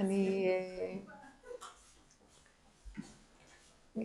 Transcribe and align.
אני, 0.00 0.48
אה, 0.48 0.96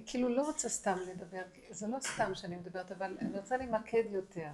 כאילו 0.05 0.29
לא 0.29 0.41
רוצה 0.41 0.69
סתם 0.69 0.97
לדבר, 1.09 1.41
זה 1.69 1.87
לא 1.87 1.97
סתם 1.99 2.35
שאני 2.35 2.55
מדברת, 2.55 2.91
אבל 2.91 3.17
אני 3.21 3.39
רוצה 3.39 3.57
למקד 3.57 4.03
יותר. 4.11 4.49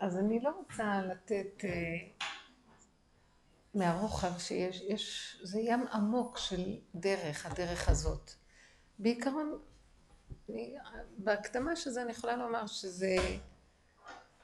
אז 0.00 0.18
אני 0.18 0.40
לא 0.40 0.50
רוצה 0.50 1.02
לתת 1.02 1.64
אה, 1.64 1.70
מהרוחב 3.74 4.38
שיש, 4.38 4.80
יש, 4.80 5.36
זה 5.42 5.60
ים 5.60 5.86
עמוק 5.92 6.38
של 6.38 6.78
דרך, 6.94 7.46
הדרך 7.46 7.88
הזאת. 7.88 8.30
בעיקרון, 8.98 9.58
אני, 10.48 10.74
בהקדמה 11.18 11.76
של 11.76 11.90
זה 11.90 12.02
אני 12.02 12.10
יכולה 12.12 12.36
לומר 12.36 12.66
שזה, 12.66 13.16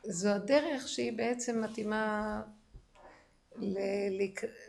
זו 0.02 0.28
הדרך 0.28 0.88
שהיא 0.88 1.16
בעצם 1.16 1.64
מתאימה, 1.64 2.42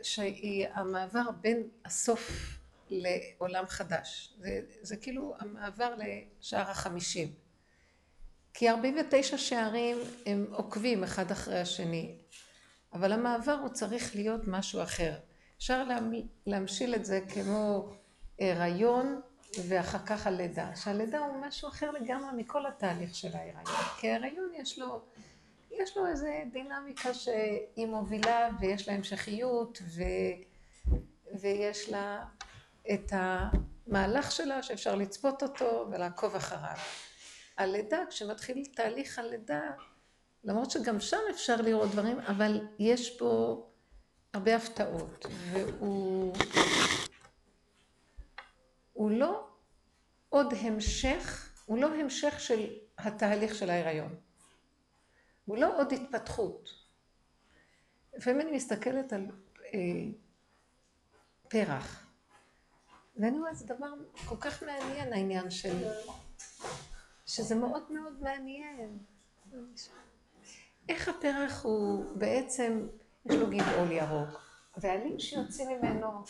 שהיא 0.02 0.66
המעבר 0.72 1.30
בין 1.40 1.62
הסוף 1.84 2.30
לעולם 2.90 3.64
חדש. 3.66 4.34
זה, 4.82 4.96
כאילו 4.96 5.34
המעבר 5.38 5.94
לשער 5.98 6.70
החמישים. 6.70 7.28
כי 8.54 8.70
49 8.70 9.38
שערים 9.38 9.98
הם 10.26 10.46
עוקבים 10.52 11.04
אחד 11.04 11.30
אחרי 11.30 11.60
השני, 11.60 12.16
אבל 12.92 13.12
המעבר 13.12 13.52
הוא 13.62 13.68
צריך 13.68 14.16
להיות 14.16 14.40
משהו 14.46 14.82
אחר. 14.82 15.14
אפשר 15.58 15.84
להמשיל 16.46 16.94
את 16.94 17.04
זה 17.04 17.20
כמו 17.34 17.92
הריון 18.40 19.20
ואחר 19.68 19.98
כך 20.06 20.26
הלידה, 20.26 20.76
שהלידה 20.76 21.18
הוא 21.18 21.46
משהו 21.46 21.68
אחר 21.68 21.90
לגמרי 21.90 22.42
מכל 22.42 22.66
התהליך 22.66 23.14
של 23.14 23.36
ההיריון, 23.36 23.64
כי 24.00 24.10
ההיריון 24.10 24.50
יש 24.54 24.78
לו, 24.78 25.02
יש 25.78 25.96
לו 25.96 26.06
איזה 26.06 26.42
דינמיקה 26.52 27.14
שהיא 27.14 27.86
מובילה 27.86 28.48
ויש 28.60 28.88
לה 28.88 28.94
המשכיות 28.94 29.78
ו, 29.82 30.02
ויש 31.40 31.88
לה 31.88 32.24
את 32.94 33.12
המהלך 33.12 34.32
שלה 34.32 34.62
שאפשר 34.62 34.94
לצפות 34.94 35.42
אותו 35.42 35.86
ולעקוב 35.90 36.34
אחריו. 36.34 36.76
הלידה, 37.58 37.98
כשמתחיל 38.10 38.64
תהליך 38.74 39.18
הלידה, 39.18 39.62
למרות 40.44 40.70
שגם 40.70 41.00
שם 41.00 41.16
אפשר 41.30 41.56
לראות 41.56 41.90
דברים, 41.90 42.18
אבל 42.20 42.68
יש 42.78 43.18
בו 43.18 43.66
הרבה 44.34 44.56
הפתעות, 44.56 45.26
והוא 45.52 46.34
הוא 48.92 49.10
לא 49.10 49.46
עוד 50.28 50.54
המשך, 50.60 51.52
הוא 51.66 51.78
לא 51.78 51.86
המשך 51.94 52.40
של 52.40 52.66
התהליך 52.98 53.54
של 53.54 53.70
ההיריון. 53.70 54.27
הוא 55.48 55.58
לא 55.58 55.78
עוד 55.78 55.92
התפתחות. 55.92 56.68
לפעמים 58.14 58.40
אני 58.40 58.50
מסתכלת 58.56 59.12
על 59.12 59.26
אה, 59.74 59.80
פרח, 61.48 62.06
ואני 63.16 63.38
רואה, 63.38 63.54
זה 63.54 63.66
דבר 63.66 63.92
כל 64.28 64.36
כך 64.40 64.62
מעניין 64.62 65.12
העניין 65.12 65.50
של... 65.50 65.84
שזה 67.26 67.54
מאוד 67.54 67.92
מאוד 67.92 68.22
מעניין. 68.22 68.98
איך 70.88 71.08
הפרח 71.08 71.64
הוא 71.64 72.04
בעצם, 72.14 72.86
יש 73.26 73.34
לו 73.34 73.46
גבעול 73.50 73.92
ירוק, 73.92 74.40
והעלים 74.76 75.18
שיוצאים 75.18 75.68
ממנו, 75.68 76.22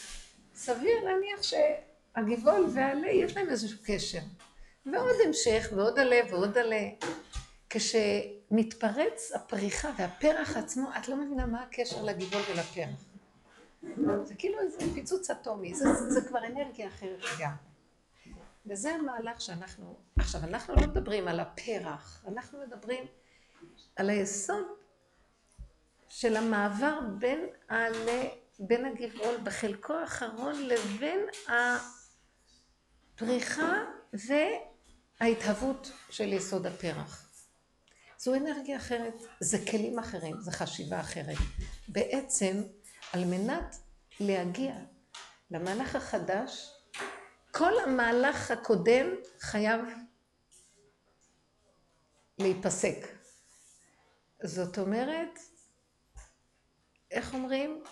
סביר 0.54 1.04
להניח 1.04 1.42
שהגבעול 1.42 2.66
והעלה 2.74 3.10
יש 3.10 3.36
להם 3.36 3.48
איזשהו 3.48 3.78
קשר. 3.84 4.20
ועוד 4.86 5.16
המשך, 5.26 5.68
ועוד 5.76 5.98
עלה, 5.98 6.20
ועוד 6.30 6.58
עלה. 6.58 6.88
כשמתפרץ 8.48 9.32
הפריחה 9.34 9.90
והפרח 9.98 10.56
עצמו, 10.56 10.88
את 10.98 11.08
לא 11.08 11.16
מבינה 11.16 11.46
מה 11.46 11.62
הקשר 11.62 12.02
לגבעול 12.02 12.42
ולפרח. 12.50 13.04
זה 14.24 14.34
כאילו 14.34 14.60
איזה 14.60 14.78
פיצוץ 14.94 15.30
אטומי, 15.30 15.74
זה, 15.74 15.84
זה 16.08 16.28
כבר 16.28 16.46
אנרגיה 16.46 16.88
אחרת 16.88 17.20
גם. 17.40 17.54
וזה 18.66 18.94
המהלך 18.94 19.40
שאנחנו, 19.40 19.96
עכשיו 20.18 20.40
אנחנו 20.44 20.74
לא 20.74 20.86
מדברים 20.86 21.28
על 21.28 21.40
הפרח, 21.40 22.24
אנחנו 22.28 22.58
מדברים 22.66 23.04
על 23.96 24.10
היסוד 24.10 24.66
של 26.08 26.36
המעבר 26.36 27.00
בין, 27.18 27.46
העלה, 27.68 28.22
בין 28.58 28.84
הגבעול 28.84 29.36
בחלקו 29.42 29.92
האחרון 29.92 30.54
לבין 30.62 31.20
הפריחה 33.14 33.84
וההתהוות 35.20 35.92
של 36.10 36.32
יסוד 36.32 36.66
הפרח. 36.66 37.27
זו 38.18 38.34
אנרגיה 38.34 38.76
אחרת, 38.76 39.14
זה 39.40 39.58
כלים 39.70 39.98
אחרים, 39.98 40.40
זה 40.40 40.52
חשיבה 40.52 41.00
אחרת. 41.00 41.36
בעצם, 41.88 42.62
על 43.12 43.24
מנת 43.24 43.76
להגיע 44.20 44.74
למהלך 45.50 45.96
החדש, 45.96 46.70
כל 47.50 47.72
המהלך 47.80 48.50
הקודם 48.50 49.06
חייב 49.40 49.80
להיפסק. 52.38 53.06
זאת 54.44 54.78
אומרת, 54.78 55.38
איך 57.10 57.34
אומרים? 57.34 57.84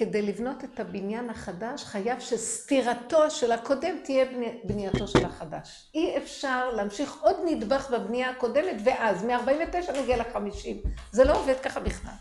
כדי 0.00 0.22
לבנות 0.22 0.64
את 0.64 0.80
הבניין 0.80 1.30
החדש, 1.30 1.84
חייב 1.84 2.20
שסתירתו 2.20 3.30
של 3.30 3.52
הקודם 3.52 3.96
תהיה 4.04 4.24
בנייתו 4.64 5.08
של 5.08 5.24
החדש. 5.24 5.90
אי 5.94 6.16
אפשר 6.16 6.70
להמשיך 6.70 7.22
עוד 7.22 7.36
נדבך 7.44 7.90
בבנייה 7.90 8.30
הקודמת, 8.30 8.76
ואז 8.84 9.24
מ-49 9.24 9.92
נגיע 10.02 10.16
ל-50. 10.16 10.88
זה 11.12 11.24
לא 11.24 11.40
עובד 11.40 11.60
ככה 11.62 11.80
בכלל. 11.80 12.12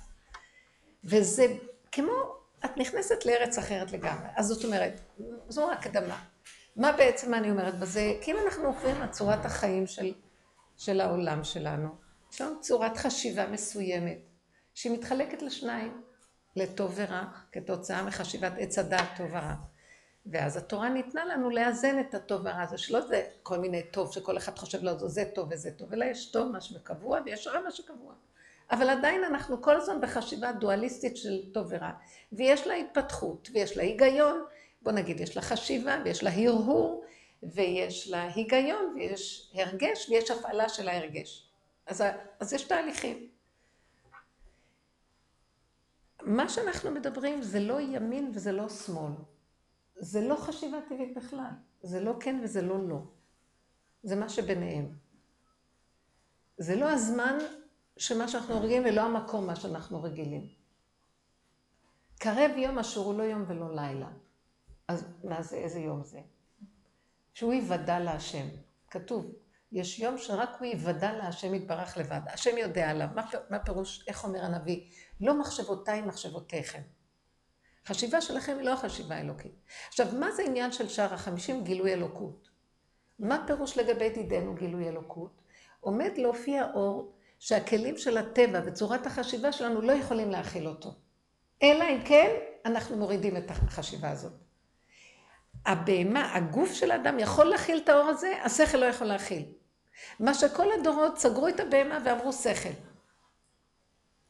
וזה 1.04 1.46
כמו, 1.92 2.14
את 2.66 2.78
נכנסת 2.78 3.26
לארץ 3.26 3.58
אחרת 3.58 3.92
לגמרי. 3.92 4.28
אז 4.36 4.48
זאת 4.48 4.66
אומרת, 4.66 5.00
זו 5.50 5.72
הקדמה. 5.72 6.24
מה 6.76 6.92
בעצם 6.92 7.34
אני 7.34 7.52
אומרת 7.52 7.80
בזה? 7.80 8.14
כאילו 8.22 8.40
אנחנו 8.46 8.66
עוברים 8.66 9.02
על 9.02 9.10
צורת 9.10 9.46
החיים 9.46 9.88
של, 9.88 10.14
של 10.78 11.02
העולם 11.02 11.44
שלנו. 11.44 11.90
יש 12.34 12.42
לנו 12.42 12.62
צורת 12.62 12.98
חשיבה 12.98 13.48
מסוימת, 13.48 14.20
שהיא 14.74 14.94
מתחלקת 14.94 15.42
לשניים, 15.42 16.02
לטוב 16.56 16.94
ורע, 16.96 17.24
כתוצאה 17.52 18.04
מחשיבת 18.04 18.54
עץ 18.58 18.80
הדעת 18.80 19.08
טוב 19.18 19.28
ורע. 19.32 19.54
ואז 20.26 20.58
התורה 20.58 20.90
ניתנה 20.90 21.26
לנו 21.26 21.50
לאזן 21.50 22.00
את 22.00 22.14
הטוב 22.14 22.42
והרע 22.46 22.62
הזה, 22.62 22.78
שלא 22.78 23.02
זה 23.02 23.24
כל 23.44 23.58
מיני 23.58 23.84
טוב 23.84 24.14
שכל 24.14 24.38
אחד 24.38 24.58
חושב 24.58 24.84
לו 24.84 25.10
זה 25.10 25.26
טוב 25.36 25.48
וזה 25.52 25.72
טוב, 25.72 25.94
אלא 25.94 26.06
יש 26.06 26.32
טוב 26.32 26.52
מה 26.52 26.62
שקבוע 26.62 27.20
ויש 27.26 27.48
רע 27.48 27.62
מה 27.62 27.72
שקבוע. 27.72 28.14
אבל 28.72 28.90
עדיין 28.90 29.24
אנחנו 29.24 29.62
כל 29.62 29.78
הזמן 29.78 30.02
בחשיבה 30.02 30.52
דואליסטית 30.52 31.18
של 31.18 31.54
טוב 31.54 31.68
ורע, 31.70 31.92
ויש 32.32 32.68
לה 32.68 32.74
התפתחות, 32.74 33.50
ויש 33.54 33.78
לה 33.78 33.84
היגיון, 33.84 34.44
בוא 34.82 34.92
נגיד, 34.92 35.20
יש 35.20 35.36
לה 35.36 35.42
חשיבה, 35.42 36.02
ויש 36.06 36.24
לה 36.24 36.30
הרהור, 36.34 37.04
ויש 37.44 38.10
לה 38.10 38.30
היגיון, 38.36 38.94
ויש 38.96 39.52
הרגש, 39.54 40.10
ויש 40.10 40.32
הפעלה 40.32 40.70
של 40.70 40.90
ההרגש. 40.90 41.50
אז, 41.88 42.04
אז 42.40 42.54
יש 42.54 42.64
תהליכים. 42.64 43.28
מה 46.22 46.50
שאנחנו 46.50 46.92
מדברים 46.92 47.42
זה 47.42 47.60
לא 47.60 47.82
ימין 47.82 48.32
וזה 48.34 48.52
לא 48.52 48.70
שמאל. 48.70 49.12
זה 49.96 50.28
לא 50.28 50.36
חשיבה 50.36 50.78
טבעית 50.90 51.18
בכלל. 51.18 51.52
זה 51.82 52.00
לא 52.00 52.14
כן 52.20 52.40
וזה 52.44 52.62
לא 52.62 52.88
לא. 52.88 53.02
זה 54.04 54.16
מה 54.16 54.30
שביניהם. 54.30 54.96
זה 56.58 56.76
לא 56.76 56.90
הזמן 56.90 57.38
שמה 57.98 58.28
שאנחנו 58.28 58.62
רגילים 58.62 58.84
ולא 58.86 59.02
המקום 59.02 59.48
מה 59.48 59.56
שאנחנו 59.56 60.04
רגילים. 60.04 60.48
קרב 62.20 62.52
יום 62.58 62.80
אשר 62.80 63.00
הוא 63.00 63.18
לא 63.18 63.24
יום 63.24 63.44
ולא 63.48 63.76
לילה. 63.76 64.10
אז 64.88 65.06
מה 65.24 65.42
זה, 65.42 65.56
איזה 65.56 65.80
יום 65.80 66.04
זה? 66.04 66.20
שהוא 67.34 67.54
יוודע 67.54 68.00
להשם. 68.00 68.48
כתוב, 68.90 69.36
יש 69.72 70.00
יום 70.00 70.18
שרק 70.18 70.50
הוא 70.60 70.68
יוודע 70.68 71.14
להשם 71.14 71.54
יתברך 71.54 71.98
לבד. 71.98 72.22
השם 72.34 72.58
יודע 72.58 72.90
עליו. 72.90 73.08
מה, 73.16 73.26
מה 73.50 73.60
פירוש, 73.60 74.08
איך 74.08 74.24
אומר 74.24 74.46
הנביא? 74.46 74.82
לא 75.22 75.40
מחשבותיי 75.40 76.02
מחשבותיכם. 76.02 76.82
חשיבה 77.86 78.22
שלכם 78.22 78.58
היא 78.58 78.66
לא 78.66 78.74
החשיבה 78.74 79.16
האלוקית. 79.16 79.52
עכשיו, 79.88 80.08
מה 80.20 80.32
זה 80.32 80.44
עניין 80.44 80.72
של 80.72 80.90
שער 80.90 81.14
החמישים? 81.14 81.64
גילוי 81.64 81.94
אלוקות. 81.94 82.50
מה 83.20 83.44
פירוש 83.48 83.78
לגבי 83.78 84.10
דידנו 84.10 84.56
גילוי 84.56 84.90
אלוקות? 84.90 85.42
עומד 85.80 86.12
להופיע 86.18 86.66
אור 86.74 87.14
שהכלים 87.40 87.98
של 87.98 88.18
הטבע 88.18 88.62
וצורת 88.66 89.06
החשיבה 89.06 89.52
שלנו 89.52 89.82
לא 89.82 89.92
יכולים 89.92 90.30
להכיל 90.30 90.68
אותו. 90.68 90.90
אלא 91.64 91.84
אם 91.84 92.02
כן, 92.06 92.36
אנחנו 92.66 92.98
מורידים 92.98 93.38
את 93.38 93.52
החשיבה 93.52 94.10
הזאת. 94.10 94.34
הבהמה, 95.66 96.36
הגוף 96.36 96.74
של 96.74 96.92
האדם 96.92 97.20
יכול 97.20 97.46
להכיל 97.46 97.78
את 97.84 97.90
האור 97.90 98.10
הזה, 98.10 98.34
השכל 98.44 98.78
לא 98.78 98.86
יכול 98.86 99.08
להכיל. 99.08 99.46
מה 100.20 100.34
שכל 100.34 100.68
הדורות 100.80 101.18
סגרו 101.18 101.48
את 101.48 101.60
הבהמה 101.60 102.00
ואמרו 102.06 102.34
שכל. 102.34 102.70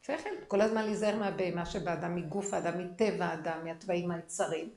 שכל, 0.02 0.30
כל 0.48 0.62
הזמן 0.62 0.86
להיזהר 0.86 1.16
מהבהמה 1.16 1.66
שבאדם, 1.66 2.16
מגוף 2.16 2.54
האדם, 2.54 2.80
מטבע 2.80 3.26
האדם, 3.26 3.64
מהתוואים 3.64 4.12
היצרים, 4.12 4.70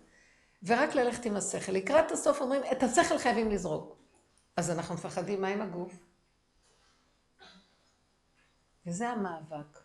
ורק 0.62 0.94
ללכת 0.94 1.24
עם 1.24 1.36
השכל. 1.36 1.72
לקראת 1.72 2.10
הסוף 2.10 2.40
אומרים, 2.40 2.62
את 2.72 2.82
השכל 2.82 3.18
חייבים 3.18 3.50
לזרוק. 3.50 3.96
אז 4.56 4.70
אנחנו 4.70 4.94
מפחדים, 4.94 5.40
מה 5.40 5.48
עם 5.48 5.60
הגוף? 5.60 5.92
וזה 8.86 9.08
המאבק. 9.08 9.78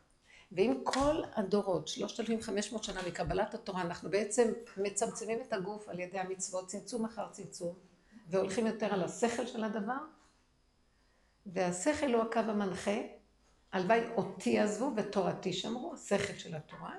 ואם 0.51 0.81
כל 0.83 1.23
הדורות, 1.35 1.87
3,500 1.87 2.83
שנה 2.83 3.01
מקבלת 3.07 3.53
התורה, 3.53 3.81
אנחנו 3.81 4.09
בעצם 4.09 4.53
מצמצמים 4.77 5.41
את 5.41 5.53
הגוף 5.53 5.89
על 5.89 5.99
ידי 5.99 6.19
המצוות, 6.19 6.67
צמצום 6.67 7.05
אחר 7.05 7.27
צמצום, 7.31 7.75
והולכים 8.29 8.67
יותר 8.67 8.93
על 8.93 9.03
השכל 9.03 9.45
של 9.45 9.63
הדבר, 9.63 9.97
והשכל 11.53 12.13
הוא 12.13 12.21
הקו 12.23 12.39
המנחה, 12.39 12.97
הלוואי 13.71 14.01
אותי 14.15 14.59
עזבו 14.59 14.91
ותורתי 14.95 15.53
שמרו, 15.53 15.93
השכל 15.93 16.33
של 16.33 16.55
התורה. 16.55 16.95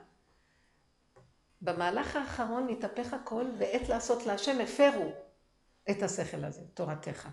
במהלך 1.61 2.17
האחרון 2.17 2.67
מתהפך 2.67 3.15
הכל, 3.15 3.45
ועת 3.59 3.89
לעשות 3.89 4.27
להשם 4.27 4.61
הפרו 4.61 5.13
את 5.91 6.03
השכל 6.03 6.45
הזה, 6.45 6.63
תורתך. 6.75 7.29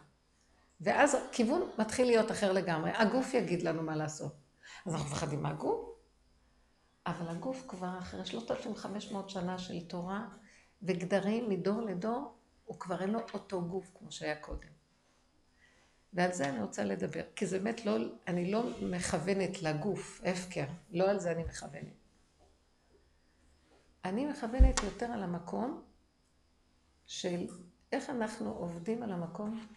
ואז 0.82 1.18
כיוון 1.32 1.70
מתחיל 1.78 2.08
להיות 2.08 2.32
אחר 2.32 2.52
לגמרי. 2.52 2.92
הגוף 2.92 3.34
יגיד 3.34 3.62
לנו 3.62 3.84
מה 3.84 3.96
לעשות. 3.96 4.36
אז 4.86 4.94
אנחנו 4.94 5.08
מפחדים 5.08 5.44
מהגוף, 5.44 5.90
אבל 7.08 7.28
הגוף 7.28 7.66
כבר 7.68 8.00
אחרי 8.00 8.26
3,500 8.26 9.30
שנה 9.30 9.58
של 9.58 9.88
תורה 9.88 10.28
וגדרים 10.82 11.50
מדור 11.50 11.82
לדור, 11.82 12.36
הוא 12.66 12.80
כבר 12.80 13.02
אין 13.02 13.10
לו 13.10 13.20
אותו 13.34 13.62
גוף 13.62 13.92
כמו 14.00 14.12
שהיה 14.12 14.36
קודם. 14.36 14.75
ועל 16.16 16.34
זה 16.34 16.50
אני 16.50 16.62
רוצה 16.62 16.84
לדבר, 16.84 17.22
כי 17.36 17.46
זה 17.46 17.60
באמת 17.60 17.86
לא, 17.86 17.98
אני 18.28 18.52
לא 18.52 18.64
מכוונת 18.82 19.62
לגוף, 19.62 20.22
הפקר, 20.26 20.66
לא 20.92 21.10
על 21.10 21.20
זה 21.20 21.32
אני 21.32 21.44
מכוונת. 21.44 21.94
אני 24.06 24.26
מכוונת 24.26 24.84
יותר 24.84 25.06
על 25.06 25.24
המקום 25.24 25.84
של 27.06 27.48
איך 27.92 28.10
אנחנו 28.10 28.52
עובדים 28.52 29.04
על 29.04 29.12
המקום 29.12 29.68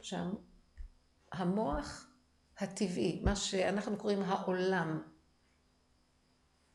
שהמוח 1.33 2.07
הטבעי, 2.59 3.23
מה 3.25 3.37
שאנחנו 3.37 3.97
קוראים 3.97 4.23
העולם, 4.23 5.03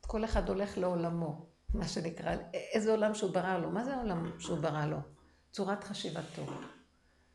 כל 0.02 0.26
אחד 0.26 0.50
הולך 0.50 0.78
לעולמו, 0.78 1.46
מה 1.74 1.88
שנקרא, 1.88 2.36
איזה 2.54 2.92
עולם 2.92 3.14
שהוא 3.14 3.34
ברא 3.34 3.58
לו, 3.58 3.72
מה 3.72 3.86
זה 3.86 3.96
העולם 3.96 4.40
שהוא 4.40 4.58
ברא 4.58 4.86
לו? 4.86 4.98
צורת 5.52 5.84
חשיבתו. 5.84 6.46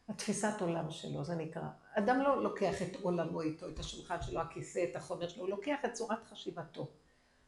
התפיסת 0.08 0.60
עולם 0.60 0.90
שלו, 0.90 1.24
זה 1.24 1.34
נקרא. 1.34 1.68
אדם 1.98 2.20
לא 2.20 2.42
לוקח 2.42 2.82
את 2.82 2.96
עולמו 3.02 3.42
איתו, 3.42 3.68
את 3.68 3.78
השולחן 3.78 4.22
שלו, 4.22 4.40
הכיסא, 4.40 4.84
את 4.90 4.96
החומר 4.96 5.28
שלו, 5.28 5.42
הוא 5.42 5.50
לוקח 5.50 5.78
את 5.84 5.92
צורת 5.92 6.24
חשיבתו. 6.24 6.90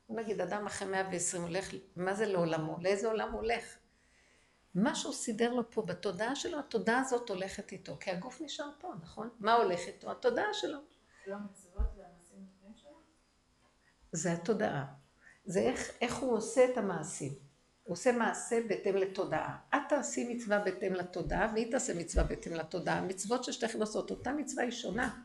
נגיד, 0.08 0.40
אדם 0.40 0.66
אחרי 0.66 0.88
120 0.88 1.42
הולך, 1.42 1.74
מה 1.96 2.14
זה 2.14 2.26
לעולמו? 2.26 2.76
לאיזה 2.80 3.08
עולם 3.08 3.32
הוא 3.32 3.40
הולך? 3.40 3.78
מה 4.74 4.94
שהוא 4.94 5.12
סידר 5.12 5.52
לו 5.52 5.70
פה 5.70 5.82
בתודעה 5.82 6.36
שלו, 6.36 6.58
התודעה 6.58 7.00
הזאת 7.00 7.28
הולכת 7.28 7.72
איתו, 7.72 7.96
כי 8.00 8.10
הגוף 8.10 8.40
נשאר 8.40 8.70
פה, 8.80 8.92
נכון? 9.02 9.28
מה 9.40 9.54
הולך 9.54 9.80
איתו? 9.86 10.10
התודעה 10.10 10.54
שלו. 10.54 10.78
זה 14.12 14.32
התודעה. 14.32 14.84
זה 15.44 15.60
איך, 15.60 15.90
איך 16.00 16.16
הוא 16.16 16.36
עושה 16.36 16.64
את 16.72 16.78
המעשים. 16.78 17.49
הוא 17.90 17.94
עושה 17.94 18.12
מעשה 18.12 18.60
בהתאם 18.68 18.96
לתודעה. 18.96 19.56
את 19.74 19.80
תעשי 19.88 20.34
מצווה 20.34 20.58
בהתאם 20.58 20.92
לתודעה, 20.92 21.50
והיא 21.54 21.70
תעשה 21.70 21.94
מצווה 21.94 22.24
בהתאם 22.24 22.52
לתודעה. 22.52 22.98
המצוות 22.98 23.44
ששתיכן 23.44 23.80
עושות, 23.80 24.10
אותה 24.10 24.32
מצווה 24.32 24.64
היא 24.64 24.70
שונה. 24.70 25.20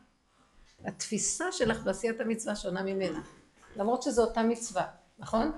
התפיסה 0.84 1.52
שלך 1.52 1.82
בעשיית 1.84 2.20
המצווה 2.20 2.56
שונה 2.56 2.82
ממנה. 2.82 3.22
למרות 3.76 4.02
שזו 4.02 4.24
אותה 4.24 4.42
מצווה, 4.42 4.86
נכון? 5.18 5.52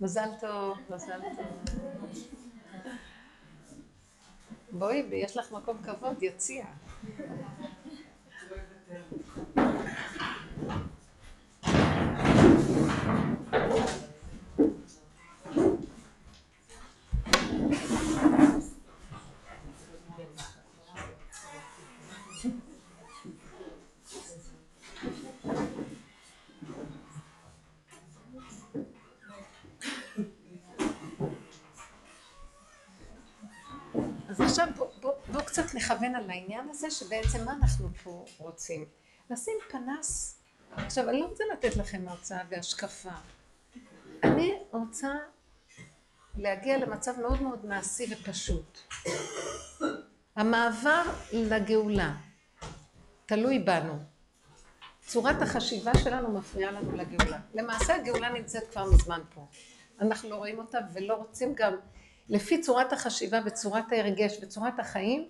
מזל 0.00 0.28
טוב, 0.40 0.78
מזל 0.90 1.20
טוב. 1.36 1.74
בואי, 4.72 5.08
יש 5.12 5.36
לך 5.36 5.52
מקום 5.52 5.82
כבוד, 5.82 6.22
יציע. 6.22 6.64
קצת 35.80 35.90
נכוון 35.90 36.14
על 36.14 36.30
העניין 36.30 36.68
הזה, 36.70 36.90
שבעצם 36.90 37.44
מה 37.44 37.52
אנחנו 37.52 37.88
פה 38.04 38.24
רוצים? 38.38 38.84
לשים 39.30 39.54
פנס. 39.70 40.38
עכשיו, 40.76 41.08
אני 41.08 41.20
לא 41.20 41.26
רוצה 41.26 41.44
לתת 41.52 41.76
לכם 41.76 42.08
הרצאה 42.08 42.42
והשקפה. 42.48 43.10
אני 44.22 44.58
רוצה 44.72 45.08
להגיע 46.36 46.78
למצב 46.78 47.20
מאוד 47.20 47.42
מאוד 47.42 47.66
מעשי 47.66 48.06
ופשוט. 48.14 48.78
המעבר 50.36 51.02
לגאולה 51.32 52.14
תלוי 53.26 53.58
בנו. 53.58 53.98
צורת 55.06 55.42
החשיבה 55.42 55.92
שלנו 56.04 56.38
מפריעה 56.38 56.72
לנו 56.72 56.96
לגאולה. 56.96 57.38
למעשה 57.54 57.94
הגאולה 57.94 58.28
נמצאת 58.28 58.70
כבר 58.70 58.84
מזמן 58.84 59.20
פה. 59.34 59.46
אנחנו 60.00 60.30
לא 60.30 60.36
רואים 60.36 60.58
אותה 60.58 60.78
ולא 60.92 61.14
רוצים 61.14 61.54
גם, 61.54 61.76
לפי 62.28 62.60
צורת 62.60 62.92
החשיבה 62.92 63.40
וצורת 63.44 63.92
ההרגש 63.92 64.38
וצורת 64.42 64.78
החיים, 64.78 65.28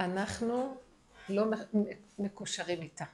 אנחנו 0.00 0.76
לא 1.28 1.44
מקושרים 2.18 2.82
איתה. 2.82 3.04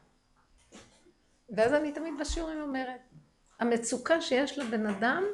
ואז 1.51 1.73
אני 1.73 1.93
תמיד 1.93 2.15
בשיעורים 2.21 2.61
אומרת, 2.61 3.01
המצוקה 3.61 4.21
שיש 4.21 4.59
לבן 4.59 4.87
אדם 4.87 5.25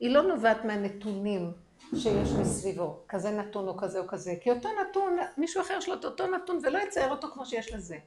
היא 0.00 0.10
לא 0.10 0.22
נובעת 0.22 0.64
מהנתונים 0.64 1.52
שיש 1.96 2.28
מסביבו, 2.40 3.04
כזה 3.08 3.30
נתון 3.30 3.68
או 3.68 3.76
כזה 3.76 3.98
או 3.98 4.06
כזה, 4.08 4.34
כי 4.40 4.50
אותו 4.50 4.68
נתון, 4.80 5.16
מישהו 5.36 5.62
אחר 5.62 5.74
יש 5.78 5.88
לו 5.88 5.94
את 5.94 6.04
אותו 6.04 6.26
נתון 6.26 6.58
ולא 6.62 6.78
יצייר 6.78 7.10
אותו 7.10 7.28
כמו 7.32 7.46
שיש 7.46 7.72
לזה. 7.72 7.98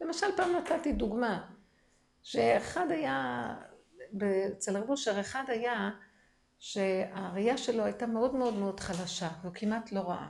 למשל 0.00 0.26
פעם 0.36 0.52
נתתי 0.52 0.92
דוגמה, 0.92 1.50
שאחד 2.22 2.90
היה, 2.90 3.54
אצל 4.52 4.76
רב 4.76 4.90
אושר 4.90 5.20
אחד 5.20 5.44
היה 5.48 5.90
שהראייה 6.58 7.58
שלו 7.58 7.84
הייתה 7.84 8.06
מאוד 8.06 8.34
מאוד 8.34 8.54
מאוד 8.54 8.80
חלשה, 8.80 9.28
והוא 9.42 9.54
כמעט 9.54 9.92
לא 9.92 10.00
ראה. 10.00 10.28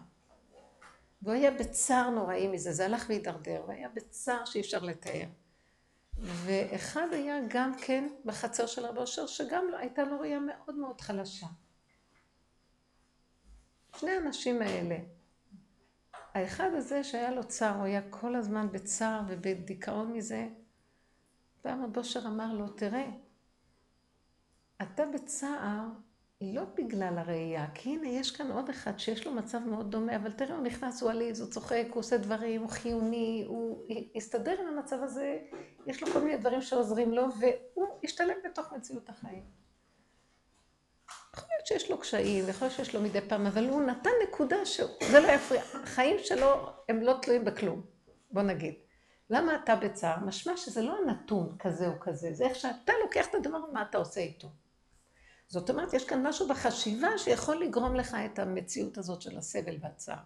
והוא 1.22 1.34
היה 1.34 1.50
בצער 1.50 2.10
נוראי 2.10 2.48
מזה, 2.48 2.72
זה 2.72 2.84
הלך 2.84 3.04
והידרדר, 3.08 3.64
והיה 3.68 3.88
בצער 3.88 4.44
שאי 4.44 4.60
אפשר 4.60 4.82
לתאר. 4.82 5.26
ואחד 6.18 7.06
היה 7.12 7.36
גם 7.48 7.72
כן 7.78 8.08
בחצר 8.24 8.66
של 8.66 8.86
רב 8.86 8.98
אושר, 8.98 9.26
שגם 9.26 9.64
לא, 9.72 9.76
הייתה 9.76 10.04
לו 10.04 10.20
ראייה 10.20 10.40
מאוד 10.40 10.74
מאוד 10.74 11.00
חלשה. 11.00 11.46
שני 13.96 14.10
האנשים 14.10 14.62
האלה, 14.62 14.96
האחד 16.34 16.70
הזה 16.74 17.04
שהיה 17.04 17.30
לו 17.30 17.44
צער, 17.44 17.76
הוא 17.76 17.84
היה 17.84 18.02
כל 18.10 18.36
הזמן 18.36 18.72
בצער 18.72 19.20
ובדיכאון 19.28 20.12
מזה, 20.12 20.48
פעם 21.62 21.84
רב 21.84 21.98
אושר 21.98 22.20
אמר 22.26 22.52
לו, 22.52 22.68
תראה, 22.68 23.10
אתה 24.82 25.06
בצער 25.14 25.86
לא 26.42 26.62
בגלל 26.74 27.18
הראייה, 27.18 27.66
כי 27.74 27.90
הנה 27.90 28.08
יש 28.08 28.30
כאן 28.30 28.50
עוד 28.50 28.68
אחד 28.68 28.98
שיש 28.98 29.26
לו 29.26 29.32
מצב 29.32 29.58
מאוד 29.58 29.90
דומה, 29.90 30.16
אבל 30.16 30.32
תראה, 30.32 30.56
הוא 30.56 30.64
נכנס, 30.64 31.02
הוא 31.02 31.10
עליז, 31.10 31.40
הוא 31.40 31.50
צוחק, 31.50 31.86
הוא 31.90 32.00
עושה 32.00 32.16
דברים, 32.16 32.60
הוא 32.60 32.70
חיוני, 32.70 33.44
הוא 33.46 33.86
הסתדר 34.16 34.60
עם 34.60 34.66
המצב 34.66 35.02
הזה, 35.02 35.38
יש 35.86 36.02
לו 36.02 36.12
כל 36.12 36.20
מיני 36.20 36.36
דברים 36.36 36.62
שעוזרים 36.62 37.12
לו, 37.12 37.26
והוא 37.40 37.86
השתלב 38.04 38.36
בתוך 38.44 38.72
מציאות 38.72 39.08
החיים. 39.08 39.44
יכול 41.34 41.48
להיות 41.54 41.66
שיש 41.66 41.90
לו 41.90 41.98
קשיים, 41.98 42.48
יכול 42.48 42.66
להיות 42.66 42.76
שיש 42.76 42.94
לו 42.94 43.00
מדי 43.00 43.20
פעם, 43.20 43.46
אבל 43.46 43.68
הוא 43.68 43.82
נתן 43.82 44.10
נקודה 44.28 44.64
שזה 44.64 45.20
לא 45.20 45.28
יפריע. 45.28 45.62
החיים 45.82 46.16
שלו 46.18 46.66
הם 46.88 47.00
לא 47.00 47.18
תלויים 47.22 47.44
בכלום, 47.44 47.82
בוא 48.30 48.42
נגיד. 48.42 48.74
למה 49.30 49.54
אתה 49.54 49.76
בצער? 49.76 50.24
משמע 50.24 50.56
שזה 50.56 50.82
לא 50.82 50.96
הנתון 50.98 51.56
כזה 51.58 51.88
או 51.88 52.00
כזה, 52.00 52.32
זה 52.32 52.44
איך 52.44 52.54
שאתה 52.54 52.92
לוקח 53.04 53.26
את 53.26 53.34
הדבר 53.34 53.58
ומה 53.68 53.82
אתה 53.82 53.98
עושה 53.98 54.20
איתו. 54.20 54.48
זאת 55.50 55.70
אומרת, 55.70 55.92
יש 55.92 56.04
כאן 56.04 56.26
משהו 56.26 56.48
בחשיבה 56.48 57.18
שיכול 57.18 57.62
לגרום 57.62 57.94
לך 57.94 58.16
את 58.26 58.38
המציאות 58.38 58.98
הזאת 58.98 59.22
של 59.22 59.38
הסבל 59.38 59.76
והצער. 59.80 60.22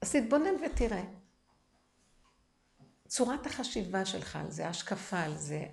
אז 0.00 0.12
תתבונן 0.12 0.54
ותראה. 0.66 1.04
צורת 3.08 3.46
החשיבה 3.46 4.04
שלך 4.04 4.36
על 4.36 4.50
זה, 4.50 4.66
ההשקפה 4.66 5.20
על 5.20 5.36
זה, 5.36 5.64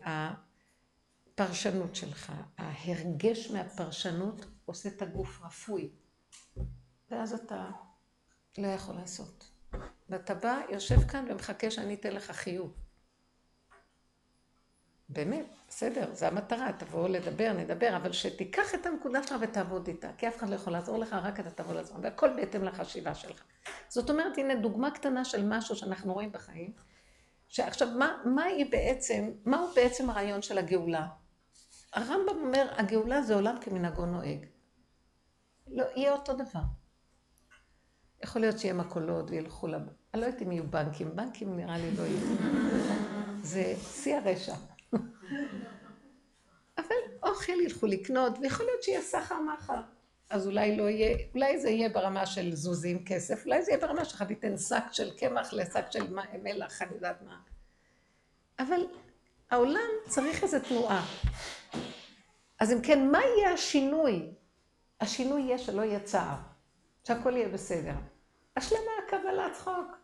הפרשנות 1.34 1.96
שלך, 1.96 2.34
ההרגש 2.58 3.52
מהפרשנות 3.52 4.46
עושה 4.66 4.90
את 4.90 5.02
הגוף 5.02 5.42
רפוי. 5.42 5.90
ואז 7.12 7.34
אתה 7.34 7.72
לא 8.58 8.68
יכול 8.68 8.96
לעשות. 8.96 9.50
ואתה 10.10 10.34
בא, 10.34 10.62
יושב 10.70 11.08
כאן 11.08 11.26
ומחכה 11.30 11.72
שאני 11.72 11.94
אתן 11.94 12.14
לך 12.14 12.32
חיוב. 12.32 12.85
באמת, 15.10 15.46
בסדר, 15.70 16.14
זו 16.14 16.26
המטרה, 16.26 16.72
תבואו 16.80 17.08
לדבר, 17.08 17.54
נדבר, 17.54 17.96
אבל 17.96 18.12
שתיקח 18.12 18.76
את 18.76 18.86
הנקודה 18.86 19.24
שלך 19.24 19.36
ותעבוד 19.42 19.88
איתה, 19.88 20.10
כי 20.18 20.28
אף 20.28 20.38
אחד 20.38 20.50
לא 20.50 20.56
יכול 20.56 20.74
לעזור 20.74 20.98
לך, 20.98 21.14
רק 21.14 21.40
אתה 21.40 21.50
תבוא 21.50 21.74
לעזור, 21.74 21.98
והכל 22.02 22.30
בהתאם 22.36 22.64
לחשיבה 22.64 23.16
שלך. 23.16 23.44
זאת 23.88 24.10
אומרת, 24.10 24.38
הנה 24.38 24.56
דוגמה 24.56 24.92
קטנה 24.92 25.26
של 25.26 25.48
משהו 25.50 25.76
שאנחנו 25.76 26.14
רואים 26.14 26.32
בחיים, 26.32 26.72
שעכשיו, 27.48 27.88
מה, 27.98 28.18
מה 28.26 28.44
היא 28.44 28.72
בעצם, 28.72 29.32
מהו 29.46 29.68
בעצם 29.76 30.10
הרעיון 30.10 30.42
של 30.42 30.58
הגאולה? 30.58 31.08
הרמב"ם 31.94 32.38
אומר, 32.42 32.74
הגאולה 32.78 33.22
זה 33.22 33.36
עולם 33.36 33.56
כמנהגו 33.62 34.06
נוהג. 34.06 34.46
לא, 35.68 35.84
יהיה 35.96 36.12
אותו 36.12 36.34
דבר. 36.34 36.62
יכול 38.24 38.42
להיות 38.42 38.60
שיהיה 38.60 38.74
מקולות 38.74 39.32
וילכו 39.32 39.68
לב... 39.68 39.82
אני 40.14 40.22
לא 40.22 40.26
יודעת 40.26 40.42
אם 40.42 40.52
יהיו 40.52 40.68
בנקים, 40.72 41.16
בנקים 41.16 41.58
נראה 41.58 41.78
לי 41.78 41.92
לא 41.92 42.04
יהיו. 42.04 42.38
זה 43.42 43.74
שיא 43.80 44.16
הרשע. 44.16 44.56
אבל 46.78 46.96
אוכל 47.24 47.62
ילכו 47.62 47.88
לקנות, 47.88 48.38
ויכול 48.42 48.66
להיות 48.66 48.84
שיהיה 48.84 49.02
סחר 49.02 49.42
מחר. 49.42 49.82
אז 50.30 50.48
אולי 50.48 50.78
לא 50.78 50.90
יהיה, 50.90 51.18
אולי 51.34 51.60
זה 51.60 51.70
יהיה 51.70 51.90
ברמה 51.90 52.26
של 52.26 52.56
זוזים 52.56 53.06
כסף, 53.06 53.46
אולי 53.46 53.62
זה 53.62 53.72
יהיה 53.72 53.82
ברמה 53.82 54.06
שלך 54.06 54.22
תיתן 54.22 54.58
שק 54.58 54.84
של 54.92 55.18
קמח 55.18 55.54
לשק 55.54 55.86
של 55.92 56.14
מלח, 56.44 56.82
אני 56.82 56.96
יודעת 56.96 57.22
מה. 57.22 57.40
אבל 58.60 58.82
העולם 59.52 59.90
צריך 60.08 60.44
איזו 60.44 60.58
תנועה. 60.70 61.06
אז 62.60 62.74
אם 62.74 62.82
כן, 62.82 63.12
מה 63.12 63.20
יהיה 63.22 63.54
השינוי? 63.54 64.32
השינוי 65.02 65.42
יהיה 65.42 65.58
שלא 65.58 65.82
יהיה 65.82 66.00
צער, 66.00 66.38
שהכל 67.04 67.38
יהיה 67.38 67.50
בסדר. 67.50 67.96
השלמה, 68.58 68.92
קבלת 69.08 69.54
צחוק. 69.54 69.98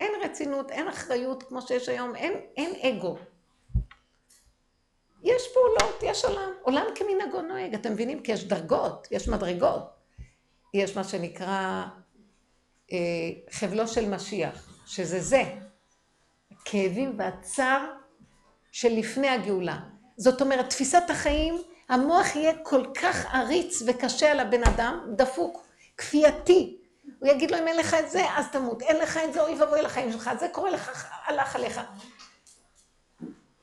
אין 0.00 0.10
רצינות, 0.24 0.70
אין 0.70 0.88
אחריות 0.88 1.42
כמו 1.42 1.62
שיש 1.62 1.88
היום, 1.88 2.16
אין, 2.16 2.32
אין 2.56 2.96
אגו. 2.96 3.18
יש 5.24 5.42
פעולות, 5.54 6.02
יש 6.02 6.24
עולם, 6.24 6.50
עולם 6.62 6.86
כמנהגו 6.94 7.42
נוהג, 7.42 7.74
אתם 7.74 7.92
מבינים? 7.92 8.22
כי 8.22 8.32
יש 8.32 8.44
דרגות, 8.44 9.08
יש 9.10 9.28
מדרגות. 9.28 9.94
יש 10.74 10.96
מה 10.96 11.04
שנקרא 11.04 11.84
אה, 12.92 12.98
חבלו 13.50 13.88
של 13.88 14.08
משיח, 14.08 14.82
שזה 14.86 15.20
זה, 15.20 15.42
הכאבים 16.50 17.14
והצער 17.18 17.92
של 18.72 18.88
לפני 18.92 19.28
הגאולה. 19.28 19.78
זאת 20.16 20.40
אומרת, 20.40 20.70
תפיסת 20.70 21.02
החיים, 21.08 21.62
המוח 21.88 22.36
יהיה 22.36 22.52
כל 22.62 22.84
כך 22.94 23.34
עריץ 23.34 23.82
וקשה 23.86 24.30
על 24.30 24.40
הבן 24.40 24.64
אדם, 24.64 25.06
דפוק, 25.16 25.66
כפייתי. 25.96 26.76
הוא 27.18 27.28
יגיד 27.28 27.50
לו, 27.50 27.58
אם 27.58 27.68
אין 27.68 27.76
לך 27.76 27.94
את 27.94 28.10
זה, 28.10 28.24
אז 28.36 28.46
תמות. 28.52 28.82
אין 28.82 28.96
לך 28.96 29.16
את 29.16 29.32
זה, 29.32 29.42
אוי 29.42 29.54
ואבוי 29.54 29.82
לחיים 29.82 30.12
שלך. 30.12 30.30
זה 30.40 30.48
קורה 30.52 30.70
לך, 30.70 31.06
הלך 31.26 31.56
עליך. 31.56 31.80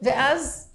ואז, 0.02 0.71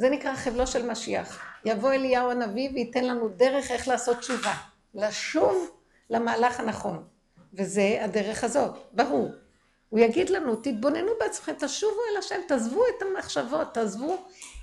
זה 0.00 0.10
נקרא 0.10 0.34
חבלו 0.34 0.66
של 0.66 0.90
משיח. 0.90 1.38
יבוא 1.64 1.92
אליהו 1.92 2.30
הנביא 2.30 2.70
וייתן 2.74 3.04
לנו 3.04 3.28
דרך 3.28 3.70
איך 3.70 3.88
לעשות 3.88 4.18
תשובה. 4.18 4.52
לשוב 4.94 5.70
למהלך 6.10 6.60
הנכון. 6.60 7.04
וזה 7.54 7.98
הדרך 8.00 8.44
הזאת, 8.44 8.70
ברור. 8.92 9.30
הוא 9.88 10.00
יגיד 10.00 10.30
לנו, 10.30 10.56
תתבוננו 10.56 11.12
בעצמכם, 11.20 11.52
תשובו 11.58 12.00
אל 12.12 12.18
השם, 12.18 12.40
תעזבו 12.48 12.82
את 12.88 13.02
המחשבות, 13.02 13.74
תעזבו 13.74 14.16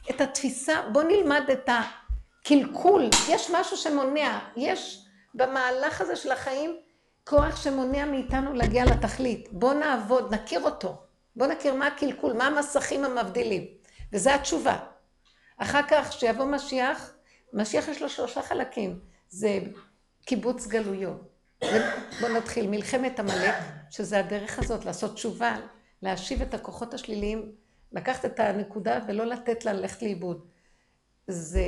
את 0.10 0.22
התפיסה, 0.22 0.82
בואו 0.91 1.08
נלמד 1.08 1.44
את 1.51 1.70
הקלקול. 1.70 3.10
יש 3.29 3.51
משהו 3.51 3.77
שמונע, 3.77 4.39
יש 4.56 5.06
במהלך 5.34 6.01
הזה 6.01 6.15
של 6.15 6.32
החיים 6.32 6.77
כוח 7.27 7.63
שמונע 7.63 8.06
מאיתנו 8.06 8.53
להגיע 8.53 8.86
לתכלית. 8.86 9.48
בואו 9.51 9.74
נעבוד, 9.74 10.34
נכיר 10.34 10.63
אותו. 10.63 10.96
בואו 11.36 11.50
נכיר 11.50 11.74
מה 11.74 11.88
הקלקול, 11.88 12.34
מה 12.34 12.48
המסכים 12.48 13.06
המבדילים. 13.06 13.65
וזו 14.13 14.29
התשובה. 14.29 14.77
אחר 15.57 15.81
כך, 15.89 16.09
כשיבוא 16.09 16.45
משיח, 16.45 17.13
משיח 17.53 17.87
יש 17.87 18.01
לו 18.01 18.09
שלושה 18.09 18.41
חלקים. 18.41 18.99
זה 19.29 19.59
קיבוץ 20.25 20.67
גלויות. 20.67 21.21
בואו 22.19 22.33
נתחיל, 22.37 22.67
מלחמת 22.69 23.19
עמלק, 23.19 23.55
שזה 23.89 24.19
הדרך 24.19 24.59
הזאת, 24.59 24.85
לעשות 24.85 25.13
תשובה, 25.13 25.55
להשיב 26.01 26.41
את 26.41 26.53
הכוחות 26.53 26.93
השליליים, 26.93 27.51
לקחת 27.91 28.25
את 28.25 28.39
הנקודה 28.39 28.99
ולא 29.07 29.25
לתת 29.25 29.65
לה 29.65 29.73
ללכת 29.73 30.01
לאיבוד. 30.01 30.47
זה, 31.27 31.65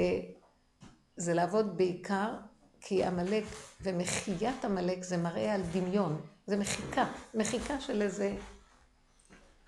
זה 1.18 1.34
לעבוד 1.34 1.78
בעיקר 1.78 2.36
כי 2.82 3.04
עמלק 3.04 3.44
ומחיית 3.82 4.66
עמלק 4.66 5.04
זה 5.04 5.18
מראה 5.18 5.54
על 5.54 5.62
דמיון, 5.74 6.22
זה 6.48 6.58
מחיקה, 6.58 7.06
מחיקה 7.34 7.82
של 7.82 8.02
איזה... 8.02 8.36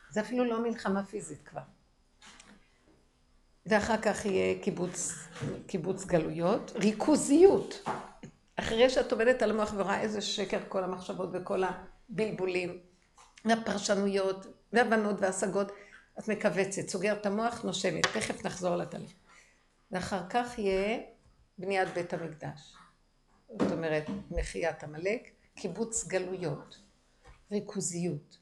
זה 0.09 0.21
אפילו 0.21 0.45
לא 0.45 0.63
מלחמה 0.63 1.03
פיזית 1.05 1.47
כבר. 1.47 1.61
ואחר 3.65 4.01
כך 4.01 4.25
יהיה 4.25 4.61
קיבוץ, 4.61 5.13
קיבוץ 5.67 6.05
גלויות, 6.05 6.71
ריכוזיות. 6.75 7.83
אחרי 8.55 8.89
שאת 8.89 9.11
עובדת 9.11 9.41
על 9.41 9.49
המוח 9.49 9.73
ורואה 9.77 10.01
איזה 10.01 10.21
שקר 10.21 10.59
כל 10.67 10.83
המחשבות 10.83 11.29
וכל 11.33 11.61
הבלבולים 11.63 12.79
והפרשנויות 13.45 14.47
והבנות 14.73 15.15
והשגות, 15.19 15.71
את 16.19 16.27
מכווצת, 16.27 16.89
סוגרת 16.89 17.21
את 17.21 17.25
המוח, 17.25 17.63
נושמת. 17.63 18.05
תכף 18.05 18.45
נחזור 18.45 18.75
לתהליך. 18.75 19.13
ואחר 19.91 20.29
כך 20.29 20.59
יהיה 20.59 20.99
בניית 21.57 21.89
בית 21.93 22.13
המקדש. 22.13 22.75
זאת 23.59 23.71
אומרת, 23.71 24.03
מחיית 24.31 24.83
עמלק, 24.83 25.31
קיבוץ 25.55 26.07
גלויות, 26.07 26.77
ריכוזיות. 27.51 28.37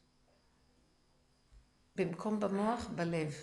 במקום 1.96 2.40
במוח, 2.40 2.88
בלב. 2.96 3.34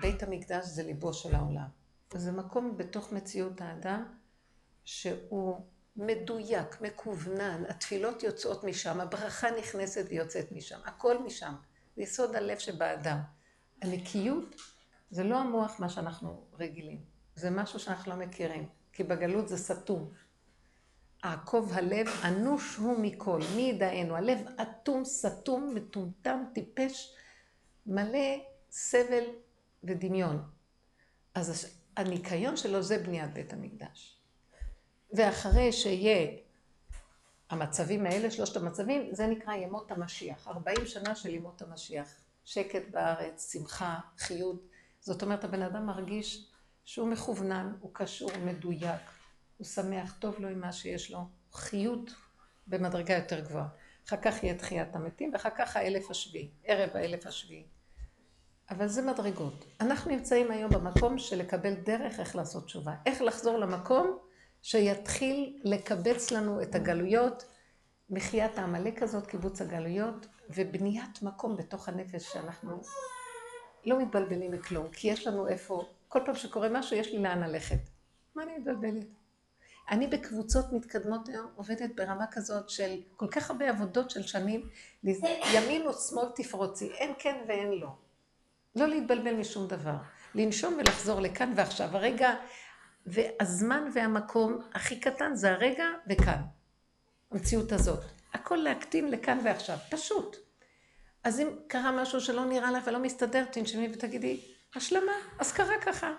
בית 0.00 0.22
המקדש 0.22 0.64
זה 0.66 0.82
ליבו 0.82 1.14
של 1.14 1.34
העולם. 1.34 1.68
זה 2.12 2.32
מקום 2.32 2.76
בתוך 2.76 3.12
מציאות 3.12 3.60
האדם 3.60 4.04
שהוא 4.84 5.60
מדויק, 5.96 6.80
מקוונן, 6.80 7.62
התפילות 7.68 8.22
יוצאות 8.22 8.64
משם, 8.64 9.00
הברכה 9.00 9.48
נכנסת 9.58 10.06
ויוצאת 10.08 10.52
משם, 10.52 10.78
הכל 10.84 11.22
משם. 11.22 11.54
זה 11.96 12.02
יסוד 12.02 12.36
הלב 12.36 12.58
שבאדם. 12.58 13.18
הנקיות 13.82 14.54
זה 15.10 15.24
לא 15.24 15.36
המוח 15.36 15.80
מה 15.80 15.88
שאנחנו 15.88 16.44
רגילים, 16.58 17.00
זה 17.34 17.50
משהו 17.50 17.78
שאנחנו 17.78 18.12
לא 18.12 18.26
מכירים, 18.26 18.68
כי 18.92 19.04
בגלות 19.04 19.48
זה 19.48 19.56
סתום. 19.56 20.12
עקוב 21.22 21.72
הלב, 21.72 22.06
אנוש 22.24 22.76
הוא 22.76 23.00
מכל, 23.00 23.40
מי 23.56 23.62
ידענו? 23.62 24.16
הלב 24.16 24.38
אטום, 24.62 25.04
סתום, 25.04 25.74
מטומטם, 25.74 26.44
טיפש, 26.54 27.14
מלא 27.86 28.38
סבל 28.70 29.24
ודמיון. 29.84 30.42
אז 31.34 31.78
הניקיון 31.96 32.56
שלו 32.56 32.82
זה 32.82 32.98
בניית 32.98 33.32
בית 33.32 33.52
המקדש. 33.52 34.18
ואחרי 35.12 35.72
שיהיה 35.72 36.38
המצבים 37.50 38.06
האלה, 38.06 38.30
שלושת 38.30 38.56
המצבים, 38.56 39.14
זה 39.14 39.26
נקרא 39.26 39.54
ימות 39.54 39.90
המשיח. 39.90 40.48
ארבעים 40.48 40.86
שנה 40.86 41.14
של 41.14 41.34
ימות 41.34 41.62
המשיח. 41.62 42.08
שקט 42.44 42.82
בארץ, 42.90 43.52
שמחה, 43.52 43.98
חיות. 44.18 44.62
זאת 45.00 45.22
אומרת, 45.22 45.44
הבן 45.44 45.62
אדם 45.62 45.86
מרגיש 45.86 46.50
שהוא 46.84 47.08
מכוונן, 47.08 47.72
הוא 47.80 47.90
קשור, 47.94 48.30
הוא 48.30 48.44
מדויק. 48.44 49.00
הוא 49.56 49.66
שמח, 49.66 50.14
טוב 50.18 50.38
לו 50.38 50.48
עם 50.48 50.60
מה 50.60 50.72
שיש 50.72 51.10
לו, 51.10 51.18
חיות 51.52 52.10
במדרגה 52.66 53.14
יותר 53.14 53.40
גבוהה. 53.40 53.68
אחר 54.08 54.16
כך 54.16 54.42
יהיה 54.42 54.58
תחיית 54.58 54.94
המתים, 54.94 55.30
ואחר 55.32 55.50
כך 55.58 55.76
האלף 55.76 56.10
השביעי, 56.10 56.50
ערב 56.64 56.90
האלף 56.94 57.26
השביעי. 57.26 57.66
אבל 58.70 58.88
זה 58.88 59.02
מדרגות. 59.02 59.64
אנחנו 59.80 60.10
נמצאים 60.10 60.50
היום 60.50 60.70
במקום 60.70 61.18
של 61.18 61.38
לקבל 61.38 61.74
דרך 61.74 62.20
איך 62.20 62.36
לעשות 62.36 62.64
תשובה. 62.64 62.94
איך 63.06 63.22
לחזור 63.22 63.58
למקום 63.58 64.18
שיתחיל 64.62 65.60
לקבץ 65.64 66.30
לנו 66.30 66.62
את 66.62 66.74
הגלויות, 66.74 67.44
מחיית 68.10 68.58
העמלק 68.58 69.02
הזאת, 69.02 69.26
קיבוץ 69.26 69.60
הגלויות, 69.62 70.26
ובניית 70.50 71.22
מקום 71.22 71.56
בתוך 71.56 71.88
הנפש 71.88 72.32
שאנחנו 72.32 72.80
לא 73.86 73.98
מתבלבלים 73.98 74.52
מכלום, 74.52 74.88
כי 74.88 75.08
יש 75.08 75.26
לנו 75.26 75.48
איפה, 75.48 75.84
כל 76.08 76.20
פעם 76.24 76.34
שקורה 76.34 76.68
משהו 76.68 76.96
יש 76.96 77.12
לי 77.12 77.18
לאן 77.18 77.42
ללכת. 77.42 77.80
מה 78.34 78.42
אני 78.42 78.58
מתבלבלת? 78.58 79.06
אני 79.90 80.06
בקבוצות 80.06 80.72
מתקדמות 80.72 81.28
היום 81.28 81.46
עובדת 81.56 81.90
ברמה 81.94 82.26
כזאת 82.30 82.70
של 82.70 83.00
כל 83.16 83.26
כך 83.30 83.50
הרבה 83.50 83.68
עבודות 83.68 84.10
של 84.10 84.22
שנים, 84.22 84.68
ימין 85.54 85.86
או 85.86 85.92
שמאל 85.92 86.28
תפרוצי, 86.34 86.90
אין 86.90 87.14
כן 87.18 87.44
ואין 87.48 87.72
לא. 87.72 87.88
לא 88.76 88.88
להתבלבל 88.88 89.34
משום 89.34 89.68
דבר. 89.68 89.96
לנשום 90.34 90.74
ולחזור 90.78 91.20
לכאן 91.20 91.52
ועכשיו. 91.56 91.96
הרגע 91.96 92.34
והזמן 93.06 93.88
והמקום 93.94 94.58
הכי 94.74 95.00
קטן 95.00 95.34
זה 95.34 95.52
הרגע 95.52 95.86
וכאן. 96.08 96.42
המציאות 97.30 97.72
הזאת. 97.72 98.04
הכל 98.34 98.56
להקטין 98.56 99.10
לכאן 99.10 99.38
ועכשיו. 99.44 99.76
פשוט. 99.90 100.36
אז 101.24 101.40
אם 101.40 101.48
קרה 101.66 101.92
משהו 102.02 102.20
שלא 102.20 102.44
נראה 102.44 102.70
לך 102.70 102.86
ולא 102.86 102.98
מסתדר, 102.98 103.44
תנשמי 103.44 103.88
ותגידי, 103.92 104.40
השלמה, 104.74 105.12
אז 105.38 105.52
קרה 105.52 105.78
ככה. 105.80 106.12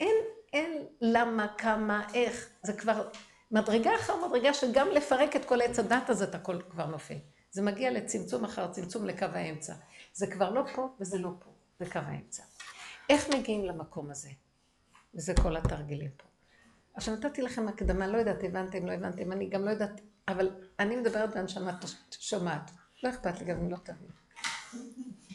אין 0.00 0.16
אין 0.52 0.86
למה, 1.00 1.46
כמה, 1.58 2.06
איך, 2.14 2.48
זה 2.62 2.72
כבר 2.72 3.08
מדרגה 3.50 3.90
אחר 3.96 4.26
מדרגה 4.26 4.54
שגם 4.54 4.88
לפרק 4.88 5.36
את 5.36 5.44
כל 5.44 5.60
עץ 5.60 5.78
הדת 5.78 6.10
הזה, 6.10 6.24
את 6.24 6.34
הכל 6.34 6.58
כבר 6.70 6.86
נופל. 6.86 7.14
זה 7.50 7.62
מגיע 7.62 7.90
לצמצום 7.90 8.44
אחר 8.44 8.72
צמצום 8.72 9.06
לקו 9.06 9.26
האמצע. 9.32 9.74
זה 10.12 10.26
כבר 10.26 10.50
לא 10.50 10.62
פה 10.74 10.88
וזה 11.00 11.18
לא 11.18 11.30
פה, 11.38 11.50
זה 11.84 11.90
קו 11.90 11.98
האמצע. 11.98 12.42
איך 13.10 13.28
מגיעים 13.34 13.64
למקום 13.64 14.10
הזה? 14.10 14.30
וזה 15.14 15.34
כל 15.42 15.56
התרגילים 15.56 16.10
פה. 16.16 16.24
עכשיו 16.94 17.14
נתתי 17.14 17.42
לכם 17.42 17.68
הקדמה, 17.68 18.06
לא 18.06 18.18
יודעת, 18.18 18.44
הבנתם, 18.44 18.86
לא 18.86 18.92
הבנתם, 18.92 19.32
אני 19.32 19.48
גם 19.48 19.64
לא 19.64 19.70
יודעת, 19.70 20.00
אבל 20.28 20.50
אני 20.78 20.96
מדברת 20.96 21.30
והנשמה 21.34 21.78
שומעת. 22.10 22.70
לא 23.02 23.10
אכפת 23.10 23.40
לי 23.40 23.44
גם 23.44 23.56
אם 23.56 23.70
לא 23.70 23.76
תבין. 23.76 24.10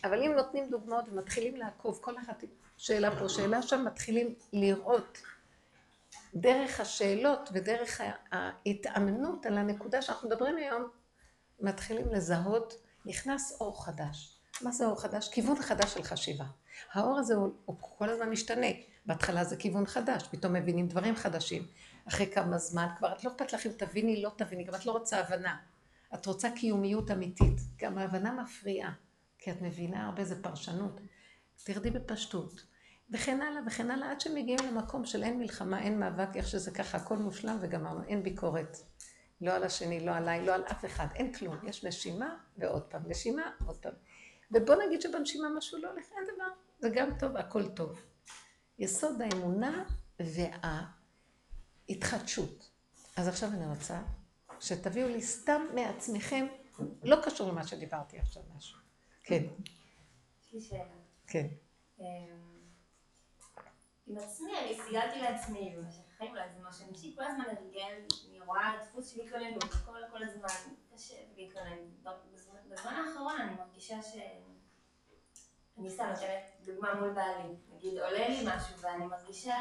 אבל 0.03 0.23
אם 0.23 0.31
נותנים 0.31 0.69
דוגמאות 0.69 1.05
ומתחילים 1.09 1.55
לעקוב, 1.55 1.99
כל 2.01 2.17
אחת 2.17 2.43
שאלה 2.77 3.19
פה, 3.19 3.29
שאלה 3.29 3.61
שם, 3.61 3.85
מתחילים 3.85 4.35
לראות 4.53 5.17
דרך 6.35 6.79
השאלות 6.79 7.49
ודרך 7.53 8.01
ההתאמנות 8.31 9.45
על 9.45 9.57
הנקודה 9.57 10.01
שאנחנו 10.01 10.29
מדברים 10.29 10.57
היום, 10.57 10.87
מתחילים 11.59 12.13
לזהות, 12.13 12.73
נכנס 13.05 13.57
אור 13.61 13.85
חדש. 13.85 14.36
מה 14.61 14.71
זה 14.71 14.85
אור 14.85 15.01
חדש? 15.01 15.29
כיוון 15.29 15.61
חדש 15.61 15.93
של 15.93 16.03
חשיבה. 16.03 16.45
האור 16.93 17.19
הזה 17.19 17.35
הוא, 17.35 17.53
הוא 17.65 17.75
כל 17.79 18.09
הזמן 18.09 18.29
משתנה. 18.29 18.67
בהתחלה 19.05 19.43
זה 19.43 19.57
כיוון 19.57 19.85
חדש, 19.85 20.23
פתאום 20.31 20.53
מבינים 20.53 20.87
דברים 20.87 21.15
חדשים. 21.15 21.67
אחרי 22.07 22.31
כמה 22.31 22.57
זמן 22.57 22.87
כבר, 22.97 23.13
את 23.13 23.23
לא 23.23 23.31
אכפת 23.31 23.53
לך 23.53 23.65
אם 23.65 23.71
תביני, 23.71 24.21
לא 24.21 24.31
תביני, 24.37 24.63
גם 24.63 24.75
את 24.75 24.85
לא 24.85 24.91
רוצה 24.91 25.19
הבנה. 25.19 25.57
את 26.13 26.25
רוצה 26.25 26.49
קיומיות 26.55 27.11
אמיתית. 27.11 27.61
גם 27.77 27.97
ההבנה 27.97 28.31
מפריעה, 28.31 28.93
כי 29.39 29.51
את 29.51 29.61
מבינה 29.61 30.05
הרבה, 30.05 30.23
זה 30.23 30.43
פרשנות. 30.43 31.01
תרדי 31.63 31.91
בפשטות. 31.91 32.61
וכן 33.11 33.41
הלאה 33.41 33.61
וכן 33.67 33.91
הלאה, 33.91 34.11
עד 34.11 34.21
שמגיעים 34.21 34.59
למקום 34.67 35.05
של 35.05 35.23
אין 35.23 35.39
מלחמה, 35.39 35.81
אין 35.81 35.99
מאבק, 35.99 36.35
איך 36.35 36.47
שזה 36.47 36.71
ככה, 36.71 36.97
הכל 36.97 37.17
מושלם 37.17 37.57
וגמרנו, 37.61 38.03
אין 38.03 38.23
ביקורת. 38.23 38.77
לא 39.41 39.51
על 39.51 39.63
השני, 39.63 40.05
לא 40.05 40.11
עליי, 40.11 40.45
לא 40.45 40.55
על 40.55 40.63
אף 40.71 40.85
אחד, 40.85 41.07
אין 41.15 41.33
כלום. 41.33 41.55
יש 41.63 41.83
נשימה 41.83 42.35
ועוד 42.57 42.83
פעם, 42.83 43.01
נשימה, 43.07 43.51
עוד 43.65 43.75
פעם. 43.75 43.93
ובוא 44.51 44.75
נגיד 44.75 45.01
שבנשימה 45.01 45.49
משהו 45.49 45.77
לא 45.81 45.89
הולך, 45.91 46.05
אין 46.17 46.35
דבר, 46.35 46.47
זה 46.79 46.89
גם 46.89 47.09
טוב, 47.19 47.37
הכל 47.37 47.69
טוב. 47.69 48.01
יסוד 48.79 49.21
האמונה 49.21 49.85
וההתחדשות. 51.89 52.71
אז 53.17 53.27
עכשיו 53.27 53.49
אני 53.49 53.67
רוצה 53.67 54.01
שתביאו 54.59 55.07
לי 55.07 55.21
סתם 55.21 55.61
מעצמכם, 55.75 56.47
לא 57.03 57.17
קשור 57.25 57.51
למה 57.51 57.67
שדיברתי 57.67 58.19
עכשיו 58.19 58.43
משהו. 58.57 58.79
כן. 59.23 59.43
יש 60.41 60.53
לי 60.53 60.61
שאלה. 60.61 60.83
כן. 61.27 61.47
אמ, 61.99 62.05
עם 64.07 64.17
עצמי, 64.17 64.51
אני 64.59 64.77
סיגלתי 64.85 65.19
לעצמי 65.19 65.75
במשך 65.77 65.99
החיים, 66.15 66.31
אולי 66.31 66.49
זה 66.55 66.59
מה 66.63 66.73
שנפשי, 66.73 67.15
כל 67.15 67.23
הזמן 67.23 67.43
הרגל, 67.45 68.05
אני 68.29 68.39
רואה 68.39 68.71
דפוס 68.83 69.09
של 69.09 69.21
התלוננות, 69.21 69.63
כל, 69.85 69.99
כל 70.11 70.23
הזמן 70.23 70.73
קשה 70.93 71.15
להתלונן. 71.37 71.77
בזמן 72.69 72.93
האחרון 72.93 73.41
אני 73.41 73.55
מרגישה 73.55 74.01
ש... 74.01 74.17
אני 75.79 75.89
סתם 75.89 76.05
נותנת 76.05 76.51
דוגמה 76.65 76.93
מול 76.93 77.09
בעלי, 77.09 77.55
נגיד 77.69 77.97
עולה 77.99 78.27
לי 78.27 78.41
משהו 78.45 78.77
ואני 78.77 79.05
מרגישה 79.05 79.55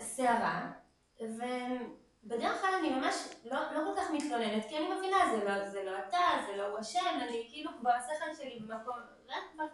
סערה, 0.00 0.72
ובדרך 1.20 2.60
כלל 2.60 2.74
אני 2.78 2.90
ממש 2.90 3.14
לא, 3.44 3.60
לא 3.72 3.80
כל 3.84 4.00
כך 4.00 4.10
מתלוננת, 4.10 4.68
כי 4.68 4.78
אני 4.78 4.94
מבינה, 4.94 5.16
זה 5.30 5.44
לא, 5.44 5.68
זה 5.68 5.84
לא 5.84 5.98
אתה, 6.08 6.18
זה 6.46 6.56
לא 6.56 6.66
הוא 6.66 6.80
אשם, 6.80 7.18
אני 7.22 7.48
כאילו 7.50 7.70
כבר 7.80 7.90
השכל 7.90 8.42
שלי 8.42 8.58
במקום, 8.60 8.96
רק 9.28 9.42
כבר 9.52 9.64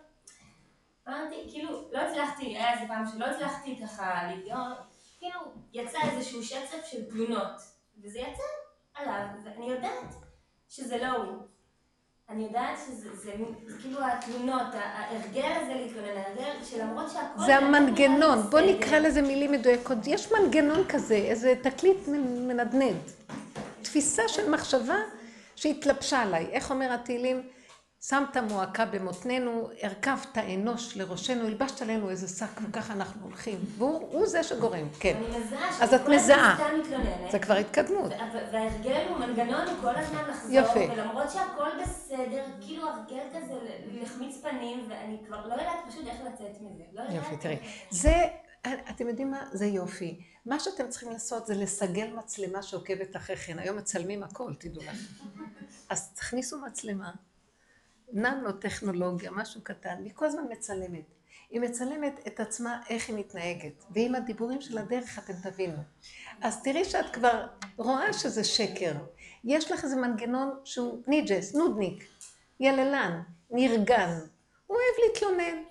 אמרתי, 1.08 1.46
כאילו, 1.50 1.88
לא 1.92 1.98
הצלחתי, 1.98 2.46
היה 2.46 2.72
איזה 2.72 2.88
פעם 2.88 3.04
שלא 3.06 3.26
הצלחתי 3.26 3.80
ככה 3.82 4.30
לגרום, 4.32 4.72
כאילו, 5.18 5.40
יצא 5.72 5.98
איזשהו 6.10 6.42
שצף 6.42 6.84
של 6.86 7.10
תלונות, 7.10 7.60
וזה 8.02 8.18
יצא 8.18 8.42
עליו, 8.94 9.26
ואני 9.44 9.70
יודעת 9.70 10.14
שזה 10.76 10.98
לא 10.98 11.06
הוא. 11.06 11.36
אני 12.28 12.44
יודעת 12.44 12.78
שזה 12.86 13.16
זה, 13.16 13.32
זה, 13.66 13.76
כאילו 13.80 13.98
התלונות, 14.06 14.66
ההרגל 14.72 15.52
הזה 15.62 15.74
להתלונן, 15.74 16.08
ההרגל 16.08 16.64
שלמרות 16.64 17.10
שהכל... 17.10 17.46
זה 17.46 17.56
המנגנון, 17.56 18.38
בוא 18.50 18.60
נקרא 18.60 18.98
לזה 18.98 19.22
מילים 19.22 19.52
מדויקות. 19.52 19.98
יש 20.06 20.32
מנגנון 20.32 20.84
כזה, 20.88 21.14
איזה 21.14 21.54
תקליט 21.62 22.08
מנדנד. 22.08 22.96
תפיסה 23.82 24.22
של 24.28 24.50
מחשבה 24.50 24.96
שהתלבשה 25.56 26.22
עליי. 26.22 26.46
איך 26.46 26.70
אומר 26.70 26.92
התהילים? 26.92 27.48
שמת 28.08 28.36
מועקה 28.36 28.84
במותנינו, 28.86 29.68
הרכבת 29.82 30.38
אנוש 30.38 30.96
לראשנו, 30.96 31.46
הלבשת 31.46 31.82
עלינו 31.82 32.10
איזה 32.10 32.28
שק, 32.28 32.60
וככה 32.68 32.92
אנחנו 32.92 33.24
הולכים. 33.24 33.58
והוא 33.78 34.26
זה 34.26 34.42
שגורם, 34.42 34.88
כן. 35.00 35.16
אני 35.16 35.38
מזהה 35.38 35.82
אז 35.82 35.94
את 35.94 36.08
מזהה. 36.08 36.56
זה 37.30 37.38
כבר 37.38 37.54
התקדמות. 37.54 38.12
וההרגל 38.52 39.06
הוא 39.08 39.18
מנגנון 39.18 39.68
הוא 39.68 39.76
כל 39.80 39.96
הזמן 39.96 40.30
לחזור, 40.30 40.52
יפה. 40.52 40.92
ולמרות 40.92 41.30
שהכל 41.30 41.70
בסדר, 41.82 42.44
כאילו 42.60 42.88
הרגל 42.88 43.22
כזה 43.36 43.54
להחמיץ 43.92 44.36
פנים, 44.42 44.86
ואני 44.88 45.18
כבר 45.26 45.46
לא 45.46 45.52
יודעת 45.52 45.78
פשוט 45.88 46.06
איך 46.06 46.16
לצאת 46.32 46.60
מזה. 46.60 46.82
לא. 46.92 47.02
יופי, 47.02 47.36
תראי. 47.36 47.58
זה, 47.90 48.14
אתם 48.90 49.08
יודעים 49.08 49.30
מה? 49.30 49.46
זה 49.52 49.66
יופי. 49.66 50.20
מה 50.46 50.60
שאתם 50.60 50.88
צריכים 50.88 51.10
לעשות 51.10 51.46
זה 51.46 51.54
לסגל 51.54 52.06
מצלמה 52.06 52.62
שעוקבת 52.62 53.16
אחריכם. 53.16 53.56
היום 53.58 53.76
מצלמים 53.76 54.22
הכל, 54.22 54.54
תדעו 54.58 54.82
לכם. 54.82 55.24
אז 55.90 56.12
תכניסו 56.12 56.58
מצלמה. 56.58 57.10
ננו-טכנולוגיה, 58.12 59.30
משהו 59.30 59.60
קטן, 59.62 59.96
והיא 60.00 60.12
כל 60.14 60.26
הזמן 60.26 60.42
מצלמת. 60.50 61.04
היא 61.50 61.60
מצלמת 61.60 62.20
את 62.26 62.40
עצמה 62.40 62.80
איך 62.90 63.08
היא 63.08 63.16
מתנהגת, 63.16 63.84
ועם 63.90 64.14
הדיבורים 64.14 64.60
של 64.60 64.78
הדרך 64.78 65.18
אתם 65.18 65.32
תבינו. 65.42 65.78
אז 66.40 66.62
תראי 66.62 66.84
שאת 66.84 67.14
כבר 67.14 67.46
רואה 67.76 68.12
שזה 68.12 68.44
שקר. 68.44 68.92
יש 69.44 69.72
לך 69.72 69.84
איזה 69.84 69.96
מנגנון 69.96 70.60
שהוא 70.64 71.02
ניג'ס, 71.06 71.54
נודניק, 71.54 72.04
יללן, 72.60 73.22
נרגן. 73.50 74.18
הוא 74.66 74.76
אוהב 74.76 75.08
להתלונן, 75.08 75.62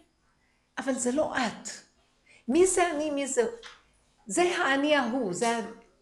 אבל 0.78 0.94
זה 0.94 1.12
לא 1.12 1.36
את. 1.38 1.70
מי 2.48 2.68
זה 2.68 2.92
אני, 2.92 3.12
מי 3.12 3.28
זה... 3.28 3.44
זה 4.28 4.42
האני 4.42 4.96
ההוא, 4.96 5.34
זה, 5.34 5.60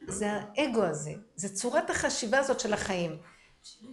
זה 0.08 0.32
האגו 0.32 0.84
הזה, 0.84 1.12
זה 1.36 1.56
צורת 1.56 1.89
החשיבה 1.89 2.39
הזאת 2.39 2.60
של 2.60 2.74
החיים. 2.74 3.17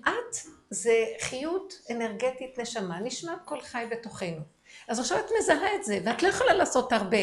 את 0.03 0.37
זה 0.71 1.05
חיות 1.21 1.75
אנרגטית 1.91 2.59
נשמה, 2.59 3.01
נשמת 3.01 3.39
כל 3.45 3.61
חי 3.61 3.85
בתוכנו. 3.91 4.41
אז 4.89 4.99
עכשיו 4.99 5.19
את 5.19 5.31
מזהה 5.39 5.75
את 5.75 5.85
זה, 5.85 5.99
ואת 6.05 6.23
לא 6.23 6.29
יכולה 6.29 6.55
לעשות 6.55 6.93
הרבה. 6.93 7.23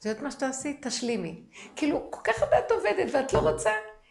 זה 0.00 0.08
יודעת 0.08 0.22
מה 0.22 0.30
שתעשי? 0.30 0.76
תשלימי. 0.82 1.42
כאילו, 1.76 2.10
כל 2.10 2.20
כך 2.24 2.42
הרבה 2.42 2.58
את 2.58 2.70
עובדת 2.70 3.08
ואת 3.12 3.32
לא 3.32 3.38
רוצה, 3.38 3.70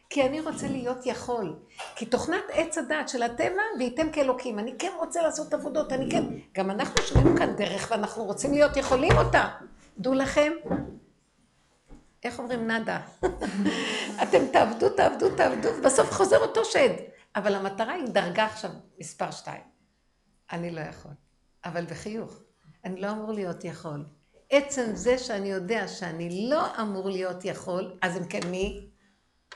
כי 0.10 0.26
אני 0.26 0.42
רוצה 0.42 0.68
להיות 0.68 1.06
יכול. 1.06 1.56
כי 1.96 2.06
תוכנת 2.06 2.44
עץ 2.50 2.78
הדת 2.78 3.10
של 3.10 3.24
הטבע, 3.24 3.62
וייתם 3.80 4.12
כאלוקים. 4.12 4.60
אני 4.60 4.74
כן 4.80 4.92
רוצה 5.00 5.22
לעשות 5.22 5.54
עבודות, 5.54 5.94
אני 5.94 6.12
כן... 6.12 6.24
גם 6.58 6.72
אנחנו 6.72 7.04
שומעים 7.04 7.38
כאן 7.38 7.56
דרך 7.56 7.88
ואנחנו 7.92 8.24
רוצים 8.24 8.54
להיות 8.54 8.78
יכולים 8.78 9.12
אותה. 9.18 9.50
דעו 9.98 10.14
לכם, 10.14 10.52
איך 12.24 12.40
אומרים 12.40 12.68
נאדה? 12.68 13.02
אתם 14.24 14.48
תעבדו, 14.54 14.90
תעבדו, 14.90 15.36
תעבדו, 15.36 15.70
ובסוף 15.78 16.12
חוזר 16.12 16.38
אותו 16.38 16.66
שד. 16.66 16.90
אבל 17.36 17.56
המטרה 17.56 17.94
היא 17.94 18.06
דרגה 18.06 18.46
עכשיו 18.46 18.72
מספר 19.00 19.32
שתיים. 19.32 19.62
אני 20.52 20.72
לא 20.72 20.82
יכול. 20.82 21.12
אבל 21.66 21.86
בחיוך. 21.86 22.40
אני 22.86 23.02
לא 23.02 23.12
אמור 23.12 23.32
להיות 23.32 23.64
יכול. 23.64 24.06
עצם 24.50 24.86
זה 24.94 25.18
שאני 25.18 25.52
יודע 25.52 25.88
שאני 25.88 26.50
לא 26.50 26.82
אמור 26.82 27.10
להיות 27.10 27.46
יכול, 27.46 27.98
אז 28.02 28.18
אם 28.18 28.26
כן 28.26 28.48
מי? 28.48 28.90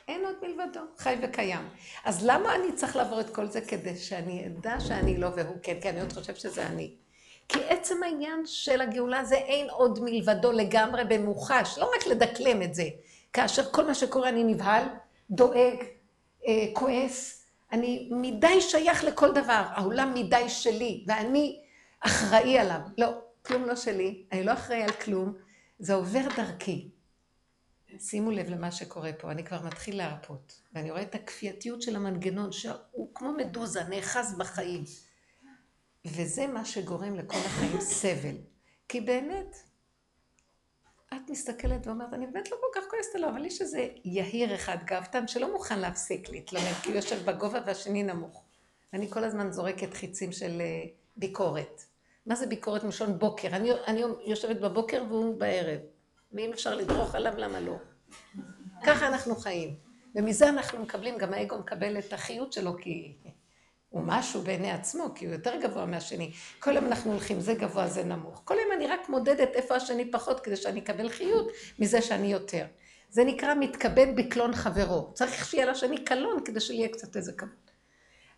אין 0.07 0.25
עוד 0.25 0.35
מלבדו, 0.41 0.79
חי 0.97 1.15
וקיים. 1.23 1.69
אז 2.05 2.25
למה 2.25 2.55
אני 2.55 2.73
צריך 2.75 2.95
לעבור 2.95 3.19
את 3.21 3.35
כל 3.35 3.47
זה 3.47 3.61
כדי 3.61 3.97
שאני 3.97 4.47
אדע 4.47 4.79
שאני 4.79 5.17
לא 5.17 5.27
והוא 5.35 5.57
כן, 5.63 5.77
כי 5.81 5.89
אני 5.89 6.01
עוד 6.01 6.13
חושב 6.13 6.35
שזה 6.35 6.67
אני. 6.67 6.95
כי 7.47 7.59
עצם 7.69 8.03
העניין 8.03 8.45
של 8.45 8.81
הגאולה 8.81 9.25
זה 9.25 9.35
אין 9.35 9.69
עוד 9.69 9.99
מלבדו 10.03 10.51
לגמרי 10.51 11.03
במוחש, 11.09 11.77
לא 11.77 11.91
רק 11.95 12.07
לדקלם 12.07 12.61
את 12.61 12.75
זה. 12.75 12.83
כאשר 13.33 13.71
כל 13.71 13.85
מה 13.85 13.95
שקורה 13.95 14.29
אני 14.29 14.43
נבהל, 14.43 14.83
דואג, 15.29 15.77
אה, 16.47 16.67
כועס, 16.73 17.45
אני 17.71 18.09
מדי 18.11 18.61
שייך 18.61 19.03
לכל 19.03 19.31
דבר, 19.31 19.63
העולם 19.69 20.13
מדי 20.13 20.49
שלי, 20.49 21.03
ואני 21.07 21.61
אחראי 21.99 22.57
עליו. 22.57 22.79
לא, 22.97 23.07
כלום 23.45 23.65
לא 23.65 23.75
שלי, 23.75 24.23
אני 24.31 24.43
לא 24.43 24.53
אחראי 24.53 24.83
על 24.83 24.91
כלום, 24.91 25.33
זה 25.79 25.93
עובר 25.93 26.21
דרכי. 26.37 26.89
שימו 27.99 28.31
לב 28.31 28.49
למה 28.49 28.71
שקורה 28.71 29.13
פה, 29.13 29.31
אני 29.31 29.43
כבר 29.43 29.61
מתחיל 29.61 29.97
להרפות, 29.97 30.61
ואני 30.73 30.91
רואה 30.91 31.01
את 31.01 31.15
הכפייתיות 31.15 31.81
של 31.81 31.95
המנגנון, 31.95 32.51
שהוא 32.51 33.09
כמו 33.15 33.33
מדוזה, 33.33 33.83
נאחז 33.83 34.35
בחיים. 34.37 34.83
וזה 36.05 36.47
מה 36.47 36.65
שגורם 36.65 37.15
לכל 37.15 37.37
החיים 37.37 37.81
סבל. 38.01 38.35
כי 38.89 39.01
באמת, 39.01 39.55
את 41.13 41.29
מסתכלת 41.29 41.87
ואומרת, 41.87 42.13
אני 42.13 42.27
באמת 42.27 42.51
לא 42.51 42.57
כל 42.61 42.79
כך 42.79 42.87
כועסת 42.89 43.15
עליו, 43.15 43.29
אבל 43.29 43.45
יש 43.45 43.61
איזה 43.61 43.87
יהיר 44.05 44.55
אחד 44.55 44.77
גאוותן 44.85 45.27
שלא 45.27 45.53
מוכן 45.53 45.79
להפסיק 45.79 46.29
להתלונן, 46.29 46.73
כי 46.83 46.89
הוא 46.89 46.95
יושב 46.95 47.25
בגובה 47.25 47.59
והשני 47.65 48.03
נמוך. 48.03 48.43
אני 48.93 49.11
כל 49.11 49.23
הזמן 49.23 49.51
זורקת 49.51 49.93
חיצים 49.93 50.31
של 50.31 50.61
אה, 50.61 50.83
ביקורת. 51.17 51.83
מה 52.25 52.35
זה 52.35 52.47
ביקורת 52.47 52.83
מלשון 52.83 53.19
בוקר? 53.19 53.47
אני, 53.47 53.71
אני 53.87 54.01
יושבת 54.25 54.59
בבוקר 54.61 55.03
והוא 55.09 55.39
בערב. 55.39 55.79
ואם 56.33 56.51
אפשר 56.53 56.75
לדרוך 56.75 57.15
עליו, 57.15 57.33
למה 57.37 57.59
לא? 57.59 57.75
ככה 58.85 59.07
אנחנו 59.07 59.35
חיים. 59.35 59.75
ומזה 60.15 60.49
אנחנו 60.49 60.79
מקבלים, 60.79 61.17
גם 61.17 61.33
האגו 61.33 61.57
מקבל 61.57 61.99
את 61.99 62.13
החיות 62.13 62.53
שלו, 62.53 62.77
כי 62.77 63.13
הוא 63.95 64.03
משהו 64.05 64.41
בעיני 64.41 64.71
עצמו, 64.71 65.05
כי 65.15 65.25
הוא 65.25 65.33
יותר 65.33 65.55
גבוה 65.61 65.85
מהשני. 65.85 66.31
כל 66.59 66.75
יום 66.75 66.85
אנחנו 66.85 67.11
הולכים, 67.11 67.39
זה 67.39 67.53
גבוה, 67.53 67.87
זה 67.87 68.03
נמוך. 68.03 68.41
כל 68.45 68.53
יום 68.53 68.71
אני 68.71 68.87
רק 68.87 69.09
מודדת 69.09 69.49
איפה 69.53 69.75
השני 69.75 70.11
פחות, 70.11 70.39
כדי 70.39 70.55
שאני 70.55 70.79
אקבל 70.79 71.09
חיות 71.09 71.47
מזה 71.79 72.01
שאני 72.01 72.31
יותר. 72.31 72.65
זה 73.09 73.23
נקרא 73.23 73.53
מתכבד 73.53 74.07
בקלון 74.15 74.55
חברו. 74.55 75.11
צריך 75.13 75.45
שיהיה 75.45 75.65
לשני 75.65 76.05
קלון 76.05 76.43
כדי 76.45 76.59
שיהיה 76.59 76.87
קצת 76.87 77.15
איזה 77.15 77.33
כבוד. 77.33 77.51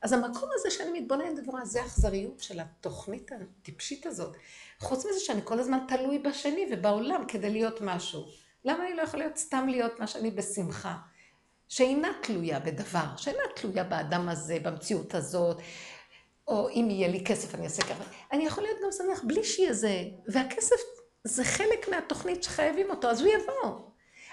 אז 0.02 0.14
המקום 0.14 0.50
הזה 0.54 0.72
שאני 0.72 1.00
מתבוננת 1.00 1.48
ורואה, 1.48 1.66
זה 1.66 1.82
האכזריות 1.82 2.40
של 2.40 2.60
התוכנית 2.60 3.32
הטיפשית 3.32 4.06
הזאת. 4.06 4.38
חוץ 4.80 5.06
מזה 5.06 5.20
שאני 5.20 5.42
כל 5.44 5.60
הזמן 5.60 5.80
תלוי 5.88 6.20
בשני 6.20 6.68
ובעולם 6.72 7.26
כדי 7.28 7.50
להיות 7.50 7.82
משהו. 7.82 8.26
למה 8.66 8.88
אני 8.88 8.96
לא 8.96 9.02
יכולה 9.02 9.24
להיות 9.24 9.38
סתם 9.38 9.68
להיות 9.70 10.00
מה 10.00 10.08
שאני 10.08 10.32
בשמחה? 10.32 10.98
שאינה 11.70 12.12
תלויה 12.22 12.60
בדבר, 12.60 13.06
שאינה 13.18 13.44
תלויה 13.56 13.84
באדם 13.84 14.30
הזה, 14.30 14.58
במציאות 14.64 15.16
הזאת, 15.16 15.58
או 16.48 16.70
אם 16.70 16.88
יהיה 16.90 17.08
לי 17.08 17.24
כסף 17.26 17.56
אני 17.56 17.64
אעשה 17.64 17.82
ככה. 17.82 18.04
אני 18.32 18.46
יכול 18.46 18.64
להיות 18.64 18.78
גם 18.84 18.90
שמח 18.92 19.24
בלי 19.24 19.44
שיהיה 19.44 19.74
זה, 19.74 20.04
והכסף 20.28 20.76
זה 21.24 21.44
חלק 21.44 21.88
מהתוכנית 21.90 22.44
שחייבים 22.44 22.90
אותו, 22.90 23.10
אז 23.10 23.22
הוא 23.22 23.30
יבוא. 23.30 23.80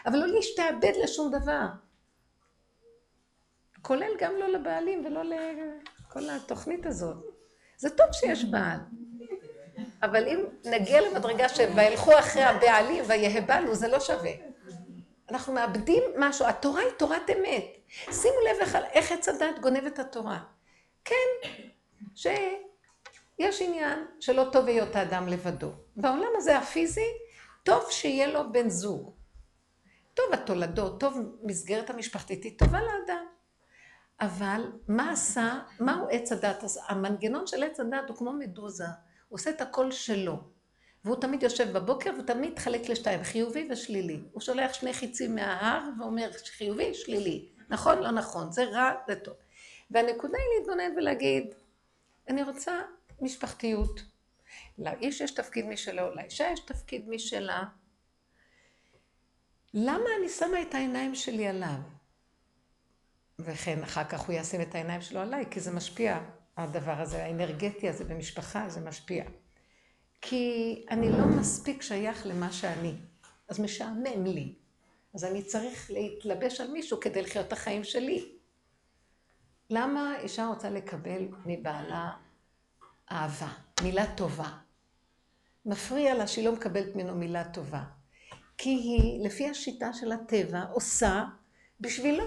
אבל 0.06 0.18
לא 0.18 0.26
להשתעבד 0.26 0.92
לשום 1.02 1.32
דבר. 1.32 1.66
כולל 3.82 4.10
גם 4.18 4.32
לא 4.38 4.48
לבעלים 4.48 5.06
ולא 5.06 5.22
לכל 5.24 6.30
התוכנית 6.30 6.86
הזאת. 6.86 7.16
זה 7.76 7.90
טוב 7.90 8.06
שיש 8.12 8.44
בעל. 8.44 8.78
אבל 10.02 10.28
אם 10.28 10.44
נגיע 10.64 11.00
למדרגה 11.00 11.48
ש"וילכו 11.48 12.18
אחרי 12.18 12.42
הבעלים 12.42 13.04
ויהבלו", 13.08 13.74
זה 13.74 13.88
לא 13.88 14.00
שווה. 14.00 14.53
אנחנו 15.30 15.52
מאבדים 15.52 16.02
משהו, 16.18 16.46
התורה 16.46 16.80
היא 16.80 16.90
תורת 16.98 17.30
אמת. 17.30 17.64
שימו 18.12 18.36
לב 18.50 18.74
איך 18.92 19.12
עץ 19.12 19.28
הדת 19.28 19.58
גונב 19.60 19.86
את 19.86 19.98
התורה. 19.98 20.38
כן, 21.04 21.48
שיש 22.14 23.60
עניין 23.60 24.06
שלא 24.20 24.48
טוב 24.52 24.66
היות 24.66 24.96
האדם 24.96 25.28
לבדו. 25.28 25.70
בעולם 25.96 26.30
הזה 26.36 26.58
הפיזי, 26.58 27.06
טוב 27.62 27.90
שיהיה 27.90 28.26
לו 28.26 28.52
בן 28.52 28.68
זוג. 28.68 29.14
טוב 30.14 30.26
התולדות, 30.32 31.00
טוב 31.00 31.18
מסגרת 31.42 31.90
המשפחתית, 31.90 32.44
היא 32.44 32.58
טובה 32.58 32.78
לאדם. 32.80 33.26
אבל 34.20 34.72
מה 34.88 35.12
עשה, 35.12 35.60
מהו 35.80 36.06
עץ 36.10 36.32
הדת? 36.32 36.64
המנגנון 36.88 37.46
של 37.46 37.62
עץ 37.62 37.80
הדת 37.80 38.08
הוא 38.08 38.16
כמו 38.16 38.32
מדוזה, 38.32 38.84
הוא 39.28 39.36
עושה 39.36 39.50
את 39.50 39.60
הכל 39.60 39.90
שלו. 39.90 40.53
והוא 41.04 41.16
תמיד 41.16 41.42
יושב 41.42 41.72
בבוקר 41.72 42.10
ותמיד 42.18 42.52
מתחלק 42.52 42.88
לשתיים, 42.88 43.22
חיובי 43.22 43.68
ושלילי. 43.70 44.20
הוא 44.32 44.40
שולח 44.40 44.72
שני 44.72 44.92
חיצים 44.92 45.34
מההר 45.34 45.88
ואומר 45.98 46.30
חיובי, 46.56 46.94
שלילי. 46.94 47.48
נכון, 47.68 47.98
לא 47.98 48.10
נכון, 48.10 48.52
זה 48.52 48.64
רע, 48.64 48.92
זה 49.06 49.16
טוב. 49.16 49.34
והנקודה 49.90 50.38
היא 50.38 50.58
להתבונן 50.58 50.96
ולהגיד, 50.96 51.54
אני 52.28 52.42
רוצה 52.42 52.80
משפחתיות. 53.20 54.00
לאיש 54.78 55.20
יש 55.20 55.30
תפקיד 55.30 55.66
משלו, 55.66 56.14
לאישה 56.14 56.48
יש 56.52 56.60
תפקיד 56.60 57.08
משלה. 57.08 57.64
למה 59.74 60.04
אני 60.18 60.28
שמה 60.28 60.62
את 60.62 60.74
העיניים 60.74 61.14
שלי 61.14 61.46
עליו? 61.46 61.78
וכן, 63.38 63.82
אחר 63.82 64.04
כך 64.04 64.20
הוא 64.20 64.34
ישים 64.34 64.60
את 64.60 64.74
העיניים 64.74 65.00
שלו 65.00 65.20
עליי, 65.20 65.44
כי 65.50 65.60
זה 65.60 65.70
משפיע, 65.70 66.20
הדבר 66.56 67.00
הזה, 67.00 67.24
האנרגטי 67.24 67.88
הזה 67.88 68.04
במשפחה, 68.04 68.68
זה 68.68 68.80
משפיע. 68.80 69.24
כי 70.26 70.84
אני 70.90 71.12
לא 71.12 71.26
מספיק 71.26 71.82
שייך 71.82 72.26
למה 72.26 72.52
שאני, 72.52 72.94
אז 73.48 73.60
משעמם 73.60 74.24
לי. 74.24 74.54
אז 75.14 75.24
אני 75.24 75.42
צריך 75.42 75.90
להתלבש 75.90 76.60
על 76.60 76.70
מישהו 76.70 77.00
כדי 77.00 77.22
לחיות 77.22 77.46
את 77.46 77.52
החיים 77.52 77.84
שלי. 77.84 78.32
למה 79.70 80.18
אישה 80.18 80.46
רוצה 80.46 80.70
לקבל 80.70 81.28
מבעלה 81.46 82.10
אהבה, 83.12 83.48
מילה 83.82 84.14
טובה? 84.16 84.48
מפריע 85.66 86.14
לה 86.14 86.26
שהיא 86.26 86.44
לא 86.44 86.52
מקבלת 86.52 86.96
ממנו 86.96 87.14
מילה 87.14 87.44
טובה. 87.44 87.82
כי 88.58 88.70
היא, 88.70 89.26
לפי 89.26 89.48
השיטה 89.50 89.92
של 89.92 90.12
הטבע, 90.12 90.64
עושה 90.72 91.24
בשבילו. 91.80 92.24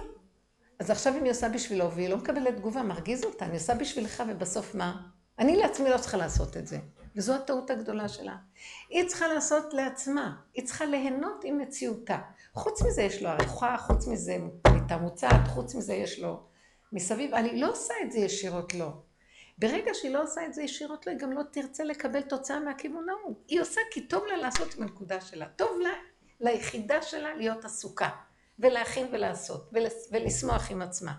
אז 0.80 0.90
עכשיו 0.90 1.18
אם 1.18 1.24
היא 1.24 1.32
עושה 1.32 1.50
בשבילו 1.50 1.92
והיא 1.92 2.10
לא 2.10 2.18
מקבלת 2.18 2.56
תגובה, 2.56 2.84
מרגיז 2.84 3.24
אותה, 3.24 3.46
אני 3.46 3.54
עושה 3.54 3.76
בשבילך 3.76 4.24
ובסוף 4.28 4.76
מה? 4.76 5.02
אני 5.40 5.56
לעצמי 5.56 5.90
לא 5.90 5.98
צריכה 5.98 6.18
לעשות 6.18 6.58
את 6.58 6.68
זה. 6.68 6.80
וזו 7.18 7.36
הטעות 7.36 7.70
הגדולה 7.70 8.10
שלה. 8.10 8.36
היא 8.90 9.08
צריכה 9.08 9.28
לעשות 9.28 9.74
לעצמה, 9.74 10.36
היא 10.54 10.66
צריכה 10.66 10.86
ליהנות 10.86 11.44
עם 11.44 11.58
מציאותה. 11.58 12.18
חוץ 12.54 12.82
מזה 12.82 13.02
יש 13.02 13.24
לו 13.24 13.30
ארוחה, 13.30 13.78
חוץ 13.78 14.08
מזה 14.08 14.38
מיטה 14.74 14.98
מוצעת, 14.98 15.48
חוץ 15.48 15.76
מזה 15.76 15.94
יש 15.94 16.20
לו 16.20 16.40
מסביב, 16.94 17.34
אני 17.34 17.62
לא 17.62 17.72
עושה 17.72 17.94
את 18.04 18.12
זה 18.12 18.20
ישירות 18.20 18.74
לא. 18.74 18.90
ברגע 19.58 19.92
שהיא 19.94 20.12
לא 20.12 20.24
עושה 20.24 20.46
את 20.46 20.54
זה 20.54 20.64
ישירות 20.64 21.08
לא, 21.08 21.12
היא 21.12 21.20
גם 21.20 21.32
לא 21.32 21.42
תרצה 21.52 21.84
לקבל 21.84 22.22
תוצאה 22.22 22.60
מהכיוון 22.60 23.10
ההוא. 23.10 23.36
היא 23.48 23.62
עושה 23.62 23.82
כי 23.92 24.02
טוב 24.02 24.24
לה 24.26 24.38
לעשות 24.38 24.74
עם 24.76 24.84
הנקודה 24.84 25.22
שלה. 25.22 25.46
טוב 25.56 25.80
לה, 25.82 25.94
ליחידה 26.40 27.02
שלה 27.02 27.36
להיות 27.36 27.66
עסוקה, 27.66 28.10
ולהכין 28.60 29.08
ולעשות, 29.12 29.72
ולשמוח 30.12 30.72
עם 30.72 30.82
עצמה. 30.82 31.14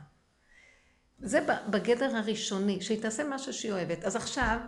זה 1.18 1.40
בגדר 1.70 2.16
הראשוני, 2.16 2.80
שהיא 2.80 3.02
תעשה 3.02 3.24
משהו 3.24 3.52
שהיא 3.52 3.72
אוהבת. 3.72 4.04
אז 4.04 4.16
עכשיו, 4.16 4.58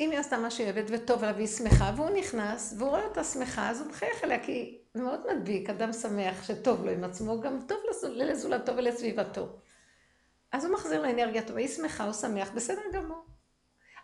אם 0.00 0.10
היא 0.10 0.18
עשתה 0.18 0.38
מה 0.38 0.50
שהיא 0.50 0.66
אוהבת 0.72 0.84
וטוב 0.88 1.24
לה 1.24 1.32
והיא 1.36 1.46
שמחה, 1.46 1.92
והוא 1.96 2.10
נכנס, 2.10 2.74
והוא 2.78 2.88
רואה 2.88 3.04
אותה 3.04 3.24
שמחה, 3.24 3.70
אז 3.70 3.80
הוא 3.80 3.88
מחייך 3.88 4.24
אליה, 4.24 4.44
כי 4.44 4.78
מאוד 4.94 5.20
מדביק, 5.32 5.70
אדם 5.70 5.92
שמח 5.92 6.42
שטוב 6.42 6.84
לו 6.84 6.90
עם 6.90 7.04
עצמו, 7.04 7.40
גם 7.40 7.60
טוב 7.68 7.78
לזולתו 8.14 8.76
ולסביבתו. 8.76 9.48
אז 10.52 10.64
הוא 10.64 10.74
מחזיר 10.74 11.02
לאנרגיה 11.02 11.42
טובה, 11.42 11.60
היא 11.60 11.68
שמחה, 11.68 12.04
הוא 12.04 12.12
שמח, 12.12 12.50
בסדר 12.54 12.82
גמור. 12.92 13.24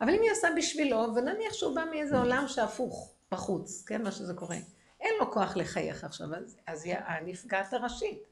אבל 0.00 0.14
אם 0.14 0.22
היא 0.22 0.33
עושה 0.33 0.48
בשבילו, 0.57 1.07
ונניח 1.14 1.52
שהוא 1.52 1.74
בא 1.74 1.85
מאיזה 1.90 2.18
עולם 2.18 2.44
שהפוך, 2.48 3.14
בחוץ, 3.33 3.85
כן, 3.87 4.02
מה 4.02 4.11
שזה 4.11 4.35
קורה, 4.35 4.57
אין 5.00 5.14
לו 5.20 5.33
כוח 5.33 5.57
לחייך 5.57 6.04
עכשיו, 6.04 6.26
אז, 6.35 6.57
אז 6.66 6.85
היא 6.85 6.94
הנפגעת 7.07 7.72
הראשית. 7.72 8.22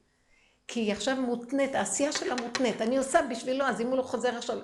כי 0.69 0.81
היא 0.81 0.93
עכשיו 0.93 1.17
מותנית, 1.17 1.75
העשייה 1.75 2.13
שלה 2.13 2.35
מותנית, 2.35 2.83
אני 2.83 2.99
עושה 2.99 3.21
בשבילו, 3.31 3.65
אז 3.65 3.81
אם 3.81 3.87
הוא 3.87 3.97
לא 3.97 4.03
חוזר 4.03 4.37
עכשיו, 4.37 4.59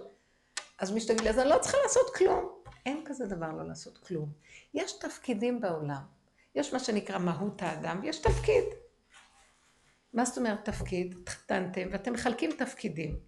אז 0.79 0.93
משתגע 0.93 1.23
לי, 1.23 1.31
אז 1.31 1.39
אני 1.39 1.49
לא 1.49 1.59
צריכה 1.59 1.79
לעשות 1.83 2.15
כלום. 2.15 2.58
אין 2.89 3.03
כזה 3.05 3.27
דבר 3.27 3.53
לא 3.53 3.69
לעשות 3.69 3.99
כלום. 3.99 4.33
יש 4.75 4.93
תפקידים 4.93 5.61
בעולם. 5.61 6.03
יש 6.55 6.73
מה 6.73 6.79
שנקרא 6.79 7.19
מהות 7.19 7.63
האדם, 7.63 8.01
ויש 8.03 8.19
תפקיד. 8.19 8.65
מה 10.13 10.25
זאת 10.25 10.39
אומרת 10.39 10.65
תפקיד? 10.65 11.15
התחתנתם 11.23 11.89
ואתם 11.93 12.13
מחלקים 12.13 12.51
תפקידים. 12.59 13.19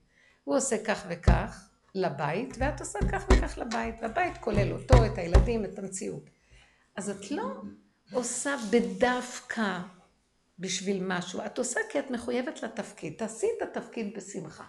הוא 0.45 0.57
עושה 0.57 0.85
כך 0.85 1.07
וכך 1.09 1.69
לבית, 1.95 2.55
ואת 2.59 2.81
עושה 2.81 2.99
כך 3.13 3.25
וכך 3.33 3.59
לבית, 3.59 3.95
והבית 4.03 4.39
כולל 4.39 4.73
אותו, 4.73 5.07
את 5.07 5.19
הילדים, 5.19 5.65
את 5.65 5.79
המציאות. 5.79 6.31
אז 6.97 7.11
את 7.11 7.31
לא 7.31 7.63
עושה 8.13 8.57
בדווקא 8.71 9.79
בשביל 10.59 11.05
משהו, 11.07 11.41
את 11.47 11.59
עושה 11.59 11.81
כי 11.91 11.99
את 11.99 12.11
מחויבת 12.11 12.63
לתפקיד. 12.63 13.15
תעשי 13.19 13.47
את 13.59 13.77
התפקיד 13.77 14.17
בשמחה. 14.17 14.65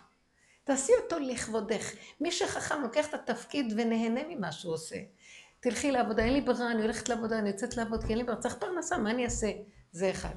תעשי 0.72 0.92
אותו 1.04 1.20
לכבודך. 1.20 1.92
מי 2.22 2.32
שחכם 2.32 2.82
לוקח 2.82 3.10
את 3.10 3.14
התפקיד 3.14 3.74
ונהנה 3.78 4.22
ממה 4.30 4.52
שהוא 4.52 4.74
עושה. 4.74 4.96
תלכי 5.60 5.92
לעבודה, 5.92 6.24
אין 6.24 6.34
לי 6.34 6.42
ברירה, 6.42 6.72
אני 6.72 6.82
הולכת 6.82 7.10
לעבודה, 7.10 7.40
אני 7.40 7.50
יוצאת 7.50 7.78
לעבוד, 7.78 8.04
כי 8.04 8.10
אין 8.10 8.18
לי 8.18 8.24
ברירה, 8.24 8.42
צריך 8.42 8.56
פרנסה, 8.56 8.98
מה 8.98 9.12
אני 9.12 9.26
אעשה? 9.26 9.52
זה 9.92 10.12
אחד. 10.12 10.36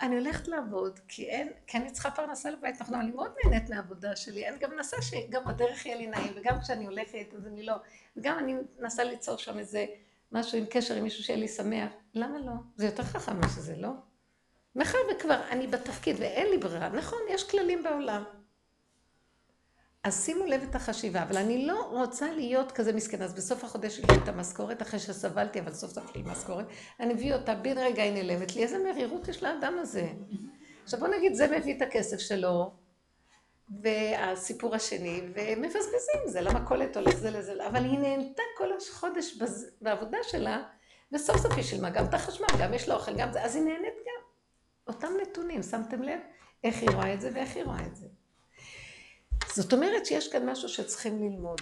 אני 0.00 0.16
הולכת 0.16 0.48
לעבוד, 0.48 1.00
כי 1.08 1.28
אין, 1.28 1.52
כי 1.66 1.78
אני 1.78 1.90
צריכה 1.90 2.10
פרנסה 2.10 2.50
לבית, 2.50 2.80
נכון, 2.80 2.94
אני 2.94 3.10
מאוד 3.10 3.32
נהנית 3.44 3.70
מהעבודה 3.70 4.16
שלי, 4.16 4.48
אני 4.48 4.58
גם 4.58 4.70
מנסה 4.70 4.96
שגם 5.02 5.44
בדרך 5.44 5.86
יהיה 5.86 5.96
לי 5.96 6.06
נעים, 6.06 6.32
וגם 6.36 6.60
כשאני 6.60 6.84
הולכת, 6.84 7.34
אז 7.36 7.46
אני 7.46 7.62
לא, 7.62 7.74
וגם 8.16 8.38
אני 8.38 8.54
מנסה 8.78 9.04
ליצור 9.04 9.36
שם 9.36 9.58
איזה 9.58 9.86
משהו 10.32 10.58
עם 10.58 10.64
קשר 10.70 10.94
עם 10.94 11.04
מישהו 11.04 11.24
שיהיה 11.24 11.38
לי 11.38 11.48
שמח, 11.48 11.90
למה 12.14 12.38
לא? 12.38 12.52
זה 12.76 12.86
יותר 12.86 13.02
חכם 13.02 13.40
משזה, 13.40 13.76
לא? 13.76 13.90
מאחר 14.76 14.98
וכבר 15.12 15.40
אני 15.50 15.66
בתפקיד 15.66 16.16
ואין 16.18 16.50
לי 16.50 16.58
ברירה, 16.58 16.88
נכון, 16.88 17.18
יש 17.30 17.50
כללים 17.50 17.82
בעולם. 17.82 18.24
אז 20.04 20.24
שימו 20.24 20.44
לב 20.44 20.62
את 20.62 20.74
החשיבה, 20.74 21.22
אבל 21.22 21.36
אני 21.36 21.66
לא 21.66 21.82
רוצה 21.90 22.32
להיות 22.32 22.72
כזה 22.72 22.92
מסכן, 22.92 23.22
אז 23.22 23.34
בסוף 23.34 23.64
החודש 23.64 23.98
יש 23.98 24.10
לי 24.10 24.16
את 24.22 24.28
המשכורת, 24.28 24.82
אחרי 24.82 25.00
שסבלתי, 25.00 25.60
אבל 25.60 25.72
סוף 25.72 25.90
סוף 25.90 26.16
לי 26.16 26.22
משכורת, 26.26 26.66
אני 27.00 27.14
מביא 27.14 27.34
אותה, 27.34 27.54
בן 27.54 27.78
רגע 27.78 28.02
היא 28.02 28.12
נעלמת 28.12 28.56
לי, 28.56 28.62
איזה 28.62 28.78
מרירות 28.78 29.28
יש 29.28 29.42
לאדם 29.42 29.74
הזה. 29.78 30.08
עכשיו 30.84 31.00
בוא 31.00 31.08
נגיד, 31.08 31.34
זה 31.34 31.58
מביא 31.58 31.76
את 31.76 31.82
הכסף 31.82 32.18
שלו, 32.18 32.72
והסיפור 33.82 34.74
השני, 34.74 35.20
ומבזבזים, 35.34 36.20
זה 36.26 36.40
למכולת 36.40 36.96
הולך 36.96 37.16
זה 37.16 37.30
לזה, 37.30 37.66
אבל 37.66 37.84
היא 37.84 37.98
נהנתה 37.98 38.42
כל 38.58 38.68
החודש 38.76 39.38
בעבודה 39.80 40.18
שלה, 40.22 40.62
וסוף 41.12 41.36
סוף 41.36 41.52
היא 41.52 41.62
שילמה 41.62 41.90
גם 41.90 42.04
את 42.04 42.14
החשמל, 42.14 42.46
גם 42.60 42.74
יש 42.74 42.88
לה 42.88 42.94
אוכל, 42.94 43.16
גם 43.16 43.32
זה, 43.32 43.44
אז 43.44 43.56
היא 43.56 43.64
נהנית 43.64 43.94
גם. 44.06 44.22
אותם 44.94 45.08
נתונים, 45.22 45.62
שמתם 45.62 46.02
לב? 46.02 46.20
איך 46.64 46.82
היא 46.82 46.90
רואה 46.90 47.14
את 47.14 47.20
זה 47.20 47.30
ואיך 47.34 47.56
היא 47.56 47.64
רואה 47.64 47.86
את 47.86 47.96
זה. 47.96 48.06
זאת 49.54 49.72
אומרת 49.72 50.06
שיש 50.06 50.32
כאן 50.32 50.50
משהו 50.50 50.68
שצריכים 50.68 51.18
ללמוד. 51.22 51.60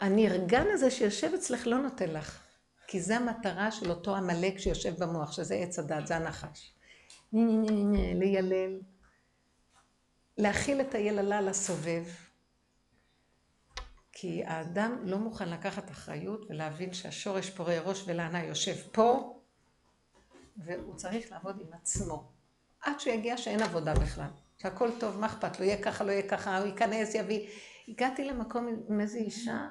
הנרגן 0.00 0.66
הזה 0.72 0.90
שיושב 0.90 1.34
אצלך 1.34 1.66
לא 1.66 1.78
נותן 1.78 2.10
לך, 2.10 2.40
כי 2.86 3.00
זה 3.00 3.16
המטרה 3.16 3.70
של 3.70 3.90
אותו 3.90 4.16
עמלק 4.16 4.58
שיושב 4.58 5.04
במוח, 5.04 5.32
שזה 5.32 5.54
עץ 5.54 5.78
הדת, 5.78 6.06
זה 6.06 6.16
הנחש. 6.16 6.72
ליילל, 8.14 8.80
להכיל 10.38 10.80
את 10.80 10.94
היללה 10.94 11.40
לסובב, 11.40 12.04
כי 14.12 14.44
האדם 14.44 14.98
לא 15.04 15.18
מוכן 15.18 15.48
לקחת 15.48 15.90
אחריות 15.90 16.46
ולהבין 16.48 16.92
שהשורש 16.92 17.50
פורה 17.50 17.80
ראש 17.80 18.04
ולענה 18.06 18.44
יושב 18.44 18.76
פה, 18.92 19.38
והוא 20.56 20.96
צריך 20.96 21.32
לעבוד 21.32 21.60
עם 21.60 21.72
עצמו. 21.72 22.32
עד 22.80 23.00
שהוא 23.00 23.14
יגיע 23.14 23.36
שאין 23.36 23.62
עבודה 23.62 23.94
בכלל. 23.94 24.30
שהכל 24.62 24.90
טוב, 25.00 25.18
מה 25.18 25.26
אכפת 25.26 25.60
לו, 25.60 25.66
יהיה 25.66 25.82
ככה, 25.82 26.04
לא 26.04 26.12
יהיה 26.12 26.28
ככה, 26.28 26.58
הוא 26.58 26.66
ייכנס, 26.66 27.14
יביא. 27.14 27.48
הגעתי 27.88 28.24
למקום 28.24 28.68
עם 28.88 29.00
איזו 29.00 29.18
אישה 29.18 29.68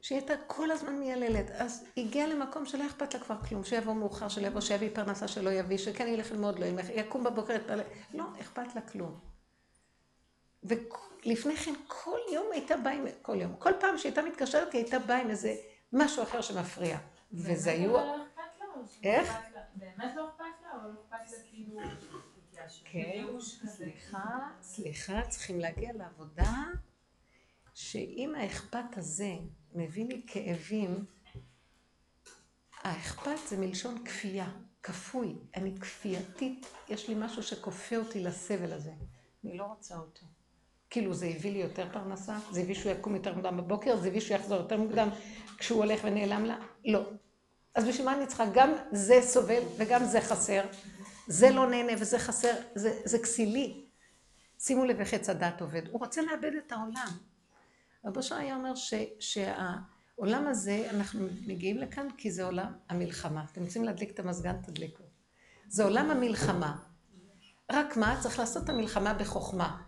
שהיא 0.00 0.18
הייתה 0.18 0.34
כל 0.46 0.70
הזמן 0.70 0.98
מייללת. 0.98 1.50
אז 1.50 1.84
הגיעה 1.96 2.26
למקום 2.26 2.66
שלא 2.66 2.86
אכפת 2.86 3.14
לה 3.14 3.20
כבר 3.20 3.42
כלום, 3.48 3.64
שיבוא 3.64 3.94
מאוחר, 3.94 4.28
שלא 4.28 4.46
יבוא, 4.46 4.60
שיביא 4.60 4.90
פרנסה 4.94 5.28
שלא 5.28 5.50
יביא, 5.50 5.78
שכן 5.78 6.06
ילך 6.06 6.32
ללמוד, 6.32 6.58
לא 6.58 6.64
ילך, 6.64 6.86
יקום 6.94 7.24
בבוקר, 7.24 7.52
יתפלל. 7.52 7.80
לא, 8.14 8.24
אכפת 8.40 8.74
לה 8.74 8.80
כלום. 8.80 9.18
ולפני 10.62 11.56
כן 11.56 11.74
כל 11.86 12.18
יום 12.32 12.46
הייתה 12.52 12.76
באה 12.76 12.92
עם, 12.92 13.04
כל 13.22 13.40
יום, 13.40 13.56
כל 13.58 13.72
פעם 13.80 13.98
שהייתה 13.98 14.22
מתקשרת 14.22 14.72
היא 14.72 14.82
הייתה 14.82 14.98
באה 14.98 15.20
עם 15.20 15.30
איזה 15.30 15.54
משהו 15.92 16.22
אחר 16.22 16.40
שמפריע. 16.40 16.98
וזה 17.32 17.70
היו... 17.70 17.92
לא 17.92 18.16
אכפת 18.16 18.60
לה, 18.60 19.10
איך? 19.10 19.32
באמת 19.74 20.12
לא 20.16 20.28
אכפת 20.28 20.44
לה, 20.62 20.68
או 20.72 20.88
לא 20.88 20.94
אכפת 21.00 21.30
לה 21.32 21.38
כאילו... 21.50 21.80
כן? 22.84 23.26
סליחה, 23.66 24.50
סליחה, 24.62 25.22
צריכים 25.28 25.60
להגיע 25.60 25.92
לעבודה 25.92 26.52
שאם 27.74 28.34
האכפת 28.34 28.96
הזה 28.96 29.32
מביא 29.74 30.06
לי 30.06 30.22
כאבים, 30.26 31.04
האכפת 32.82 33.48
זה 33.48 33.56
מלשון 33.56 34.04
כפייה, 34.04 34.50
כפוי. 34.82 35.34
אני 35.56 35.80
כפייתית, 35.80 36.66
יש 36.88 37.08
לי 37.08 37.14
משהו 37.18 37.42
שכופה 37.42 37.96
אותי 37.96 38.20
לסבל 38.20 38.72
הזה. 38.72 38.92
אני 39.44 39.56
לא 39.56 39.64
רוצה 39.64 39.96
אותו. 39.96 40.26
כאילו 40.90 41.14
זה 41.14 41.26
הביא 41.26 41.52
לי 41.52 41.58
יותר 41.58 41.88
פרנסה, 41.92 42.38
זה 42.50 42.60
הביא 42.60 42.74
שהוא 42.74 42.92
יקום 42.92 43.14
יותר 43.14 43.34
מוקדם 43.34 43.56
בבוקר, 43.56 43.96
זה 43.96 44.08
הביא 44.08 44.20
שהוא 44.20 44.36
יחזור 44.36 44.58
יותר 44.58 44.76
מוקדם 44.76 45.08
כשהוא 45.58 45.78
הולך 45.78 46.00
ונעלם 46.04 46.44
לה? 46.44 46.58
לא. 46.84 47.00
אז 47.74 47.84
בשביל 47.84 48.06
מה 48.06 48.16
אני 48.16 48.26
צריכה? 48.26 48.44
גם 48.54 48.72
זה 48.92 49.22
סובל 49.22 49.62
וגם 49.76 50.04
זה 50.04 50.20
חסר. 50.20 50.64
זה 51.26 51.50
לא 51.50 51.70
נהנה 51.70 51.92
וזה 52.00 52.18
חסר, 52.18 52.54
זה, 52.74 53.00
זה 53.04 53.18
כסילי. 53.18 53.84
שימו 54.58 54.84
לב 54.84 55.00
איך 55.00 55.14
עץ 55.14 55.28
הדת 55.28 55.60
עובד. 55.60 55.88
הוא 55.88 56.00
רוצה 56.00 56.22
לאבד 56.22 56.52
את 56.66 56.72
העולם. 56.72 57.08
רבו 58.04 58.22
שר 58.22 58.34
היה 58.34 58.56
אומר 58.56 58.74
ש, 58.74 58.94
שהעולם 59.20 60.46
הזה, 60.46 60.86
אנחנו 60.90 61.28
מגיעים 61.46 61.78
לכאן 61.78 62.06
כי 62.16 62.30
זה 62.30 62.44
עולם 62.44 62.72
המלחמה. 62.88 63.44
אתם 63.52 63.62
רוצים 63.62 63.84
להדליק 63.84 64.10
את 64.10 64.18
המזגן, 64.18 64.62
תדליקו. 64.62 65.02
זה 65.68 65.84
עולם 65.84 66.10
המלחמה. 66.10 66.76
רק 67.72 67.96
מה? 67.96 68.18
צריך 68.22 68.38
לעשות 68.38 68.64
את 68.64 68.68
המלחמה 68.68 69.14
בחוכמה. 69.14 69.82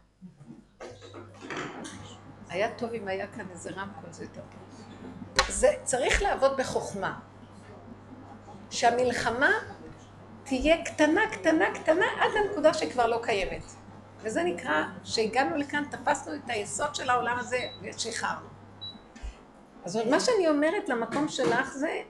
היה 2.48 2.78
טוב 2.78 2.92
אם 2.92 3.08
היה 3.08 3.26
כאן 3.26 3.50
איזה 3.50 3.70
רמקול, 3.70 4.12
זה 4.12 4.24
יותר 4.24 4.42
טוב. 4.50 5.46
זה 5.48 5.68
צריך 5.84 6.22
לעבוד 6.22 6.56
בחוכמה. 6.56 7.20
שהמלחמה 8.70 9.50
תהיה 10.46 10.84
קטנה, 10.84 11.20
קטנה, 11.32 11.64
קטנה, 11.74 12.06
עד 12.20 12.30
לנקודה 12.34 12.74
שכבר 12.74 13.06
לא 13.06 13.20
קיימת. 13.22 13.62
וזה 14.20 14.42
נקרא 14.42 14.82
שהגענו 15.04 15.56
לכאן, 15.56 15.84
תפסנו 15.90 16.34
את 16.34 16.40
היסוד 16.50 16.94
של 16.94 17.10
העולם 17.10 17.38
הזה 17.38 17.58
ושחררנו. 17.82 18.46
אז 19.84 19.96
מה 20.10 20.20
שאני 20.20 20.48
אומרת 20.48 20.88
למקום 20.88 21.28
שלך 21.28 21.72
זה, 21.72 22.02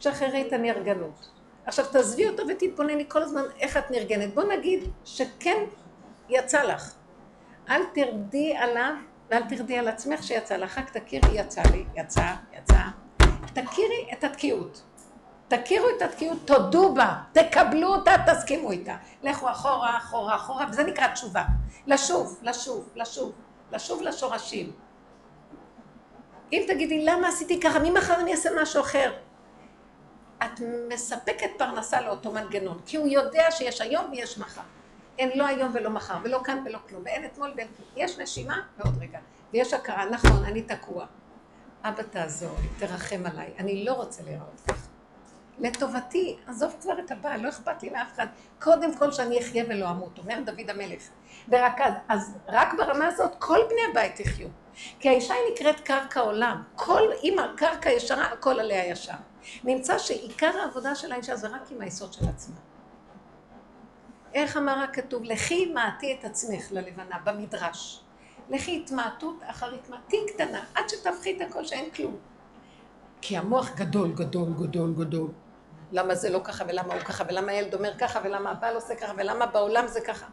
שחררי 0.00 0.48
את 0.48 0.52
הנרגנות. 0.52 1.28
עכשיו 1.66 1.84
תעזבי 1.92 2.28
אותו 2.28 2.42
ותתבונני 2.48 3.04
כל 3.08 3.22
הזמן 3.22 3.42
איך 3.60 3.76
את 3.76 3.90
נרגנת. 3.90 4.34
בוא 4.34 4.44
נגיד 4.44 4.90
שכן 5.04 5.64
יצא 6.28 6.62
לך. 6.62 6.94
אל 7.70 7.82
תרדי 7.94 8.56
עליו 8.56 8.94
ואל 9.30 9.42
תרדי 9.48 9.78
על 9.78 9.88
עצמך 9.88 10.22
שיצא 10.22 10.56
לך, 10.56 10.78
רק 10.78 10.96
תכירי, 10.96 11.40
יצא 11.40 11.62
לי, 11.72 11.84
יצא, 11.94 12.32
יצא. 12.52 12.80
תכירי 13.54 14.08
את 14.12 14.24
התקיעות. 14.24 14.82
תכירו 15.48 15.86
את 15.96 16.02
התקיעות, 16.02 16.38
תודו 16.44 16.94
בה, 16.94 17.16
תקבלו 17.32 17.88
אותה, 17.88 18.12
תסכימו 18.26 18.70
איתה. 18.70 18.96
לכו 19.22 19.50
אחורה, 19.50 19.96
אחורה, 19.96 20.36
אחורה, 20.36 20.66
וזה 20.70 20.84
נקרא 20.84 21.08
תשובה. 21.08 21.44
לשוב, 21.86 22.38
לשוב, 22.42 22.88
לשוב, 22.96 23.32
לשוב 23.72 24.02
לשורשים. 24.02 24.72
אם 26.52 26.64
תגידי, 26.68 27.04
למה 27.04 27.28
עשיתי 27.28 27.60
ככה, 27.60 27.78
ממחר 27.78 28.20
אני 28.20 28.32
אעשה 28.32 28.50
משהו 28.62 28.80
אחר? 28.80 29.12
את 30.44 30.60
מספקת 30.88 31.50
פרנסה 31.58 32.00
לאותו 32.00 32.32
מנגנון, 32.32 32.80
כי 32.86 32.96
הוא 32.96 33.08
יודע 33.08 33.50
שיש 33.50 33.80
היום 33.80 34.04
ויש 34.10 34.38
מחר. 34.38 34.62
אין 35.18 35.30
לא 35.34 35.46
היום 35.46 35.70
ולא 35.74 35.90
מחר, 35.90 36.14
ולא 36.22 36.40
כאן 36.44 36.62
ולא 36.66 36.78
כלום, 36.88 37.02
ואין 37.04 37.24
אתמול 37.24 37.52
ואין 37.56 37.68
כלום. 37.76 37.88
יש 37.96 38.18
נשימה 38.18 38.62
ועוד 38.78 38.94
רגע, 39.00 39.18
ויש 39.52 39.74
הכרה, 39.74 40.04
נכון, 40.04 40.44
אני 40.44 40.62
תקוע. 40.62 41.06
אבא 41.84 42.02
תעזור 42.02 42.56
תרחם 42.78 43.22
עליי, 43.26 43.52
אני 43.58 43.84
לא 43.84 43.92
רוצה 43.92 44.22
להיראות 44.22 44.60
ככה. 44.66 44.85
לטובתי, 45.58 46.36
עזוב 46.46 46.76
כבר 46.80 46.98
את 46.98 47.10
הבעל, 47.10 47.40
לא 47.40 47.48
אכפת 47.48 47.82
לי 47.82 47.90
מאף 47.90 48.12
אחד. 48.14 48.26
קודם 48.60 48.94
כל 48.94 49.12
שאני 49.12 49.40
אחיה 49.40 49.64
ולא 49.68 49.90
אמות, 49.90 50.18
אומר 50.18 50.38
דוד 50.44 50.70
המלך. 50.70 51.02
ורק 51.48 51.80
אז, 51.80 51.92
אז 52.08 52.36
רק 52.48 52.74
ברמה 52.74 53.06
הזאת 53.06 53.32
כל 53.38 53.58
בני 53.68 53.80
הבית 53.90 54.20
יחיו. 54.20 54.48
כי 55.00 55.08
האישה 55.08 55.34
היא 55.34 55.52
נקראת 55.52 55.80
קרקע 55.80 56.20
עולם. 56.20 56.62
כל 56.74 57.12
אימא, 57.22 57.42
קרקע 57.56 57.90
ישרה, 57.90 58.24
הכל 58.24 58.60
עליה 58.60 58.86
ישר. 58.86 59.14
נמצא 59.64 59.98
שעיקר 59.98 60.58
העבודה 60.60 60.94
של 60.94 61.12
האישה 61.12 61.36
זה 61.36 61.48
רק 61.48 61.70
עם 61.70 61.80
היסוד 61.80 62.12
של 62.12 62.28
עצמה. 62.28 62.56
איך 64.34 64.56
אמר 64.56 64.78
הכתוב? 64.78 65.22
לכי 65.24 65.72
מעטי 65.72 66.16
את 66.20 66.24
עצמך 66.24 66.72
ללבנה, 66.72 67.16
במדרש. 67.24 68.00
לכי 68.50 68.82
התמעטות 68.82 69.40
אחר 69.42 69.74
התמעטי 69.74 70.16
קטנה, 70.28 70.64
עד 70.74 70.88
שתפחי 70.88 71.36
את 71.36 71.40
הכל 71.40 71.64
שאין 71.64 71.90
כלום. 71.90 72.16
כי 73.20 73.36
המוח 73.36 73.70
גדול, 73.74 74.12
גדול, 74.12 74.48
גדול, 74.58 74.94
גדול. 74.94 75.30
למה 75.92 76.14
זה 76.14 76.30
לא 76.30 76.40
ככה, 76.44 76.64
ולמה 76.68 76.94
הוא 76.94 77.02
ככה, 77.02 77.24
ולמה 77.28 77.52
הילד 77.52 77.74
אומר 77.74 77.98
ככה, 77.98 78.20
ולמה 78.24 78.50
הבעל 78.50 78.74
עושה 78.74 78.94
ככה, 78.94 79.12
ולמה 79.16 79.46
בעולם 79.46 79.86
זה 79.86 80.00
ככה. 80.00 80.26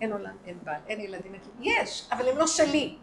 אין 0.00 0.12
עולם, 0.12 0.36
אין 0.46 0.58
בעל, 0.62 0.80
אין 0.86 1.00
ילדים, 1.00 1.34
אין 1.34 1.42
כלום. 1.42 1.56
יש, 1.60 2.08
אבל 2.12 2.28
הם 2.28 2.38
לא 2.38 2.46
שלי. 2.46 2.96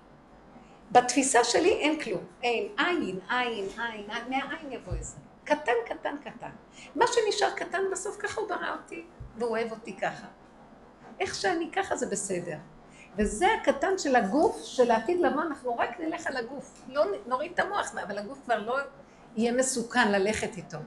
בתפיסה 0.92 1.44
שלי 1.44 1.72
אין 1.72 2.00
כלום. 2.00 2.24
אין, 2.44 2.68
עין, 2.78 3.20
עין, 3.30 3.68
עין, 3.78 4.10
עין, 4.10 4.30
מהעין 4.30 4.72
יבוא 4.72 4.94
איזה. 4.94 5.18
קטן, 5.44 5.72
קטן, 5.86 6.16
קטן. 6.24 6.50
מה 6.96 7.06
שנשאר 7.08 7.50
קטן 7.56 7.82
בסוף, 7.92 8.18
ככה 8.20 8.42
הוא 8.42 8.50
ברא 8.50 8.76
אותי, 8.82 9.06
והוא 9.38 9.50
אוהב 9.50 9.72
אותי 9.72 9.98
ככה. 9.98 10.28
איך 11.20 11.36
שאני 11.36 11.72
ככה 11.72 11.96
זה 11.96 12.06
בסדר. 12.06 12.58
וזה 13.18 13.48
הקטן 13.62 13.98
של 13.98 14.16
הגוף, 14.16 14.64
של 14.64 14.92
העתיד 14.92 15.22
לבוא, 15.22 15.42
אנחנו 15.42 15.78
רק 15.78 16.00
נלך 16.00 16.28
על 16.28 16.38
הגוף. 16.38 16.84
לא 16.88 17.06
נוריד 17.28 17.52
את 17.52 17.60
המוח, 17.60 17.96
אבל 18.04 18.18
הגוף 18.18 18.40
כבר 18.44 18.60
לא 18.60 18.78
יהיה 19.36 19.52
מסוכן 19.52 20.12
ללכת 20.12 20.58
איתו. 20.58 20.78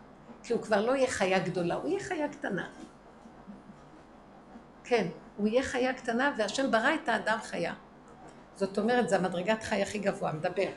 כי 0.47 0.53
הוא 0.53 0.63
כבר 0.63 0.87
לא 0.87 0.97
יהיה 0.97 1.09
חיה 1.09 1.39
גדולה, 1.39 1.75
הוא 1.75 1.89
יהיה 1.89 2.01
חיה 2.01 2.29
קטנה. 2.29 2.69
כן, 4.85 5.07
הוא 5.37 5.49
יהיה 5.49 5.63
חיה 5.63 5.95
קטנה, 5.95 6.35
והשם 6.39 6.71
ברא 6.71 6.95
את 6.95 7.09
האדם 7.09 7.39
חיה. 7.43 7.75
זאת 8.57 8.79
אומרת, 8.79 9.09
זה 9.09 9.17
המדרגת 9.17 9.63
חי 9.63 9.83
הכי 9.83 9.99
גבוה, 9.99 10.33
מדבר. 10.33 10.69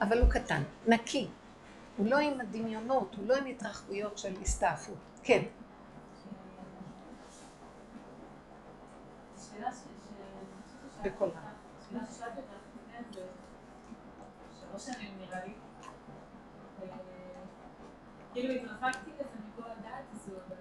אבל 0.00 0.20
הוא 0.20 0.30
קטן, 0.30 0.62
נקי. 0.86 1.28
הוא 1.96 2.06
לא 2.06 2.18
עם 2.18 2.40
הדמיונות, 2.40 3.14
הוא 3.14 3.28
לא 3.28 3.36
עם 3.36 3.46
התרחבויות 3.46 4.18
של 4.18 4.34
הסתעפות. 4.42 4.98
כן. 5.22 5.42
בכל 11.02 11.24
רם. 11.24 11.56
כאילו 18.36 18.54
התרחקתי 18.54 19.10
כזה 19.18 19.30
מכל 19.48 19.70
הדעת 19.70 20.04
הזו, 20.12 20.32
אבל... 20.48 20.56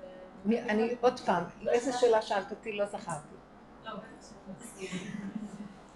אה, 0.54 0.64
אני, 0.70 0.96
עוד 1.02 1.20
פעם, 1.20 1.44
איזה 1.68 1.94
שאלה 1.94 2.22
שאלת 2.22 2.52
אותי? 2.52 2.72
לא 2.72 2.86
זכרתי. 2.86 3.36
לא, 3.86 3.92
בטח 3.96 4.28
שאת 4.28 4.38
לא 4.48 4.54
תסכימי. 4.60 5.12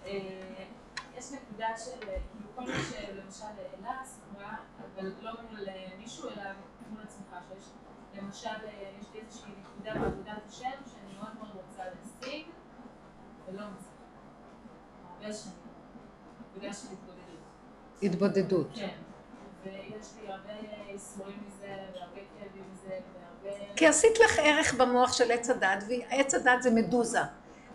אה, 0.04 0.64
יש 1.16 1.32
נקודה 1.32 1.68
של, 1.76 2.08
אה, 2.08 2.16
כאילו 2.32 2.48
כל 2.54 2.62
מי 2.62 2.78
שלמשל 2.90 3.44
העלה 3.44 4.00
סיפרה, 4.04 4.56
אבל 4.78 5.12
לא 5.22 5.32
מול 5.42 5.60
מישהו, 5.98 6.28
אלא 6.28 6.42
מול 6.90 7.02
עצמך, 7.02 7.36
שיש 7.48 7.70
למשל, 8.14 8.66
יש 9.00 9.06
לי 9.14 9.20
איזושהי 9.20 9.52
נקודה 9.60 10.00
בעבודת 10.00 10.46
השם 10.48 10.70
שאני 10.86 11.14
מאוד 11.18 11.34
מאוד 11.38 11.50
רוצה 11.54 11.82
להשיג, 11.84 12.46
ולא 13.46 13.62
מצליחה. 13.66 14.04
הרבה 15.14 15.32
שנים. 15.32 15.54
נקודה 16.50 16.72
של 16.72 16.86
התבודדות. 16.92 17.40
התבודדות. 18.02 18.68
כן. 18.74 19.09
ויש 19.64 20.06
לי 20.22 20.32
הרבה 20.32 20.52
ייסורים 20.92 21.36
מזה, 21.46 21.66
והרבה 21.66 22.20
כאבים 22.38 22.64
מזה, 22.72 22.94
והרבה... 23.44 23.56
כי 23.76 23.86
עשית 23.86 24.20
לך 24.20 24.38
ערך 24.38 24.74
במוח 24.74 25.12
של 25.12 25.30
עץ 25.30 25.50
הדת, 25.50 25.84
ועץ 25.88 26.34
הדת 26.34 26.62
זה 26.62 26.70
מדוזה. 26.70 27.20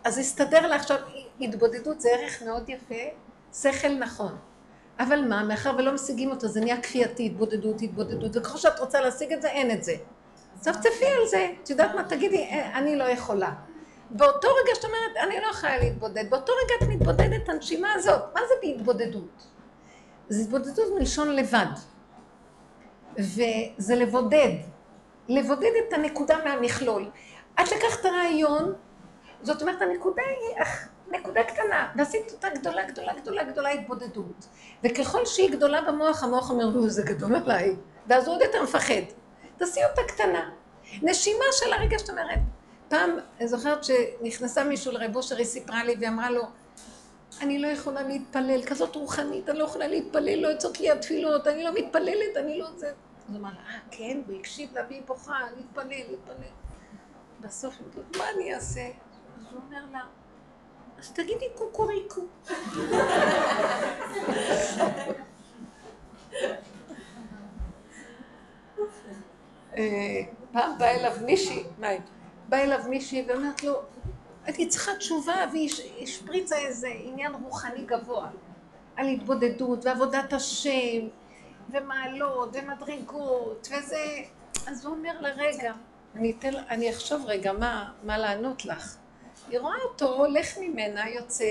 אז 0.04 0.18
הסתדר 0.18 0.66
לה 0.66 0.76
עכשיו, 0.76 0.96
התבודדות 1.40 2.00
זה 2.00 2.08
ערך 2.08 2.42
מאוד 2.42 2.68
יפה, 2.68 3.04
שכל 3.54 3.88
נכון. 3.88 4.36
אבל 5.00 5.24
מה, 5.28 5.44
מאחר 5.44 5.74
ולא 5.78 5.92
משיגים 5.92 6.30
אותו, 6.30 6.48
זה 6.48 6.60
נהיה 6.60 6.80
כפייתי, 6.80 7.26
התבודדות, 7.26 7.82
התבודדות, 7.82 8.36
וככל 8.36 8.58
שאת 8.58 8.78
רוצה 8.78 9.00
להשיג 9.00 9.32
את 9.32 9.42
זה, 9.42 9.48
אין 9.48 9.70
את 9.70 9.84
זה. 9.84 9.94
צפצפי 10.60 11.06
על 11.06 11.26
זה, 11.26 11.50
את 11.62 11.70
יודעת 11.70 11.94
מה, 11.94 12.04
תגידי, 12.04 12.44
"אה, 12.44 12.78
אני 12.78 12.96
לא 12.96 13.04
יכולה. 13.04 13.52
באותו 14.10 14.48
רגע 14.48 14.74
שאת 14.74 14.84
אומרת, 14.84 15.16
אני 15.28 15.40
לא 15.40 15.46
יכולה 15.50 15.78
להתבודד, 15.78 16.30
באותו 16.30 16.52
רגע 16.64 16.74
את 16.82 16.88
מתבודדת 16.88 17.48
הנשימה 17.48 17.92
הזאת. 17.92 18.22
מה 18.34 18.40
זה 18.48 18.54
בהתבודדות? 18.62 19.46
זה 20.28 20.42
התבודדות 20.42 20.86
מלשון 20.98 21.36
לבד. 21.36 21.66
וזה 23.18 23.94
לבודד. 23.94 24.52
לבודד 25.28 25.70
את 25.88 25.92
הנקודה 25.92 26.36
מהמכלול. 26.44 27.10
את 27.54 27.72
לקחת 27.72 28.06
רעיון, 28.06 28.74
זאת 29.42 29.62
אומרת, 29.62 29.82
הנקודה 29.82 30.22
היא 30.22 30.64
נקודה 31.18 31.42
קטנה, 31.42 31.92
ועשית 31.96 32.32
אותה 32.32 32.48
גדולה, 32.48 32.84
גדולה, 32.84 33.12
גדולה, 33.14 33.44
גדולה 33.44 33.70
התבודדות. 33.70 34.48
וככל 34.84 35.26
שהיא 35.26 35.50
גדולה 35.50 35.82
במוח, 35.82 36.22
המוח 36.22 36.50
אומר, 36.50 36.88
זה 36.88 37.02
גדול 37.02 37.34
עליי, 37.34 37.76
ואז 38.06 38.26
הוא 38.26 38.34
עוד 38.34 38.42
יותר 38.42 38.62
מפחד. 38.62 39.02
תעשי 39.56 39.80
אותה 39.90 40.02
קטנה. 40.08 40.50
נשימה 41.02 41.44
של 41.52 41.72
הרגע 41.72 41.98
שאת 41.98 42.10
אומרת. 42.10 42.38
פעם, 42.88 43.10
אני 43.40 43.48
זוכרת 43.48 43.84
שנכנסה 43.84 44.64
מישהו 44.64 44.92
לרב 44.92 45.16
אושר, 45.16 45.36
היא 45.36 45.46
סיפרה 45.46 45.84
לי 45.84 45.94
והיא 45.98 46.08
אמרה 46.08 46.30
לו, 46.30 46.42
אני 47.40 47.58
לא 47.58 47.66
יכולה 47.66 48.02
להתפלל, 48.02 48.62
כזאת 48.62 48.96
רוחנית, 48.96 49.48
אני 49.48 49.58
לא 49.58 49.64
יכולה 49.64 49.86
להתפלל, 49.86 50.40
לא 50.40 50.48
יוצאות 50.48 50.80
לי 50.80 50.90
התפילות, 50.90 51.46
אני 51.46 51.64
לא 51.64 51.74
מתפללת, 51.74 52.36
אני 52.36 52.58
לא 52.58 52.66
זה. 52.76 52.88
אז 52.88 52.94
הוא 53.28 53.36
אמר 53.36 53.48
אה, 53.48 53.78
כן, 53.90 54.20
והוא 54.26 54.40
הקשיב 54.40 54.74
לה 54.74 54.82
והיא 54.88 55.02
בוכה, 55.06 55.40
להתפלל, 55.56 55.88
להתפלל. 55.88 56.52
בסוף 57.40 57.74
היא 57.74 57.86
אומרת, 57.94 58.16
מה 58.16 58.24
אני 58.34 58.54
אעשה? 58.54 58.88
אז 59.38 59.44
הוא 59.52 59.60
אומר 59.66 59.84
לה, 59.92 60.00
אז 60.98 61.12
תגידי 61.12 61.46
קוקוריקו. 61.54 62.20
אה, 69.76 70.22
פעם 70.52 70.78
באה 70.78 70.94
אליו 70.94 71.12
מישהי, 71.24 71.64
באה 72.48 72.62
אליו 72.64 72.80
מישהי 72.88 73.24
ואומרת 73.28 73.64
לו, 73.64 73.82
הייתי 74.46 74.68
צריכה 74.68 74.94
תשובה 74.94 75.34
והיא 75.52 75.70
השפריצה 76.02 76.56
איזה 76.56 76.88
עניין 76.88 77.32
רוחני 77.34 77.84
גבוה 77.84 78.28
על 78.96 79.06
התבודדות 79.06 79.84
ועבודת 79.84 80.32
השם 80.32 81.08
ומעלות 81.70 82.56
ומדרגות 82.56 83.68
וזה, 83.72 84.22
אז 84.66 84.84
הוא 84.84 84.94
אומר 84.94 85.20
לה 85.20 85.28
רגע, 85.36 85.72
אני, 86.14 86.34
אתן, 86.38 86.54
אני 86.70 86.90
אחשוב 86.90 87.24
רגע 87.26 87.52
מה, 87.52 87.92
מה 88.04 88.18
לענות 88.18 88.64
לך. 88.64 88.96
היא 89.48 89.58
רואה 89.58 89.76
אותו 89.84 90.14
הולך 90.14 90.58
ממנה, 90.58 91.08
יוצא, 91.08 91.50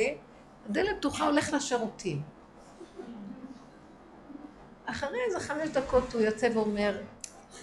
הדלת 0.70 0.98
פתוחה, 0.98 1.26
הולך 1.26 1.54
לשירותים. 1.54 2.22
אחרי 4.86 5.20
איזה 5.28 5.40
חמש 5.40 5.70
דקות 5.70 6.14
הוא 6.14 6.22
יוצא 6.22 6.50
ואומר, 6.54 6.98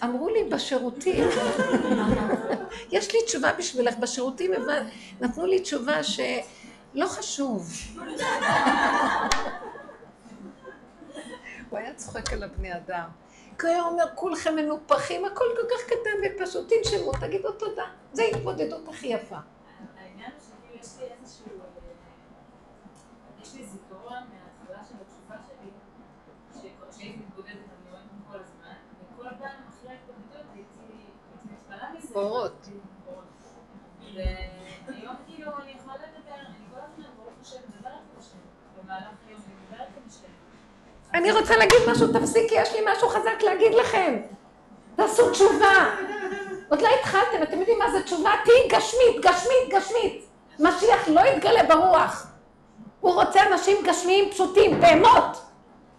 אמרו 0.04 0.28
לי 0.28 0.44
בשירותים, 0.50 1.24
יש 3.12 3.16
לי 3.16 3.26
תשובה 3.26 3.52
בשבילך, 3.52 3.96
בשירותים 3.98 4.50
נתנו 5.20 5.46
לי 5.46 5.60
תשובה 5.60 6.02
שלא 6.02 7.06
חשוב. 7.06 7.70
הוא 11.70 11.78
היה 11.78 11.94
צוחק 11.94 12.32
על 12.32 12.42
הבני 12.42 12.76
אדם. 12.76 13.08
כי 13.58 13.66
הוא 13.66 13.74
היה 13.74 13.82
אומר, 13.82 14.04
כולכם 14.14 14.56
מנופחים, 14.56 15.24
הכל 15.24 15.44
כל 15.56 15.66
כך 15.74 15.84
קטן 15.86 16.42
ופשוט, 16.42 16.72
תנשמו, 16.72 17.12
תגידו 17.20 17.52
תודה. 17.52 17.84
זו 18.12 18.22
ההתמודדות 18.22 18.88
הכי 18.88 19.06
יפה. 19.06 19.36
העניין 19.98 20.30
הוא 20.32 20.40
שכאילו 20.40 20.80
יש 20.80 20.88
לי 21.00 21.06
איזשהו, 21.20 21.46
אה, 21.46 21.66
יש 23.42 23.54
לי 23.54 23.64
זיכרון 23.66 24.22
מההתחלה 24.32 24.84
של 24.88 24.94
התשובה 25.00 25.36
שלי, 25.48 25.70
שהייתי 26.92 27.18
מתבודדת 27.18 27.72
אורות. 32.14 32.52
והיום 32.52 32.61
אני 41.14 41.32
רוצה 41.32 41.56
להגיד 41.56 41.78
משהו, 41.88 42.06
תפסיקי, 42.06 42.54
יש 42.54 42.72
לי 42.72 42.80
משהו 42.92 43.08
חזק 43.08 43.42
להגיד 43.42 43.74
לכם. 43.74 44.16
תעשו 44.96 45.30
תשובה. 45.30 45.90
עוד 46.68 46.82
לא 46.82 46.88
התחלתם, 47.00 47.42
אתם 47.42 47.58
יודעים 47.58 47.78
מה 47.78 47.90
זה 47.90 48.02
תשובה? 48.02 48.30
תהיי 48.44 48.68
גשמית, 48.68 49.20
גשמית, 49.20 49.68
גשמית. 49.74 50.24
משיח 50.58 51.08
לא 51.08 51.20
יתגלה 51.20 51.62
ברוח. 51.62 52.26
הוא 53.00 53.14
רוצה 53.14 53.40
אנשים 53.52 53.76
גשמיים 53.84 54.30
פשוטים, 54.30 54.80
בהמות. 54.80 55.42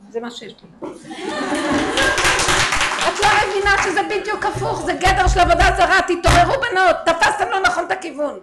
זה 0.10 0.20
מה 0.20 0.32
שיש 0.32 0.56
לי. 0.64 0.90
את 3.08 3.20
לא 3.20 3.28
מבינה 3.48 3.84
שזה 3.84 4.02
בדיוק 4.04 4.46
הפוך, 4.46 4.82
זה 4.82 4.94
גדר 4.94 5.28
של 5.28 5.40
עבודה 5.40 5.66
זרה, 5.78 6.00
תתעוררו 6.02 6.62
בנות, 6.62 6.96
תפסתם 7.06 7.50
לא 7.50 7.60
נכון 7.60 7.86
את 7.86 7.92
הכיוון. 7.92 8.40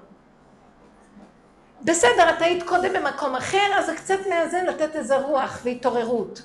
בסדר, 1.83 2.31
את 2.31 2.43
היית 2.43 2.63
קודם 2.63 2.93
במקום 2.93 3.37
אחר, 3.37 3.79
אז 3.79 3.87
זה 3.87 3.95
קצת 3.97 4.19
מאזן 4.31 4.67
לתת 4.67 4.97
איזה 4.97 5.17
רוח 5.17 5.61
והתעוררות. 5.65 6.43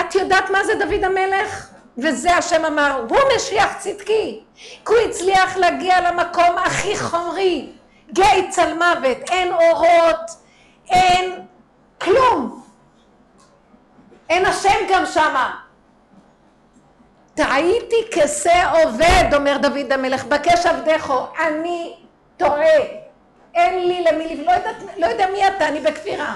את 0.00 0.14
יודעת 0.14 0.50
מה 0.50 0.64
זה 0.64 0.74
דוד 0.74 1.04
המלך? 1.04 1.70
וזה 1.98 2.34
השם 2.36 2.64
אמר, 2.64 3.04
הוא 3.08 3.18
משיח 3.36 3.78
צדקי, 3.78 4.40
כי 4.56 4.74
הוא 4.86 4.96
הצליח 4.98 5.56
להגיע 5.56 6.10
למקום 6.10 6.58
הכי 6.64 6.98
חומרי, 6.98 7.68
גיא 8.12 8.50
צל 8.50 8.74
מוות, 8.74 9.18
אין 9.30 9.52
אורות, 9.52 10.30
אין 10.90 11.46
כלום. 12.00 12.62
אין 14.28 14.46
השם 14.46 14.78
גם 14.90 15.06
שמה. 15.06 15.56
טעיתי 17.34 17.96
כשה 18.12 18.70
עובד, 18.70 19.24
אומר 19.34 19.56
דוד 19.62 19.92
המלך, 19.92 20.24
בקש 20.24 20.66
עבדךו, 20.66 21.26
אני 21.46 21.96
טועה, 22.36 22.78
אין 23.54 23.88
לי 23.88 24.04
למי. 24.04 24.44
לא, 24.46 24.52
יודעת, 24.52 24.76
לא 24.98 25.06
יודע 25.06 25.26
מי 25.32 25.48
אתה, 25.48 25.68
אני 25.68 25.80
בכפירה. 25.80 26.34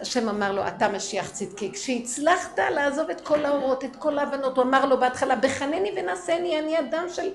השם 0.00 0.28
אמר 0.28 0.52
לו, 0.52 0.66
אתה 0.68 0.88
משיח 0.88 1.30
צדקי. 1.30 1.72
כשהצלחת 1.72 2.58
לעזוב 2.58 3.10
את 3.10 3.20
כל 3.20 3.44
האורות, 3.44 3.84
את 3.84 3.96
כל 3.96 4.18
ההבנות, 4.18 4.56
הוא 4.56 4.64
אמר 4.64 4.86
לו 4.86 5.00
בהתחלה, 5.00 5.36
בחנני 5.36 5.92
ונשני, 5.96 6.60
אני 6.60 6.78
אדם 6.78 7.06
של 7.08 7.30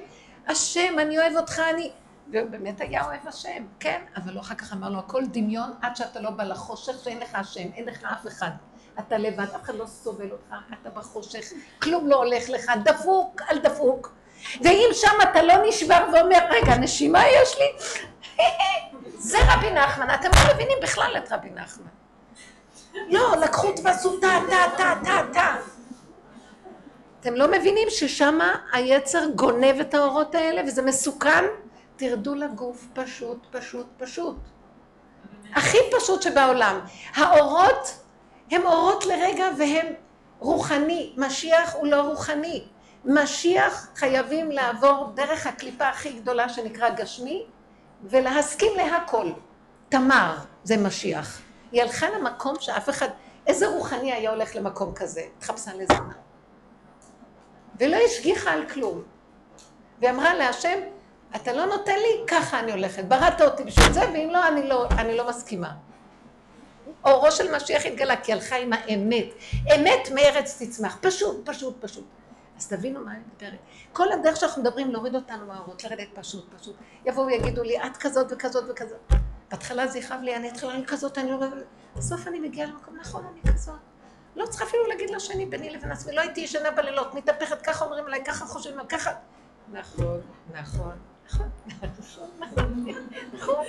השם, 0.47 0.99
אני 0.99 1.19
אוהב 1.19 1.35
אותך, 1.35 1.61
אני... 1.73 1.91
והוא 2.31 2.49
באמת 2.49 2.81
היה 2.81 3.05
אוהב 3.05 3.27
השם, 3.27 3.65
כן, 3.79 4.01
אבל 4.17 4.33
הוא 4.33 4.41
אחר 4.41 4.55
כך 4.55 4.73
אמר 4.73 4.89
לו, 4.89 4.99
הכל 4.99 5.23
דמיון 5.25 5.71
עד 5.81 5.95
שאתה 5.95 6.19
לא 6.19 6.29
בא 6.29 6.43
לחושך 6.43 6.93
שאין 7.03 7.19
לך 7.19 7.35
השם, 7.35 7.69
אין 7.75 7.85
לך 7.85 8.03
אף 8.03 8.27
אחד. 8.27 8.49
אתה 8.99 9.17
לבד, 9.17 9.43
אף 9.55 9.63
אחד 9.63 9.75
לא 9.75 9.85
סובל 9.85 10.31
אותך, 10.31 10.55
אתה 10.81 10.89
בחושך, 10.89 11.45
כלום 11.81 12.07
לא 12.07 12.15
הולך 12.15 12.49
לך, 12.49 12.71
דפוק 12.83 13.41
על 13.47 13.59
דפוק. 13.59 14.11
ואם 14.61 14.89
שם 14.93 15.17
אתה 15.31 15.41
לא 15.43 15.53
נשבר 15.67 16.05
ואומר, 16.13 16.39
רגע, 16.49 16.77
נשימה 16.77 17.23
יש 17.27 17.55
לי? 17.57 17.83
זה 19.29 19.37
רבי 19.47 19.71
נחמן, 19.71 20.13
אתם 20.13 20.29
לא 20.35 20.53
מבינים 20.53 20.77
בכלל 20.81 21.17
את 21.17 21.31
רבי 21.31 21.49
נחמן. 21.49 21.98
לא, 23.07 23.35
לקחו 23.41 23.67
ועשו 23.83 24.19
טה, 24.19 24.39
טה, 24.49 24.63
טה, 24.77 24.93
טה, 25.03 25.21
טה. 25.33 25.55
אתם 27.19 27.33
לא 27.33 27.51
מבינים 27.51 27.87
ששם 27.89 28.39
היצר 28.73 29.25
גונב 29.35 29.79
את 29.79 29.93
האורות 29.93 30.35
האלה 30.35 30.61
וזה 30.67 30.81
מסוכן? 30.81 31.43
תרדו 31.95 32.35
לגוף 32.35 32.87
פשוט, 32.93 33.45
פשוט, 33.51 33.87
פשוט. 33.97 34.35
הכי 35.55 35.77
פשוט 35.97 36.21
שבעולם. 36.21 36.79
האורות 37.15 37.99
הם 38.51 38.65
אורות 38.65 39.05
לרגע 39.05 39.45
והם 39.57 39.85
רוחני. 40.39 41.13
משיח 41.17 41.75
הוא 41.75 41.87
לא 41.87 42.01
רוחני. 42.01 42.63
משיח 43.05 43.87
חייבים 43.95 44.51
לעבור 44.51 45.11
דרך 45.13 45.47
הקליפה 45.47 45.89
הכי 45.89 46.13
גדולה 46.13 46.49
שנקרא 46.49 46.89
גשמי 46.89 47.45
ולהסכים 48.03 48.71
להכל. 48.75 49.31
תמר 49.89 50.35
זה 50.63 50.77
משיח. 50.77 51.41
היא 51.71 51.81
הלכה 51.81 52.09
למקום 52.09 52.55
שאף 52.59 52.89
אחד, 52.89 53.09
איזה 53.47 53.67
רוחני 53.67 54.13
היה 54.13 54.29
הולך 54.29 54.55
למקום 54.55 54.93
כזה? 54.95 55.21
התחפשה 55.37 55.71
לזונה. 55.73 56.13
ולא 57.79 57.97
השגיחה 58.05 58.51
על 58.51 58.69
כלום. 58.69 59.03
והיא 59.99 60.11
אמרה 60.11 60.33
להשם, 60.33 60.79
אתה 61.35 61.53
לא 61.53 61.65
נותן 61.65 61.95
לי, 61.95 62.23
ככה 62.27 62.59
אני 62.59 62.71
הולכת. 62.71 63.05
בראת 63.05 63.41
אותי 63.41 63.63
בשביל 63.63 63.93
זה, 63.93 64.01
ואם 64.13 64.29
לא, 64.31 64.47
אני 64.47 64.67
לא, 64.69 64.87
אני 64.89 65.17
לא 65.17 65.29
מסכימה. 65.29 65.71
אורו 67.05 67.31
של 67.31 67.55
משיח 67.55 67.85
התגלה, 67.85 68.15
כי 68.17 68.33
הלכה 68.33 68.55
עם 68.55 68.73
האמת. 68.73 69.25
אמת 69.75 70.11
מארץ 70.15 70.61
תצמח. 70.61 70.97
פשוט, 71.01 71.49
פשוט, 71.49 71.75
פשוט. 71.79 72.05
אז 72.57 72.67
תבינו 72.67 73.05
מה 73.05 73.11
אני 73.11 73.19
מדברת. 73.33 73.59
כל 73.93 74.11
הדרך 74.11 74.37
שאנחנו 74.37 74.61
מדברים, 74.61 74.91
להוריד 74.91 75.15
אותנו 75.15 75.45
מהאורות, 75.45 75.83
לרדת 75.83 76.07
פשוט, 76.13 76.53
פשוט. 76.59 76.75
יבואו 77.05 77.25
ויגידו 77.25 77.63
לי, 77.63 77.77
את 77.77 77.97
כזאת 77.97 78.27
וכזאת 78.31 78.63
וכזאת. 78.69 79.13
בהתחלה 79.51 79.87
זה 79.87 79.99
יכאב 79.99 80.21
לי, 80.21 80.35
אני 80.35 80.49
אתחילה, 80.49 80.73
אני 80.73 80.85
כזאת, 80.85 81.17
אני 81.17 81.31
לא... 81.31 81.37
בסוף 81.95 82.27
אני 82.27 82.39
מגיעה 82.39 82.67
למקום, 82.67 82.97
נכון, 82.99 83.25
אני 83.31 83.53
כזאת. 83.53 83.75
לא 84.35 84.45
צריכה 84.45 84.65
אפילו 84.65 84.87
להגיד 84.87 85.09
לשני 85.09 85.45
ביני 85.45 85.69
לבין 85.69 85.91
עצמי, 85.91 86.15
לא 86.15 86.21
הייתי 86.21 86.41
ישנה 86.41 86.71
בלילות, 86.71 87.13
מתהפכת, 87.13 87.61
ככה 87.61 87.85
אומרים 87.85 88.05
עליי, 88.05 88.23
ככה 88.25 88.45
חושבים, 88.45 88.79
ככה... 88.89 89.11
נכון, 89.71 90.21
נכון, 90.53 90.91
נכון, 91.25 91.49
נכון, 92.41 92.85
נכון, 93.33 93.65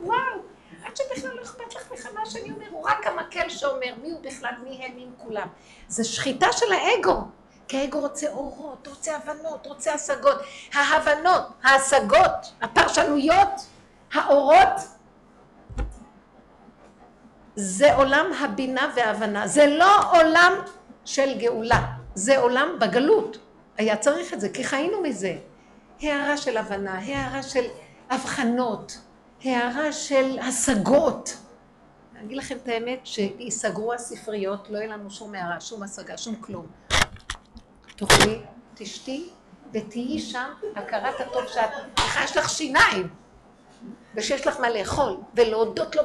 וואו. 0.00 0.40
עד 0.84 0.96
שבכלל 0.96 1.34
לא 1.34 1.42
אכפת 1.42 1.74
לך 1.74 1.92
בכלל 1.92 2.12
מה 2.14 2.26
שאני 2.26 2.50
אומר, 2.50 2.66
הוא 2.70 2.88
רק 2.88 3.06
המקל 3.06 3.48
שאומר 3.48 3.94
מי 4.02 4.10
הוא 4.10 4.20
בכלל, 4.22 4.54
מי 4.64 4.84
הם, 4.84 4.96
מי 4.96 5.06
כולם. 5.16 5.48
זה 5.88 6.04
שחיטה 6.04 6.46
של 6.52 6.72
האגו. 6.72 7.24
כי 7.68 7.76
האגו 7.76 8.00
רוצה 8.00 8.32
אורות, 8.32 8.86
רוצה 8.86 9.16
הבנות, 9.16 9.66
רוצה 9.66 9.94
השגות. 9.94 10.36
ההבנות, 10.74 11.42
ההשגות, 11.62 12.52
הפרשנויות, 12.62 13.50
האורות, 14.12 14.95
זה 17.56 17.94
עולם 17.94 18.26
הבינה 18.40 18.92
וההבנה. 18.96 19.46
זה 19.46 19.66
לא 19.66 20.12
עולם 20.12 20.52
של 21.04 21.38
גאולה, 21.38 21.86
זה 22.14 22.38
עולם 22.38 22.68
בגלות. 22.80 23.38
היה 23.78 23.96
צריך 23.96 24.34
את 24.34 24.40
זה, 24.40 24.48
כי 24.48 24.64
חיינו 24.64 25.02
מזה. 25.02 25.36
הערה 26.02 26.36
של 26.36 26.56
הבנה, 26.56 26.98
הערה 26.98 27.42
של 27.42 27.64
הבחנות, 28.10 28.98
הערה 29.44 29.92
של 29.92 30.38
השגות. 30.38 31.36
אני 32.16 32.24
אגיד 32.24 32.38
לכם 32.38 32.56
את 32.62 32.68
האמת, 32.68 33.00
שיסגרו 33.04 33.92
הספריות, 33.92 34.70
לא 34.70 34.78
יהיה 34.78 34.88
לנו 34.88 35.10
שום 35.10 35.34
הערה, 35.34 35.60
שום 35.60 35.82
השגה, 35.82 36.18
שום 36.18 36.34
כלום. 36.34 36.66
תאכלי, 37.96 38.40
תשתי, 38.74 39.28
ותהיי 39.72 40.18
שם 40.18 40.50
הכרת 40.76 41.20
הטוב 41.20 41.46
שאת, 41.46 41.70
איך 41.98 42.24
יש 42.24 42.36
לך 42.36 42.50
שיניים, 42.50 43.08
ושיש 44.14 44.46
לך 44.46 44.60
מה 44.60 44.70
לאכול, 44.70 45.16
ולהודות 45.34 45.96
לו. 45.96 46.02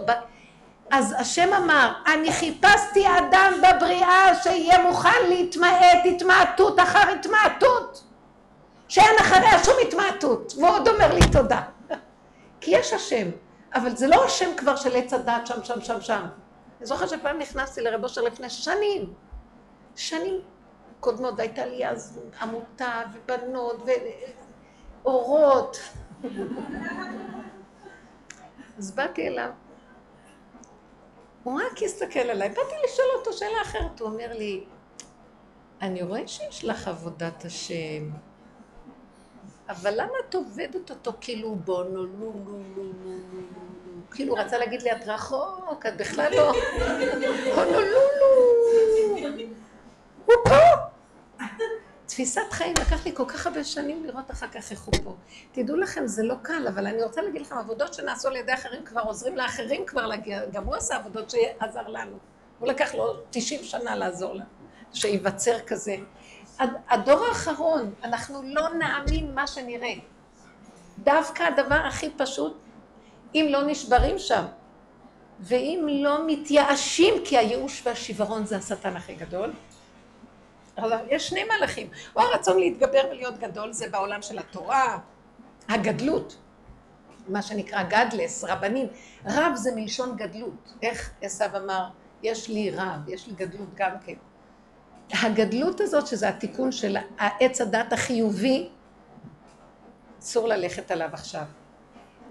אז 0.91 1.15
השם 1.19 1.53
אמר, 1.53 1.93
אני 2.13 2.31
חיפשתי 2.31 3.05
אדם 3.07 3.53
בבריאה 3.61 4.35
שיהיה 4.43 4.83
מוכן 4.83 5.29
להתמעט 5.29 6.05
התמעטות 6.05 6.79
אחר 6.79 7.11
התמעטות. 7.19 8.03
שאין 8.87 9.15
אחריה 9.19 9.63
שום 9.63 9.73
התמעטות. 9.87 10.53
והוא 10.57 10.69
עוד 10.69 10.87
אומר 10.87 11.13
לי 11.13 11.21
תודה. 11.31 11.61
כי 12.61 12.71
יש 12.71 12.93
השם, 12.93 13.29
אבל 13.73 13.95
זה 13.95 14.07
לא 14.07 14.25
השם 14.25 14.49
כבר 14.57 14.75
של 14.75 14.95
עץ 14.95 15.13
הדת 15.13 15.47
שם, 15.47 15.63
שם, 15.63 15.81
שם, 15.81 16.01
שם. 16.01 16.25
אני 16.79 16.85
זוכרת 16.85 17.09
שפעם 17.09 17.37
נכנסתי 17.39 17.81
לרב 17.81 18.03
אושר 18.03 18.21
לפני 18.21 18.49
שנים, 18.49 19.13
שנים 19.95 20.41
קודמות, 20.99 21.33
והייתה 21.37 21.65
לי 21.65 21.87
אז 21.87 22.19
עמותה 22.41 23.01
ובנות 23.13 23.85
ואורות. 25.03 25.77
אז 28.77 28.91
באתי 28.91 29.27
אליו, 29.27 29.49
הוא 31.43 31.61
רק 31.61 31.83
הסתכל 31.83 32.19
עליי, 32.19 32.49
באתי 32.49 32.75
לשאול 32.85 33.07
אותו 33.17 33.33
שאלה 33.33 33.61
אחרת, 33.61 33.99
הוא 33.99 34.09
אומר 34.09 34.33
לי, 34.37 34.63
אני 35.81 36.01
רואה 36.01 36.27
שיש 36.27 36.65
לך 36.65 36.87
עבודת 36.87 37.45
השם, 37.45 38.09
אבל 39.69 39.93
למה 39.93 40.13
את 40.29 40.35
עובדת 40.35 40.89
אותו 40.89 41.11
כאילו 41.21 41.55
בונו, 41.55 41.89
לו, 41.89 42.05
לו, 42.05 42.33
לו, 42.75 42.83
לו, 43.05 43.13
כאילו 44.11 44.33
הוא 44.33 44.39
רצה 44.39 44.57
להגיד 44.57 44.81
לי, 44.81 44.91
את 44.91 45.07
רחוק, 45.07 45.85
את 45.87 45.97
בכלל 45.97 46.31
לא... 46.35 46.51
הונולולו. 47.55 48.31
הוא 50.25 50.35
פה. 50.43 50.91
תפיסת 52.11 52.51
חיים, 52.51 52.73
לקח 52.81 53.05
לי 53.05 53.15
כל 53.15 53.25
כך 53.25 53.47
הרבה 53.47 53.63
שנים 53.63 54.05
לראות 54.05 54.31
אחר 54.31 54.47
כך 54.47 54.71
איך 54.71 54.81
הוא 54.83 54.93
פה. 55.03 55.15
תדעו 55.51 55.77
לכם, 55.77 56.07
זה 56.07 56.23
לא 56.23 56.35
קל, 56.41 56.67
אבל 56.67 56.87
אני 56.87 57.03
רוצה 57.03 57.21
להגיד 57.21 57.41
לכם, 57.41 57.57
עבודות 57.57 57.93
שנעשו 57.93 58.27
על 58.27 58.35
ידי 58.35 58.53
אחרים 58.53 58.85
כבר 58.85 59.01
עוזרים 59.01 59.37
לאחרים 59.37 59.85
כבר 59.85 60.05
להגיע, 60.05 60.45
גם 60.45 60.65
הוא 60.65 60.75
עשה 60.75 60.95
עבודות 60.95 61.29
שעזר 61.29 61.87
לנו. 61.87 62.17
הוא 62.59 62.67
לקח 62.67 62.95
לו 62.95 63.13
90 63.29 63.63
שנה 63.63 63.95
לעזור 63.95 64.33
לנו, 64.33 64.45
שייווצר 64.93 65.59
כזה. 65.59 65.95
הדור 66.89 67.25
האחרון, 67.25 67.93
אנחנו 68.03 68.41
לא 68.43 68.69
נאמין 68.69 69.35
מה 69.35 69.47
שנראה. 69.47 69.93
דווקא 70.99 71.43
הדבר 71.43 71.81
הכי 71.87 72.09
פשוט, 72.17 72.57
אם 73.35 73.47
לא 73.49 73.63
נשברים 73.63 74.19
שם, 74.19 74.43
ואם 75.39 75.87
לא 75.89 76.27
מתייאשים, 76.27 77.13
כי 77.25 77.37
הייאוש 77.37 77.81
והשיוורון 77.85 78.45
זה 78.45 78.57
השטן 78.57 78.95
הכי 78.95 79.15
גדול, 79.15 79.53
יש 81.09 81.27
שני 81.29 81.43
מהלכים. 81.43 81.89
או 82.15 82.21
הרצון 82.21 82.59
להתגבר 82.59 83.01
ולהיות 83.11 83.37
גדול, 83.37 83.73
זה 83.73 83.89
בעולם 83.89 84.21
של 84.21 84.39
התורה, 84.39 84.99
הגדלות, 85.69 86.37
מה 87.27 87.41
שנקרא 87.41 87.83
גדלס, 87.83 88.43
רבנים. 88.43 88.87
רב 89.25 89.55
זה 89.55 89.71
מלשון 89.75 90.15
גדלות. 90.15 90.73
איך 90.81 91.11
עשו 91.21 91.45
אמר, 91.57 91.87
יש 92.23 92.49
לי 92.49 92.71
רב, 92.71 93.09
יש 93.09 93.27
לי 93.27 93.33
גדלות 93.33 93.69
גם 93.75 93.91
כן. 94.05 94.13
הגדלות 95.13 95.81
הזאת, 95.81 96.07
שזה 96.07 96.29
התיקון 96.29 96.71
של 96.71 96.97
העץ 97.17 97.61
הדת 97.61 97.93
החיובי, 97.93 98.69
אסור 100.19 100.47
ללכת 100.47 100.91
עליו 100.91 101.09
עכשיו. 101.13 101.45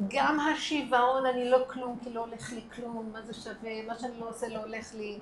גם 0.09 0.40
השיוועון, 0.40 1.26
אני 1.26 1.51
לא 1.51 1.64
כלום, 1.68 1.98
כי 2.05 2.11
לא 2.11 2.20
הולך 2.20 2.53
לי 2.53 2.61
כלום, 2.74 3.11
מה 3.12 3.22
זה 3.22 3.34
שווה, 3.34 3.82
מה 3.86 3.98
שאני 3.98 4.20
לא 4.20 4.28
עושה 4.28 4.48
לא 4.48 4.59
הולך 4.59 4.94
לי. 4.94 5.18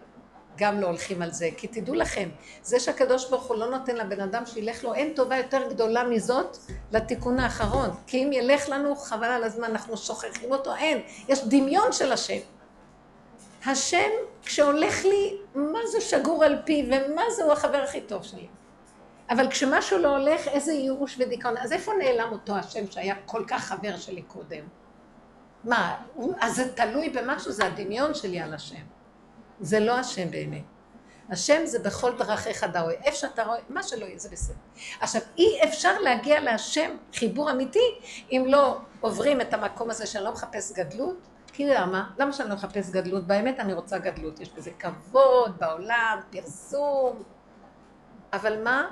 גם 0.59 0.81
לא 0.81 0.87
הולכים 0.87 1.23
על 1.23 1.31
זה. 1.31 1.49
כי 1.57 1.67
תדעו 1.67 1.95
לכם, 1.95 2.29
זה 2.63 2.81
שהקדוש 2.81 3.31
ברוך 3.31 3.45
הוא 3.45 3.57
לא 3.57 3.71
נותן 3.71 3.97
לבן 3.97 4.21
אדם 4.21 4.47
שילך 4.47 4.85
לו, 4.85 4.95
אין 4.95 5.13
טובה 5.15 5.37
יותר 5.37 5.69
גדולה 5.71 6.05
מזאת 6.05 6.57
לתיקון 6.93 7.41
האחרון. 7.41 7.91
כי 8.07 8.25
אם 8.25 8.33
ילך 8.33 8.69
לנו, 8.69 8.97
חבל 8.97 9.27
על 9.27 9.45
הזמן, 9.45 9.65
אנחנו 9.65 9.97
שוכחים 9.97 10.51
אותו, 10.51 10.75
אין. 10.75 11.01
יש 11.29 11.45
דמיון 11.45 11.93
של 11.93 12.13
השם. 12.13 12.39
השם, 13.67 14.11
כשהולך 14.45 15.05
לי, 15.05 15.37
מה 15.55 15.79
זה 15.93 16.01
שגור 16.01 16.45
על 16.45 16.57
פי, 16.65 16.91
ומה 16.91 17.23
זה 17.37 17.45
הוא 17.45 17.53
החבר 17.53 17.79
הכי 17.79 18.01
טוב 18.01 18.23
שלי. 18.23 18.47
אבל 19.31 19.51
כשמשהו 19.51 19.99
לא 19.99 20.17
הולך, 20.17 20.49
איזה 20.49 20.73
ייאוש 20.73 21.17
ודיכאון. 21.19 21.57
אז 21.57 21.73
איפה 21.73 21.93
נעלם 21.99 22.33
אותו 22.33 22.57
השם 22.57 22.91
שהיה 22.91 23.15
כל 23.27 23.45
כך 23.49 23.65
חבר 23.65 23.97
שלי 23.97 24.23
קודם? 24.23 24.65
מה, 25.65 25.97
אז 26.41 26.57
זה 26.57 26.73
תלוי 26.73 27.09
במשהו, 27.09 27.53
זה 27.53 27.67
הדמיון 27.67 28.15
שלי 28.15 28.41
על 28.41 28.55
השם. 28.55 28.98
זה 29.61 29.81
לא 29.81 29.99
השם 29.99 30.31
באמת. 30.31 30.63
השם 31.31 31.67
זה 31.67 31.79
בכל 31.79 32.13
דרכיך 32.19 32.65
דאוי. 32.65 32.95
איפה 33.05 33.17
שאתה 33.17 33.43
רואה, 33.45 33.59
מה 33.69 33.83
שלא 33.83 34.05
יהיה, 34.05 34.19
זה 34.19 34.29
בסדר. 34.29 34.57
עכשיו, 35.01 35.23
אי 35.39 35.61
אפשר 35.65 35.99
להגיע 35.99 36.41
להשם 36.41 36.91
חיבור 37.15 37.51
אמיתי, 37.51 37.99
אם 38.33 38.45
לא 38.47 38.79
עוברים 39.01 39.41
את 39.41 39.55
המקום 39.55 39.91
הזה 39.91 40.07
שאני 40.07 40.25
לא 40.25 40.33
מחפש 40.33 40.73
גדלות. 40.73 41.17
כי 41.53 41.67
למה? 41.67 42.11
למה 42.19 42.33
שאני 42.33 42.49
לא 42.49 42.55
מחפש 42.55 42.91
גדלות? 42.91 43.27
באמת 43.27 43.61
אני 43.61 43.73
רוצה 43.73 43.99
גדלות. 43.99 44.41
יש 44.41 44.51
בזה 44.53 44.71
כבוד 44.79 45.59
בעולם, 45.59 46.21
פרסום. 46.31 47.23
אבל 48.33 48.63
מה? 48.63 48.91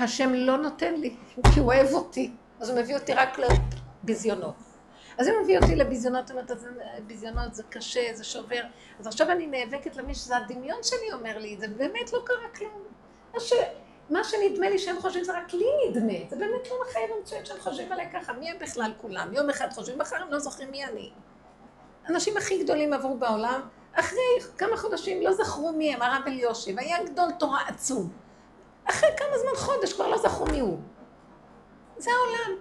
השם 0.00 0.34
לא 0.34 0.56
נותן 0.56 0.94
לי, 0.94 1.16
כי 1.54 1.60
הוא 1.60 1.66
אוהב 1.66 1.92
אותי. 1.92 2.32
אז 2.60 2.70
הוא 2.70 2.80
מביא 2.80 2.94
אותי 2.94 3.14
רק 3.14 3.38
לביזיונות. 3.38 4.54
אז 5.18 5.28
אם 5.28 5.34
מביא 5.42 5.58
אותי 5.58 5.76
לביזיונות, 5.76 6.30
אומרת, 6.30 6.50
ביזיונות 7.06 7.54
זה 7.54 7.62
קשה, 7.62 8.14
זה 8.14 8.24
שובר. 8.24 8.60
אז 9.00 9.06
עכשיו 9.06 9.30
אני 9.30 9.46
נאבקת 9.46 9.96
למי 9.96 10.14
שזה 10.14 10.36
הדמיון 10.36 10.82
שלי 10.82 11.12
אומר 11.12 11.38
לי, 11.38 11.56
זה 11.58 11.68
באמת 11.68 12.12
לא 12.12 12.22
קרה 12.24 12.48
כלום. 12.56 12.82
מה, 13.34 13.40
ש... 13.40 13.52
מה 14.10 14.24
שנדמה 14.24 14.68
לי 14.70 14.78
שהם 14.78 15.00
חושבים 15.00 15.24
זה 15.24 15.38
רק 15.38 15.52
לי 15.52 15.66
נדמה, 15.88 16.30
זה 16.30 16.36
באמת 16.36 16.70
לא 16.70 16.76
מחייב 16.82 17.10
המציאות 17.18 17.46
שהם 17.46 17.60
חושבים 17.60 17.92
עליי 17.92 18.08
ככה, 18.12 18.32
מי 18.32 18.50
הם 18.50 18.56
בכלל 18.58 18.92
כולם? 18.96 19.28
יום 19.32 19.50
אחד 19.50 19.72
חושבים, 19.72 19.98
מחר 19.98 20.16
הם 20.16 20.32
לא 20.32 20.38
זוכרים 20.38 20.70
מי 20.70 20.84
אני. 20.84 21.10
האנשים 22.04 22.36
הכי 22.36 22.62
גדולים 22.62 22.92
עברו 22.92 23.18
בעולם, 23.18 23.60
אחרי 23.92 24.40
כמה 24.58 24.76
חודשים 24.76 25.22
לא 25.22 25.32
זכרו 25.32 25.72
מי 25.72 25.94
הם, 25.94 26.02
הרב 26.02 26.22
אליושי, 26.26 26.74
והיה 26.76 27.04
גדול 27.04 27.30
תורה 27.38 27.60
עצום. 27.68 28.12
אחרי 28.84 29.08
כמה 29.16 29.38
זמן, 29.38 29.54
חודש, 29.56 29.92
כבר 29.92 30.08
לא 30.08 30.18
זכרו 30.18 30.46
מי 30.46 30.60
הוא. 30.60 30.78
זה 31.96 32.10
העולם. 32.10 32.60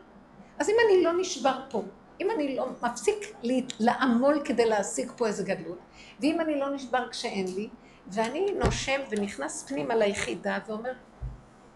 אז 0.60 0.70
אם 0.70 0.76
אני 0.86 1.04
לא 1.04 1.12
נשבר 1.18 1.60
פה, 1.70 1.82
אם 2.24 2.32
אני 2.32 2.55
לא 2.55 2.67
מפסיק 2.82 3.36
לעמול 3.80 4.41
כדי 4.45 4.65
להשיג 4.65 5.11
פה 5.17 5.28
איזה 5.28 5.43
גדלות, 5.43 5.78
ואם 6.19 6.41
אני 6.41 6.59
לא 6.59 6.69
נשבר 6.69 7.09
כשאין 7.09 7.45
לי, 7.55 7.69
ואני 8.07 8.51
נושם 8.51 9.01
ונכנס 9.09 9.63
פנימה 9.67 9.95
ליחידה 9.95 10.57
ואומר, 10.67 10.93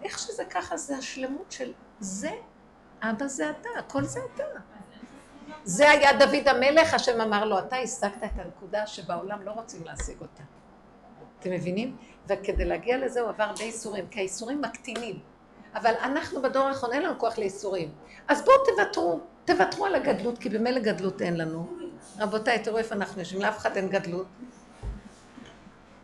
איך 0.04 0.20
שזה 0.20 0.46
ככה, 0.46 0.78
זה 0.78 0.98
השלמות 0.98 1.52
של 1.52 1.74
זה, 2.00 2.32
אבא 3.02 3.28
זה 3.28 3.50
אתה, 3.50 3.70
הכל 3.80 4.04
זה 4.04 4.20
אתה. 4.36 4.44
זה 5.64 5.90
היה 5.90 6.14
דוד 6.14 6.48
המלך, 6.48 6.94
השם 6.94 7.22
אמר 7.22 7.46
לו, 7.46 7.60
אתה 7.60 7.76
השגת 7.76 8.24
את 8.24 8.40
הנקודה 8.40 8.88
שבעולם 8.88 9.42
לא 9.42 9.52
רוצים 9.52 9.84
להשיג 9.86 10.22
אותה. 10.22 10.44
אתם 11.40 11.52
מבינים? 11.52 11.98
וכדי 12.28 12.66
להגיע 12.66 12.98
לזה 12.98 13.22
הוא 13.22 13.30
עבר 13.30 13.44
הרבה 13.44 13.64
איסורים, 13.64 14.08
כי 14.08 14.20
האיסורים 14.20 14.62
מקטינים. 14.62 15.20
אבל 15.76 15.94
אנחנו 16.02 16.42
בדור 16.42 16.64
האחרון 16.64 16.94
אין 16.94 17.02
לנו 17.04 17.20
כוח 17.20 17.38
לאיסורים. 17.38 17.92
אז 18.28 18.46
בואו 18.46 18.58
תוותרו, 18.66 19.20
תוותרו 19.48 19.86
על 19.86 19.96
הגדלות, 19.96 20.38
כי 20.38 20.50
במילא 20.50 20.80
גדלות 20.80 21.22
אין 21.22 21.38
לנו. 21.38 21.68
רבותיי, 22.20 22.64
תראו 22.64 22.78
איפה 22.78 22.96
אנחנו 22.96 23.20
יושבים, 23.20 23.42
לאף 23.42 23.58
אחד 23.58 23.78
אין 23.78 23.90
גדלות. 23.90 24.28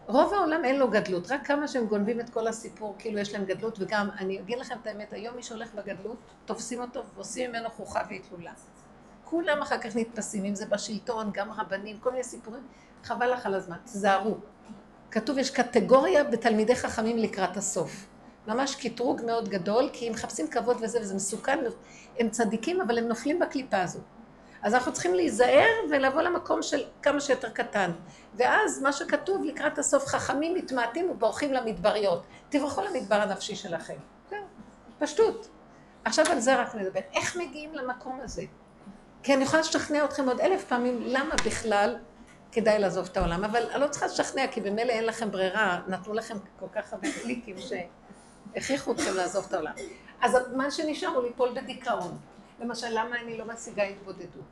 רוב 0.08 0.34
העולם 0.34 0.66
אין 0.66 0.80
לו 0.80 0.90
גדלות, 0.90 1.32
רק 1.32 1.48
כמה 1.48 1.68
שהם 1.68 1.86
גונבים 1.86 2.20
את 2.20 2.30
כל 2.30 2.48
הסיפור, 2.48 2.96
כאילו 3.00 3.20
יש 3.20 3.34
להם 3.34 3.46
גדלות, 3.46 3.80
וגם, 3.80 4.10
אני 4.18 4.40
אגיד 4.40 4.60
לכם 4.60 4.76
את 4.82 4.88
האמת, 4.88 5.14
היום 5.14 5.36
מי 5.36 5.44
שהולך 5.44 5.74
בגדלות, 5.74 6.18
תופסים 6.46 6.82
אותו 6.82 7.04
ועושים 7.16 7.50
ממנו 7.50 7.70
חוכה 7.70 8.02
והתלולה. 8.10 8.52
כולם 9.24 9.62
אחר 9.62 9.78
כך 9.78 9.96
נתפסים, 9.96 10.46
אם 10.46 10.56
זה 10.56 10.66
בשלטון, 10.66 11.32
גם 11.34 11.52
רבנים, 11.52 11.98
כל 12.00 12.12
מיני 12.12 12.24
סיפורים, 12.24 12.64
חבל 13.04 13.34
לך 13.34 13.46
על 13.46 13.54
הזמן, 13.54 13.78
תזהרו. 13.84 14.36
כתוב, 15.12 15.38
יש 15.38 15.52
קטגוריה 15.52 16.24
בתלמידי 16.24 16.76
חכמים 16.76 17.18
לקראת 17.18 17.58
הסוף. 17.58 18.08
ממש 18.48 18.76
קטרוג 18.76 19.22
מאוד 19.26 19.50
גדול, 19.50 19.90
כי 19.94 20.08
הם 20.08 20.14
מחפשים 20.14 20.48
כבוד 20.48 20.78
וזה, 20.82 21.02
וזה 21.02 21.16
מסוכן, 21.16 21.60
הם 22.20 22.30
צדיקים, 22.30 22.82
אבל 22.82 22.98
הם 22.98 23.08
נופלים 23.08 23.40
בקליפה 23.40 23.82
הזו. 23.82 24.00
אז 24.64 24.74
אנחנו 24.74 24.94
צריכים 24.94 25.14
להיזהר 25.14 25.70
ולבוא 25.90 26.22
למקום 26.22 26.62
של 26.62 26.84
כמה 27.02 27.20
שיותר 27.20 27.50
קטן. 27.50 27.92
ואז 28.36 28.82
מה 28.82 28.94
שכתוב 28.94 29.44
לקראת 29.44 29.78
הסוף, 29.78 30.06
חכמים 30.06 30.54
מתמעטים 30.54 31.10
ובורחים 31.10 31.54
למדבריות. 31.54 32.24
תברחו 32.50 32.82
למדבר 32.82 33.16
הנפשי 33.16 33.56
שלכם. 33.56 33.96
זהו, 34.30 34.40
פשטות. 35.00 35.48
עכשיו 36.06 36.26
על 36.32 36.40
זה 36.40 36.62
רק 36.62 36.76
נדבר. 36.76 37.00
איך 37.14 37.38
מגיעים 37.38 37.74
למקום 37.74 38.20
הזה? 38.24 38.44
כי 39.24 39.34
אני 39.34 39.44
יכולה 39.44 39.62
לשכנע 39.62 40.06
אתכם 40.06 40.28
עוד 40.30 40.40
אלף 40.40 40.64
פעמים 40.64 41.02
למה 41.06 41.36
בכלל 41.46 41.98
כדאי 42.52 42.80
לעזוב 42.80 43.08
את 43.12 43.18
העולם. 43.18 43.44
אבל 43.44 43.64
אני 43.72 43.82
לא 43.82 43.88
צריכה 43.88 44.06
לשכנע, 44.06 44.48
כי 44.48 44.62
במילא 44.62 44.92
אין 44.92 45.06
לכם 45.06 45.32
ברירה, 45.32 45.82
נתנו 45.88 46.14
לכם 46.14 46.38
כל 46.60 46.66
כך 46.74 46.94
הרבה 46.94 47.08
קליקים 47.22 47.56
שהכריחו 48.54 48.92
אתכם 48.92 49.14
לעזוב 49.16 49.46
את 49.48 49.54
העולם. 49.54 49.74
אז 50.22 50.38
מה 50.56 50.72
שנשאר 50.72 51.10
הוא 51.10 51.24
ליפול 51.24 51.50
בדיכאון. 51.56 52.18
למשל, 52.60 52.88
למה 52.90 53.16
אני 53.22 53.38
לא 53.38 53.46
משיגה 53.46 53.84
התבודדות? 53.84 54.46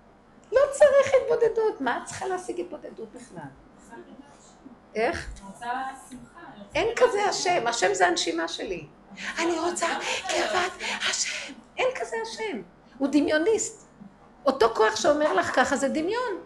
לא 0.51 0.61
צריך 0.71 1.13
התבודדות, 1.21 1.81
מה 1.81 1.97
את 1.97 2.05
צריכה 2.05 2.27
להשיג 2.27 2.59
התבודדות 2.59 3.09
בכלל? 3.13 3.43
איך? 4.95 5.29
אין 6.75 6.87
כזה 6.95 7.23
השם, 7.23 7.67
השם 7.67 7.93
זה 7.93 8.07
הנשימה 8.07 8.47
שלי. 8.47 8.87
אני 9.39 9.59
רוצה 9.59 9.87
קרבת 10.27 10.71
השם. 11.09 11.53
אין 11.77 11.87
כזה 11.95 12.15
השם. 12.21 12.61
הוא 12.97 13.07
דמיוניסט. 13.11 13.87
אותו 14.45 14.75
כוח 14.75 14.95
שאומר 14.95 15.33
לך 15.33 15.55
ככה 15.55 15.75
זה 15.75 15.87
דמיון. 15.87 16.43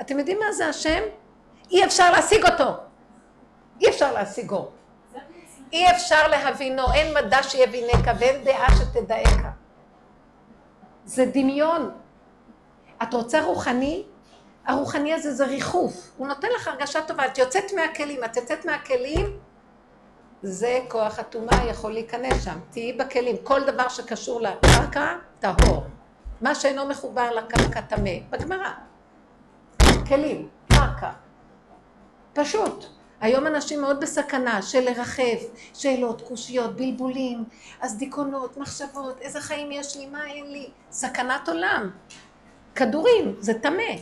אתם 0.00 0.18
יודעים 0.18 0.38
מה 0.38 0.52
זה 0.52 0.66
השם? 0.66 1.02
אי 1.70 1.84
אפשר 1.84 2.12
להשיג 2.12 2.44
אותו. 2.44 2.76
אי 3.80 3.88
אפשר 3.88 4.12
להשיגו. 4.12 4.70
אי 5.76 5.90
אפשר 5.90 6.28
להבינו, 6.28 6.92
אין 6.92 7.14
מדע 7.14 7.42
שיבינך 7.42 8.10
ואין 8.18 8.44
דעה 8.44 8.66
שתדאיך. 8.76 9.42
זה 11.04 11.26
דמיון. 11.26 11.90
את 13.02 13.14
רוצה 13.14 13.44
רוחני? 13.44 14.04
הרוחני 14.66 15.14
הזה 15.14 15.34
זה 15.34 15.46
ריחוף. 15.46 16.10
הוא 16.16 16.28
נותן 16.28 16.48
לך 16.56 16.68
הרגשה 16.68 17.02
טובה. 17.02 17.26
את 17.26 17.38
יוצאת 17.38 17.72
מהכלים. 17.72 18.24
את 18.24 18.36
יוצאת 18.36 18.64
מהכלים, 18.64 19.38
זה 20.42 20.80
כוח 20.88 21.18
הטומאה 21.18 21.64
יכול 21.64 21.92
להיכנס 21.92 22.44
שם. 22.44 22.58
תהיי 22.70 22.92
בכלים. 22.92 23.36
כל 23.42 23.64
דבר 23.64 23.88
שקשור 23.88 24.40
לקרקע, 24.40 25.16
טהור. 25.38 25.84
מה 26.40 26.54
שאינו 26.54 26.86
מחובר 26.86 27.30
לקרקע 27.30 27.80
טמא. 27.80 28.10
בגמרא. 28.30 28.70
כלים, 30.08 30.48
קרקע. 30.72 31.10
פשוט. 32.32 32.95
היום 33.20 33.46
אנשים 33.46 33.80
מאוד 33.80 34.00
בסכנה 34.00 34.62
של 34.62 34.80
לרחב, 34.80 35.36
שאלות, 35.74 36.22
קושיות, 36.22 36.76
בלבולים, 36.76 37.44
אז 37.80 37.98
דיכאונות, 37.98 38.56
מחשבות, 38.56 39.20
איזה 39.20 39.40
חיים 39.40 39.72
יש 39.72 39.96
לי, 39.96 40.06
מה 40.06 40.26
אין 40.26 40.52
לי, 40.52 40.70
סכנת 40.90 41.48
עולם. 41.48 41.90
כדורים, 42.74 43.36
זה 43.40 43.54
טמא. 43.54 43.92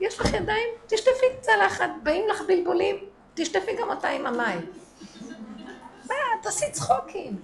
יש 0.00 0.20
לך 0.20 0.34
ידיים? 0.34 0.68
תשטפי 0.86 1.26
צלחת, 1.40 1.90
באים 2.02 2.28
לך 2.28 2.42
בלבולים, 2.46 2.96
תשטפי 3.34 3.76
גם 3.76 3.90
אותה 3.90 4.08
עם 4.08 4.26
המים. 4.26 4.60
מה, 6.08 6.14
תעשי 6.42 6.70
צחוקים. 6.72 7.36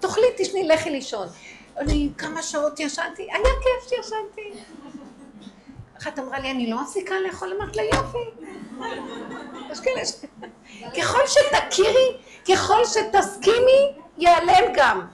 תאכלי, 0.00 0.26
תשני, 0.36 0.68
לכי 0.68 0.90
לישון. 0.90 1.28
אני 1.76 2.10
כמה 2.18 2.42
שעות 2.42 2.80
ישנתי, 2.80 3.22
היה 3.22 3.54
כיף 3.62 3.88
שישנתי. 3.88 4.60
אחת 5.98 6.18
אמרה 6.18 6.38
לי, 6.38 6.50
אני 6.50 6.70
לא 6.70 6.82
מפסיקה 6.82 7.14
לאכול, 7.20 7.52
אמרת 7.56 7.76
לה, 7.76 7.82
יופי. 7.82 8.18
יש 9.70 9.80
כאלה 9.80 10.04
ש... 10.04 10.12
ככל 10.98 11.18
שתכירי, 11.26 12.16
ככל 12.48 12.84
שתסכימי, 12.84 13.92
ייעלם 14.18 14.72
גם. 14.74 15.06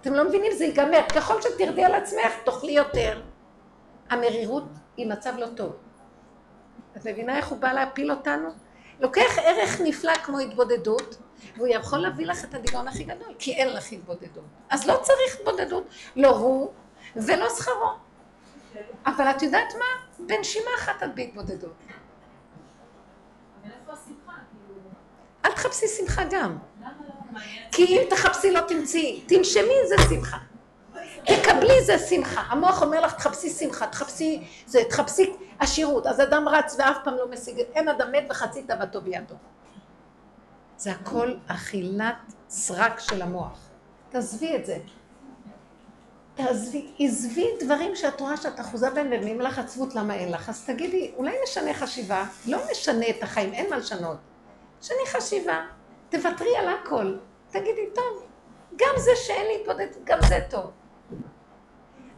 אתם 0.00 0.14
לא 0.14 0.24
מבינים, 0.24 0.52
זה 0.52 0.64
ייגמר. 0.64 1.00
ככל 1.14 1.42
שתרדי 1.42 1.84
על 1.84 1.94
עצמך, 1.94 2.32
תאכלי 2.44 2.72
יותר. 2.72 3.22
המרירות 4.10 4.64
היא 4.96 5.06
מצב 5.06 5.32
לא 5.38 5.46
טוב. 5.46 5.72
את 6.96 7.06
מבינה 7.06 7.36
איך 7.36 7.48
הוא 7.48 7.58
בא 7.58 7.72
להפיל 7.72 8.10
אותנו? 8.10 8.48
לוקח 9.00 9.38
ערך 9.38 9.80
נפלא 9.80 10.14
כמו 10.14 10.38
התבודדות, 10.38 11.16
והוא 11.56 11.68
יכול 11.70 11.98
להביא 11.98 12.26
לך 12.26 12.44
את 12.44 12.54
הדיגון 12.54 12.88
הכי 12.88 13.04
גדול, 13.04 13.34
כי 13.38 13.52
אין 13.54 13.68
לך 13.72 13.92
התבודדות. 13.92 14.44
אז 14.70 14.86
לא 14.86 14.96
צריך 15.02 15.36
התבודדות, 15.40 15.84
לא 16.16 16.28
הוא 16.28 16.70
ולא 17.16 17.48
שכרו. 17.58 17.90
אבל 19.06 19.30
את 19.30 19.42
יודעת 19.42 19.74
מה? 19.78 20.24
בנשימה 20.26 20.70
אחת 20.78 21.02
את 21.02 21.14
בהתבודדות. 21.14 21.76
אל 25.44 25.52
תחפשי 25.52 25.88
שמחה 25.88 26.22
גם. 26.30 26.58
כי 27.72 27.84
אם 27.84 28.02
תחפשי 28.10 28.50
לא 28.50 28.60
תמצאי. 28.60 29.24
תנשמי 29.26 29.74
זה 29.88 29.96
שמחה. 30.08 30.38
תקבלי 31.24 31.84
זה 31.84 31.98
שמחה. 31.98 32.40
המוח 32.40 32.82
אומר 32.82 33.00
לך 33.00 33.14
תחפשי 33.14 33.50
שמחה, 33.50 33.86
תחפשי 33.86 34.48
זה, 34.66 34.80
תחפשי 34.88 35.32
עשירות. 35.58 36.06
אז 36.06 36.20
אדם 36.20 36.48
רץ 36.48 36.76
ואף 36.78 36.96
פעם 37.04 37.14
לא 37.14 37.30
משיג, 37.30 37.58
אין 37.58 37.88
אדם 37.88 38.12
מת 38.12 38.24
וחצי 38.30 38.62
תאוותו 38.62 39.00
בידו. 39.00 39.34
זה 40.76 40.92
הכל 40.92 41.34
אכילת 41.46 42.32
סרק 42.48 43.00
של 43.00 43.22
המוח. 43.22 43.68
תעזבי 44.10 44.56
את 44.56 44.66
זה. 44.66 44.78
תעזבי, 46.34 46.90
עזבי 46.98 47.46
דברים 47.60 47.96
שאת 47.96 48.20
רואה 48.20 48.36
שאת 48.36 48.60
אחוזה 48.60 48.90
בהם 48.90 49.06
ומביאים 49.12 49.40
לך 49.40 49.58
עצבות 49.58 49.94
למה 49.94 50.14
אין 50.14 50.32
לך. 50.32 50.48
אז 50.48 50.64
תגידי, 50.66 51.12
אולי 51.16 51.36
נשנה 51.44 51.74
חשיבה? 51.74 52.24
לא 52.46 52.58
נשנה 52.70 53.08
את 53.10 53.22
החיים, 53.22 53.52
אין 53.52 53.70
מה 53.70 53.76
לשנות. 53.76 54.16
שני 54.82 55.06
חשיבה, 55.06 55.66
תוותרי 56.08 56.56
על 56.56 56.68
הכל. 56.68 57.16
תגידי, 57.50 57.86
טוב, 57.94 58.26
גם 58.76 58.94
זה 58.98 59.10
שאין 59.16 59.46
לי 59.46 59.60
התבודדות, 59.60 60.04
גם 60.04 60.18
זה 60.28 60.38
טוב. 60.50 60.70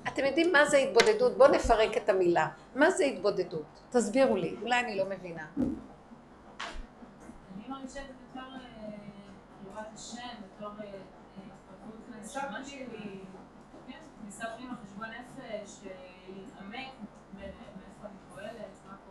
אתם 0.09 0.25
יודעים 0.25 0.53
מה 0.53 0.67
זה 0.67 0.77
התבודדות? 0.77 1.37
בואו 1.39 1.51
נפרק 1.51 1.97
את 1.97 2.09
המילה. 2.09 2.49
מה 2.75 2.91
זה 2.91 3.05
התבודדות? 3.05 3.81
תסבירו 3.91 4.37
לי, 4.37 4.57
אולי 4.63 4.81
אני 4.81 4.99
לא 4.99 5.05
מבינה. 5.09 5.47
אני 5.57 5.69
מרגישה 7.69 8.01
את 8.01 8.07
זה 8.07 8.13
בתור 8.31 8.43
קרבת 9.75 9.87
השם, 9.95 10.19
בתור 10.57 10.71
התפרקות 10.71 12.09
מהנשמה 12.11 12.65
שלי, 12.65 13.24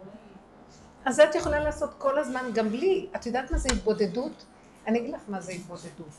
לי. 0.05 0.33
אז 1.05 1.19
את 1.19 1.35
יכולה 1.35 1.59
לעשות 1.59 1.93
כל 1.97 2.17
הזמן 2.17 2.51
גם 2.53 2.69
בלי. 2.69 3.07
את 3.15 3.25
יודעת 3.25 3.51
מה 3.51 3.57
זה 3.57 3.69
התבודדות? 3.73 4.45
אני 4.87 4.99
אגיד 4.99 5.13
לך 5.13 5.21
מה 5.27 5.41
זה 5.41 5.51
התבודדות. 5.51 6.13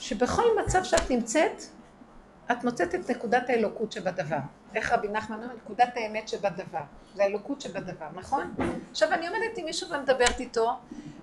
שבכל 0.00 0.44
מצב 0.64 0.84
שאת 0.84 1.10
נמצאת, 1.10 1.62
את 2.52 2.64
מוצאת 2.64 2.94
את 2.94 3.10
נקודת 3.10 3.50
האלוקות 3.50 3.92
שבדבר. 3.92 4.38
איך 4.74 4.92
רבי 4.92 5.08
נחמן 5.08 5.42
אומר? 5.42 5.54
נקודת 5.54 5.88
האמת 5.96 6.28
שבדבר. 6.28 6.82
זה 7.14 7.22
האלוקות 7.22 7.60
שבדבר, 7.60 8.06
נכון? 8.14 8.54
עכשיו 8.90 9.12
אני 9.12 9.28
עומדת 9.28 9.58
עם 9.58 9.64
מישהו 9.64 9.90
ומדברת 9.90 10.40
איתו, 10.40 10.78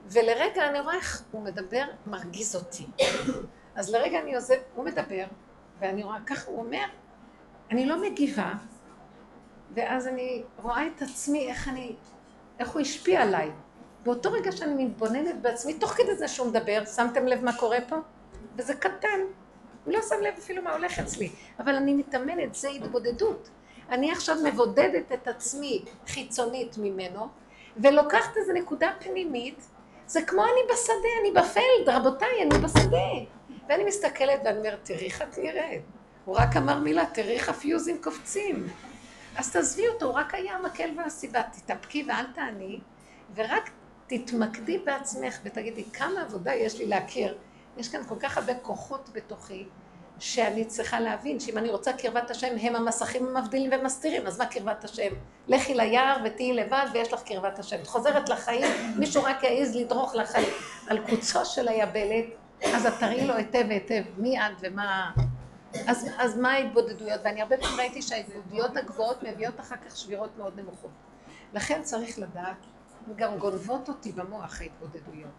ולרגע 0.10 0.70
אני 0.70 0.80
רואה 0.80 0.96
איך 0.96 1.24
הוא 1.32 1.44
מדבר, 1.44 1.84
מרגיז 2.08 2.56
אותי. 2.56 2.86
אז 3.78 3.90
לרגע 3.90 4.20
אני 4.20 4.36
עוזב, 4.36 4.56
הוא 4.76 4.86
מדבר, 4.86 5.26
ואני 5.80 6.04
רואה, 6.04 6.18
ככה 6.26 6.52
הוא 6.52 6.60
אומר, 6.60 6.86
אני 7.72 7.86
לא 7.86 8.02
מגיבה, 8.02 8.54
ואז 9.74 10.08
אני 10.08 10.44
רואה 10.62 10.88
את 10.88 11.02
עצמי, 11.02 11.50
איך 11.50 11.68
אני, 11.68 11.96
איך 12.60 12.70
הוא 12.70 12.82
השפיע 12.82 13.22
עליי. 13.22 13.52
באותו 14.04 14.32
רגע 14.32 14.52
שאני 14.52 14.86
מתבוננת 14.86 15.42
בעצמי, 15.42 15.74
תוך 15.74 15.92
כדי 15.92 16.16
זה 16.16 16.28
שהוא 16.28 16.48
מדבר, 16.48 16.86
שמתם 16.96 17.26
לב 17.26 17.44
מה 17.44 17.58
קורה 17.58 17.78
פה? 17.90 17.96
וזה 18.56 18.74
קטן. 18.74 19.20
הוא 19.86 19.94
לא 19.94 20.00
שם 20.10 20.16
לב 20.22 20.34
אפילו 20.38 20.64
מה 20.64 20.74
הולך 20.74 21.00
אצלי. 21.00 21.30
אבל 21.60 21.76
אני 21.76 21.94
מתאמנת, 21.94 22.56
זה 22.56 22.70
התבודדות. 22.70 23.50
אני 23.90 24.12
עכשיו 24.12 24.36
מבודדת 24.46 25.12
את 25.14 25.28
עצמי 25.28 25.86
חיצונית 26.08 26.78
ממנו, 26.78 27.28
ולוקחת 27.78 28.38
איזו 28.38 28.54
נקודה 28.54 28.92
פנימית, 29.00 29.68
זה 30.08 30.22
כמו 30.22 30.44
אני 30.44 30.74
בשדה, 30.74 31.10
אני 31.22 31.32
בפלד, 31.32 31.96
רבותיי, 31.96 32.44
אני 32.44 32.60
בשדה. 32.60 33.37
ואני 33.70 33.84
מסתכלת 33.84 34.42
ואני 34.46 34.58
אומרת, 34.58 34.80
תראי 34.84 35.06
איך 35.06 35.22
את 35.22 35.38
נראית. 35.38 35.82
הוא 36.26 36.36
רק 36.38 36.58
אמר 36.58 36.80
מילה, 36.80 37.06
תראי 37.06 37.34
איך 37.34 37.50
הפיוזים 37.50 38.02
קופצים. 38.02 38.68
אז 39.36 39.52
תעזבי 39.52 39.88
אותו, 39.88 40.06
הוא 40.06 40.14
רק 40.14 40.34
היה 40.34 40.56
המקל 40.56 40.90
והסיבה. 40.98 41.42
תתאפקי 41.44 42.06
ואל 42.08 42.26
תעני, 42.36 42.80
ורק 43.36 43.70
תתמקדי 44.08 44.78
בעצמך 44.78 45.40
ותגידי, 45.44 45.84
כמה 45.84 46.22
עבודה 46.22 46.54
יש 46.54 46.80
לי 46.80 46.86
להכיר. 46.86 47.38
יש 47.78 47.90
כאן 47.90 48.04
כל 48.08 48.16
כך 48.20 48.38
הרבה 48.38 48.54
כוחות 48.56 49.10
בתוכי, 49.14 49.66
שאני 50.20 50.66
צריכה 50.66 51.00
להבין 51.00 51.40
שאם 51.40 51.58
אני 51.58 51.70
רוצה 51.70 51.94
קרבת 51.94 52.32
השם, 52.32 52.56
הם 52.62 52.76
המסכים 52.76 53.28
המבדילים 53.28 53.72
ומסתירים, 53.74 54.28
אז 54.28 54.40
מה 54.40 54.46
קרבת 54.46 54.84
השם? 54.84 55.12
לכי 55.48 55.74
ליער 55.74 56.18
ותהיי 56.26 56.54
לבד 56.54 56.86
ויש 56.94 57.14
לך 57.14 57.24
קרבת 57.24 57.60
השם. 57.60 57.82
את 57.82 57.88
חוזרת 57.88 58.30
לחיים, 58.30 58.96
מישהו 58.98 59.24
רק 59.24 59.44
יעז 59.44 59.76
לדרוך 59.76 60.16
על, 60.16 60.44
על 60.88 61.00
קוצו 61.10 61.46
של 61.46 61.68
היבלת, 61.68 62.26
אז 62.64 62.86
את 62.86 62.94
תראי 63.00 63.28
לו 63.28 63.34
היטב 63.34 63.66
היטב 63.70 64.04
מי 64.18 64.40
את 64.40 64.52
ומה... 64.60 65.12
אז, 65.88 66.10
אז 66.18 66.38
מה 66.38 66.52
ההתבודדויות? 66.52 67.22
ואני 67.24 67.42
הרבה 67.42 67.58
פעמים 67.58 67.80
ראיתי 67.80 68.02
שההתבודדויות 68.02 68.78
הגבוהות 68.78 69.24
מביאות 69.24 69.60
אחר 69.60 69.76
כך 69.86 69.98
שבירות 69.98 70.38
מאוד 70.38 70.60
נמוכות. 70.60 70.92
לכן 71.54 71.82
צריך 71.84 72.20
לדעת, 72.20 72.66
וגם 73.10 73.38
גונבות 73.38 73.90
אותי 73.90 74.12
במוח 74.12 74.62
ההתבודדויות. 74.62 75.32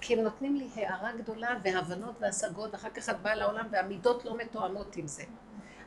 כי 0.00 0.14
הם 0.14 0.20
נותנים 0.20 0.56
לי 0.56 0.68
הערה 0.74 1.12
גדולה 1.12 1.48
והבנות 1.64 2.14
והשגות, 2.20 2.74
אחר 2.74 2.90
כך 2.90 3.08
את 3.08 3.20
באה 3.22 3.34
לעולם 3.34 3.66
והמידות 3.70 4.24
לא 4.24 4.36
מתואמות 4.36 4.96
עם 4.96 5.06
זה. 5.06 5.22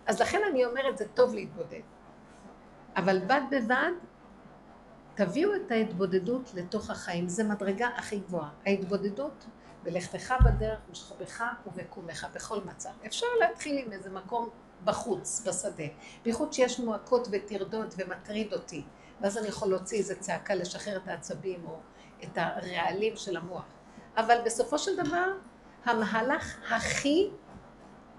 אז 0.05 0.21
לכן 0.21 0.39
אני 0.51 0.65
אומרת, 0.65 0.97
זה 0.97 1.05
טוב 1.13 1.33
להתבודד. 1.33 1.81
אבל 2.95 3.19
בד 3.19 3.41
בבד, 3.51 3.91
תביאו 5.15 5.55
את 5.55 5.71
ההתבודדות 5.71 6.51
לתוך 6.55 6.89
החיים, 6.89 7.27
זה 7.27 7.43
מדרגה 7.43 7.87
הכי 7.97 8.19
גבוהה. 8.19 8.49
ההתבודדות 8.65 9.45
בלכתך 9.83 10.33
בדרך, 10.45 10.79
בשכבך 10.91 11.43
ובקומך, 11.67 12.27
בכל 12.33 12.59
מצב. 12.65 12.89
אפשר 13.05 13.25
להתחיל 13.39 13.77
עם 13.85 13.91
איזה 13.91 14.09
מקום 14.09 14.49
בחוץ, 14.83 15.41
בשדה. 15.45 15.83
בייחוד 16.23 16.53
שיש 16.53 16.79
מועקות 16.79 17.27
וטרדות 17.31 17.95
ומטריד 17.97 18.53
אותי. 18.53 18.83
ואז 19.21 19.37
אני 19.37 19.47
יכול 19.47 19.69
להוציא 19.69 19.97
איזה 19.97 20.15
צעקה, 20.15 20.55
לשחרר 20.55 20.97
את 20.97 21.07
העצבים 21.07 21.65
או 21.67 21.79
את 22.23 22.37
הרעלים 22.37 23.15
של 23.15 23.37
המוח. 23.37 23.65
אבל 24.17 24.37
בסופו 24.45 24.79
של 24.79 25.05
דבר, 25.05 25.31
המהלך 25.85 26.57
הכי 26.71 27.29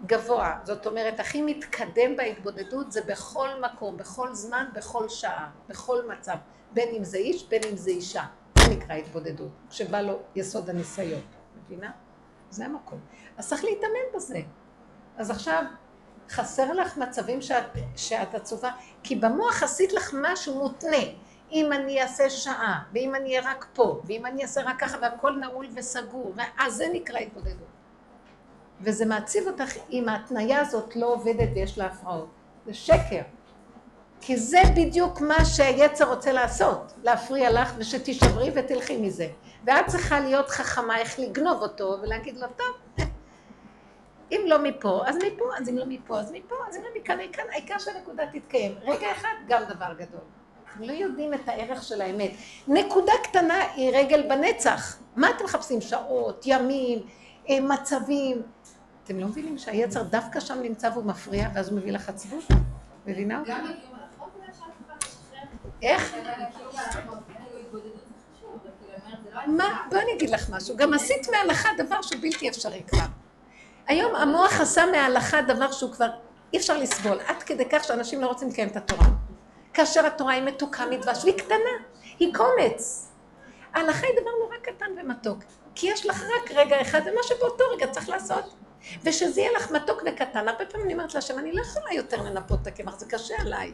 גבוה, 0.07 0.59
זאת 0.65 0.87
אומרת, 0.87 1.21
הכי 1.21 1.43
מתקדם 1.43 2.17
בהתבודדות, 2.17 2.93
זה 2.93 3.01
בכל 3.03 3.49
מקום, 3.61 3.97
בכל 3.97 4.35
זמן, 4.35 4.67
בכל 4.75 5.09
שעה, 5.09 5.51
בכל 5.69 6.09
מצב. 6.09 6.37
בין 6.73 6.95
אם 6.95 7.05
זה 7.05 7.19
איש, 7.19 7.49
בין 7.49 7.63
אם 7.71 7.77
זה 7.77 7.91
אישה. 7.91 8.25
זה 8.59 8.71
נקרא 8.71 8.95
התבודדות, 8.95 9.51
כשבא 9.71 10.01
לו 10.01 10.19
יסוד 10.35 10.71
הניסיון. 10.71 11.21
מבינה? 11.71 11.91
זה 12.51 12.65
המקום. 12.65 13.01
אז 13.39 13.49
צריך 13.49 13.65
להתאמן 13.65 14.17
בזה. 14.17 14.41
אז 15.17 15.31
עכשיו, 15.31 15.65
חסר 16.29 16.73
לך 16.73 16.99
מצבים 16.99 17.43
שאת, 17.43 17.65
שאת 17.97 18.35
עצובה, 18.35 18.71
כי 19.03 19.17
במוח 19.17 19.63
עשית 19.63 19.93
לך 19.93 20.15
משהו 20.23 20.55
מותנה. 20.55 20.97
אם 21.53 21.73
אני 21.73 22.03
אעשה 22.03 22.31
שעה, 22.31 22.83
ואם 22.93 23.15
אני 23.15 23.29
אהיה 23.31 23.51
רק 23.51 23.67
פה, 23.73 24.01
ואם 24.05 24.27
אני 24.27 24.43
אעשה 24.43 24.61
רק 24.63 24.81
ככה, 24.81 24.99
והכל 25.03 25.37
נעול 25.37 25.67
וסגור, 25.75 26.35
אז 26.59 26.75
זה 26.75 26.87
נקרא 26.93 27.19
התבודדות. 27.19 27.69
וזה 28.81 29.07
מעציב 29.07 29.47
אותך 29.47 29.77
אם 29.91 30.09
ההתניה 30.09 30.61
הזאת 30.61 30.97
לא 30.97 31.07
עובדת 31.07 31.49
ויש 31.55 31.79
לה 31.79 31.87
הפרעות. 31.87 32.29
זה 32.67 32.75
שקר. 32.75 33.23
כי 34.21 34.37
זה 34.37 34.61
בדיוק 34.77 35.21
מה 35.21 35.45
שהיצר 35.45 36.09
רוצה 36.09 36.33
לעשות, 36.33 36.93
להפריע 37.03 37.51
לך 37.51 37.75
ושתישברי 37.79 38.51
ותלכי 38.55 38.97
מזה. 38.97 39.29
ואת 39.65 39.87
צריכה 39.87 40.21
להיות 40.21 40.49
חכמה 40.49 40.99
איך 40.99 41.19
לגנוב 41.19 41.63
אותו 41.63 41.97
ולהגיד 42.03 42.37
לו, 42.37 42.47
טוב, 42.57 43.07
אם 44.33 44.41
לא 44.47 44.63
מפה, 44.63 45.03
אז 45.07 45.17
מפה, 45.17 45.45
אז 45.59 45.69
אם 45.69 45.79
לא 45.79 45.85
מפה, 45.89 46.21
אז 46.21 46.33
מפה, 46.33 46.55
אז 46.69 46.77
אם 46.77 46.83
לא 46.83 46.89
מכאן, 47.01 47.19
מכאן, 47.21 47.45
העיקר 47.53 47.79
שהנקודה 47.79 48.23
תתקיים. 48.33 48.75
רגע 48.83 49.13
אחד, 49.13 49.35
גם 49.49 49.63
דבר 49.65 49.93
גדול. 49.99 50.21
אתם 50.75 50.83
לא 50.83 50.93
יודעים 50.93 51.35
את 51.35 51.49
הערך 51.49 51.83
של 51.83 52.01
האמת. 52.01 52.31
נקודה 52.69 53.13
קטנה 53.23 53.61
היא 53.75 53.91
רגל 53.95 54.29
בנצח. 54.29 54.99
מה 55.17 55.31
אתם 55.31 55.45
מחפשים? 55.45 55.81
שעות, 55.81 56.43
ימים, 56.47 56.99
אה, 57.49 57.61
מצבים. 57.61 58.43
אתם 59.05 59.19
לא 59.19 59.27
מבינים 59.27 59.59
שהיצר 59.59 60.03
דווקא 60.03 60.41
שם 60.41 60.61
נמצא 60.63 60.91
והוא 60.93 61.05
מפריע, 61.05 61.49
ואז 61.55 61.69
הוא 61.69 61.79
מביא 61.79 61.93
לך 61.93 62.09
עצבות? 62.09 62.45
מבינה? 63.07 63.43
גם 63.47 63.67
לא 65.83 65.89
מה? 69.47 69.83
בואי 69.91 70.03
אני 70.03 70.13
אגיד 70.13 70.31
לך 70.31 70.51
משהו. 70.51 70.77
גם 70.77 70.95
עשית 70.95 71.29
מהלכה 71.29 71.69
דבר 71.79 72.03
שהוא 72.03 72.21
בלתי 72.23 72.49
אפשרי 72.49 72.83
כבר. 72.89 73.07
היום 73.87 74.15
המוח 74.15 74.61
עשה 74.61 74.87
מההלכה 74.87 75.43
דבר 75.43 75.73
שהוא 75.73 75.93
כבר 75.93 76.11
אי 76.53 76.59
אפשר 76.59 76.79
לסבול, 76.79 77.19
עד 77.27 77.43
כדי 77.43 77.65
כך 77.71 77.85
שאנשים 77.85 78.21
לא 78.21 78.27
רוצים 78.27 78.49
לקיים 78.49 78.69
את 78.69 78.77
התורה. 78.77 79.07
כאשר 79.75 80.07
התורה 80.07 80.33
היא 80.33 80.43
מתוקה 80.43 80.87
מדבש, 80.87 81.25
והיא 81.25 81.39
קטנה, 81.39 81.71
היא 82.19 82.35
קומץ. 82.35 83.09
ההלכה 83.75 84.07
היא 84.07 84.21
דבר 84.21 84.31
נורא 84.41 84.57
קטן 84.63 84.87
ומתוק, 85.01 85.39
כי 85.75 85.87
יש 85.91 86.07
לך 86.07 86.23
רק 86.23 86.51
רגע 86.51 86.83
אחד, 86.83 87.01
ומה 87.05 87.23
שבאותו 87.23 87.65
רגע 87.75 87.87
צריך 87.87 88.09
לעשות. 88.09 88.55
ושזה 89.05 89.41
יהיה 89.41 89.53
לך 89.53 89.71
מתוק 89.71 90.03
וקטן. 90.07 90.49
הרבה 90.49 90.67
פעמים 90.67 90.87
אני 90.87 90.95
אומרת 90.95 91.15
להשם, 91.15 91.39
אני 91.39 91.53
לא 91.53 91.63
יכולה 91.63 91.95
יותר 91.95 92.23
לנפות 92.23 92.59
את 92.63 92.67
הקמח, 92.67 92.99
זה 92.99 93.07
קשה 93.07 93.35
עליי. 93.39 93.73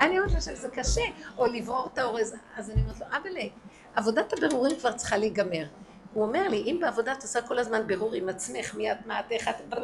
אני 0.00 0.18
אומרת 0.18 0.32
להשם, 0.32 0.54
זה 0.54 0.68
קשה, 0.68 1.02
או 1.36 1.46
לברור 1.46 1.88
את 1.92 1.98
האורז. 1.98 2.34
אז 2.56 2.70
אני 2.70 2.82
אומרת 2.82 3.00
לו, 3.00 3.06
אבל 3.06 3.30
עבודת 3.94 4.32
הבירורים 4.32 4.76
כבר 4.78 4.92
צריכה 4.92 5.16
להיגמר. 5.16 5.66
הוא 6.14 6.24
אומר 6.24 6.48
לי, 6.48 6.56
אם 6.56 6.78
בעבודה 6.80 7.12
את 7.12 7.22
עושה 7.22 7.42
כל 7.42 7.58
הזמן 7.58 7.86
בירור 7.86 8.14
עם 8.14 8.28
עצמך, 8.28 8.74
מי 8.74 8.92
את, 8.92 9.06
מה 9.06 9.20
את, 9.20 9.32
איך 9.32 9.48
את, 9.48 9.74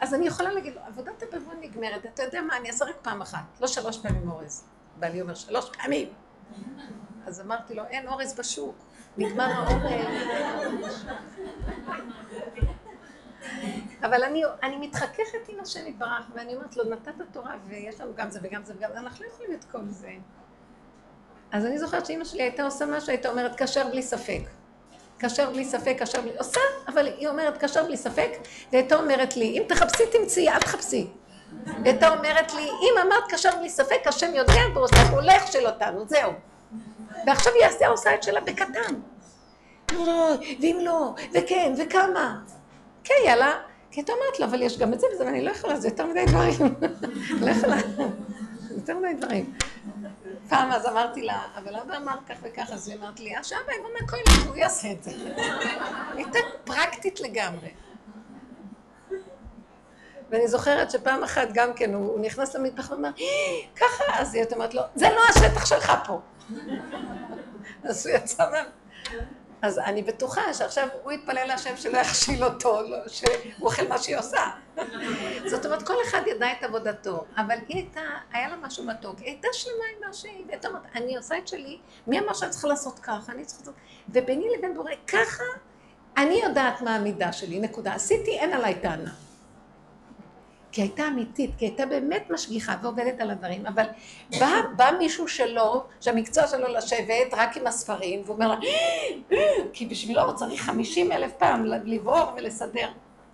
אז 0.00 0.14
אני 0.14 0.26
יכולה 0.26 0.52
להגיד 0.52 0.74
לו, 0.74 0.80
עבודת 0.86 1.22
הבירור 1.22 1.54
נגמרת, 1.60 2.06
אתה 2.06 2.22
יודע 2.22 2.42
מה, 2.42 2.56
אני 2.56 2.68
אעשה 2.68 2.84
רק 2.84 2.96
פעם 3.02 3.22
אחת, 3.22 3.44
לא 3.60 3.66
שלוש 3.66 3.98
פעמים 3.98 4.30
אורז. 4.30 4.64
בעלי 4.96 5.20
אומר, 5.20 5.34
שלוש 5.34 5.70
פעמים. 5.70 6.08
אז 7.26 7.40
אמרתי 7.40 7.74
לו, 7.74 7.84
אין 7.84 8.08
אורז 8.08 8.34
בשוק, 8.38 8.76
נגמר 9.16 9.44
האורז. 9.44 11.04
אבל 14.02 14.24
אני, 14.24 14.42
אני 14.62 14.76
מתחככת 14.76 15.48
עם 15.48 15.60
השם 15.60 15.86
יתברך, 15.86 16.26
ואני 16.34 16.54
אומרת 16.54 16.76
לו, 16.76 16.84
נתת 16.84 17.12
תורה, 17.32 17.54
ויש 17.68 18.00
לנו 18.00 18.12
גם 18.16 18.30
זה 18.30 18.38
וגם 18.42 18.64
זה 18.64 18.72
וגם 18.76 18.90
זה, 18.92 18.98
אנחנו 18.98 19.24
לא 19.24 19.30
יכולים 19.30 19.52
את 19.52 19.64
כל 19.64 19.88
זה. 19.88 20.10
אז 21.52 21.66
אני 21.66 21.78
זוכרת 21.78 22.06
שאימא 22.06 22.24
שלי 22.24 22.42
הייתה 22.42 22.62
עושה 22.62 22.86
משהו, 22.86 23.10
הייתה 23.10 23.28
אומרת, 23.30 23.62
כשר 23.62 23.88
בלי 23.88 24.02
ספק. 24.02 24.40
כשר 25.18 25.50
בלי 25.50 25.64
ספק, 25.64 25.96
כשר 26.02 26.20
בלי... 26.20 26.38
עושה, 26.38 26.60
אבל 26.88 27.06
היא 27.06 27.28
אומרת, 27.28 27.64
כשר 27.64 27.84
בלי 27.84 27.96
ספק, 27.96 28.30
והייתה 28.72 28.96
אומרת 28.96 29.36
לי, 29.36 29.58
אם 29.58 29.62
תחפשי, 29.68 30.02
תמצאי, 30.12 30.48
אל 30.48 30.60
תחפשי. 30.60 31.10
הייתה 31.84 32.08
אומרת 32.08 32.54
לי, 32.54 32.62
אם 32.62 32.94
אמרת 33.06 33.32
כשר 33.32 33.56
בלי 33.58 33.70
ספק, 33.70 34.06
השם 34.06 34.34
יודע 34.34 34.62
ועושה, 34.74 35.02
הוא 35.10 35.20
לא 35.20 35.32
יכשיל 35.32 35.66
אותנו, 35.66 36.04
זהו. 36.08 36.32
ועכשיו 37.26 37.52
היא 37.52 37.66
עושה, 37.66 37.88
עושה 37.88 38.14
את 38.14 38.22
שלה 38.22 38.40
בקטן. 38.40 38.94
לא, 39.92 40.34
ואם 40.60 40.78
לא, 40.82 41.14
וכן, 41.34 41.72
וכמה. 41.78 42.40
כן, 43.04 43.14
יאללה. 43.26 43.52
כי 43.90 44.00
אתה 44.00 44.12
אומרת 44.12 44.40
לו, 44.40 44.46
אבל 44.46 44.62
יש 44.62 44.78
גם 44.78 44.92
את 44.92 45.00
זה 45.00 45.06
וזה, 45.14 45.24
ואני 45.24 45.44
לא 45.44 45.50
יכולה, 45.50 45.80
זה 45.80 45.88
יותר 45.88 46.06
מדי 46.06 46.24
דברים. 46.26 46.74
לא 47.46 47.50
יכולה, 47.50 47.76
יותר 48.70 48.98
מדי 48.98 49.14
דברים. 49.14 49.52
פעם 50.48 50.70
אז 50.70 50.86
אמרתי 50.86 51.22
לה, 51.22 51.42
אבל 51.56 51.76
אבא 51.76 51.96
אמר 51.96 52.16
כך 52.28 52.36
וכך, 52.42 52.70
אז 52.72 52.88
היא 52.88 52.96
אמרת 52.98 53.20
לי, 53.20 53.38
אז 53.38 53.46
שאבא 53.46 53.72
יבוא 53.78 53.90
מהכולל, 54.00 54.48
הוא 54.48 54.56
יעשה 54.56 54.92
את 54.92 55.04
זה. 55.04 55.10
הייתה 56.16 56.38
פרקטית 56.64 57.20
לגמרי. 57.20 57.68
ואני 60.30 60.48
זוכרת 60.48 60.90
שפעם 60.90 61.22
אחת 61.22 61.48
גם 61.54 61.72
כן, 61.72 61.94
הוא, 61.94 62.12
הוא 62.12 62.20
נכנס 62.20 62.54
למטבח 62.54 62.90
ואומר, 62.90 63.10
ככה, 63.76 64.04
אז 64.08 64.34
היא 64.34 64.44
אומרת 64.52 64.74
לו, 64.74 64.82
זה 64.94 65.08
לא 65.08 65.20
השטח 65.28 65.66
שלך 65.66 65.92
פה. 66.06 66.20
אז 67.88 68.06
הוא 68.06 68.16
יצא 68.16 68.50
מה... 68.50 68.62
אז 69.62 69.78
אני 69.78 70.02
בטוחה 70.02 70.54
שעכשיו 70.54 70.88
הוא 71.02 71.12
יתפלל 71.12 71.46
להשם 71.46 71.76
שלא 71.76 71.98
יכשיל 71.98 72.44
אותו, 72.44 72.82
לא, 72.82 72.96
שהוא 73.08 73.32
אוכל 73.62 73.88
מה 73.88 73.98
שהיא 73.98 74.16
עושה. 74.18 74.50
זאת 75.46 75.66
אומרת, 75.66 75.82
כל 75.82 75.94
אחד 76.08 76.20
ידע 76.26 76.52
את 76.52 76.62
עבודתו, 76.62 77.24
אבל 77.36 77.56
היא 77.68 77.76
הייתה, 77.76 78.00
היה 78.32 78.48
לה 78.48 78.56
משהו 78.56 78.84
מתוק, 78.84 79.18
היא 79.18 79.26
הייתה 79.26 79.48
שלמה 79.52 79.84
עם 79.96 80.08
מה 80.08 80.12
שהיא, 80.12 80.44
והייתה 80.48 80.68
אומרת, 80.68 80.82
אני 80.94 81.16
עושה 81.16 81.38
את 81.38 81.48
שלי, 81.48 81.78
מי 82.06 82.20
אמר 82.20 82.32
שאני 82.32 82.50
צריכה 82.50 82.68
לעשות 82.68 82.98
ככה, 82.98 83.32
אני 83.32 83.44
צריכה 83.44 83.60
לעשות... 83.60 83.74
וביני 84.08 84.46
לבין 84.58 84.74
בורא, 84.74 84.92
ככה, 85.06 85.44
אני 86.16 86.40
יודעת 86.44 86.80
מה 86.80 86.96
המידה 86.96 87.32
שלי, 87.32 87.60
נקודה. 87.60 87.94
עשיתי, 87.94 88.30
אין 88.30 88.52
עליי 88.52 88.74
טענה. 88.74 89.10
כי 90.78 90.82
הייתה 90.82 91.06
אמיתית, 91.08 91.50
כי 91.58 91.64
הייתה 91.64 91.86
באמת 91.86 92.30
משגיחה 92.30 92.76
ועובדת 92.82 93.20
על 93.20 93.30
הדברים, 93.30 93.66
אבל 93.66 93.84
בא, 94.40 94.50
בא 94.76 94.90
מישהו 94.98 95.28
שלו, 95.28 95.84
שהמקצוע 96.00 96.46
שלו 96.46 96.68
לשבת 96.68 97.32
רק 97.32 97.56
עם 97.56 97.66
הספרים, 97.66 98.22
והוא 98.24 98.34
אומר 98.34 98.48
לה, 98.48 98.56
כי 99.72 99.86
בשבילו 99.86 100.22
הוא 100.22 100.32
צריך 100.32 100.62
חמישים 100.62 101.12
אלף 101.12 101.32
פעם 101.32 101.64
לברור 101.64 102.32
ולסדר. 102.36 102.88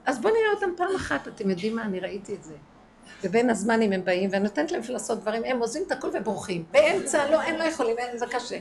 אז 0.07 0.21
בואו 0.21 0.35
נראה 0.35 0.53
אותם 0.55 0.71
פעם 0.77 0.97
אחת, 0.97 1.29
אתם 1.29 1.51
יודעים 1.51 1.77
מה, 1.77 1.83
אני 1.83 2.01
ראיתי 2.01 2.35
את 2.35 2.45
זה. 2.45 2.55
ובין 3.25 3.51
הזמנים 3.51 3.93
הם 3.93 4.05
באים, 4.05 4.31
ואני 4.33 4.45
נותנת 4.45 4.73
להם 4.73 4.83
לעשות 4.89 5.21
דברים, 5.21 5.43
הם 5.45 5.59
עוזבים 5.59 5.83
את 5.87 5.93
הכול 5.93 6.11
ובורחים. 6.15 6.65
באמצע, 6.71 7.31
לא, 7.31 7.41
הם 7.41 7.57
לא 7.57 7.65
יכולים, 7.65 7.99
אין, 7.99 8.19
זה 8.19 8.27
קשה. 8.27 8.59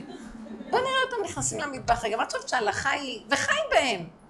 בואו 0.70 0.82
נראה 0.82 1.02
אותם 1.04 1.24
נכנסים 1.24 1.60
למטבח 1.60 2.04
רגע, 2.04 2.16
מה 2.16 2.22
את 2.22 2.32
חושבת 2.32 2.48
שההלכה 2.48 2.90
היא, 2.90 3.20
וחיים 3.30 3.64
בהם. 3.70 4.23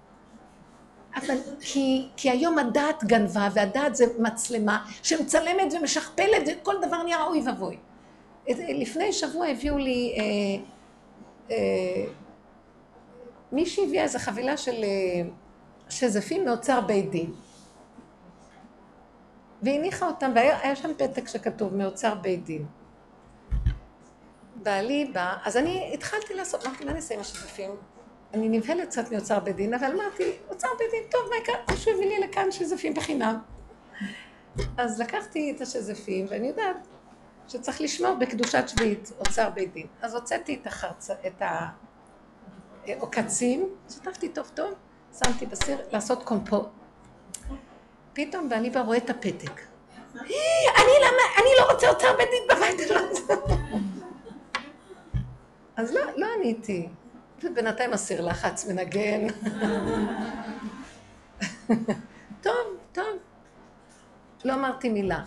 אבל 1.15 1.35
כי, 1.59 2.07
כי 2.17 2.29
היום 2.29 2.59
הדעת 2.59 3.03
גנבה, 3.03 3.49
והדעת 3.53 3.95
זה 3.95 4.05
מצלמה 4.19 4.85
שמצלמת 5.03 5.73
ומשכפלת, 5.73 6.47
וכל 6.47 6.75
דבר 6.87 7.03
נהיה 7.03 7.23
אוי 7.23 7.41
ואבוי. 7.45 7.77
לפני 8.49 9.13
שבוע 9.13 9.47
הביאו 9.47 9.77
לי, 9.77 10.15
אה, 10.17 10.23
אה, 11.51 12.05
מישהי 13.51 13.85
הביאה 13.85 14.03
איזו 14.03 14.19
חבילה 14.19 14.57
של 14.57 14.83
אה, 14.83 15.29
שזפים 15.89 16.45
מאוצר 16.45 16.81
בית 16.81 17.11
דין. 17.11 17.33
והניחה 19.61 20.07
אותם, 20.07 20.31
והיה 20.35 20.75
שם 20.75 20.91
פתק 20.97 21.27
שכתוב 21.27 21.75
מאוצר 21.75 22.15
בית 22.15 22.45
דין. 22.45 22.65
בעלי 24.55 25.05
בא, 25.13 25.35
אז 25.43 25.57
אני 25.57 25.91
התחלתי 25.93 26.33
לעשות, 26.33 26.65
אמרתי, 26.65 26.85
מה 26.85 26.91
אני 26.91 26.99
אעשה 26.99 27.15
עם 27.15 27.21
השזפים? 27.21 27.71
אני 28.35 28.49
נבהלת 28.49 28.89
קצת 28.89 29.11
מאוצר 29.11 29.39
בית 29.39 29.55
דין, 29.55 29.73
אבל 29.73 29.91
אמרתי, 29.91 30.31
אוצר 30.49 30.67
בית 30.79 30.91
דין, 30.91 31.03
טוב, 31.11 31.21
מה 31.29 31.35
יקרה? 31.37 31.55
הביא 31.93 32.07
לי 32.07 32.19
לכאן 32.19 32.51
שזפים 32.51 32.93
בחינם. 32.93 33.39
אז 34.77 35.01
לקחתי 35.01 35.53
את 35.55 35.61
השזפים, 35.61 36.25
ואני 36.29 36.47
יודעת 36.47 36.87
שצריך 37.47 37.81
לשמור 37.81 38.15
בקדושת 38.15 38.63
שביעית, 38.67 39.11
אוצר 39.19 39.49
בית 39.49 39.73
דין. 39.73 39.87
אז 40.01 40.15
הוצאתי 40.15 40.59
את 40.61 40.67
החרצ... 40.67 41.09
את 41.09 41.41
העוקצים, 42.87 43.69
שטפתי 43.89 44.29
טוב 44.29 44.51
טוב, 44.53 44.73
שמתי 45.23 45.45
בסיר 45.45 45.77
לעשות 45.91 46.23
קומפו. 46.23 46.65
פתאום 48.13 48.49
בעלי 48.49 48.69
בא 48.69 48.81
רואה 48.81 48.97
את 48.97 49.09
הפתק. 49.09 49.61
אני 50.15 50.93
למה, 51.01 51.23
אני 51.37 51.49
לא 51.59 51.71
רוצה 51.71 51.87
יותר 51.87 52.17
בית 52.17 52.29
דין 52.29 52.43
בבית. 52.57 52.91
אז 55.77 55.93
לא, 55.93 56.01
לא 56.15 56.27
עניתי. 56.37 56.87
בינתיים 57.43 57.93
הסיר 57.93 58.21
לחץ 58.21 58.65
מנגן. 58.65 59.27
טוב, 62.41 62.55
טוב. 62.91 63.05
לא 64.45 64.53
אמרתי 64.53 64.89
מילה. 64.89 65.23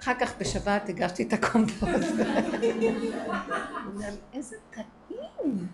אחר 0.00 0.14
כך 0.20 0.38
בשבת 0.38 0.88
הגשתי 0.88 1.22
את 1.22 1.32
הקומפוסט. 1.32 2.14
איזה 4.32 4.56
טעים. 4.70 5.68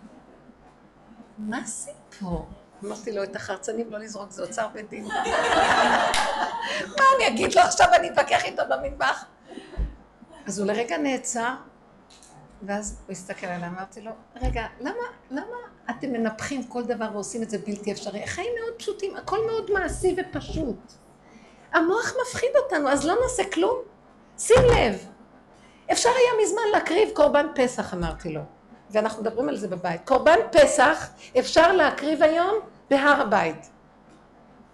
מה 1.37 1.59
פה? 2.19 2.45
אמרתי 2.83 3.11
לו, 3.11 3.23
את 3.23 3.35
החרצנים 3.35 3.91
לא 3.91 3.99
לזרוק, 3.99 4.31
זה 4.31 4.43
אוצר 4.43 4.67
בית 4.67 4.89
דין. 4.89 5.05
מה 5.05 7.03
אני 7.17 7.27
אגיד 7.27 7.53
לו 7.53 7.61
עכשיו, 7.61 7.87
אני 7.93 8.09
אתווכח 8.09 8.45
איתו 8.45 8.63
במטבח? 8.69 9.25
אז 10.47 10.59
הוא 10.59 10.67
לרגע 10.67 10.97
נעצר, 10.97 11.55
ואז 12.63 12.97
הוא 13.05 13.11
הסתכל 13.11 13.47
עליי, 13.47 13.69
אמרתי 13.69 14.01
לו, 14.01 14.11
רגע, 14.41 14.65
למה, 14.79 15.03
למה 15.31 15.57
אתם 15.89 16.11
מנפחים 16.11 16.63
כל 16.63 16.83
דבר 16.83 17.09
ועושים 17.13 17.43
את 17.43 17.49
זה 17.49 17.57
בלתי 17.57 17.91
אפשרי? 17.91 18.23
החיים 18.23 18.51
מאוד 18.61 18.73
פשוטים, 18.77 19.15
הכל 19.15 19.37
מאוד 19.47 19.71
מעשי 19.71 20.15
ופשוט. 20.17 20.93
המוח 21.73 22.13
מפחיד 22.21 22.49
אותנו, 22.63 22.89
אז 22.89 23.05
לא 23.05 23.15
נעשה 23.23 23.43
כלום. 23.53 23.77
שים 24.37 24.63
לב, 24.75 25.05
אפשר 25.91 26.09
היה 26.09 26.45
מזמן 26.45 26.61
להקריב 26.73 27.09
קורבן 27.13 27.47
פסח, 27.55 27.93
אמרתי 27.93 28.33
לו. 28.33 28.41
ואנחנו 28.91 29.21
מדברים 29.21 29.49
על 29.49 29.57
זה 29.57 29.67
בבית. 29.67 30.01
קורבן 30.05 30.39
פסח 30.51 31.09
אפשר 31.39 31.71
להקריב 31.71 32.23
היום 32.23 32.59
בהר 32.89 33.21
הבית. 33.21 33.70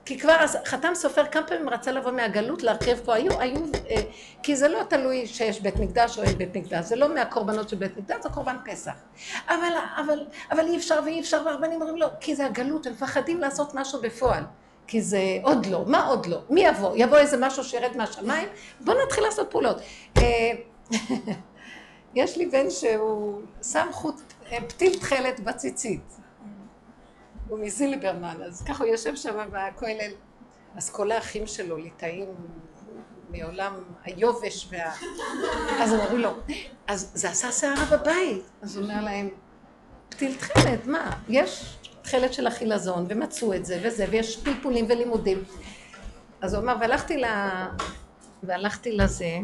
כי 0.07 0.19
כבר 0.19 0.35
חתם 0.65 0.95
סופר 0.95 1.25
כמה 1.25 1.47
פעמים 1.47 1.69
רצה 1.69 1.91
לבוא 1.91 2.11
מהגלות 2.11 2.63
להרכב 2.63 2.97
פה, 3.05 3.15
היו, 3.15 3.39
היו, 3.39 3.59
אה, 3.89 3.95
כי 4.43 4.55
זה 4.55 4.67
לא 4.67 4.83
תלוי 4.83 5.27
שיש 5.27 5.61
בית 5.61 5.75
מקדש 5.75 6.17
או 6.17 6.23
אין 6.23 6.37
בית 6.37 6.57
מקדש, 6.57 6.85
זה 6.85 6.95
לא 6.95 7.13
מהקורבנות 7.13 7.69
של 7.69 7.75
בית 7.75 7.97
מקדש, 7.97 8.17
זה 8.23 8.29
קורבן 8.29 8.55
פסח. 8.65 8.91
אבל, 9.47 9.73
אבל, 10.05 10.25
אבל 10.51 10.67
אי 10.67 10.77
אפשר 10.77 10.99
ואי 11.05 11.19
אפשר, 11.19 11.41
והרבנים 11.45 11.81
אומרים 11.81 11.97
לא, 11.97 12.07
כי 12.19 12.35
זה 12.35 12.45
הגלות, 12.45 12.85
הם 12.85 12.93
מפחדים 12.93 13.39
לעשות 13.39 13.73
משהו 13.73 14.01
בפועל. 14.01 14.43
כי 14.87 15.01
זה 15.01 15.21
עוד 15.43 15.65
לא, 15.65 15.83
מה 15.87 16.05
עוד 16.05 16.25
לא? 16.25 16.41
מי 16.49 16.61
יבוא? 16.61 16.91
יבוא 16.95 17.17
איזה 17.17 17.37
משהו 17.39 17.63
שירד 17.63 17.97
מהשמיים? 17.97 18.47
בואו 18.79 18.97
נתחיל 19.05 19.23
לעשות 19.23 19.51
פעולות. 19.51 19.77
אה, 20.17 20.51
יש 22.15 22.37
לי 22.37 22.45
בן 22.45 22.69
שהוא 22.69 23.41
שם 23.63 23.87
חוט, 23.91 24.21
אה, 24.51 24.57
פתיל 24.67 24.99
תכלת 24.99 25.39
בציצית. 25.39 26.16
הוא 27.49 27.59
מזילברמן, 27.59 28.37
אז 28.45 28.63
ככה 28.67 28.83
הוא 28.83 28.91
יושב 28.91 29.15
שם 29.15 29.49
בכולל. 29.51 30.11
אז 30.75 30.89
כל 30.89 31.11
האחים 31.11 31.47
שלו 31.47 31.77
ליטאים 31.77 32.35
מעולם 33.29 33.73
היובש 34.03 34.67
וה... 34.71 34.93
אז 35.81 35.93
הם 35.93 35.99
אמרו 35.99 36.17
לו, 36.17 36.29
אז 36.87 37.11
זה 37.13 37.29
עשה 37.29 37.51
סערה 37.51 37.97
בבית. 37.97 38.43
אז 38.61 38.77
הוא 38.77 38.83
אומר 38.83 39.03
להם, 39.03 39.29
פתיל 40.09 40.35
תכלת, 40.35 40.85
מה? 40.85 41.11
יש 41.29 41.77
תכלת 42.01 42.33
של 42.33 42.47
החילזון, 42.47 43.05
ומצאו 43.09 43.53
את 43.53 43.65
זה 43.65 43.81
וזה, 43.83 44.05
ויש 44.09 44.43
פלפולים 44.43 44.85
ולימודים. 44.89 45.43
אז 46.41 46.53
הוא 46.53 46.63
אמר, 46.63 46.75
והלכתי 46.79 47.17
ל... 47.17 47.25
והלכתי 48.43 48.91
לזה, 48.91 49.37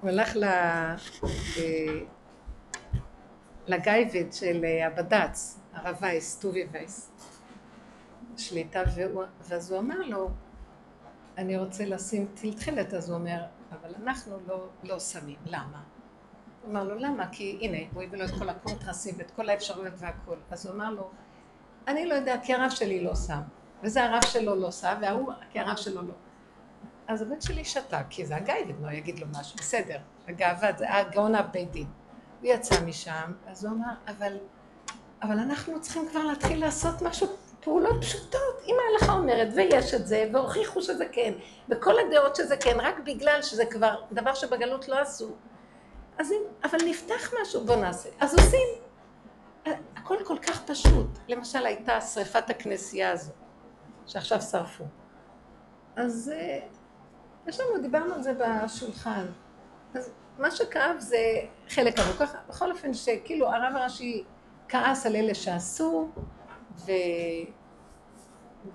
הוא 0.00 0.10
הלך 0.10 0.36
ל... 0.36 0.44
לגאב"ד 3.66 4.32
של 4.32 4.64
אה, 4.64 4.86
הבד"ץ, 4.86 5.60
הרב 5.72 5.96
וייס, 6.00 6.38
טובי 6.38 6.66
וייס, 6.72 7.10
שליט"א, 8.36 8.82
ואז 9.48 9.70
הוא 9.70 9.80
אמר 9.80 9.98
לו, 9.98 10.30
אני 11.38 11.58
רוצה 11.58 11.84
לשים 11.84 12.26
תכלת, 12.34 12.94
אז 12.94 13.10
הוא 13.10 13.18
אומר, 13.18 13.44
אבל 13.70 13.94
אנחנו 14.02 14.36
לא, 14.46 14.68
לא 14.82 15.00
שמים, 15.00 15.36
למה? 15.46 15.82
הוא 16.62 16.70
אמר 16.70 16.84
לו, 16.84 16.94
למה? 16.94 17.28
כי 17.32 17.58
הנה, 17.60 17.78
הוא 17.94 18.02
הביא 18.02 18.18
לו 18.18 18.24
את 18.24 18.30
כל 18.38 18.48
הקונטרסים 18.48 19.14
ואת 19.18 19.30
כל 19.30 19.48
האפשרויות 19.48 19.94
והכל. 19.96 20.36
אז 20.50 20.66
הוא 20.66 20.74
אמר 20.74 20.90
לו, 20.90 21.10
אני 21.88 22.06
לא 22.06 22.14
יודע, 22.14 22.36
כי 22.42 22.54
הרב 22.54 22.70
שלי 22.70 23.04
לא 23.04 23.14
שם, 23.14 23.40
וזה 23.82 24.04
הרב 24.04 24.24
שלו 24.24 24.54
לא 24.54 24.70
שם, 24.70 24.94
וההוא, 25.02 25.32
כי 25.50 25.60
הרב 25.60 25.76
שלו 25.76 26.02
לא. 26.02 26.14
אז 27.08 27.22
הבן 27.22 27.40
שלי 27.40 27.64
שתק, 27.64 28.04
כי 28.10 28.26
זה 28.26 28.36
הגאב"ד, 28.36 28.80
לא 28.80 28.90
יגיד 28.90 29.18
לו 29.18 29.26
משהו, 29.30 29.56
בסדר, 29.56 29.98
הגאווה, 30.28 30.72
זה 30.78 30.94
הגאון 30.94 31.34
הבית 31.34 31.70
דין. 31.70 31.86
הוא 32.44 32.52
יצא 32.52 32.74
משם, 32.86 33.32
אז 33.46 33.64
הוא 33.64 33.72
אמר, 33.72 33.92
אבל, 34.08 34.36
אבל 35.22 35.38
אנחנו 35.38 35.80
צריכים 35.80 36.08
כבר 36.08 36.24
להתחיל 36.24 36.60
לעשות 36.60 37.02
משהו, 37.02 37.28
פעולות 37.60 38.00
פשוטות. 38.00 38.62
אם 38.66 38.74
ההלכה 38.84 39.12
אומרת, 39.12 39.48
ויש 39.54 39.94
את 39.94 40.06
זה, 40.06 40.30
והוכיחו 40.32 40.82
שזה 40.82 41.04
כן, 41.12 41.32
וכל 41.68 41.94
הדעות 41.98 42.36
שזה 42.36 42.56
כן, 42.56 42.76
רק 42.80 42.98
בגלל 43.04 43.42
שזה 43.42 43.66
כבר 43.66 44.02
דבר 44.12 44.34
שבגלות 44.34 44.88
לא 44.88 44.98
עשו. 44.98 45.30
אז 46.18 46.32
אם, 46.32 46.42
אבל 46.64 46.78
נפתח 46.86 47.34
משהו, 47.42 47.64
בוא 47.64 47.76
נעשה. 47.76 48.08
אז 48.20 48.34
עושים. 48.34 48.68
הכל 49.96 50.16
כל 50.24 50.38
כך 50.38 50.62
פשוט. 50.62 51.18
למשל 51.28 51.66
הייתה 51.66 52.00
שריפת 52.00 52.50
הכנסייה 52.50 53.10
הזו, 53.10 53.32
שעכשיו 54.06 54.40
שרפו. 54.40 54.84
אז 55.96 56.32
אה, 56.34 56.58
יש 57.46 57.60
לנו, 57.60 57.82
דיברנו 57.82 58.14
על 58.14 58.22
זה 58.22 58.32
בשולחן. 58.34 59.26
אז 59.94 60.10
מה 60.38 60.50
שכאב 60.50 60.96
זה 60.98 61.18
חלק 61.68 61.98
ארוך. 61.98 62.16
ככה, 62.18 62.38
בכל 62.48 62.70
אופן 62.70 62.94
שכאילו 62.94 63.48
הרב 63.48 63.76
הראשי 63.76 64.24
כעס 64.68 65.06
על 65.06 65.16
אלה 65.16 65.34
שעשו, 65.34 66.08
ו... 66.76 66.92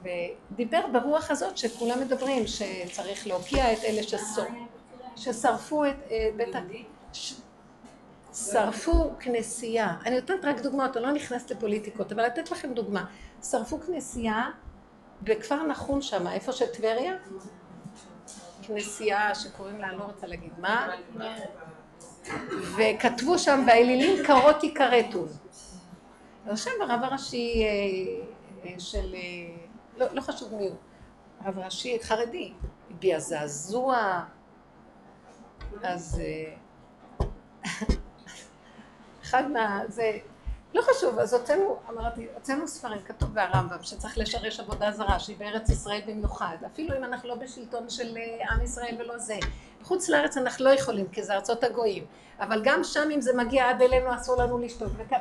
ודיבר 0.03 0.82
ברוח 0.91 1.32
הזאת 1.32 1.57
שכולם 1.57 1.99
מדברים, 1.99 2.47
שצריך 2.47 3.28
להוקיע 3.28 3.74
את 3.74 3.78
אלה 3.84 4.03
ששור... 4.03 4.45
ששרפו 5.16 5.86
את 5.86 5.95
אה, 6.12 6.30
בית 6.36 6.55
ה... 6.55 6.60
ש... 7.14 7.34
שרפו 8.34 9.12
כנסייה, 9.20 9.95
אני 10.05 10.16
נותנת 10.16 10.45
רק 10.45 10.60
דוגמאות, 10.62 10.97
אני 10.97 11.05
לא 11.05 11.12
נכנסת 11.12 11.51
לפוליטיקות, 11.51 12.12
אבל 12.12 12.26
לתת 12.26 12.51
לכם 12.51 12.74
דוגמה. 12.74 13.05
שרפו 13.43 13.80
כנסייה 13.80 14.49
בכפר 15.22 15.64
נחום 15.64 16.01
שם, 16.01 16.28
איפה 16.28 16.51
שטבריה? 16.51 17.14
כנסייה 18.70 19.36
שקוראים 19.36 19.78
לה, 19.78 19.90
אני 19.90 19.98
לא 19.98 20.04
רוצה 20.04 20.28
להגיד 20.28 20.52
מה, 20.58 20.90
וכתבו 22.78 23.40
שם, 23.40 23.64
והאלילים 23.68 24.26
קרות 24.26 24.64
יכרתון. 24.64 25.28
עכשיו 26.46 26.74
הרב 26.82 27.04
הראשי 27.04 27.64
אה, 27.64 28.26
אה, 28.66 28.80
של, 28.80 29.16
אה, 29.16 29.20
לא, 29.98 30.06
לא 30.14 30.22
חשוב 30.22 30.56
מי 30.56 30.68
הוא, 30.68 30.76
הרב 31.40 31.60
הראשי 31.60 31.98
חרדי, 32.02 32.54
הביע 32.92 33.20
זעזוע, 33.20 34.24
אז 35.84 36.22
אחד 39.24 39.52
מה... 39.52 39.82
זה... 39.88 40.18
לא 40.74 40.82
חשוב, 40.82 41.20
אז 41.20 41.34
הוצאנו, 41.34 41.78
אמרתי, 41.90 42.28
הוצאנו 42.34 42.68
ספרים, 42.68 43.02
כתוב 43.06 43.30
ברמב"ם, 43.34 43.78
שצריך 43.82 44.18
לשרש 44.18 44.60
עבודה 44.60 44.92
זרה, 44.92 45.20
שהיא 45.20 45.38
בארץ 45.38 45.70
ישראל 45.70 46.02
במיוחד, 46.08 46.58
אפילו 46.66 46.98
אם 46.98 47.04
אנחנו 47.04 47.30
לא 47.30 47.36
בשלטון 47.36 47.90
של 47.90 48.18
אה, 48.18 48.52
עם 48.52 48.64
ישראל 48.64 48.96
ולא 49.00 49.18
זה. 49.18 49.38
בחוץ 49.82 50.10
לארץ 50.10 50.38
אנחנו 50.38 50.66
לא 50.66 50.70
יכולים, 50.70 51.08
כי 51.08 51.24
זה 51.24 51.34
ארצות 51.34 51.64
הגויים, 51.64 52.06
אבל 52.40 52.62
גם 52.64 52.84
שם 52.84 53.10
אם 53.16 53.22
זה 53.22 53.38
מגיע 53.38 53.70
עד 53.70 53.82
אלינו 53.82 54.16
אסור 54.16 54.42
לנו 54.42 54.58
לשתות, 54.58 54.92
וכ... 54.98 55.14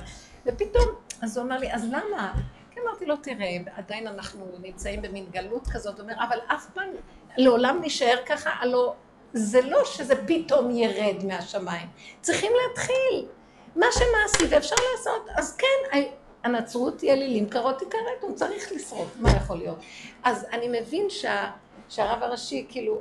ופתאום, 0.47 0.87
אז 1.23 1.37
הוא 1.37 1.47
אמר 1.47 1.59
לי, 1.59 1.73
אז 1.73 1.85
למה? 1.85 2.33
כי 2.71 2.81
אמרתי 2.81 3.07
לו, 3.07 3.17
תראה, 3.17 3.57
עדיין 3.77 4.07
אנחנו 4.07 4.47
נמצאים 4.63 5.03
במין 5.03 5.27
גלות 5.31 5.69
כזאת, 5.73 5.99
הוא 5.99 6.03
אומר, 6.03 6.15
אבל 6.29 6.39
אף 6.47 6.67
פעם, 6.75 6.89
לעולם 7.37 7.79
נשאר 7.83 8.17
ככה, 8.27 8.51
הלוא 8.61 8.93
זה 9.33 9.61
לא 9.61 9.85
שזה 9.85 10.15
פתאום 10.27 10.71
ירד 10.71 11.25
מהשמיים, 11.25 11.89
צריכים 12.21 12.53
להתחיל. 12.63 13.38
מה 13.79 13.87
שמעשי 13.93 14.55
ואפשר 14.55 14.77
לעשות, 14.93 15.29
אז 15.37 15.57
כן, 15.57 16.01
הנצרות 16.45 17.01
היא 17.01 17.13
אלילים 17.13 17.49
קרות 17.49 17.79
תיכרת, 17.79 18.23
הוא 18.23 18.35
צריך 18.35 18.73
לשרוף, 18.73 19.17
מה 19.21 19.31
יכול 19.31 19.57
להיות? 19.57 19.79
אז 20.23 20.47
אני 20.53 20.81
מבין 20.81 21.11
שה, 21.11 21.51
שהרב 21.89 22.23
הראשי, 22.23 22.67
כאילו, 22.69 22.99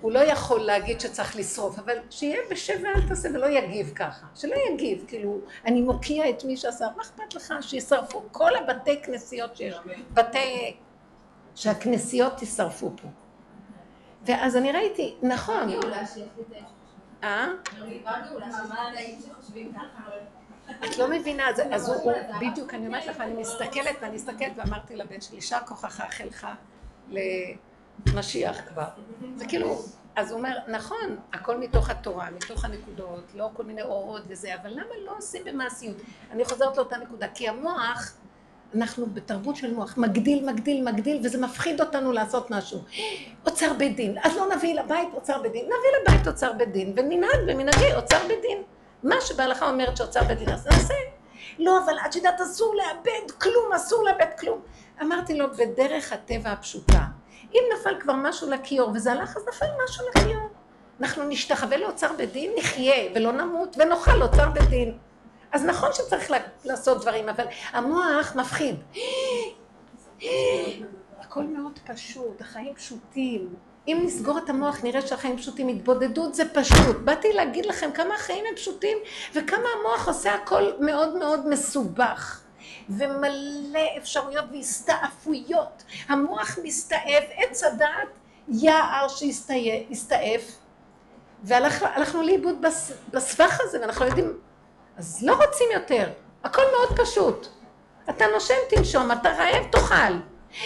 הוא 0.00 0.12
לא 0.12 0.18
יכול 0.18 0.60
להגיד 0.60 1.00
שצריך 1.00 1.36
לשרוף, 1.36 1.78
אבל 1.78 1.96
שיהיה 2.10 2.38
בשב 2.50 2.80
ואל 2.82 3.08
תעשה 3.08 3.28
ולא 3.34 3.46
יגיב 3.46 3.92
ככה, 3.94 4.26
שלא 4.34 4.54
יגיב, 4.70 5.04
כאילו, 5.08 5.38
אני 5.66 5.80
מוקיע 5.80 6.30
את 6.30 6.44
מי 6.44 6.56
שעשה, 6.56 6.86
מה 6.96 7.02
אכפת 7.02 7.34
לך 7.34 7.54
שישרפו 7.60 8.22
כל 8.32 8.56
הבתי 8.56 9.02
כנסיות 9.02 9.56
שיש, 9.56 9.74
בתי, 10.12 10.76
שהכנסיות 11.54 12.32
תשרפו 12.36 12.90
פה. 13.02 13.08
ואז 14.26 14.56
אני 14.56 14.72
ראיתי, 14.72 15.14
נכון. 15.22 15.68
אה? 17.24 17.48
את 20.84 20.98
לא 20.98 21.10
מבינה, 21.10 21.48
אז 21.72 21.88
הוא, 21.88 22.12
בדיוק, 22.40 22.74
אני 22.74 22.86
אומרת 22.86 23.06
לך, 23.06 23.20
אני 23.20 23.32
מסתכלת 23.40 23.96
ואני 24.02 24.14
מסתכלת 24.14 24.52
ואמרתי 24.56 24.96
לבן 24.96 25.20
שלי, 25.20 25.36
יישר 25.36 25.58
כוחך, 25.66 26.00
חלך 26.10 26.46
למשיח 28.06 28.60
כבר. 28.68 28.88
זה 29.36 29.44
כאילו, 29.48 29.82
אז 30.16 30.30
הוא 30.30 30.38
אומר, 30.38 30.58
נכון, 30.68 31.16
הכל 31.32 31.58
מתוך 31.58 31.90
התורה, 31.90 32.30
מתוך 32.30 32.64
הנקודות, 32.64 33.24
לא 33.34 33.50
כל 33.52 33.64
מיני 33.64 33.82
אורות 33.82 34.22
וזה, 34.28 34.54
אבל 34.54 34.70
למה 34.70 34.94
לא 35.04 35.16
עושים 35.16 35.44
במעשיות? 35.44 35.96
אני 36.30 36.44
חוזרת 36.44 36.76
לאותה 36.76 36.96
נקודה, 36.96 37.28
כי 37.28 37.48
המוח, 37.48 38.12
אנחנו 38.76 39.06
בתרבות 39.06 39.56
של 39.56 39.74
מוח, 39.74 39.96
מגדיל, 39.96 40.50
מגדיל, 40.50 40.84
מגדיל, 40.84 41.20
וזה 41.24 41.40
מפחיד 41.40 41.80
אותנו 41.80 42.12
לעשות 42.12 42.50
משהו. 42.50 42.78
אוצר 43.46 43.72
בית 43.72 43.96
דין, 43.96 44.18
אז 44.22 44.36
לא 44.36 44.56
נביא 44.56 44.74
לבית 44.74 45.08
אוצר 45.14 45.42
בית 45.42 45.52
דין, 45.52 45.64
נביא 45.64 46.14
לבית 46.14 46.28
אוצר 46.28 46.52
בית 46.52 46.72
דין, 46.72 46.92
וננהג 46.96 47.40
במנהגי 47.46 47.94
אוצר 47.94 48.18
בית 48.28 48.40
דין. 48.42 48.62
מה 49.02 49.20
שבהלכה 49.20 49.70
אומרת 49.70 49.96
שאוצר 49.96 50.22
בית 50.24 50.38
דין, 50.38 50.48
אז 50.48 50.66
נעשה. 50.66 50.94
לא, 51.58 51.78
אבל 51.84 51.94
את 52.06 52.16
יודעת, 52.16 52.40
אסור 52.40 52.74
לאבד 52.74 53.30
כלום, 53.38 53.72
אסור 53.76 54.04
לאבד 54.04 54.30
כלום. 54.40 54.60
אמרתי 55.02 55.34
לו, 55.34 55.46
בדרך 55.52 56.12
הטבע 56.12 56.50
הפשוטה, 56.50 57.04
אם 57.54 57.60
נפל 57.74 58.00
כבר 58.00 58.12
משהו 58.12 58.50
לכיור 58.50 58.90
וזה 58.94 59.12
הלך, 59.12 59.36
אז 59.36 59.44
נפל 59.48 59.66
משהו 59.84 60.04
לכיור. 60.14 60.48
אנחנו 61.00 61.24
נשתחווה 61.24 61.76
לאוצר 61.76 62.12
בית 62.16 62.32
דין, 62.32 62.52
נחיה 62.58 63.10
ולא 63.14 63.32
נמות 63.32 63.76
ונאכל 63.78 64.22
אוצר 64.22 64.50
בית 64.50 64.68
דין. 64.68 64.98
אז 65.54 65.64
נכון 65.64 65.88
שצריך 65.92 66.32
לעשות 66.64 67.00
דברים, 67.00 67.28
אבל 67.28 67.44
המוח 67.72 68.36
מפחיד. 68.36 68.76
הכל 71.20 71.42
מאוד 71.44 71.78
פשוט, 71.86 72.40
החיים 72.40 72.74
פשוטים. 72.74 73.54
אם 73.88 74.00
נסגור 74.04 74.38
את 74.38 74.48
המוח 74.48 74.84
נראה 74.84 75.06
שהחיים 75.06 75.36
פשוטים, 75.36 75.68
התבודדות 75.68 76.34
זה 76.34 76.54
פשוט. 76.54 76.96
באתי 77.04 77.32
להגיד 77.32 77.66
לכם 77.66 77.90
כמה 77.94 78.14
החיים 78.14 78.44
הם 78.48 78.56
פשוטים 78.56 78.98
וכמה 79.34 79.68
המוח 79.78 80.08
עושה 80.08 80.34
הכל 80.34 80.70
מאוד 80.80 81.16
מאוד 81.16 81.48
מסובך. 81.48 82.40
ומלא 82.88 83.80
אפשרויות 83.98 84.44
והסתעפויות. 84.52 85.82
המוח 86.08 86.58
מסתעף, 86.62 87.24
עץ 87.36 87.64
הדעת, 87.64 88.08
יער 88.48 89.08
שהסתעף, 89.08 90.42
והלכנו 91.42 92.22
לאיבוד 92.22 92.64
בסבך 93.12 93.60
הזה, 93.60 93.80
ואנחנו 93.80 94.04
לא 94.04 94.10
יודעים, 94.10 94.32
אז 94.96 95.22
לא 95.22 95.36
רוצים 95.46 95.68
יותר. 95.72 96.10
הכל 96.44 96.62
מאוד 96.72 96.98
פשוט. 97.00 97.46
אתה 98.10 98.24
נושם, 98.34 98.54
תנשום, 98.70 99.12
אתה 99.12 99.28
רעב, 99.28 99.64
תאכל. 99.72 100.14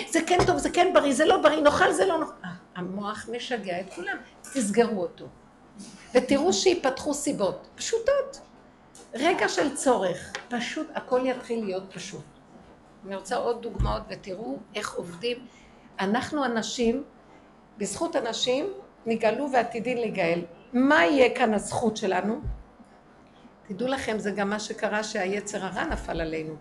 זה 0.09 0.21
כן 0.27 0.39
טוב, 0.47 0.59
זה 0.59 0.71
כן 0.71 0.91
בריא, 0.95 1.15
זה 1.15 1.25
לא 1.25 1.43
בריא, 1.43 1.61
נאכל, 1.61 1.93
זה 1.93 2.07
לא 2.07 2.19
נאכל. 2.19 2.33
המוח 2.77 3.29
משגע 3.33 3.81
את 3.81 3.95
כולם, 3.95 4.17
תסגרו 4.43 5.03
אותו. 5.03 5.25
ותראו 6.15 6.53
שיפתחו 6.53 7.15
סיבות, 7.15 7.69
פשוטות. 7.75 8.41
רגע 9.15 9.49
של 9.49 9.77
צורך, 9.77 10.33
פשוט 10.49 10.87
הכל 10.95 11.21
יתחיל 11.25 11.65
להיות 11.65 11.83
פשוט. 11.95 12.25
אני 13.07 13.17
רוצה 13.17 13.37
עוד 13.37 13.63
דוגמאות 13.63 14.03
ותראו 14.09 14.57
איך 14.75 14.95
עובדים. 14.95 15.37
אנחנו 16.01 16.45
אנשים, 16.45 17.05
בזכות 17.79 18.17
אנשים 18.17 18.67
נגאלו 19.07 19.53
ועתידים 19.53 19.97
להיגאל. 19.97 20.41
מה 20.73 21.05
יהיה 21.05 21.35
כאן 21.35 21.55
הזכות 21.55 21.97
שלנו? 21.97 22.41
תדעו 23.69 23.89
לכם, 23.89 24.19
זה 24.19 24.31
גם 24.31 24.51
מה 24.51 24.61
שקרה 24.61 25.05
שהיצר 25.05 25.65
הרע 25.65 25.85
נפל 25.85 26.21
עלינו. 26.21 26.55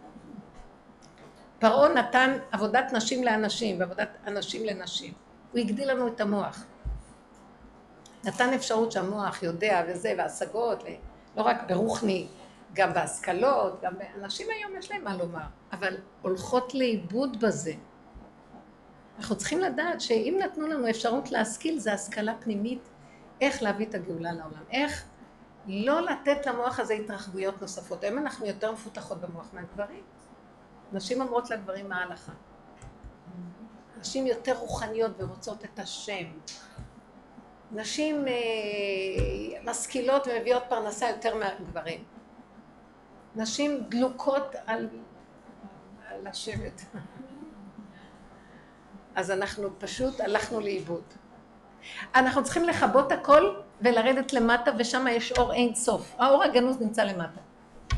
פרעה 1.60 1.94
נתן 1.94 2.38
עבודת 2.52 2.94
נשים 2.94 3.24
לאנשים 3.24 3.80
ועבודת 3.80 4.10
אנשים 4.28 4.66
לנשים. 4.66 5.14
הוא 5.52 5.60
הגדיל 5.60 5.92
לנו 5.92 6.08
את 6.08 6.22
המוח. 6.22 6.66
נתן 8.24 8.54
אפשרות 8.54 8.92
שהמוח 8.92 9.44
יודע 9.44 9.84
וזה, 9.88 10.14
והשגות, 10.18 10.84
לא 11.38 11.42
רק 11.42 11.64
ברוחני, 11.68 12.28
גם 12.74 12.94
בהשכלות, 12.94 13.82
גם 13.82 13.94
אנשים 14.22 14.48
היום 14.50 14.80
יש 14.80 14.92
להם 14.92 15.04
מה 15.04 15.18
לומר, 15.18 15.48
אבל 15.72 15.98
הולכות 16.22 16.74
לאיבוד 16.74 17.40
בזה. 17.40 17.74
אנחנו 19.18 19.36
צריכים 19.36 19.60
לדעת 19.60 20.02
שאם 20.02 20.40
נתנו 20.44 20.68
לנו 20.68 20.90
אפשרות 20.90 21.32
להשכיל, 21.32 21.80
זה 21.80 21.94
השכלה 21.94 22.34
פנימית, 22.40 22.90
איך 23.42 23.64
להביא 23.64 23.86
את 23.86 23.96
הגאולה 23.96 24.32
לעולם. 24.32 24.64
איך 24.72 25.06
לא 25.68 26.02
לתת 26.02 26.46
למוח 26.46 26.80
הזה 26.80 26.94
התרחבויות 26.94 27.62
נוספות. 27.62 28.04
היום 28.04 28.18
אנחנו 28.18 28.46
יותר 28.46 28.72
מפותחות 28.72 29.22
במוח 29.22 29.50
מהגברים. 29.54 30.04
נשים 30.92 31.22
אומרות 31.22 31.50
לגברים 31.50 31.90
מה 31.90 31.96
ההלכה. 31.98 32.32
נשים 34.00 34.28
יותר 34.28 34.58
רוחניות 34.58 35.12
ורוצות 35.18 35.66
את 35.66 35.80
השם. 35.80 36.26
נשים 37.72 38.28
אה, 38.28 38.34
משכילות 39.64 40.28
ומביאות 40.28 40.64
פרנסה 40.70 41.10
יותר 41.10 41.36
מהגברים. 41.36 42.04
נשים 43.36 43.84
דלוקות 43.90 44.56
על, 44.66 44.90
על 46.08 46.28
השבט. 46.28 46.82
אז 49.16 49.32
אנחנו 49.32 49.70
פשוט 49.80 50.22
הלכנו 50.22 50.60
לאיבוד. 50.60 51.04
אנחנו 52.16 52.44
צריכים 52.44 52.64
לכבות 52.64 53.12
הכל 53.12 53.62
ולרדת 53.82 54.34
למטה 54.34 54.72
ושם 54.78 55.06
יש 55.10 55.32
אור 55.32 55.54
אין 55.54 55.76
סוף. 55.76 56.16
האור 56.18 56.44
הגנוז 56.44 56.82
נמצא 56.82 57.04
למטה. 57.04 57.42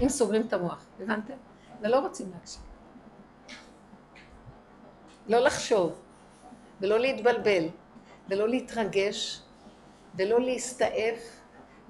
אם 0.01 0.09
סוגרים 0.09 0.41
את 0.47 0.53
המוח, 0.53 0.85
הבנתם? 0.99 1.33
ולא 1.81 1.99
רוצים 1.99 2.31
להקשיב. 2.33 2.61
לא 5.27 5.39
לחשוב, 5.39 6.01
ולא 6.81 6.99
להתבלבל, 6.99 7.63
ולא 8.29 8.49
להתרגש, 8.49 9.41
ולא 10.15 10.39
להסתעף, 10.39 11.39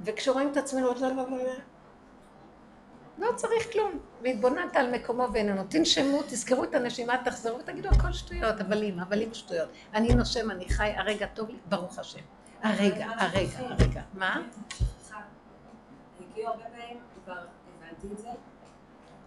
וכשרואים 0.04 0.52
את 0.52 0.58
עצמנו, 0.58 0.88
לא, 0.88 1.02
לא, 1.02 1.16
לא, 1.16 1.30
לא, 1.30 1.54
לא 3.18 3.36
צריך 3.36 3.72
כלום. 3.72 4.00
והתבוננת 4.22 4.76
על 4.76 4.92
מקומו 4.92 5.28
ואיננו. 5.34 5.64
תנשמו, 5.70 6.22
תזכרו 6.22 6.64
את 6.64 6.76
הנשימה, 6.76 7.18
תחזרו 7.26 7.60
ותגידו 7.60 7.90
הכל 7.90 8.14
שטויות, 8.14 8.62
אבל 8.62 8.84
אם, 8.84 9.00
אבל 9.00 9.22
אם 9.22 9.34
שטויות. 9.34 9.70
אני 9.94 10.16
נושם, 10.16 10.52
אני 10.52 10.70
חי, 10.70 10.92
הרגע 10.98 11.26
טוב 11.26 11.50
לי, 11.50 11.58
ברוך 11.70 12.00
השם. 12.00 12.20
הרגע, 12.64 13.05
הרגע, 13.18 13.60
הרגע. 13.60 14.01
מה? 14.14 14.41
הרבה 16.45 16.64
פעמים 16.64 16.99
כבר 17.24 17.34
הבנתי 17.34 18.07
את 18.14 18.18
זה, 18.18 18.28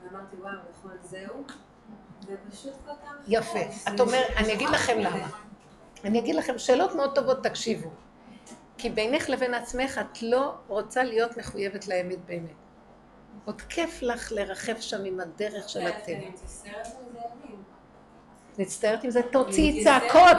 ואמרתי 0.03 0.37
וואו, 0.37 0.53
נכון, 0.71 0.93
זהו. 1.03 1.45
יפה. 3.29 3.59
את 3.95 4.01
אומרת, 4.01 4.27
אני 4.37 4.53
אגיד 4.53 4.69
לכם 4.69 4.99
למה. 4.99 5.29
אני 6.05 6.19
אגיד 6.19 6.35
לכם 6.35 6.59
שאלות 6.59 6.95
מאוד 6.95 7.15
טובות, 7.15 7.43
תקשיבו. 7.43 7.91
כי 8.79 8.91
בינך 8.91 9.29
לבין 9.29 9.55
עצמך 9.55 10.01
את 10.01 10.23
לא 10.23 10.55
רוצה 10.69 11.05
להיות 11.05 11.37
מחויבת 11.37 11.89
לאמת 11.89 12.19
באמת. 12.27 12.51
עוד 13.45 13.63
כיף 13.63 14.03
לך 14.03 14.33
לרחב 14.33 14.81
שם 14.81 15.05
עם 15.05 15.21
הדרך 15.21 15.69
של 15.69 15.87
הטבע. 15.87 16.29
מצטערת 18.59 19.05
עם 19.05 19.11
זה, 19.11 19.23
תוציאי 19.23 19.85
צעקות, 19.85 20.37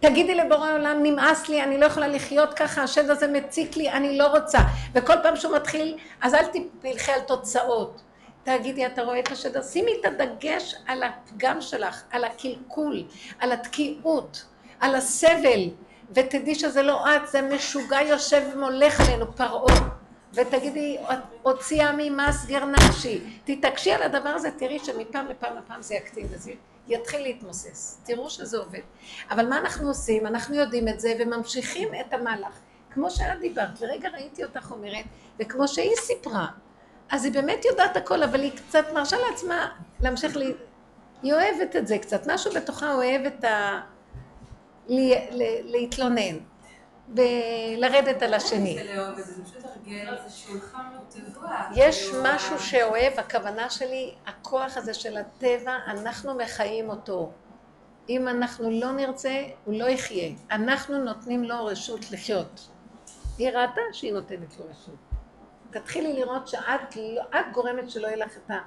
תגידי 0.00 0.34
לבורא 0.34 0.72
עולם, 0.72 1.02
נמאס 1.02 1.48
לי, 1.48 1.62
אני 1.62 1.78
לא 1.78 1.86
יכולה 1.86 2.08
לחיות 2.08 2.54
ככה, 2.54 2.82
השד 2.82 3.10
הזה 3.10 3.26
מציק 3.26 3.76
לי, 3.76 3.90
אני 3.90 4.18
לא 4.18 4.26
רוצה. 4.26 4.58
וכל 4.94 5.14
פעם 5.22 5.36
שהוא 5.36 5.56
מתחיל, 5.56 5.98
אז 6.20 6.34
אל 6.34 6.44
תלכי 6.80 7.12
על 7.12 7.20
תוצאות. 7.20 8.00
תגידי, 8.44 8.86
אתה 8.86 9.02
רואה 9.02 9.18
את 9.18 9.32
השד, 9.32 9.62
שימי 9.62 9.90
את 10.00 10.04
הדגש 10.04 10.74
על 10.86 11.02
הפגם 11.02 11.60
שלך, 11.60 12.02
על 12.10 12.24
הקלקול, 12.24 13.04
על 13.38 13.52
התקיעות, 13.52 14.44
על 14.80 14.94
הסבל, 14.94 15.70
ותדעי 16.10 16.54
שזה 16.54 16.82
לא 16.82 17.16
את, 17.16 17.28
זה 17.28 17.42
משוגע 17.42 18.02
יושב 18.02 18.42
ומולך 18.54 19.00
עלינו, 19.00 19.36
פרעה. 19.36 19.88
ותגידי, 20.34 20.96
הוציאה 21.42 21.92
ממסגר 21.96 22.64
נפשי. 22.64 23.20
תתעקשי 23.44 23.92
על 23.92 24.02
הדבר 24.02 24.28
הזה, 24.28 24.50
תראי 24.50 24.78
שמפעם 24.78 25.26
לפעם 25.28 25.56
לפעם 25.56 25.82
זה 25.82 25.94
יקטין 25.94 26.26
וזה 26.30 26.52
יתחיל 26.88 27.22
להתמוסס. 27.22 28.02
תראו 28.04 28.30
שזה 28.30 28.58
עובד. 28.58 28.80
אבל 29.30 29.48
מה 29.48 29.58
אנחנו 29.58 29.88
עושים? 29.88 30.26
אנחנו 30.26 30.54
יודעים 30.54 30.88
את 30.88 31.00
זה 31.00 31.14
וממשיכים 31.18 31.88
את 32.00 32.12
המהלך. 32.12 32.58
כמו 32.90 33.10
שאת 33.10 33.40
דיברת, 33.40 33.68
ורגע 33.80 34.08
ראיתי 34.08 34.44
אותך 34.44 34.70
אומרת, 34.70 35.04
וכמו 35.40 35.68
שהיא 35.68 35.96
סיפרה, 35.96 36.46
אז 37.10 37.24
היא 37.24 37.32
באמת 37.32 37.64
יודעת 37.64 37.96
הכל, 37.96 38.22
אבל 38.22 38.40
היא 38.40 38.52
קצת 38.56 38.84
מרשה 38.94 39.16
לעצמה 39.30 39.68
להמשיך 40.00 40.36
ל... 40.36 40.52
היא 41.22 41.32
אוהבת 41.32 41.76
את 41.76 41.86
זה 41.86 41.98
קצת, 41.98 42.26
משהו 42.26 42.52
בתוכה 42.52 42.94
אוהב 42.94 43.26
את 43.26 43.44
ה... 43.44 43.80
להתלונן. 45.64 46.36
ולרדת 47.08 48.22
על 48.22 48.34
השני. 48.34 48.78
יש 51.74 52.10
משהו 52.22 52.58
שאוהב, 52.58 53.18
הכוונה 53.18 53.70
שלי, 53.70 54.14
הכוח 54.26 54.76
הזה 54.76 54.94
של 54.94 55.16
הטבע, 55.16 55.76
אנחנו 55.86 56.34
מחיים 56.34 56.90
אותו. 56.90 57.32
אם 58.08 58.28
אנחנו 58.28 58.70
לא 58.70 58.92
נרצה, 58.92 59.44
הוא 59.64 59.74
לא 59.74 59.84
יחיה. 59.84 60.32
אנחנו 60.50 61.04
נותנים 61.04 61.44
לו 61.44 61.64
רשות 61.64 62.10
לחיות. 62.10 62.68
היא 63.38 63.48
ראתה 63.48 63.80
שהיא 63.92 64.12
נותנת 64.12 64.58
לו 64.58 64.64
רשות. 64.70 64.94
תתחילי 65.70 66.12
לראות 66.12 66.48
שאת 66.48 66.96
לא, 66.96 67.22
את 67.40 67.52
גורמת 67.52 67.90
שלא 67.90 68.06
יהיה 68.06 68.16
לך 68.16 68.36
את, 68.36 68.50
ה, 68.50 68.58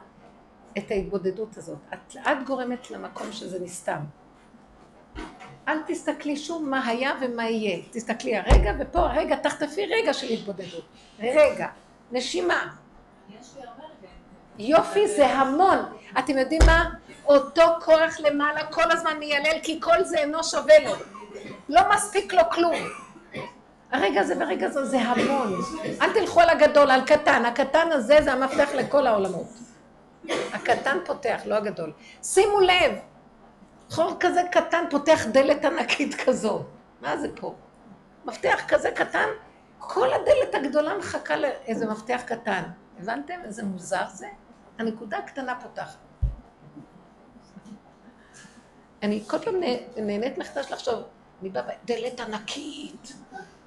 את 0.78 0.92
ההתבודדות 0.92 1.58
הזאת. 1.58 1.78
את, 1.94 2.16
את 2.16 2.48
גורמת 2.48 2.92
למקום 2.92 3.32
שזה 3.32 3.60
נסתם. 3.60 4.00
אל 5.68 5.78
תסתכלי 5.88 6.38
שוב 6.38 6.64
מה 6.70 6.88
היה 6.88 7.12
ומה 7.22 7.50
יהיה. 7.50 7.80
תסתכלי 7.92 8.38
הרגע, 8.38 8.74
ופה 8.80 9.00
הרגע, 9.00 9.36
תחטפי 9.36 9.86
רגע 9.86 10.14
של 10.14 10.28
התבודדות. 10.28 10.86
רגע, 11.20 11.68
נשימה. 12.12 12.68
יופי 14.60 15.08
זה 15.08 15.28
המון. 15.28 15.78
אתם 16.20 16.38
יודעים 16.38 16.62
מה? 16.66 16.90
אותו 17.26 17.64
כוח 17.82 18.20
למעלה 18.20 18.66
כל 18.66 18.92
הזמן 18.92 19.18
מיילל, 19.20 19.60
כי 19.64 19.82
כל 19.82 20.04
זה 20.04 20.18
אינו 20.18 20.44
שווה 20.44 20.80
לו. 20.80 20.92
לא 21.70 21.82
מספיק 21.94 22.34
לו 22.34 22.42
כלום. 22.52 22.76
הרגע 23.92 24.22
הזה 24.22 24.36
והרגע 24.40 24.68
הזה 24.68 24.86
זה 24.86 25.02
המון. 25.02 25.54
אל 26.02 26.14
תלכו 26.14 26.42
על 26.42 26.50
הגדול, 26.50 26.92
על 26.92 27.02
קטן. 27.06 27.46
הקטן 27.46 27.92
הזה 27.92 28.18
זה 28.22 28.34
המפתח 28.34 28.70
לכל 28.74 29.08
העולמות. 29.08 29.48
הקטן 30.54 30.98
פותח, 31.06 31.42
לא 31.46 31.56
הגדול. 31.56 31.92
שימו 32.24 32.60
לב, 32.60 32.92
חור 33.90 34.18
כזה 34.20 34.42
קטן 34.52 34.86
פותח 34.90 35.26
דלת 35.32 35.66
ענקית 35.66 36.16
כזו. 36.16 36.64
מה 37.02 37.18
זה 37.18 37.28
פה? 37.36 37.56
מפתח 38.26 38.60
כזה 38.68 38.92
קטן, 38.92 39.28
כל 39.78 40.14
הדלת 40.14 40.56
הגדולה 40.56 40.98
מחכה 40.98 41.36
לאיזה 41.36 41.86
מפתח 41.86 42.22
קטן. 42.26 42.64
הבנתם 43.00 43.40
איזה 43.44 43.64
מוזר 43.64 44.06
זה? 44.14 44.28
הנקודה 44.80 45.18
הקטנה 45.18 45.60
פותחת. 45.62 45.98
אני 49.04 49.24
כל 49.28 49.40
פעם 49.40 49.56
נהנית 49.98 50.38
מחדש 50.38 50.72
לחשוב, 50.72 51.04
אני 51.42 51.50
באה 51.50 51.64
דלת 51.86 52.20
ענקית, 52.20 53.14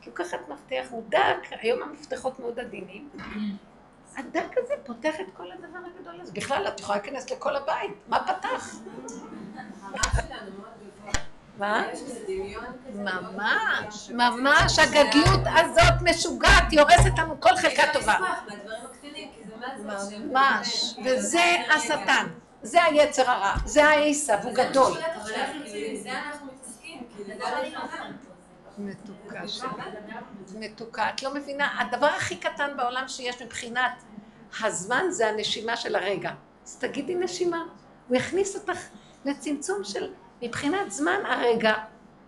לוקחת 0.07 0.39
מפתח, 0.49 0.87
הוא 0.91 1.03
דק, 1.09 1.47
היום 1.51 1.83
המפתחות 1.83 2.41
מאוד 2.41 2.61
עדינים. 2.61 3.09
הדק 4.17 4.59
הזה 4.59 4.75
פותח 4.85 5.15
את 5.21 5.27
כל 5.33 5.53
הדבר 5.53 5.79
הגדול 5.97 6.21
הזה. 6.21 6.33
בכלל, 6.33 6.69
את 6.69 6.81
יכולה 6.81 6.99
להיכנס 6.99 7.31
לכל 7.31 7.57
הבית, 7.57 7.93
מה 8.09 8.25
פתח? 8.27 8.75
מה? 11.59 11.85
ממש, 12.95 14.11
ממש, 14.11 14.79
הגדלות 14.79 15.41
הזאת 15.57 16.03
משוגעת, 16.03 16.71
היא 16.71 16.81
הורסת 16.81 17.19
לנו 17.19 17.41
כל 17.41 17.57
חלקה 17.57 17.83
טובה. 17.93 18.19
ממש, 20.31 20.95
וזה 21.05 21.57
השטן, 21.77 22.27
זה 22.63 22.85
היצר 22.85 23.31
הרע, 23.31 23.55
זה 23.65 23.85
העיסה, 23.85 24.37
והוא 24.43 24.55
גדול. 24.55 24.93
מתוקה 28.79 29.49
שלי. 29.49 29.69
מתוקה. 30.55 31.11
את 31.11 31.23
לא 31.23 31.35
מבינה, 31.35 31.81
הדבר 31.81 32.07
הכי 32.07 32.37
קטן 32.37 32.77
בעולם 32.77 33.09
שיש 33.09 33.43
מבחינת 33.43 34.03
הזמן 34.63 35.05
זה 35.11 35.29
הנשימה 35.29 35.77
של 35.77 35.97
הרגע. 35.97 36.31
אז 36.67 36.77
תגידי 36.77 37.15
נשימה. 37.15 37.65
הוא 38.09 38.17
יכניס 38.17 38.57
אותך 38.57 38.79
לצמצום 39.25 39.85
של, 39.85 40.13
מבחינת 40.43 40.91
זמן 40.91 41.21
הרגע. 41.25 41.75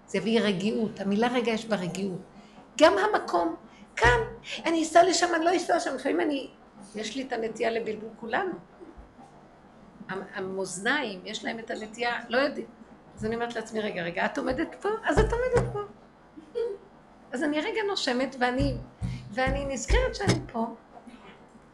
זה 0.07 0.19
יביא 0.19 0.41
רגיעות. 0.41 1.01
המילה 1.01 1.29
רגע 1.29 1.53
יש 1.53 1.67
בה 1.67 1.77
רגיעות. 1.77 2.21
גם 2.81 2.93
המקום, 2.99 3.57
כאן, 3.97 4.19
אני 4.65 4.83
אסע 4.83 5.03
לשם, 5.03 5.35
אני 5.35 5.45
לא 5.45 5.57
אסע 5.57 5.77
לשם. 5.77 5.95
לפעמים 5.95 6.21
אני, 6.21 6.51
יש 6.95 7.17
לי 7.17 7.23
את 7.23 7.33
הנטייה 7.33 7.71
לבלבול 7.71 8.11
כולנו. 8.21 8.53
המאזניים, 10.09 11.21
יש 11.25 11.45
להם 11.45 11.59
את 11.59 11.71
הנטייה, 11.71 12.21
לא 12.29 12.39
יודעים. 12.39 12.67
אז 13.17 13.25
אני 13.25 13.35
אומרת 13.35 13.55
לעצמי, 13.55 13.81
רגע, 13.81 14.03
רגע, 14.03 14.25
את 14.25 14.39
עומדת 14.39 14.75
פה? 14.81 14.89
אז 15.05 15.19
את 15.19 15.33
עומדת 15.33 15.73
פה. 15.73 15.81
אז 17.33 17.43
אני 17.43 17.61
רגע 17.61 17.81
נושמת 17.89 18.37
ואני, 18.39 18.75
ואני 19.31 19.65
נזכרת 19.65 20.15
שאני 20.15 20.41
פה, 20.53 20.67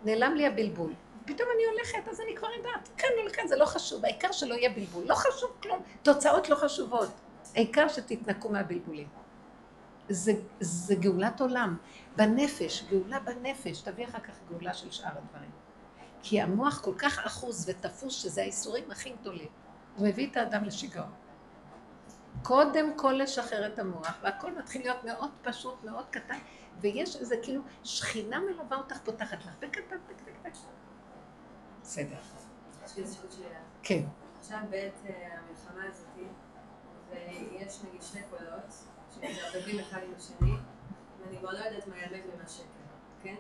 נעלם 0.05 0.35
לי 0.35 0.47
הבלבול. 0.47 0.93
פתאום 1.29 1.49
אני 1.55 1.65
הולכת, 1.65 2.09
אז 2.09 2.21
אני 2.21 2.37
כבר 2.37 2.49
יודעת, 2.57 2.89
כאן 2.97 3.09
או 3.19 3.27
לכאן, 3.27 3.49
זה 3.49 3.57
לא 3.57 3.65
חשוב, 3.65 4.05
העיקר 4.05 4.33
שלא 4.33 4.55
יהיה 4.55 4.71
בלבול, 4.71 5.05
לא 5.07 5.15
חשוב 5.15 5.51
כלום, 5.63 5.83
תוצאות 6.03 6.49
לא 6.49 6.57
חשובות, 6.57 7.11
העיקר 7.55 7.89
שתתנקו 7.89 8.49
מהבלבולים. 8.49 9.09
זה, 10.09 10.33
זה 10.61 10.95
גאולת 10.95 11.41
עולם, 11.41 11.77
בנפש, 12.17 12.85
גאולה 12.91 13.21
בנפש, 13.21 13.81
תביא 13.81 14.05
אחר 14.05 14.21
כך 14.21 14.35
גאולה 14.51 14.75
של 14.75 14.91
שאר 14.91 15.13
הדברים. 15.17 15.51
כי 16.23 16.41
המוח 16.41 16.81
כל 16.81 16.95
כך 16.99 17.19
אחוז 17.19 17.69
ותפוס 17.69 18.23
שזה 18.23 18.43
האיסורים 18.43 18.91
הכי 18.91 19.11
גדולים, 19.21 19.49
הוא 19.97 20.09
מביא 20.09 20.31
את 20.31 20.37
האדם 20.37 20.65
לשיגעון. 20.65 21.11
קודם 22.43 22.97
כל 22.97 23.13
לשחרר 23.13 23.67
את 23.67 23.79
המוח, 23.79 24.19
והכל 24.23 24.53
מתחיל 24.53 24.83
להיות 24.83 25.05
מאוד 25.05 25.31
פשוט, 25.43 25.85
מאוד 25.85 26.05
קטן, 26.11 26.39
ויש 26.81 27.17
איזה 27.17 27.37
כאילו 27.43 27.63
שכינה 27.85 28.41
מלווה 28.41 28.77
אותך, 28.77 28.99
פותחת 29.05 29.39
לך, 29.39 29.53
בקטן, 29.61 29.97
בקטן. 30.09 30.51
בסדר. 31.89 32.17
יש 32.85 32.97
לי 32.97 33.03
איזושהי 33.03 33.29
שאלה. 33.31 33.59
כן. 33.83 34.03
עכשיו 34.41 34.59
בעת 34.71 34.93
אה, 35.07 35.39
המלחמה 35.39 35.85
הזאת, 35.85 36.07
ויש 37.11 37.79
נגיד 37.89 38.03
שני 38.03 38.21
קולות, 38.31 38.75
שמתערבבים 39.15 39.81
אחד 39.81 40.01
עם 40.05 40.13
השני, 40.17 40.53
ואני 41.21 41.39
כבר 41.39 41.51
לא 41.53 41.59
יודעת 41.59 41.87
מה 41.87 41.95
האמת 41.97 42.25
ומה 42.35 42.49
שקר, 42.49 42.65
כן? 43.23 43.35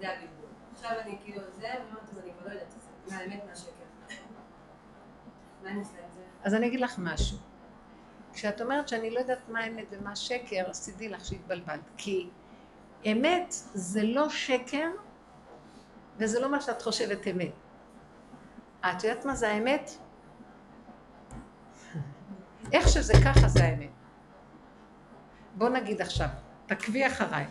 זה 0.00 0.08
הבלבול. 0.08 0.48
עכשיו 0.72 0.90
אני 1.00 1.18
כאילו 1.24 1.40
זה, 1.50 1.66
ואני 1.66 1.84
אומרת, 1.90 2.24
אני 2.24 2.32
כבר 2.38 2.48
לא 2.48 2.52
יודעת 2.52 2.74
מה 3.10 3.16
האמת 3.16 3.40
מה 3.48 3.56
שקר. 3.56 4.14
מה 5.62 5.70
אני 5.70 5.78
עושה 5.78 5.98
עם 6.04 6.10
זה? 6.14 6.22
אז 6.44 6.54
אני 6.54 6.66
אגיד 6.66 6.80
לך 6.80 6.94
משהו. 6.98 7.38
כשאת 8.32 8.60
אומרת 8.60 8.88
שאני 8.88 9.10
לא 9.10 9.18
יודעת 9.18 9.48
מה 9.48 9.66
אמת 9.66 9.86
ומה 9.90 10.16
שקר, 10.16 10.64
אז 10.70 10.88
תדעי 10.88 11.08
לך 11.08 11.24
שהתבלבלת. 11.24 11.80
כי 11.96 12.30
אמת 13.12 13.54
זה 13.74 14.02
לא 14.02 14.28
שקר, 14.28 14.90
וזה 16.18 16.40
לא 16.40 16.50
מה 16.50 16.60
שאת 16.60 16.82
חושבת 16.82 17.26
אמת. 17.28 17.65
את 18.92 19.04
יודעת 19.04 19.24
מה 19.24 19.34
זה 19.34 19.48
האמת? 19.48 19.90
איך 22.72 22.88
שזה 22.88 23.12
ככה 23.24 23.48
זה 23.48 23.64
האמת. 23.64 23.90
בוא 25.54 25.68
נגיד 25.68 26.00
עכשיו, 26.00 26.28
תקבי 26.66 27.06
אחריי. 27.06 27.44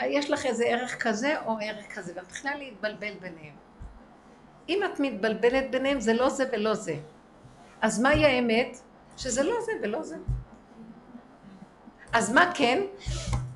יש 0.00 0.30
לך 0.30 0.46
איזה 0.46 0.64
ערך 0.64 1.02
כזה 1.02 1.40
או 1.40 1.56
ערך 1.62 1.94
כזה, 1.94 2.12
ואת 2.16 2.24
מתחילה 2.24 2.56
להתבלבל 2.56 3.14
ביניהם. 3.20 3.54
אם 4.68 4.80
את 4.84 5.00
מתבלבלת 5.00 5.70
ביניהם, 5.70 6.00
זה 6.00 6.12
לא 6.12 6.28
זה 6.28 6.44
ולא 6.52 6.74
זה. 6.74 6.96
אז 7.80 8.00
מהי 8.00 8.26
האמת? 8.26 8.78
שזה 9.16 9.42
לא 9.42 9.54
זה 9.60 9.72
ולא 9.82 10.02
זה. 10.02 10.16
אז 12.12 12.32
מה 12.32 12.52
כן? 12.54 12.82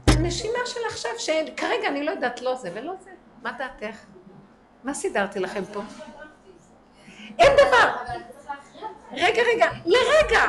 הנשימה 0.07 0.59
של 0.67 0.81
עכשיו, 0.89 1.11
שכרגע 1.19 1.89
אני 1.89 2.03
לא 2.03 2.11
יודעת 2.11 2.43
לא 2.43 2.55
זה 2.55 2.71
ולא 2.75 2.93
זה. 3.05 3.11
מה 3.43 3.53
דעתך? 3.59 3.97
מה 4.85 4.95
סידרתי 4.95 5.41
לכם 5.41 5.65
פה? 5.73 5.83
אין 7.41 7.53
דבר. 7.57 7.91
רגע, 9.13 9.43
רגע, 9.55 9.67
לרגע. 9.87 10.45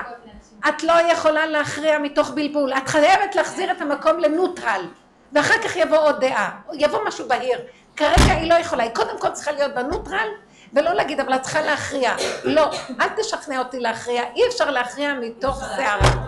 את 0.69 0.83
לא 0.83 0.93
יכולה 1.11 1.45
להכריע 1.45 1.99
מתוך 1.99 2.29
בלבול. 2.29 2.73
את 2.73 2.87
חייבת 2.87 3.35
להחזיר 3.35 3.71
את 3.71 3.81
המקום 3.81 4.19
לנוטרל. 4.19 4.85
ואחר 5.33 5.57
כך 5.63 5.75
יבוא 5.75 5.97
עוד 5.97 6.19
דעה. 6.19 6.59
יבוא 6.73 6.99
משהו 7.07 7.27
בהיר. 7.27 7.59
כרגע 7.95 8.33
היא 8.33 8.49
לא 8.49 8.55
יכולה. 8.55 8.83
היא 8.83 8.91
קודם 8.95 9.19
כל 9.19 9.29
צריכה 9.29 9.51
להיות 9.51 9.73
בנוטרל, 9.73 10.27
ולא 10.73 10.93
להגיד, 10.93 11.19
אבל 11.19 11.35
את 11.35 11.41
צריכה 11.41 11.61
להכריע. 11.61 12.15
לא, 12.43 12.71
אל 13.01 13.09
תשכנע 13.17 13.59
אותי 13.59 13.79
להכריע, 13.79 14.23
אי 14.35 14.47
אפשר 14.47 14.71
להכריע 14.71 15.13
מתוך 15.13 15.63
שערה. 15.75 16.27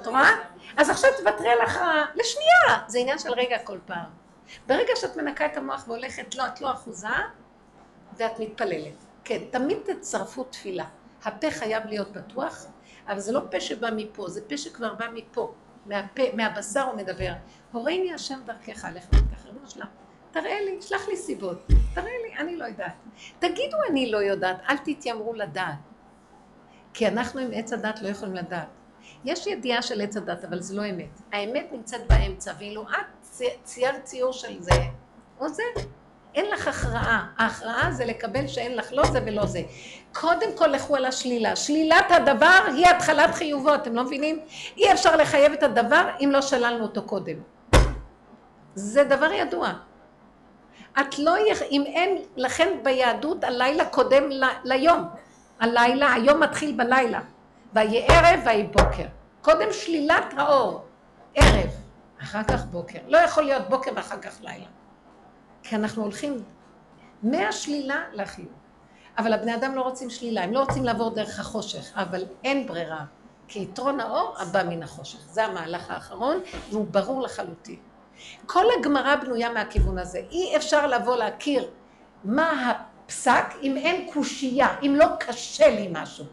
את 0.00 0.06
רואה? 0.06 0.30
אז 0.76 0.90
עכשיו 0.90 1.10
תוותרי 1.18 1.48
על 1.48 1.60
הכרעה, 1.60 2.04
לשנייה, 2.14 2.78
זה 2.86 2.98
עניין 2.98 3.18
של 3.18 3.32
רגע 3.32 3.58
כל 3.58 3.78
פעם. 3.86 4.04
ברגע 4.66 4.92
שאת 4.96 5.16
מנקה 5.16 5.46
את 5.46 5.56
המוח 5.56 5.84
והולכת, 5.88 6.34
לא, 6.34 6.46
את 6.46 6.60
לא 6.60 6.70
אחוזה, 6.70 7.08
ואת 8.16 8.38
מתפללת. 8.38 9.03
כן, 9.24 9.38
תמיד 9.50 9.78
תצרפו 9.84 10.44
תפילה. 10.44 10.84
הפה 11.24 11.50
חייב 11.50 11.86
להיות 11.86 12.08
פתוח, 12.16 12.66
אבל 13.08 13.18
זה 13.18 13.32
לא 13.32 13.40
פה 13.50 13.60
שבא 13.60 13.88
מפה, 13.96 14.28
זה 14.28 14.48
פה 14.48 14.56
שכבר 14.56 14.94
בא 14.94 15.06
מפה. 15.14 15.54
מהפה, 15.86 16.22
מהבשר 16.34 16.82
הוא 16.82 16.96
מדבר. 16.96 17.32
הורני 17.72 18.14
השם 18.14 18.40
דרכך, 18.44 18.86
לך 18.94 19.04
ותכף, 19.08 19.46
ריבונו 19.46 19.70
שלם. 19.70 19.86
תראה 20.30 20.60
לי, 20.60 20.82
שלח 20.82 21.08
לי 21.08 21.16
סיבות, 21.16 21.66
תראה 21.94 22.12
לי, 22.26 22.36
אני 22.38 22.56
לא 22.56 22.64
יודעת. 22.64 22.94
תגידו 23.38 23.76
אני 23.90 24.10
לא 24.10 24.18
יודעת, 24.18 24.56
אל 24.68 24.76
תתיימרו 24.76 25.34
לדעת. 25.34 25.78
כי 26.94 27.08
אנחנו 27.08 27.40
עם 27.40 27.50
עץ 27.52 27.72
הדת 27.72 28.02
לא 28.02 28.08
יכולים 28.08 28.34
לדעת. 28.34 28.68
יש 29.24 29.46
ידיעה 29.46 29.82
של 29.82 30.00
עץ 30.00 30.16
הדת, 30.16 30.44
אבל 30.44 30.60
זה 30.60 30.76
לא 30.76 30.90
אמת. 30.90 31.20
האמת 31.32 31.72
נמצאת 31.72 32.08
באמצע, 32.08 32.52
ואילו 32.58 32.82
את 32.82 33.36
ציירת 33.62 34.04
ציור 34.04 34.32
של 34.32 34.62
זה, 34.62 34.72
או 35.40 35.48
זה. 35.48 35.62
אין 36.34 36.50
לך 36.50 36.68
הכרעה. 36.68 37.26
ההכרעה 37.38 37.92
זה 37.92 38.04
לקבל 38.04 38.46
שאין 38.46 38.76
לך 38.76 38.92
לא 38.92 39.06
זה 39.06 39.20
ולא 39.26 39.46
זה. 39.46 39.62
קודם 40.12 40.56
כל 40.56 40.66
לכו 40.66 40.96
על 40.96 41.04
השלילה. 41.04 41.56
שלילת 41.56 42.10
הדבר 42.10 42.60
היא 42.66 42.86
התחלת 42.86 43.34
חיובו, 43.34 43.74
אתם 43.74 43.94
לא 43.94 44.04
מבינים? 44.04 44.40
אי 44.76 44.92
אפשר 44.92 45.16
לחייב 45.16 45.52
את 45.52 45.62
הדבר 45.62 46.08
אם 46.20 46.30
לא 46.32 46.42
שללנו 46.42 46.82
אותו 46.82 47.02
קודם. 47.02 47.36
זה 48.74 49.04
דבר 49.04 49.32
ידוע. 49.32 49.72
את 51.00 51.18
לא, 51.18 51.48
יכ... 51.50 51.62
אם 51.62 51.82
אין, 51.86 52.18
לכן 52.36 52.68
ביהדות 52.82 53.44
הלילה 53.44 53.84
קודם 53.84 54.30
ל... 54.30 54.44
ליום. 54.64 55.04
הלילה, 55.60 56.12
היום 56.12 56.40
מתחיל 56.40 56.72
בלילה. 56.76 57.20
ויהי 57.72 58.06
ערב 58.08 58.40
ויהי 58.44 58.62
בוקר. 58.62 59.06
קודם 59.42 59.72
שלילת 59.72 60.34
האור, 60.36 60.84
ערב, 61.34 61.70
אחר 62.22 62.42
כך 62.42 62.64
בוקר. 62.64 62.98
לא 63.08 63.18
יכול 63.18 63.42
להיות 63.42 63.68
בוקר 63.68 63.90
ואחר 63.96 64.18
כך 64.18 64.40
לילה. 64.40 64.66
כי 65.64 65.76
אנחנו 65.76 66.02
הולכים 66.02 66.42
מהשלילה 67.22 68.02
לחיוב. 68.12 68.48
אבל 69.18 69.32
הבני 69.32 69.54
אדם 69.54 69.74
לא 69.74 69.82
רוצים 69.82 70.10
שלילה, 70.10 70.42
הם 70.42 70.52
לא 70.52 70.60
רוצים 70.60 70.84
לעבור 70.84 71.10
דרך 71.10 71.40
החושך, 71.40 71.92
אבל 71.94 72.24
אין 72.44 72.66
ברירה. 72.66 73.04
כי 73.48 73.60
יתרון 73.62 74.00
האור 74.00 74.34
הבא 74.38 74.62
מן 74.62 74.82
החושך. 74.82 75.18
זה 75.18 75.44
המהלך 75.44 75.90
האחרון, 75.90 76.40
והוא 76.70 76.86
ברור 76.90 77.22
לחלוטין. 77.22 77.76
כל 78.46 78.64
הגמרא 78.78 79.16
בנויה 79.16 79.52
מהכיוון 79.52 79.98
הזה. 79.98 80.20
אי 80.30 80.56
אפשר 80.56 80.86
לבוא 80.86 81.16
להכיר 81.16 81.70
מה 82.24 82.70
הפסק 82.70 83.44
אם 83.62 83.76
אין 83.76 84.10
קושייה, 84.12 84.68
אם 84.82 84.94
לא 84.98 85.06
קשה 85.20 85.68
לי 85.68 85.88
משהו. 85.92 86.24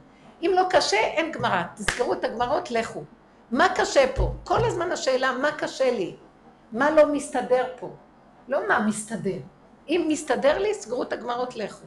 אם 0.42 0.52
לא 0.56 0.64
קשה, 0.70 0.98
אין 0.98 1.32
גמרא. 1.32 1.64
תזכרו 1.76 2.14
את 2.14 2.24
הגמרות, 2.24 2.72
לכו. 2.72 3.04
מה 3.52 3.68
קשה 3.76 4.16
פה? 4.16 4.34
כל 4.44 4.66
הזמן 4.66 4.92
השאלה, 4.92 5.32
מה 5.32 5.52
קשה 5.52 5.92
לי? 5.92 6.16
מה 6.72 6.92
לא 6.92 7.14
מסתדר 7.14 7.66
פה? 7.80 7.90
לא 8.52 8.68
מה 8.68 8.80
מסתדר. 8.80 9.38
אם 9.90 10.06
מסתדר 10.08 10.58
לי, 10.58 10.74
סגרו 10.74 11.04
את 11.04 11.14
הגמרות, 11.14 11.56
לכו. 11.56 11.86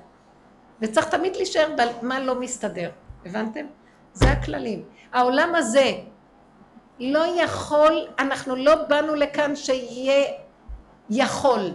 וצריך 0.81 1.09
תמיד 1.09 1.37
להישאר 1.37 1.69
במה 1.77 2.21
לא 2.21 2.41
מסתדר. 2.41 2.91
הבנתם? 3.27 3.67
זה 4.13 4.31
הכללים. 4.31 4.85
העולם 5.13 5.55
הזה 5.55 5.93
לא 7.01 7.43
יכול, 7.43 8.07
אנחנו 8.19 8.57
לא 8.57 8.75
באנו 8.89 9.15
לכאן 9.15 9.57
שיהיה 9.57 10.33
יכול. 11.11 11.75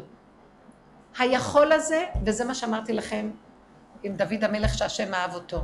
היכול 1.20 1.72
הזה, 1.72 2.06
וזה 2.26 2.46
מה 2.46 2.56
שאמרתי 2.56 2.94
לכם 2.94 3.32
עם 4.04 4.16
דוד 4.16 4.44
המלך 4.44 4.74
שהשם 4.74 5.14
אהב 5.14 5.34
אותו. 5.34 5.60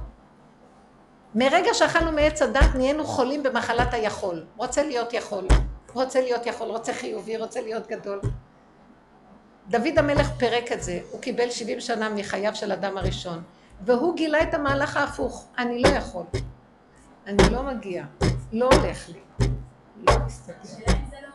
מרגע 1.36 1.73
שאכלנו 1.73 2.11
מעץ 2.11 2.41
הדת 2.41 2.76
נהיינו 2.76 3.03
חולים 3.03 3.43
במחלת 3.43 3.93
היכול. 3.93 4.45
רוצה 4.57 4.84
להיות 4.84 5.13
יכול, 5.13 5.47
רוצה 5.93 6.21
להיות 6.21 6.45
יכול, 6.45 6.67
רוצה 6.67 6.93
חיובי, 6.93 7.38
רוצה 7.38 7.61
להיות 7.61 7.88
גדול. 7.88 8.19
דוד 9.70 9.97
המלך 9.97 10.32
פירק 10.38 10.72
את 10.72 10.84
זה, 10.84 10.99
הוא 11.11 11.22
קיבל 11.22 11.49
70 11.49 11.80
שנה 11.80 12.09
מחייו 12.09 12.55
של 12.55 12.72
אדם 12.72 12.97
הראשון, 12.97 13.43
והוא 13.82 14.16
גילה 14.16 14.43
את 14.43 14.53
המהלך 14.53 14.97
ההפוך, 14.97 15.47
אני 15.57 15.82
לא 15.82 15.88
יכול, 15.88 16.24
אני 17.28 17.43
לא 17.51 17.63
מגיע, 17.63 18.03
לא 18.53 18.70
הולך 18.74 19.09
לי, 19.09 19.47
לא 20.07 20.13
מסתכל. 20.26 20.51
לא 20.88 20.93
כאילו, 20.93 21.28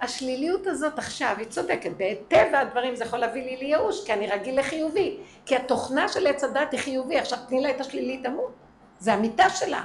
השליליות 0.00 0.66
הזאת 0.66 0.98
עכשיו, 0.98 1.34
היא 1.38 1.46
צודקת, 1.46 1.90
בטבע 1.96 2.58
הדברים 2.58 2.96
זה 2.96 3.04
יכול 3.04 3.18
להביא 3.18 3.42
לי 3.42 3.56
לייאוש, 3.56 4.06
כי 4.06 4.12
אני 4.12 4.26
רגיל 4.26 4.60
לחיובי, 4.60 5.16
כי 5.46 5.56
התוכנה 5.56 6.08
של 6.08 6.26
עץ 6.26 6.44
הדת 6.44 6.72
היא 6.72 6.80
חיובי, 6.80 7.18
עכשיו 7.18 7.38
תני 7.48 7.60
לה 7.60 7.70
את 7.70 7.80
השלילי, 7.80 8.22
תמות, 8.22 8.52
זה 8.98 9.12
המיטה 9.12 9.50
שלה, 9.50 9.84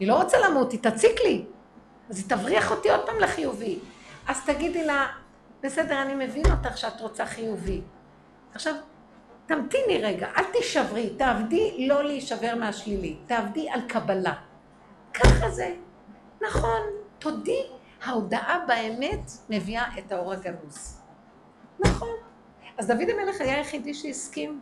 היא 0.00 0.08
לא 0.08 0.14
רוצה 0.22 0.38
למות, 0.38 0.72
היא 0.72 0.80
תציק 0.82 1.20
לי, 1.24 1.44
אז 2.10 2.18
היא 2.18 2.24
תבריח 2.28 2.70
אותי 2.70 2.90
עוד 2.90 3.06
פעם 3.06 3.18
לחיובי, 3.20 3.78
אז 4.28 4.36
תגידי 4.46 4.84
לה, 4.84 5.06
בסדר, 5.62 6.02
אני 6.02 6.26
מבין 6.26 6.44
אותך 6.50 6.78
שאת 6.78 7.00
רוצה 7.00 7.26
חיובי, 7.26 7.82
עכשיו, 8.54 8.74
תמתיני 9.46 9.98
רגע, 10.02 10.28
אל 10.36 10.44
תישברי, 10.52 11.14
תעבדי 11.18 11.86
לא 11.88 12.04
להישבר 12.04 12.54
מהשלילי, 12.54 13.16
תעבדי 13.26 13.70
על 13.70 13.80
קבלה, 13.88 14.34
ככה 15.14 15.50
זה, 15.50 15.74
נכון, 16.42 16.80
תודי 17.18 17.66
ההודעה 18.02 18.58
באמת 18.66 19.30
מביאה 19.50 19.98
את 19.98 20.12
האור 20.12 20.32
הגנוז. 20.32 21.00
נכון. 21.80 22.16
אז 22.78 22.86
דוד 22.86 23.08
המלך 23.08 23.40
היה 23.40 23.56
היחידי 23.56 23.94
שהסכים 23.94 24.60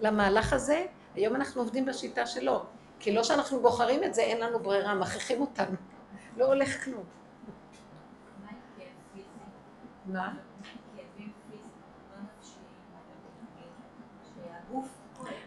למהלך 0.00 0.52
הזה, 0.52 0.86
היום 1.14 1.34
אנחנו 1.36 1.60
עובדים 1.60 1.84
בשיטה 1.84 2.26
שלו. 2.26 2.62
כי 3.00 3.12
לא 3.12 3.24
שאנחנו 3.24 3.60
בוחרים 3.60 4.04
את 4.04 4.14
זה, 4.14 4.22
אין 4.22 4.40
לנו 4.40 4.58
ברירה, 4.58 4.94
מכריחים 4.94 5.40
אותנו. 5.40 5.76
לא 6.36 6.46
הולך 6.46 6.84
כלום. 6.84 7.04
מה? 10.06 10.34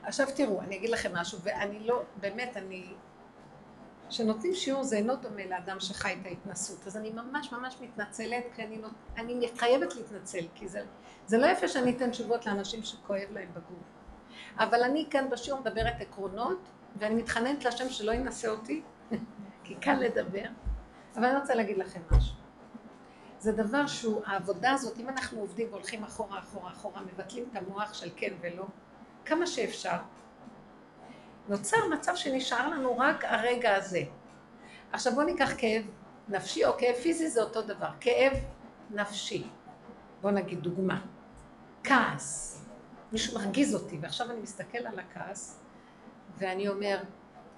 עכשיו 0.03 0.27
תראו, 0.35 0.61
אני 0.61 0.75
אגיד 0.75 0.89
לכם 0.89 1.15
משהו, 1.15 1.39
ואני 1.43 1.79
לא, 1.79 2.03
באמת, 2.19 2.57
אני... 2.57 2.93
כשנותנים 4.09 4.53
שיעור 4.53 4.83
זה 4.83 4.97
אינו 4.97 5.15
דומה 5.15 5.45
לאדם 5.45 5.79
שחי 5.79 6.17
את 6.21 6.25
ההתנסות, 6.25 6.87
אז 6.87 6.97
אני 6.97 7.09
ממש 7.09 7.51
ממש 7.51 7.77
מתנצלת, 7.81 8.43
כי 8.55 8.63
אני, 8.63 8.77
נות... 8.77 8.91
אני 9.17 9.49
חייבת 9.57 9.95
להתנצל, 9.95 10.45
כי 10.55 10.67
זה, 10.67 10.81
זה 11.25 11.37
לא 11.37 11.45
יפה 11.45 11.67
שאני 11.67 11.97
אתן 11.97 12.11
תשובות 12.11 12.45
לאנשים 12.45 12.83
שכואב 12.83 13.31
להם 13.31 13.49
בגוף. 13.53 13.83
אבל 14.57 14.83
אני 14.83 15.07
כאן 15.09 15.29
בשיעור 15.29 15.59
מדברת 15.59 16.01
עקרונות, 16.01 16.69
ואני 16.95 17.15
מתחננת 17.15 17.65
להשם 17.65 17.89
שלא 17.89 18.11
ינסה 18.11 18.49
אותי, 18.49 18.81
כי 19.63 19.75
קל 19.75 19.95
לדבר, 19.99 20.45
אבל 21.15 21.25
אני 21.25 21.39
רוצה 21.39 21.55
להגיד 21.55 21.77
לכם 21.77 22.01
משהו. 22.11 22.36
זה 23.39 23.51
דבר 23.51 23.87
שהוא, 23.87 24.21
העבודה 24.25 24.71
הזאת, 24.71 24.97
אם 24.97 25.09
אנחנו 25.09 25.39
עובדים 25.39 25.67
והולכים 25.69 26.03
אחורה, 26.03 26.39
אחורה, 26.39 26.71
אחורה, 26.71 27.01
מבטלים 27.01 27.45
את 27.51 27.55
המוח 27.55 27.93
של 27.93 28.09
כן 28.15 28.33
ולא, 28.41 28.65
כמה 29.25 29.47
שאפשר, 29.47 29.97
נוצר 31.47 31.77
מצב 31.91 32.15
שנשאר 32.15 32.69
לנו 32.69 32.97
רק 32.97 33.25
הרגע 33.25 33.75
הזה. 33.75 34.01
עכשיו 34.91 35.13
בואו 35.13 35.25
ניקח 35.25 35.51
כאב 35.57 35.83
נפשי 36.27 36.65
או 36.65 36.77
כאב 36.77 36.95
פיזי 36.95 37.29
זה 37.29 37.43
אותו 37.43 37.61
דבר, 37.61 37.89
כאב 37.99 38.33
נפשי. 38.89 39.47
בואו 40.21 40.33
נגיד 40.33 40.59
דוגמה, 40.59 41.01
כעס, 41.83 42.65
מישהו 43.11 43.39
מרגיז 43.39 43.75
אותי 43.75 43.97
ועכשיו 44.01 44.31
אני 44.31 44.39
מסתכל 44.39 44.77
על 44.77 44.99
הכעס 44.99 45.59
ואני 46.37 46.67
אומר, 46.67 47.03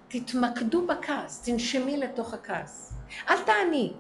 תתמקדו 0.07 0.87
בכעס, 0.87 1.41
תנשמי 1.41 1.97
לתוך 1.97 2.33
הכעס, 2.33 2.93
אל 3.29 3.43
תעני, 3.43 3.93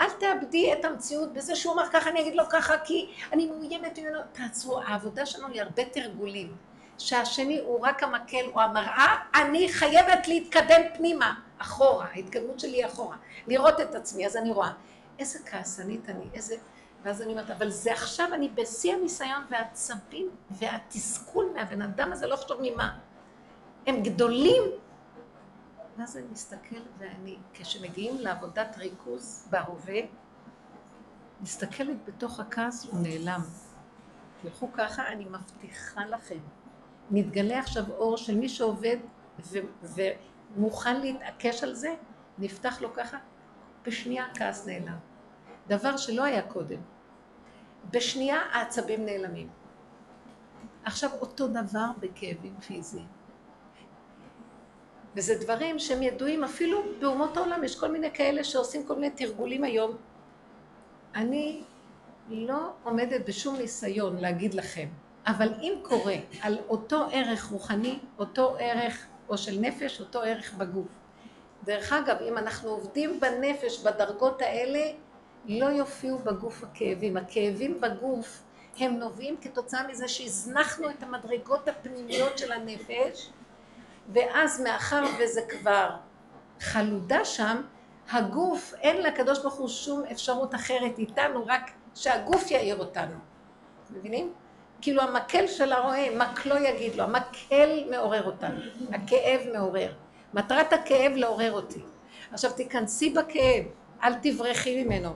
אל 0.00 0.10
תאבדי 0.10 0.72
את 0.72 0.84
המציאות 0.84 1.32
בזה 1.32 1.56
שהוא 1.56 1.74
אמר 1.74 1.88
ככה, 1.92 2.10
אני 2.10 2.20
אגיד 2.20 2.34
לו 2.34 2.44
ככה 2.50 2.78
כי 2.78 3.10
אני 3.32 3.46
מאוימת 3.46 3.98
ממנו, 3.98 4.18
תעצרו, 4.32 4.80
העבודה 4.80 5.26
שלנו 5.26 5.48
היא 5.48 5.62
הרבה 5.62 5.84
תרגולים. 5.84 6.56
שהשני 6.98 7.58
הוא 7.58 7.80
רק 7.80 8.02
המקל 8.02 8.44
או 8.54 8.60
המראה, 8.60 9.16
אני 9.34 9.68
חייבת 9.68 10.28
להתקדם 10.28 10.82
פנימה, 10.94 11.34
אחורה, 11.58 12.06
ההתקדמות 12.12 12.60
שלי 12.60 12.76
היא 12.76 12.86
אחורה, 12.86 13.16
לראות 13.46 13.80
את 13.80 13.94
עצמי, 13.94 14.26
אז 14.26 14.36
אני 14.36 14.50
רואה, 14.50 14.70
איזה 15.18 15.38
כעסנית 15.46 16.08
אני, 16.08 16.24
איזה... 16.34 16.56
ואז 17.02 17.22
אני 17.22 17.32
אומרת, 17.32 17.50
אבל 17.50 17.70
זה 17.70 17.92
עכשיו 17.92 18.34
אני 18.34 18.48
בשיא 18.48 18.94
הניסיון 18.94 19.42
והעצבים 19.50 20.30
והתסכול 20.50 21.50
מהבן 21.54 21.82
אדם 21.82 22.12
הזה, 22.12 22.26
לא 22.26 22.36
חשוב 22.36 22.58
ממה. 22.60 22.98
הם 23.86 24.02
גדולים. 24.02 24.62
ואז 25.98 26.16
אני 26.16 26.26
מסתכלת 26.32 26.82
ואני, 26.98 27.36
כשמגיעים 27.52 28.18
לעבודת 28.18 28.76
ריכוז 28.78 29.48
בהווה, 29.50 30.00
מסתכלת 31.40 31.96
בתוך 32.04 32.40
הכעס, 32.40 32.84
הוא 32.84 33.00
נעלם. 33.00 33.40
תלכו 34.42 34.72
ככה, 34.72 35.08
אני 35.08 35.24
מבטיחה 35.24 36.06
לכם. 36.06 36.38
מתגלה 37.10 37.58
עכשיו 37.58 37.90
אור 37.90 38.16
של 38.16 38.36
מי 38.36 38.48
שעובד 38.48 38.96
ו- 39.40 39.58
ומוכן 39.82 41.00
להתעקש 41.00 41.62
על 41.62 41.74
זה, 41.74 41.94
נפתח 42.38 42.80
לו 42.80 42.94
ככה, 42.94 43.18
בשנייה 43.86 44.26
הכעס 44.26 44.66
נעלם. 44.66 44.98
דבר 45.66 45.96
שלא 45.96 46.24
היה 46.24 46.42
קודם. 46.42 46.80
בשנייה 47.90 48.40
העצבים 48.52 49.04
נעלמים. 49.04 49.48
עכשיו 50.84 51.10
אותו 51.20 51.48
דבר 51.48 51.90
בכאבים 52.00 52.60
פיזיים. 52.60 53.17
וזה 55.16 55.34
דברים 55.34 55.78
שהם 55.78 56.02
ידועים 56.02 56.44
אפילו 56.44 56.82
באומות 56.98 57.36
העולם, 57.36 57.64
יש 57.64 57.80
כל 57.80 57.88
מיני 57.88 58.10
כאלה 58.14 58.44
שעושים 58.44 58.86
כל 58.86 58.94
מיני 58.94 59.10
תרגולים 59.10 59.64
היום. 59.64 59.96
אני 61.14 61.62
לא 62.28 62.72
עומדת 62.82 63.28
בשום 63.28 63.56
ניסיון 63.56 64.16
להגיד 64.16 64.54
לכם, 64.54 64.88
אבל 65.26 65.48
אם 65.62 65.72
קורה 65.82 66.16
על 66.40 66.58
אותו 66.68 67.06
ערך 67.12 67.44
רוחני, 67.44 67.98
אותו 68.18 68.56
ערך 68.58 69.06
או 69.28 69.38
של 69.38 69.60
נפש, 69.60 70.00
אותו 70.00 70.22
ערך 70.22 70.54
בגוף. 70.54 70.88
דרך 71.64 71.92
אגב, 71.92 72.16
אם 72.28 72.38
אנחנו 72.38 72.70
עובדים 72.70 73.20
בנפש 73.20 73.82
בדרגות 73.82 74.42
האלה, 74.42 74.80
לא 75.46 75.66
יופיעו 75.66 76.18
בגוף 76.18 76.62
הכאבים. 76.64 77.16
הכאבים 77.16 77.80
בגוף 77.80 78.42
הם 78.78 78.98
נובעים 78.98 79.36
כתוצאה 79.40 79.88
מזה 79.88 80.08
שהזנחנו 80.08 80.90
את 80.90 81.02
המדרגות 81.02 81.68
הפנימיות 81.68 82.38
של 82.38 82.52
הנפש, 82.52 83.30
ואז 84.12 84.60
מאחר 84.60 85.04
וזה 85.18 85.40
כבר 85.48 85.90
חלודה 86.60 87.24
שם, 87.24 87.62
הגוף, 88.10 88.74
אין 88.80 89.02
לקדוש 89.02 89.38
ברוך 89.38 89.54
הוא 89.54 89.68
שום 89.68 90.02
אפשרות 90.12 90.54
אחרת 90.54 90.98
איתנו, 90.98 91.46
רק 91.46 91.70
שהגוף 91.94 92.50
יאיר 92.50 92.78
אותנו. 92.78 93.14
מבינים? 93.90 94.32
כאילו 94.80 95.02
המקל 95.02 95.46
של 95.46 95.72
הרועה, 95.72 96.16
מקלו 96.16 96.56
יגיד 96.56 96.94
לו, 96.94 97.04
המקל 97.04 97.84
מעורר 97.90 98.26
אותנו, 98.26 98.60
הכאב 98.92 99.40
מעורר. 99.52 99.92
מטרת 100.34 100.72
הכאב 100.72 101.12
לעורר 101.12 101.52
אותי. 101.52 101.80
עכשיו 102.32 102.52
תיכנסי 102.52 103.10
בכאב, 103.10 103.64
אל 104.02 104.14
תברחי 104.14 104.84
ממנו. 104.84 105.10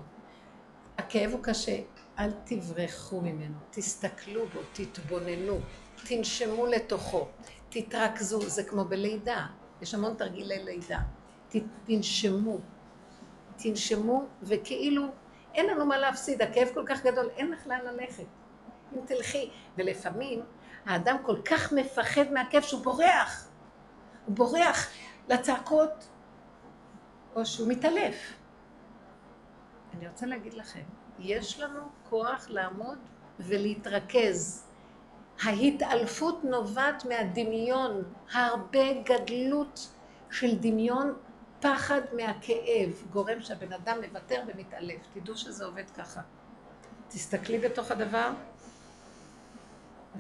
הכאב 0.98 1.32
הוא 1.32 1.43
קשה, 1.43 1.77
אל 2.19 2.31
תברחו 2.44 3.20
ממנו, 3.20 3.55
תסתכלו 3.70 4.47
בו, 4.47 4.60
תתבוננו, 4.73 5.59
תנשמו 6.05 6.66
לתוכו, 6.66 7.28
תתרכזו, 7.73 8.40
זה 8.40 8.65
כמו 8.65 8.85
בלידה, 8.85 9.47
יש 9.82 9.94
המון 9.94 10.15
תרגילי 10.15 10.65
לידה. 10.65 10.99
תנשמו, 11.85 12.59
תנשמו, 13.57 14.24
וכאילו 14.43 15.07
אין 15.55 15.66
לנו 15.66 15.86
מה 15.86 15.99
להפסיד, 15.99 16.43
הכאב 16.43 16.69
כל 16.74 16.85
כך 16.86 17.03
גדול, 17.05 17.28
אין 17.36 17.51
לך 17.51 17.66
לאן 17.66 17.81
ללכת. 17.85 18.24
אם 18.93 19.01
תלכי, 19.07 19.51
ולפעמים 19.77 20.43
האדם 20.86 21.16
כל 21.23 21.36
כך 21.44 21.73
מפחד 21.73 22.32
מהכאב 22.32 22.62
שהוא 22.62 22.85
בורח, 22.85 23.49
הוא 24.27 24.36
בורח 24.36 24.90
לצעקות, 25.28 26.09
או 27.35 27.47
שהוא 27.47 27.69
מתעלף. 27.69 28.32
אני 29.94 30.09
רוצה 30.09 30.27
להגיד 30.27 30.55
לכם, 30.55 30.82
יש 31.19 31.61
לנו 31.61 31.81
כוח 32.11 32.47
לעמוד 32.49 32.99
ולהתרכז. 33.39 34.69
ההתעלפות 35.42 36.44
נובעת 36.44 37.04
מהדמיון, 37.04 38.02
הרבה 38.32 39.02
גדלות 39.02 39.88
של 40.30 40.59
דמיון, 40.59 41.14
פחד 41.60 42.00
מהכאב, 42.16 42.90
גורם 43.10 43.40
שהבן 43.40 43.72
אדם 43.72 43.96
מוותר 44.09 44.42
ומתעלף. 44.46 45.00
תדעו 45.14 45.36
שזה 45.36 45.64
עובד 45.64 45.90
ככה. 45.90 46.20
תסתכלי 47.09 47.59
בתוך 47.59 47.90
הדבר, 47.90 48.30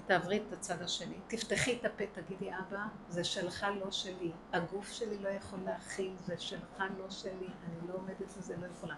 תעברי 0.06 0.42
את 0.48 0.52
הצד 0.52 0.82
השני. 0.82 1.14
תפתחי 1.28 1.78
את 1.80 1.84
הפה, 1.84 2.04
תגידי, 2.12 2.50
אבא, 2.50 2.84
זה 3.08 3.24
שלך, 3.24 3.66
לא 3.84 3.90
שלי. 3.90 4.32
הגוף 4.52 4.92
שלי 4.92 5.18
לא 5.18 5.28
יכול 5.28 5.58
להכיל, 5.64 6.12
זה 6.26 6.34
שלך, 6.38 6.82
לא 6.98 7.10
שלי. 7.10 7.30
אני 7.40 7.88
לא 7.88 7.94
עומדת 7.94 8.36
לזה, 8.38 8.56
לא 8.56 8.66
יכולה. 8.66 8.94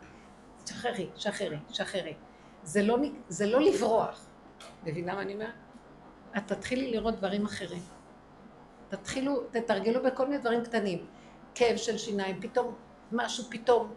שחררי, 0.66 1.10
שחררי, 1.16 1.58
שחררי. 1.70 2.14
זה 2.62 2.82
לא, 2.82 2.96
זה 3.28 3.46
לא 3.46 3.60
לברוח. 3.60 4.26
מבינה 4.84 5.14
מה 5.14 5.22
אני 5.22 5.34
אומרת? 5.34 5.63
את 6.36 6.46
תתחילי 6.46 6.90
לראות 6.90 7.14
דברים 7.14 7.44
אחרים. 7.44 7.82
תתחילו, 8.88 9.42
תתרגלו 9.50 10.02
בכל 10.02 10.26
מיני 10.26 10.38
דברים 10.38 10.64
קטנים. 10.64 11.06
כאב 11.54 11.76
של 11.76 11.98
שיניים, 11.98 12.40
פתאום 12.40 12.74
משהו, 13.12 13.44
פתאום. 13.50 13.94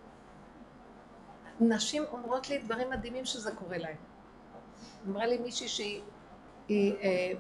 נשים 1.60 2.04
אומרות 2.12 2.50
לי 2.50 2.58
דברים 2.58 2.90
מדהימים 2.90 3.26
שזה 3.26 3.52
קורה 3.52 3.78
להן. 3.78 3.96
אמרה 5.08 5.26
לי 5.26 5.38
מישהי 5.38 5.68
שהיא... 5.68 6.02
היא, 6.68 6.94
אה, 7.02 7.34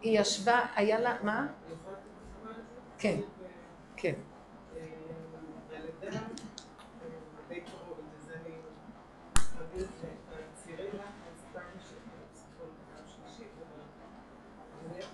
היא 0.00 0.20
ישבה, 0.20 0.66
היה 0.74 1.00
לה, 1.00 1.16
מה? 1.22 1.46
כן, 2.98 3.20
כן. 3.96 4.14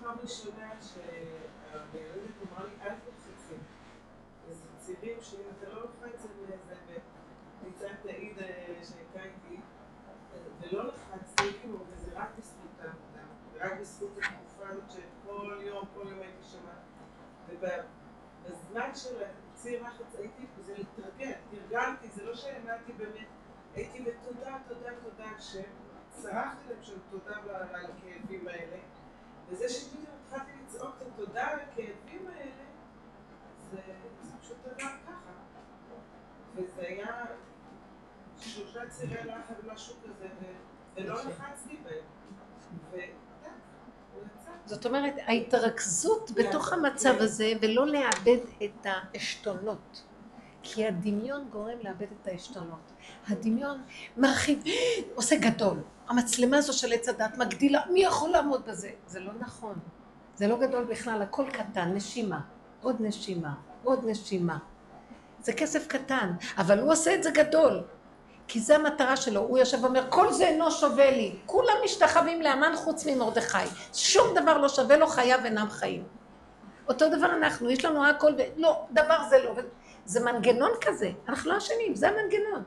פעם 0.09 0.18
ראשונה 0.29 0.71
שהמיילדת 0.81 2.35
אמרה 2.47 2.63
לי, 2.63 2.71
אל 2.81 2.95
תלחצי. 2.95 3.55
איזה 4.49 4.65
צירים 4.77 5.17
שאם 5.21 5.43
אתה 5.57 5.69
לא 5.69 5.81
לוחץ 5.81 6.21
זה 6.21 6.27
וניצבת 7.61 8.05
עיד 8.05 8.37
שהייתה 8.83 9.23
איתי, 9.23 9.61
ולא 10.59 10.87
לחצתי, 10.87 11.43
כאילו, 11.61 11.85
וזה 11.89 12.11
רק 12.15 12.29
בזכות 12.37 12.79
העבודה, 12.79 13.23
ורק 13.53 13.79
בזכות 13.79 14.09
התקופה 14.17 14.69
הזאת 14.69 14.83
שכל 14.89 15.61
יום, 15.61 15.85
כל 15.93 16.07
יום 16.09 16.19
הייתי 16.19 16.43
שמה. 16.43 16.73
ובזמן 17.47 18.95
של 18.95 19.23
הציר 19.53 19.83
לחץ 19.83 20.15
הייתי, 20.15 20.45
זה 20.59 20.73
להתרגל, 20.77 21.33
תרגלתי, 21.51 22.09
זה 22.09 22.25
לא 22.25 22.35
שהאמנתי 22.35 22.93
באמת, 22.93 23.27
הייתי 23.75 24.01
בתודה, 24.01 24.57
תודה, 24.67 24.89
תודה, 25.03 25.39
שצרחתי 25.39 26.69
להם 26.69 26.83
שם 26.83 26.97
תודה 27.09 27.35
על 27.35 27.85
הכאבים 27.85 28.47
האלה. 28.47 28.77
וזה 29.49 29.69
שפתאום 29.69 30.05
התחלתי 30.25 30.51
לצעוק 30.63 30.95
את 30.97 31.07
התודה 31.07 31.47
על 31.47 31.59
הכאבים 31.59 32.27
האלה, 32.27 32.51
זה, 33.71 33.77
זה 34.21 34.31
פשוט 34.41 34.57
עבר 34.65 34.89
ככה. 35.05 35.31
וזה 36.55 36.81
היה 36.81 37.25
שלושה 38.37 38.89
צירי 38.89 39.23
לחץ, 39.23 39.55
משהו 39.73 39.95
כזה, 40.03 40.27
ולא 40.95 41.15
לחצתי 41.15 41.77
בהם. 41.83 43.09
זאת 44.65 44.85
אומרת, 44.85 45.13
ההתרכזות 45.27 46.31
בתוך 46.31 46.73
המצב 46.73 47.13
הזה, 47.19 47.51
ולא 47.61 47.87
לאבד 47.87 48.37
את 48.63 48.85
העשתונות. 48.85 50.03
כי 50.63 50.87
הדמיון 50.87 51.49
גורם 51.49 51.77
לאבד 51.83 52.07
את 52.21 52.27
העשתונות. 52.27 52.91
הדמיון 53.27 53.81
מרחיב, 54.17 54.63
עושה 55.15 55.35
גדול. 55.37 55.77
המצלמה 56.07 56.57
הזו 56.57 56.73
של 56.73 56.93
עץ 56.93 57.09
הדת 57.09 57.37
מגדילה, 57.37 57.81
מי 57.91 58.03
יכול 58.03 58.29
לעמוד 58.29 58.65
בזה? 58.65 58.89
זה 59.07 59.19
לא 59.19 59.31
נכון. 59.39 59.79
זה 60.35 60.47
לא 60.47 60.57
גדול 60.57 60.83
בכלל, 60.83 61.21
הכל 61.21 61.45
קטן, 61.51 61.93
נשימה. 61.93 62.39
עוד 62.81 62.95
נשימה, 62.99 63.53
עוד 63.83 63.99
נשימה. 64.05 64.57
זה 65.41 65.53
כסף 65.53 65.87
קטן, 65.87 66.31
אבל 66.57 66.79
הוא 66.79 66.91
עושה 66.91 67.15
את 67.15 67.23
זה 67.23 67.31
גדול. 67.31 67.83
כי 68.47 68.59
זה 68.59 68.75
המטרה 68.75 69.17
שלו, 69.17 69.41
הוא 69.41 69.57
יושב 69.57 69.83
ואומר, 69.83 70.05
כל 70.09 70.33
זה 70.33 70.47
אינו 70.47 70.71
שווה 70.71 71.11
לי. 71.11 71.35
כולם 71.45 71.73
משתחווים 71.83 72.41
לאמן 72.41 72.71
חוץ 72.75 73.05
ממרדכי. 73.05 73.57
שום 73.93 74.37
דבר 74.37 74.57
לא 74.57 74.69
שווה 74.69 74.97
לו, 74.97 75.07
חייו 75.07 75.39
אינם 75.45 75.69
חיים. 75.69 76.03
אותו 76.87 77.09
דבר 77.09 77.33
אנחנו, 77.35 77.69
יש 77.69 77.85
לנו 77.85 78.05
הכל, 78.05 78.31
ו... 78.37 78.41
לא, 78.57 78.85
דבר 78.91 79.17
זה 79.29 79.43
לא. 79.43 79.53
זה 80.05 80.25
מנגנון 80.25 80.71
כזה, 80.81 81.11
אנחנו 81.29 81.51
לא 81.51 81.57
אשמים, 81.57 81.95
זה 81.95 82.09
המנגנון. 82.09 82.63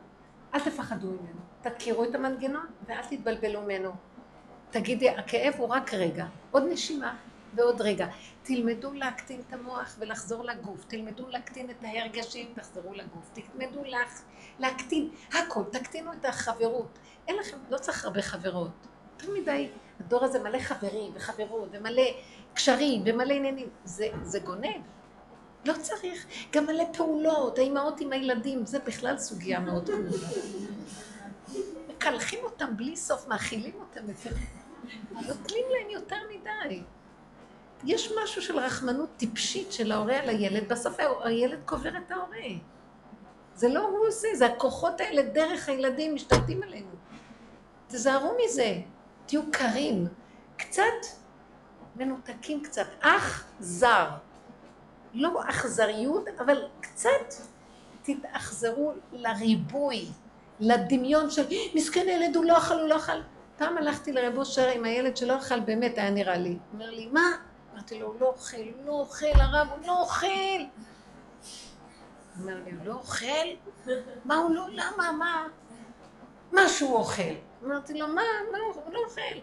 אל 0.54 0.60
תפחדו 0.60 1.06
ממנו, 1.06 1.40
תכירו 1.62 2.04
את 2.04 2.14
המנגנון 2.14 2.66
ואל 2.86 3.02
תתבלבלו 3.10 3.62
ממנו. 3.62 3.92
תגידי, 4.70 5.10
הכאב 5.10 5.54
הוא 5.58 5.68
רק 5.68 5.94
רגע, 5.94 6.26
עוד 6.50 6.62
נשימה 6.70 7.16
ועוד 7.54 7.80
רגע. 7.80 8.06
תלמדו 8.42 8.92
להקטין 8.92 9.40
את 9.48 9.52
המוח 9.52 9.96
ולחזור 9.98 10.44
לגוף, 10.44 10.84
תלמדו 10.84 11.28
להקטין 11.28 11.70
את 11.70 11.84
ההרגשים, 11.84 12.52
תחזרו 12.54 12.94
לגוף, 12.94 13.30
תלמדו 13.32 13.84
לך, 13.84 14.22
להקטין 14.58 15.08
הכל, 15.28 15.62
תקטינו 15.72 16.12
את 16.12 16.24
החברות. 16.24 16.98
אין 17.28 17.36
לכם, 17.36 17.56
לא 17.70 17.78
צריך 17.78 18.04
הרבה 18.04 18.22
חברות. 18.22 18.86
יותר 19.12 19.32
מדי, 19.40 19.68
הדור 20.00 20.24
הזה 20.24 20.42
מלא 20.42 20.58
חברים 20.58 21.12
וחברות 21.14 21.68
ומלא 21.72 22.02
קשרים 22.54 23.02
ומלא 23.06 23.34
עניינים. 23.34 23.68
זה, 23.84 24.08
זה 24.22 24.40
גונב. 24.40 24.82
לא 25.64 25.72
צריך. 25.72 26.26
גם 26.52 26.66
מלא 26.66 26.84
פעולות, 26.93 27.59
האימהות 27.59 28.01
עם 28.01 28.12
הילדים, 28.12 28.66
זה 28.66 28.78
בכלל 28.78 29.18
סוגיה 29.18 29.60
מאוד 29.60 29.86
כאובה. 29.86 30.26
מקלחים 31.89 32.39
אותם 32.43 32.76
בלי 32.76 32.97
סוף, 32.97 33.28
מאכילים 33.28 33.74
אותם, 33.80 34.01
נותנים 35.10 35.64
להם 35.70 35.90
יותר 35.90 36.16
מדי. 36.30 36.82
יש 37.84 38.12
משהו 38.22 38.43
של 38.43 38.59
רחמנות 38.59 39.09
טיפשית 39.16 39.72
של 39.72 39.93
ההורה 39.93 40.16
על 40.16 40.28
הילד, 40.28 40.68
בסוף 40.68 40.97
הילד 41.24 41.59
קובר 41.64 41.97
את 41.97 42.10
ההורה. 42.10 42.39
זה 43.55 43.68
לא 43.68 43.80
הוא 43.80 44.06
עושה, 44.06 44.28
זה 44.34 44.47
הכוחות 44.47 45.01
האלה 45.01 45.22
דרך 45.22 45.68
הילדים 45.68 46.14
משתלטים 46.14 46.62
עלינו. 46.62 46.90
תזהרו 47.89 48.36
מזה, 48.44 48.80
תהיו 49.26 49.43
קרים, 49.52 50.06
קצת 50.56 50.82
מנותקים 51.97 52.62
קצת, 52.62 52.86
אח 53.01 53.44
זר. 53.60 54.09
לא 55.14 55.40
אכזריות, 55.48 56.24
אבל 56.40 56.62
קצת 56.80 57.34
תתאכזרו 58.02 58.93
לריבוי, 59.12 60.06
לדמיון 60.60 61.30
של 61.30 61.43
מסכן 61.74 62.06
הילד, 62.09 62.36
הוא 62.36 62.44
לא 62.44 62.59
אכל, 62.59 62.74
הוא 62.74 62.89
לא 62.89 62.97
אכל. 62.97 63.20
פעם 63.56 63.78
הלכתי 63.78 64.12
לרב 64.12 64.39
אושר 64.39 64.68
עם 64.68 64.84
הילד 64.84 65.16
שלא 65.16 65.39
אכל, 65.39 65.60
באמת 65.60 65.98
היה 65.98 66.10
נראה 66.10 66.36
לי. 66.36 66.59
אומר 66.72 66.90
לי, 66.90 67.06
מה? 67.06 67.22
אמרתי 67.74 67.98
לו, 67.98 68.06
הוא 68.06 68.20
לא 68.20 68.26
אוכל, 68.26 68.56
הוא 68.56 68.86
לא 68.86 68.93
אוכל, 68.93 69.26
הרב, 69.34 69.68
הוא 69.70 69.86
לא 69.86 70.01
אוכל. 70.01 70.26
אומר 72.40 72.55
לי, 72.64 72.70
הוא 72.70 72.84
לא 72.84 72.93
אוכל? 72.93 73.26
מה 74.24 74.36
הוא 74.36 74.51
לא, 74.51 74.66
למה, 74.70 75.12
מה? 75.12 75.47
מה 76.52 76.68
שהוא 76.68 76.97
אוכל. 76.97 77.22
אמרתי 77.64 77.98
לו, 77.98 78.09
מה, 78.09 78.22
מה, 78.52 78.59
הוא 78.84 78.93
לא 78.93 79.01
אוכל. 79.05 79.39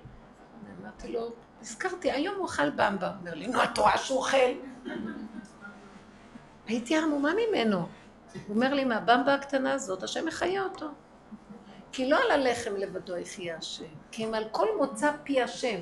אמרתי 0.81 1.11
לו, 1.11 1.31
הזכרתי, 1.61 2.11
היום 2.11 2.35
הוא 2.35 2.45
אכל 2.45 2.69
במבה. 2.69 3.11
אומר 3.19 3.33
לי, 3.33 3.47
נו, 3.47 3.63
את 3.63 3.77
רואה 3.77 3.97
שהוא 3.97 4.17
אוכל? 4.17 4.37
הייתי 6.69 6.97
עמומה 6.97 7.31
ממנו. 7.33 7.77
הוא 7.77 8.55
אומר 8.55 8.73
לי, 8.73 8.85
מהבמבה 8.85 9.33
הקטנה 9.33 9.73
הזאת, 9.73 10.03
השם 10.03 10.25
מחיה 10.25 10.63
אותו. 10.63 10.85
כי 11.91 12.09
לא 12.09 12.17
על 12.23 12.31
הלחם 12.31 12.75
לבדו 12.75 13.17
יחיה 13.17 13.57
השם, 13.57 13.83
כי 14.11 14.25
אם 14.25 14.33
על 14.33 14.43
כל 14.51 14.67
מוצא 14.77 15.11
פי 15.23 15.41
השם. 15.41 15.79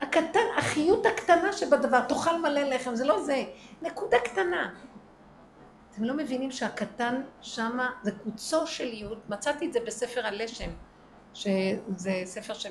הקטן, 0.00 0.40
החיות 0.58 1.06
הקטנה 1.06 1.52
שבדבר, 1.52 2.00
תאכל 2.00 2.40
מלא 2.40 2.60
לחם, 2.60 2.94
זה 2.94 3.04
לא 3.04 3.22
זה, 3.22 3.44
נקודה 3.82 4.16
קטנה. 4.18 4.74
אתם 5.90 6.04
לא 6.04 6.14
מבינים 6.14 6.50
שהקטן 6.50 7.22
שמה, 7.40 7.90
זה 8.02 8.12
קוצו 8.24 8.66
של 8.66 8.94
יוד, 8.94 9.18
מצאתי 9.28 9.66
את 9.66 9.72
זה 9.72 9.80
בספר 9.86 10.26
הלשם, 10.26 10.70
שזה 11.34 12.22
ספר 12.24 12.54
ש... 12.54 12.66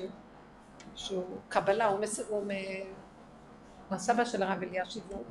שהוא 0.94 1.24
קבלה, 1.48 1.86
הוא, 1.86 2.00
מס... 2.00 2.20
הוא, 2.28 2.42
מ... 2.46 2.50
הוא 3.88 3.96
הסבא 3.96 4.24
של 4.24 4.42
הרב 4.42 4.62
אלישיב, 4.62 5.02
הוא 5.08 5.24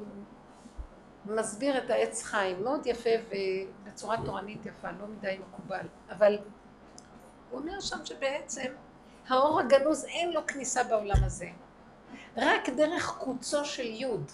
מסביר 1.29 1.77
את 1.77 1.89
העץ 1.89 2.23
חיים, 2.23 2.63
מאוד 2.63 2.85
יפה 2.85 3.09
ובצורה 3.29 4.17
תורנית 4.25 4.65
יפה, 4.65 4.87
לא 4.91 5.07
מדי 5.07 5.37
מקובל, 5.47 5.85
אבל 6.09 6.37
הוא 7.49 7.59
אומר 7.59 7.79
שם 7.79 8.05
שבעצם 8.05 8.73
האור 9.27 9.59
הגנוז 9.59 10.05
אין 10.05 10.31
לו 10.31 10.47
כניסה 10.47 10.83
בעולם 10.83 11.23
הזה, 11.23 11.49
רק 12.37 12.69
דרך 12.69 13.15
קוצו 13.17 13.65
של 13.65 13.87
יוד, 13.87 14.31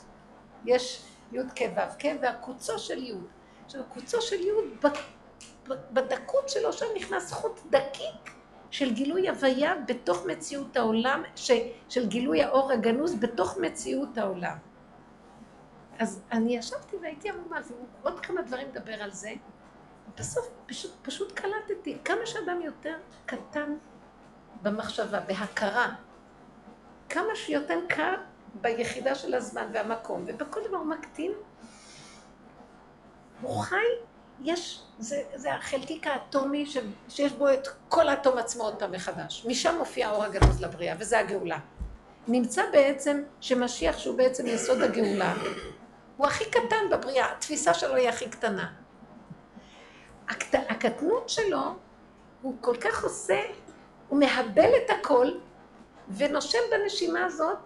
יש 0.65 1.05
יוד 1.31 1.47
כו' 1.57 1.99
כ' 1.99 2.05
והקוצו 2.21 2.79
של 2.79 3.03
יוד, 3.03 3.27
עכשיו 3.65 3.81
הקוצו 3.81 4.21
של 4.21 4.39
יוד 4.41 4.65
בדקות 5.67 6.49
שלו 6.49 6.73
שם 6.73 6.85
נכנס 6.95 7.31
חוט 7.31 7.59
דקיק 7.69 8.31
של 8.71 8.93
גילוי 8.93 9.29
הוויה 9.29 9.73
בתוך 9.87 10.25
מציאות 10.25 10.77
העולם, 10.77 11.23
ש, 11.35 11.51
של 11.89 12.07
גילוי 12.07 12.43
האור 12.43 12.71
הגנוז 12.71 13.15
בתוך 13.15 13.57
מציאות 13.57 14.17
העולם. 14.17 14.57
אז 15.99 16.21
אני 16.31 16.57
ישבתי 16.57 16.97
והייתי 17.01 17.29
עמומה, 17.29 17.59
ועוד 18.01 18.19
כמה 18.19 18.41
דברים 18.41 18.67
לדבר 18.69 19.03
על 19.03 19.11
זה. 19.11 19.33
בסוף 20.17 20.49
פשוט, 20.65 20.91
פשוט 21.01 21.31
קלטתי, 21.31 21.97
כמה 22.05 22.25
שאדם 22.25 22.61
יותר 22.61 22.97
קטן 23.25 23.75
במחשבה, 24.61 25.19
בהכרה, 25.19 25.95
כמה 27.09 27.35
שיותר 27.35 27.79
קר 27.89 28.15
ביחידה 28.61 29.15
של 29.15 29.33
הזמן 29.33 29.67
והמקום, 29.73 30.23
ובכל 30.27 30.59
דבר 30.67 30.77
הוא 30.77 30.85
מקטין, 30.85 31.31
הוא 33.41 33.59
חי 33.59 33.85
יש, 34.43 34.81
זה, 34.99 35.23
זה 35.35 35.53
החלקיק 35.53 36.07
האטומי 36.07 36.65
ש, 36.65 36.77
שיש 37.09 37.31
בו 37.31 37.53
את 37.53 37.67
כל 37.89 38.09
האטום 38.09 38.37
עצמו 38.37 38.63
עוד 38.63 38.79
פעם 38.79 38.91
מחדש. 38.91 39.45
משם 39.45 39.75
מופיע 39.77 40.07
האור 40.07 40.23
הגנוז 40.23 40.61
לבריאה, 40.61 40.95
וזה 40.99 41.19
הגאולה. 41.19 41.59
נמצא 42.27 42.63
בעצם 42.71 43.23
שמשיח 43.41 43.97
שהוא 43.97 44.17
בעצם 44.17 44.47
יסוד 44.47 44.81
הגאולה, 44.81 45.33
הוא 46.17 46.27
הכי 46.27 46.45
קטן 46.45 46.89
בבריאה, 46.91 47.31
התפיסה 47.31 47.73
שלו 47.73 47.95
היא 47.95 48.09
הכי 48.09 48.29
קטנה. 48.29 48.73
הקט... 50.29 50.55
הקטנות 50.69 51.29
שלו, 51.29 51.75
הוא 52.41 52.55
כל 52.61 52.75
כך 52.77 53.03
עושה, 53.03 53.41
הוא 54.07 54.19
מהבל 54.19 54.69
את 54.85 54.89
הכל, 54.89 55.31
ונושם 56.17 56.59
בנשימה 56.71 57.25
הזאת, 57.25 57.57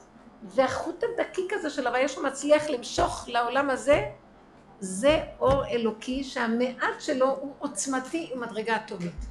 והחוט 0.43 1.03
הדקיק 1.03 1.53
הזה 1.53 1.69
של 1.69 1.88
הוויה 1.88 2.07
שהוא 2.07 2.23
מצליח 2.23 2.69
למשוך 2.69 3.26
לעולם 3.27 3.69
הזה, 3.69 4.05
זה 4.80 5.19
אור 5.39 5.65
אלוקי 5.65 6.23
שהמעט 6.23 7.01
שלו 7.01 7.27
הוא 7.27 7.53
עוצמתי 7.59 8.30
עם 8.34 8.41
מדרגה 8.41 8.76
אטומית. 8.76 9.26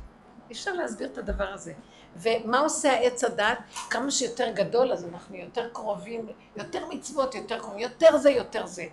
אי 0.49 0.53
אפשר 0.53 0.73
להסביר 0.73 1.09
את 1.13 1.19
הדבר 1.19 1.49
הזה. 1.49 1.73
ומה 2.17 2.59
עושה 2.59 2.93
העץ 2.93 3.25
הדת? 3.25 3.59
כמה 3.91 4.11
שיותר 4.11 4.51
גדול, 4.51 4.93
אז 4.93 5.05
אנחנו 5.05 5.37
יותר 5.37 5.69
קרובים, 5.73 6.29
יותר 6.57 6.87
מצוות, 6.87 7.35
יותר 7.35 7.59
קרובים, 7.59 7.79
יותר 7.79 8.17
זה, 8.17 8.31
יותר 8.31 8.67
זה. 8.67 8.85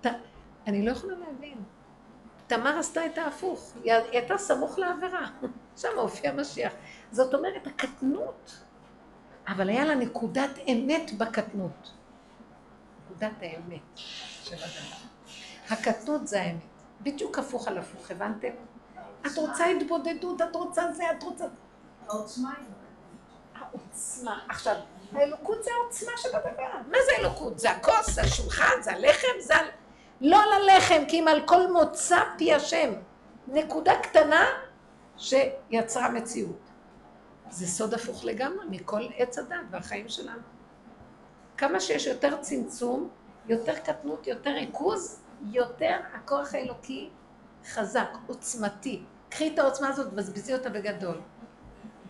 ת... 0.00 0.06
אני 0.66 0.86
לא 0.86 0.90
יכולה 0.90 1.14
להבין. 1.18 1.58
תמר 2.46 2.78
עשתה 2.78 3.06
את 3.06 3.18
ההפוך, 3.18 3.72
היא 3.84 3.92
הייתה 3.92 4.38
סמוך 4.38 4.78
לעבירה, 4.78 5.26
שם 5.80 5.98
הופיע 5.98 6.32
משיח. 6.32 6.72
זאת 7.12 7.34
אומרת, 7.34 7.66
הקטנות, 7.66 8.64
אבל 9.48 9.68
היה 9.68 9.84
לה 9.84 9.94
נקודת 9.94 10.50
אמת 10.68 11.12
בקטנות. 11.18 11.90
נקודת 13.04 13.32
האמת 13.40 13.80
של 13.96 14.56
הדבר. 14.56 14.96
הקטנות 15.70 16.26
זה 16.26 16.42
האמת. 16.42 16.60
בדיוק 17.00 17.38
הפוך 17.38 17.68
על 17.68 17.78
הפוך, 17.78 18.10
הבנתם? 18.10 18.48
את 19.26 19.36
רוצה 19.36 19.66
התבודדות, 19.66 20.40
את 20.42 20.56
רוצה 20.56 20.92
זה, 20.92 21.04
את 21.10 21.22
רוצה... 21.22 21.44
העוצמה 22.08 22.54
היא... 22.58 22.66
העוצמה. 23.54 24.40
עכשיו, 24.48 24.74
האלוקות 25.12 25.64
זה 25.64 25.70
העוצמה 25.82 26.12
שבדבר. 26.16 26.72
מה 26.86 26.98
זה 27.06 27.12
אלוקות? 27.18 27.58
זה 27.58 27.70
הכוס, 27.70 28.10
זה 28.10 28.20
השולחן, 28.20 28.82
זה 28.82 28.92
הלחם, 28.92 29.40
זה. 29.40 29.54
לא 30.20 30.42
על 30.42 30.48
הלחם, 30.52 31.02
כי 31.08 31.20
אם 31.20 31.28
על 31.28 31.46
כל 31.46 31.72
מוצא 31.72 32.18
פי 32.38 32.54
השם. 32.54 32.92
נקודה 33.48 33.92
קטנה 34.02 34.44
שיצרה 35.16 36.08
מציאות. 36.08 36.70
זה 37.50 37.66
סוד 37.66 37.94
הפוך 37.94 38.24
לגמרי 38.24 38.66
מכל 38.70 39.02
עץ 39.16 39.38
הדת 39.38 39.56
והחיים 39.70 40.08
שלנו. 40.08 40.42
כמה 41.56 41.80
שיש 41.80 42.06
יותר 42.06 42.36
צמצום, 42.36 43.08
יותר 43.46 43.78
קטנות, 43.78 44.26
יותר 44.26 44.50
ריכוז, 44.50 45.20
יותר 45.42 45.96
הכוח 46.14 46.54
האלוקי 46.54 47.10
חזק, 47.72 48.08
עוצמתי. 48.26 49.02
קחי 49.28 49.54
את 49.54 49.58
העוצמה 49.58 49.88
הזאת, 49.88 50.06
תבזבזי 50.10 50.54
אותה 50.54 50.70
בגדול. 50.70 51.20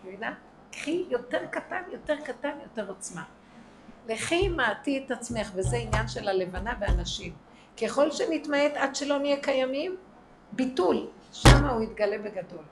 מבינה? 0.03 0.33
קחי 0.71 1.05
יותר 1.09 1.45
קטן, 1.45 1.81
יותר 1.91 2.15
קטן, 2.25 2.57
יותר 2.63 2.89
עוצמה. 2.89 3.23
לכי 4.07 4.47
מעטי 4.47 5.03
את 5.05 5.11
עצמך, 5.11 5.51
וזה 5.55 5.77
עניין 5.77 6.07
של 6.07 6.27
הלבנה 6.27 6.73
והנשים. 6.79 7.33
ככל 7.81 8.11
שנתמעט 8.11 8.71
עד 8.75 8.95
שלא 8.95 9.19
נהיה 9.19 9.37
קיימים, 9.41 9.97
ביטול, 10.51 11.07
שמה 11.31 11.71
הוא 11.71 11.83
יתגלה 11.83 12.17
בגדול. 12.17 12.63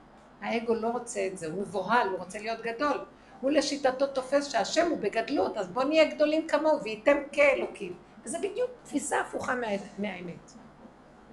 האגו 0.42 0.76
לא 0.76 0.88
רוצה 0.88 1.28
את 1.28 1.38
זה, 1.38 1.48
הוא 1.48 1.62
מבוהל, 1.62 2.08
הוא 2.08 2.18
רוצה 2.20 2.40
להיות 2.40 2.62
גדול. 2.62 3.06
הוא 3.42 3.52
לשיטתו 3.52 4.08
תופס 4.08 4.52
שהשם 4.52 4.90
הוא 4.90 4.98
בגדלות, 4.98 5.58
אז 5.58 5.68
בוא 5.68 5.84
נהיה 5.84 6.16
גדולים 6.16 6.48
כמוהו 6.48 6.84
וייתם 6.84 7.18
כאלוקים. 7.32 7.94
וזה 8.26 8.38
בדיוק 8.38 8.70
תפיסה 8.84 9.22
הפוכה 9.22 9.56
מה, 9.56 9.68
מהאמת. 9.98 10.52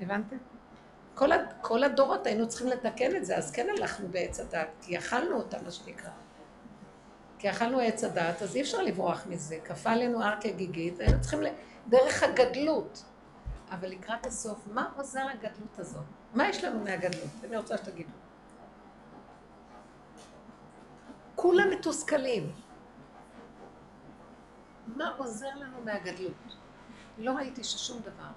הבנתם? 0.01 0.36
כל, 1.15 1.32
הד, 1.32 1.53
כל 1.61 1.85
הדורות 1.85 2.27
היינו 2.27 2.48
צריכים 2.48 2.69
לתקן 2.69 3.16
את 3.16 3.24
זה, 3.24 3.36
אז 3.36 3.51
כן 3.51 3.66
הלכנו 3.78 4.09
בעץ 4.09 4.40
הדת, 4.40 4.69
כי 4.82 4.98
אכלנו 4.98 5.36
אותה, 5.36 5.62
מה 5.65 5.70
שנקרא. 5.70 6.11
כי 7.39 7.51
אכלנו 7.51 7.81
עץ 7.81 8.05
הדת, 8.05 8.43
אז 8.43 8.57
אי 8.57 8.61
אפשר 8.61 8.82
לברוח 8.82 9.27
מזה. 9.28 9.59
כפה 9.65 9.90
עלינו 9.90 10.23
הר 10.23 10.40
כגיגית, 10.40 11.01
היינו 11.01 11.20
צריכים 11.20 11.43
ל... 11.43 11.47
דרך 11.89 12.23
הגדלות. 12.23 13.05
אבל 13.70 13.88
לקראת 13.88 14.26
הסוף, 14.26 14.66
מה 14.72 14.93
עוזר 14.97 15.26
הגדלות 15.32 15.78
הזאת? 15.78 16.05
מה 16.34 16.48
יש 16.48 16.64
לנו 16.64 16.84
מהגדלות? 16.84 17.30
אני 17.44 17.56
רוצה 17.56 17.76
שתגידו. 17.76 18.10
כולם 21.36 21.70
מתוסכלים. 21.70 22.52
מה 24.86 25.14
עוזר 25.16 25.55
לנו 25.56 25.80
מהגדלות? 25.84 26.56
לא 27.18 27.30
ראיתי 27.30 27.64
ששום 27.64 28.01
דבר. 28.01 28.30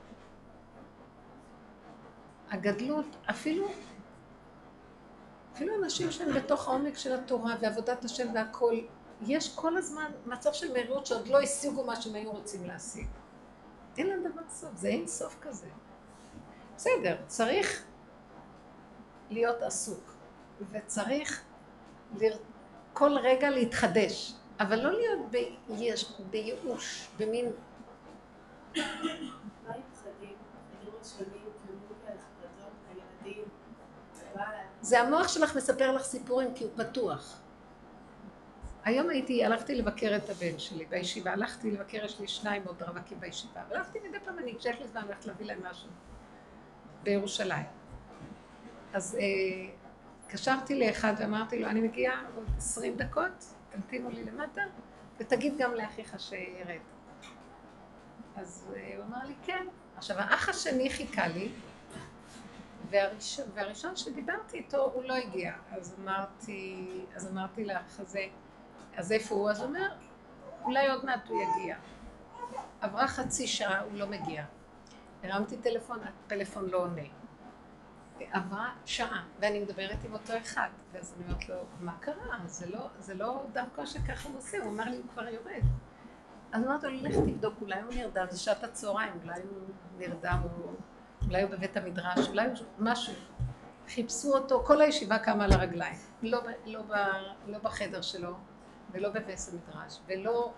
הגדלות, 2.52 3.06
אפילו, 3.30 3.68
אפילו 5.54 5.76
אנשים 5.84 6.12
שהם 6.12 6.34
בתוך 6.34 6.68
העומק 6.68 6.98
של 6.98 7.14
התורה 7.16 7.56
ועבודת 7.62 8.06
השם 8.06 8.28
והכל, 8.34 8.76
יש 9.22 9.56
כל 9.56 9.78
הזמן 9.78 10.12
מצב 10.26 10.54
של 10.54 10.72
מרירות 10.72 11.06
שעוד 11.06 11.28
לא 11.28 11.42
השיגו 11.42 11.84
מה 11.84 12.02
שהם 12.02 12.16
היו 12.16 12.32
רוצים 12.32 12.66
להשיג. 12.66 13.08
אין 14.00 14.08
להם 14.08 14.24
דבר 14.24 14.42
סוף, 14.50 14.70
זה 14.76 14.88
אין 14.88 15.08
סוף 15.08 15.36
כזה. 15.42 15.68
בסדר, 16.76 17.16
צריך 17.28 17.84
להיות 19.30 19.62
עסוק, 19.62 20.14
וצריך 20.72 21.44
לר... 22.20 22.38
כל 22.94 23.18
רגע 23.18 23.50
להתחדש, 23.50 24.34
אבל 24.60 24.80
לא 24.80 25.00
להיות 25.70 26.00
בייאוש, 26.32 27.08
במין... 27.18 27.52
זה 34.82 35.00
המוח 35.02 35.28
שלך 35.28 35.56
מספר 35.56 35.92
לך 35.92 36.04
סיפורים 36.04 36.54
כי 36.54 36.64
הוא 36.64 36.72
פתוח. 36.76 37.42
היום 38.90 39.10
הייתי, 39.10 39.46
הלכתי 39.46 39.76
לבקר 39.76 40.16
את 40.16 40.30
הבן 40.30 40.60
שלי 40.60 40.86
בישיבה, 40.86 41.32
הלכתי 41.32 41.72
לבקר, 41.72 42.06
יש 42.06 42.20
לי 42.20 42.28
שניים 42.28 42.64
עוד 42.66 42.84
רווקים 42.84 43.20
בישיבה, 43.20 43.62
והלכתי 43.70 44.00
מדי 44.10 44.20
פעם, 44.20 44.40
אני 44.40 44.56
כשיש 44.60 44.80
לי 44.80 44.88
זמן, 44.88 45.02
הולכת 45.02 45.26
להביא 45.26 45.46
להם 45.46 45.60
משהו 45.72 45.90
בירושלים. 47.04 47.66
אז 48.94 49.18
אה, 49.20 49.70
קשרתי 50.28 50.80
לאחד 50.80 51.14
ואמרתי 51.18 51.60
לו, 51.60 51.68
אני 51.68 51.82
מגיעה 51.82 52.24
עוד 52.36 52.46
עשרים 52.58 52.96
דקות, 52.96 53.54
תמתינו 53.70 54.10
לי 54.10 54.24
למטה, 54.24 54.62
ותגיד 55.20 55.54
גם 55.58 55.74
לאחיך 55.74 56.20
שירד. 56.20 56.82
אז 58.36 58.74
אה, 58.76 58.94
הוא 58.98 59.06
אמר 59.06 59.26
לי, 59.28 59.34
כן. 59.46 59.66
עכשיו, 59.98 60.18
האח 60.18 60.50
השני 60.50 60.90
חיכה 60.90 61.28
לי, 61.28 61.50
והראשון, 62.90 63.46
והראשון 63.54 63.96
שדיברתי 63.96 64.58
איתו, 64.58 64.92
הוא 64.94 65.04
לא 65.04 65.14
הגיע. 65.14 65.54
אז 65.72 65.96
אמרתי, 66.04 66.88
אז 67.16 67.32
אמרתי 67.32 67.66
לאח 67.66 68.00
הזה, 68.00 68.26
אז 69.00 69.12
איפה 69.12 69.36
הוא? 69.36 69.50
אז 69.50 69.60
הוא 69.60 69.68
אומר, 69.68 69.92
אולי 70.64 70.90
עוד 70.90 71.06
מעט 71.06 71.28
הוא 71.28 71.42
יגיע. 71.42 71.76
עברה 72.82 73.08
חצי 73.08 73.48
שעה, 73.48 73.82
הוא 73.82 73.92
לא 73.94 74.08
מגיע. 74.08 74.44
הרמתי 75.24 75.58
טלפון, 75.58 76.00
הטלפון 76.04 76.70
לא 76.70 76.78
עונה. 76.78 77.02
עברה 78.32 78.74
שעה, 78.86 79.24
ואני 79.40 79.60
מדברת 79.60 80.04
עם 80.06 80.14
אותו 80.14 80.34
אחד, 80.38 80.70
ואז 80.92 81.14
אני 81.18 81.26
אומרת 81.26 81.50
לו, 81.50 81.56
מה 81.80 81.98
קרה? 82.00 82.38
זה 82.46 82.70
לא, 82.70 82.88
זה 83.00 83.14
לא 83.14 83.46
דרכו 83.54 83.88
שככה 83.88 84.30
הוא 84.30 84.38
עושה, 84.38 84.58
הוא 84.58 84.72
אמר 84.72 84.84
לי, 84.84 84.98
הוא 84.98 85.06
כבר 85.14 85.28
יורד. 85.28 85.64
אז 86.52 86.64
אמרתי 86.64 86.88
לו, 86.88 87.10
לך 87.10 87.16
תבדוק, 87.16 87.54
אולי 87.62 87.82
הוא 87.82 87.94
נרדם, 87.94 88.26
זה 88.30 88.40
שעת 88.40 88.64
הצהריים, 88.64 89.14
אולי 89.24 89.42
הוא 89.42 89.60
נרדם, 89.98 90.42
או 90.44 90.72
אולי 91.28 91.42
הוא 91.42 91.52
בבית 91.52 91.78
המדרש, 91.78 92.28
אולי 92.28 92.48
הוא 92.48 92.56
משהו. 92.80 93.14
חיפשו 93.88 94.34
אותו, 94.34 94.64
כל 94.66 94.82
הישיבה 94.82 95.20
קמה 95.20 95.44
על 95.44 95.52
הרגליים, 95.52 95.96
לא, 96.22 96.40
לא, 96.66 96.82
לא 97.48 97.58
בחדר 97.58 98.02
שלו, 98.02 98.36
ולא 98.92 99.10
בבית 99.10 99.40
המדרש, 99.52 100.00
ולא... 100.08 100.54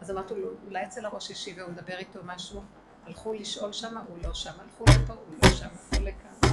אז 0.00 0.10
אמרתי 0.10 0.34
לו, 0.34 0.48
אולי 0.66 0.84
אצל 0.84 1.06
הראש 1.06 1.30
ישיבה 1.30 1.62
הוא 1.62 1.72
מדבר 1.72 1.98
איתו 1.98 2.20
משהו, 2.24 2.62
הלכו 3.06 3.32
לשאול 3.32 3.72
שמה, 3.72 4.04
הוא 4.08 4.18
לא 4.22 4.34
שם, 4.34 4.52
הלכו 4.60 4.84
לפה, 4.84 5.12
הוא 5.12 5.34
לא 5.42 5.48
שם, 5.48 5.68
הלכו 5.92 6.04
לכאן. 6.04 6.48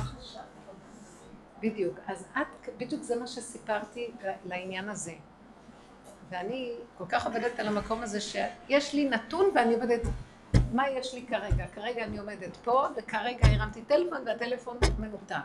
בדיוק, 1.62 2.00
אז 2.08 2.26
את, 2.38 2.70
בדיוק 2.78 3.04
זה 3.04 3.16
מה 3.16 3.28
שסיפרתי 3.28 4.12
לעניין 4.46 4.90
הזה. 4.90 5.14
ואני 6.30 6.74
כל 6.98 7.06
כך 7.10 7.26
עובדת 7.26 7.60
על 7.60 7.68
המקום 7.68 8.04
הזה 8.04 8.22
שיש 8.22 8.94
לי 8.94 9.10
נתון 9.10 9.46
ואני 9.56 9.74
עובדת, 9.74 10.02
מה 10.72 10.90
יש 10.90 11.14
לי 11.14 11.26
כרגע? 11.28 11.68
כרגע 11.68 12.04
אני 12.04 12.18
עומדת 12.18 12.58
פה 12.58 12.88
וכרגע 12.98 13.48
הרמתי 13.48 13.82
טלפון 13.82 14.22
והטלפון 14.26 14.78
מנותק. 15.00 15.36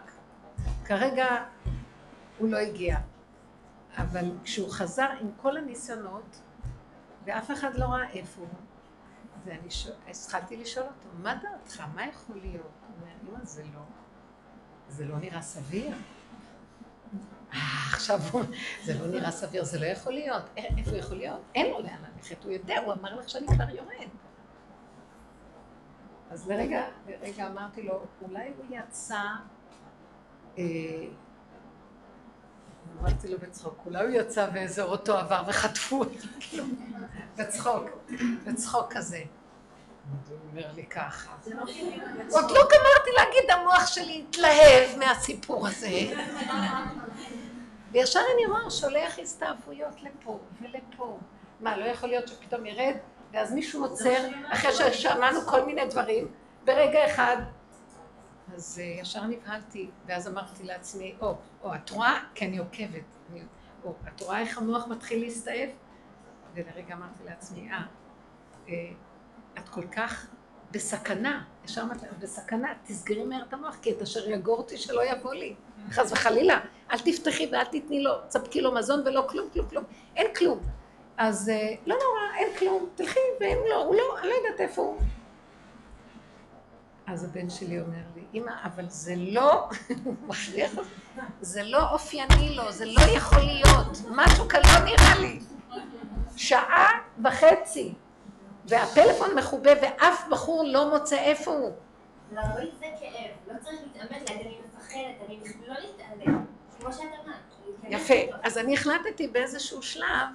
כרגע 0.85 1.45
הוא 2.39 2.49
לא 2.49 2.57
הגיע. 2.57 2.97
אבל 3.97 4.33
כשהוא 4.45 4.71
חזר 4.71 5.09
עם 5.21 5.31
כל 5.37 5.57
הניסיונות 5.57 6.41
ואף 7.25 7.51
אחד 7.51 7.75
לא 7.75 7.85
ראה 7.85 8.11
איפה 8.11 8.41
הוא, 8.41 8.49
ואני 9.45 9.69
התחלתי 10.11 10.57
לשאול 10.57 10.87
אותו, 10.87 11.09
מה 11.23 11.35
דעתך? 11.35 11.83
מה 11.95 12.07
יכול 12.07 12.37
להיות? 12.37 12.73
הוא 12.87 12.97
אומר, 13.01 13.39
אמא, 13.39 13.45
זה 13.45 13.63
לא, 13.75 13.81
זה 14.89 15.05
לא 15.05 15.19
נראה 15.19 15.43
סביר. 15.43 15.97
עכשיו 17.93 18.21
זה 18.85 18.99
לא 19.01 19.07
נראה 19.07 19.31
סביר, 19.31 19.65
זה 19.65 19.79
לא 19.81 19.87
יכול 19.87 20.13
להיות. 20.13 20.43
איפה 20.57 20.91
הוא 20.91 20.99
יכול 20.99 21.17
להיות? 21.17 21.41
אין 21.55 21.71
לו 21.71 21.81
לאן 21.81 21.99
ללכת, 22.17 22.45
הוא 22.45 22.53
יודע, 22.53 22.81
הוא 22.85 22.93
אמר 22.93 23.17
לך 23.17 23.29
שאני 23.29 23.47
כבר 23.47 23.71
יורד. 23.71 24.09
אז 26.31 26.49
לרגע, 26.49 26.85
לרגע 27.09 27.47
אמרתי 27.47 27.83
לו, 27.83 28.05
אולי 28.23 28.53
הוא 28.57 28.67
יצא 28.71 29.23
אה, 30.59 30.65
אמרתי 33.01 33.29
לו 33.29 33.39
בצחוק, 33.39 33.79
אולי 33.87 34.05
הוא 34.05 34.11
יצא 34.11 34.49
ואיזה 34.55 34.83
אוטו 34.83 35.19
עבר 35.19 35.43
וחטפו 35.47 35.99
אותו, 35.99 36.29
כאילו, 36.41 36.65
בצחוק, 37.37 37.85
בצחוק 38.45 38.93
כזה. 38.93 39.23
הוא 40.29 40.39
אומר 40.51 40.73
לי 40.75 40.87
ככה. 40.87 41.33
עוד 42.31 42.51
לא 42.51 42.61
גמרתי 42.61 43.11
להגיד, 43.17 43.51
המוח 43.51 43.87
שלי 43.87 44.25
התלהב 44.29 44.99
מהסיפור 44.99 45.69
הזה. 45.69 46.15
וישר 47.93 48.21
אני 48.35 48.47
רואה, 48.47 48.71
שולח 48.71 49.19
הסתעפויות 49.19 50.03
לפה 50.03 50.39
ולפה. 50.61 51.19
מה, 51.61 51.77
לא 51.77 51.85
יכול 51.85 52.09
להיות 52.09 52.29
שפתאום 52.29 52.67
ירד, 52.67 52.95
ואז 53.33 53.53
מישהו 53.53 53.85
עוצר, 53.85 54.29
אחרי 54.49 54.73
ששמענו 54.73 55.41
כל 55.41 55.65
מיני 55.65 55.87
דברים, 55.87 56.29
ברגע 56.65 57.07
אחד. 57.07 57.37
אז 58.55 58.81
uh, 58.83 59.01
ישר 59.01 59.25
נבהלתי, 59.25 59.91
ואז 60.07 60.29
אמרתי 60.29 60.65
לעצמי, 60.65 61.15
או, 61.21 61.35
או, 61.67 61.75
את 61.75 61.91
רואה? 61.91 62.21
כי 62.35 62.45
אני 62.47 62.59
עוקבת. 62.59 63.03
אני, 63.33 63.41
או, 63.85 63.95
את 64.09 64.21
רואה 64.21 64.41
איך 64.41 64.59
המוח 64.59 64.87
מתחיל 64.87 65.21
להסתעף? 65.21 65.71
ולרגע 66.55 66.95
אמרתי 66.95 67.25
לעצמי, 67.25 67.71
אה, 67.71 67.83
אה, 68.69 68.75
את 69.59 69.69
כל 69.69 69.87
כך 69.87 70.27
בסכנה, 70.71 71.45
ישר 71.65 71.83
אמרתי, 71.83 72.07
את 72.07 72.19
בסכנה, 72.19 72.75
תסגרי 72.85 73.25
מהר 73.25 73.43
את 73.49 73.53
המוח, 73.53 73.77
כי 73.83 73.91
את 73.91 74.03
אשר 74.03 74.31
יגור 74.31 74.59
אותי 74.59 74.77
שלא 74.77 75.05
יבוא 75.05 75.35
לי. 75.35 75.55
חס 75.91 76.13
וחלילה, 76.13 76.61
אל 76.91 76.99
תפתחי 76.99 77.49
ואל 77.53 77.65
תתני 77.65 78.03
לו, 78.03 78.13
תספקי 78.29 78.61
לו 78.61 78.75
מזון 78.75 79.03
ולא 79.07 79.27
כלום, 79.29 79.49
כלום, 79.53 79.69
כלום. 79.69 79.85
אין 80.17 80.35
כלום. 80.35 80.61
אז 81.17 81.49
אה, 81.49 81.75
לא 81.87 81.95
נורא, 81.95 82.37
אין 82.37 82.59
כלום, 82.59 82.89
תלכי, 82.95 83.21
ואם 83.41 83.59
לא, 83.71 83.85
הוא 83.85 83.95
לא, 83.95 84.19
אני 84.19 84.29
לא 84.29 84.35
יודעת 84.35 84.61
איפה 84.61 84.83
הוא. 84.83 84.99
אז 87.07 87.25
הבן 87.25 87.51
שלי 87.51 87.81
אומר 87.81 88.03
לי, 88.17 88.23
אמא, 88.35 88.53
אבל 88.65 88.85
זה 88.89 89.15
לא, 89.17 89.69
הוא 90.05 90.15
מכריח 90.27 90.73
זה 91.41 91.63
לא 91.63 91.91
אופייני 91.91 92.55
לו, 92.55 92.73
זה 92.73 92.85
לא 92.85 93.01
יכול 93.17 93.43
להיות, 93.43 93.99
משהו 94.11 94.49
כאן 94.49 94.61
לא 94.65 94.85
נראה 94.85 95.19
לי. 95.21 95.41
שעה 96.37 96.89
וחצי, 97.25 97.95
והפלאפון 98.65 99.39
מכובה 99.39 99.71
ואף 99.83 100.29
בחור 100.31 100.65
לא 100.67 100.91
מוצא 100.91 101.19
איפה 101.19 101.51
הוא. 101.51 101.73
לא, 102.33 102.43
לא 102.43 102.65
זה 102.79 102.87
כאב, 103.01 103.55
לא 103.55 103.55
צריך 103.65 103.77
להתאמץ, 103.83 104.31
אני 104.31 104.59
מפחדת, 104.67 105.27
אני 105.27 105.41
לא 105.67 105.75
להתעלם, 105.75 106.45
כמו 106.81 106.93
שאת 106.93 107.01
אמרת. 107.25 107.37
יפה, 107.89 108.37
אז 108.43 108.59
אני 108.59 108.75
החלטתי 108.75 109.29
באיזשהו 109.29 109.83
שלב, 109.83 110.27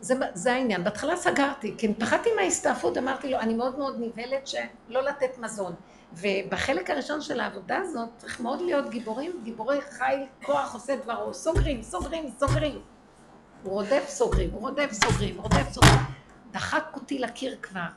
זה, 0.00 0.14
זה 0.34 0.52
העניין, 0.52 0.84
בהתחלה 0.84 1.16
סגרתי, 1.16 1.74
כי 1.78 1.94
פחדתי 1.94 2.30
מההסתעפות, 2.36 2.98
אמרתי 2.98 3.30
לו, 3.30 3.38
אני 3.38 3.54
מאוד 3.54 3.78
מאוד 3.78 3.96
נבהלת 4.00 4.46
שלא 4.46 5.02
לתת 5.02 5.38
מזון. 5.38 5.74
ובחלק 6.16 6.90
הראשון 6.90 7.20
של 7.20 7.40
העבודה 7.40 7.78
הזאת 7.78 8.08
צריך 8.16 8.40
מאוד 8.40 8.60
להיות 8.60 8.90
גיבורים, 8.90 9.40
גיבורי 9.44 9.80
חיל, 9.80 10.26
כוח 10.44 10.74
עושה 10.74 10.96
דברו, 10.96 11.34
סוגרים, 11.34 11.82
סוגרים, 11.82 12.30
סוגרים. 12.38 12.80
הוא 13.62 13.72
רודף 13.72 14.04
סוגרים, 14.08 14.50
הוא 14.50 14.60
רודף 14.60 14.92
סוגרים, 14.92 15.36
הוא 15.36 15.42
רודף 15.42 15.72
סוגרים. 15.72 16.00
דחק 16.50 16.84
אותי 16.94 17.18
לקיר 17.18 17.56
כבר. 17.62 17.88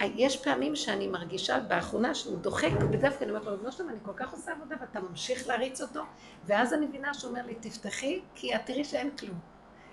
יש 0.00 0.42
פעמים 0.44 0.76
שאני 0.76 1.08
מרגישה 1.08 1.60
באחרונה 1.60 2.14
שהוא 2.14 2.38
דוחק, 2.38 2.68
ודווקא 2.90 3.24
אני 3.24 3.30
אומרת 3.30 3.44
לו, 3.44 3.62
לא 3.62 3.70
שלום, 3.70 3.88
אני 3.88 3.98
כל 4.02 4.12
כך 4.16 4.32
עושה 4.32 4.52
עבודה 4.52 4.76
ואתה 4.80 5.00
ממשיך 5.00 5.48
להריץ 5.48 5.80
אותו, 5.80 6.00
ואז 6.46 6.74
אני 6.74 6.86
מבינה 6.86 7.14
שהוא 7.14 7.30
אומר 7.30 7.46
לי, 7.46 7.54
תפתחי, 7.54 8.20
כי 8.34 8.54
את 8.54 8.60
תראי 8.64 8.84
שאין 8.84 9.10
כלום. 9.10 9.38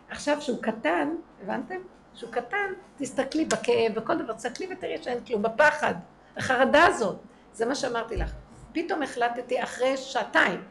עכשיו 0.10 0.42
שהוא 0.42 0.62
קטן, 0.62 1.16
הבנתם? 1.42 1.76
שהוא 2.14 2.32
קטן, 2.32 2.74
תסתכלי 2.98 3.46
בכאב, 3.46 3.94
בכל 3.96 4.18
דבר, 4.18 4.34
תסתכלי 4.34 4.68
ותראי 4.72 5.04
שאין 5.04 5.26
כלום, 5.26 5.42
בפחד. 5.42 5.96
החרדה 6.38 6.86
הזאת, 6.86 7.18
זה 7.54 7.66
מה 7.66 7.76
שאמרתי 7.76 8.18
לך. 8.18 8.32
פתאום 8.72 9.04
החלטתי 9.04 9.64
אחרי 9.64 9.98
שעתיים, 9.98 10.64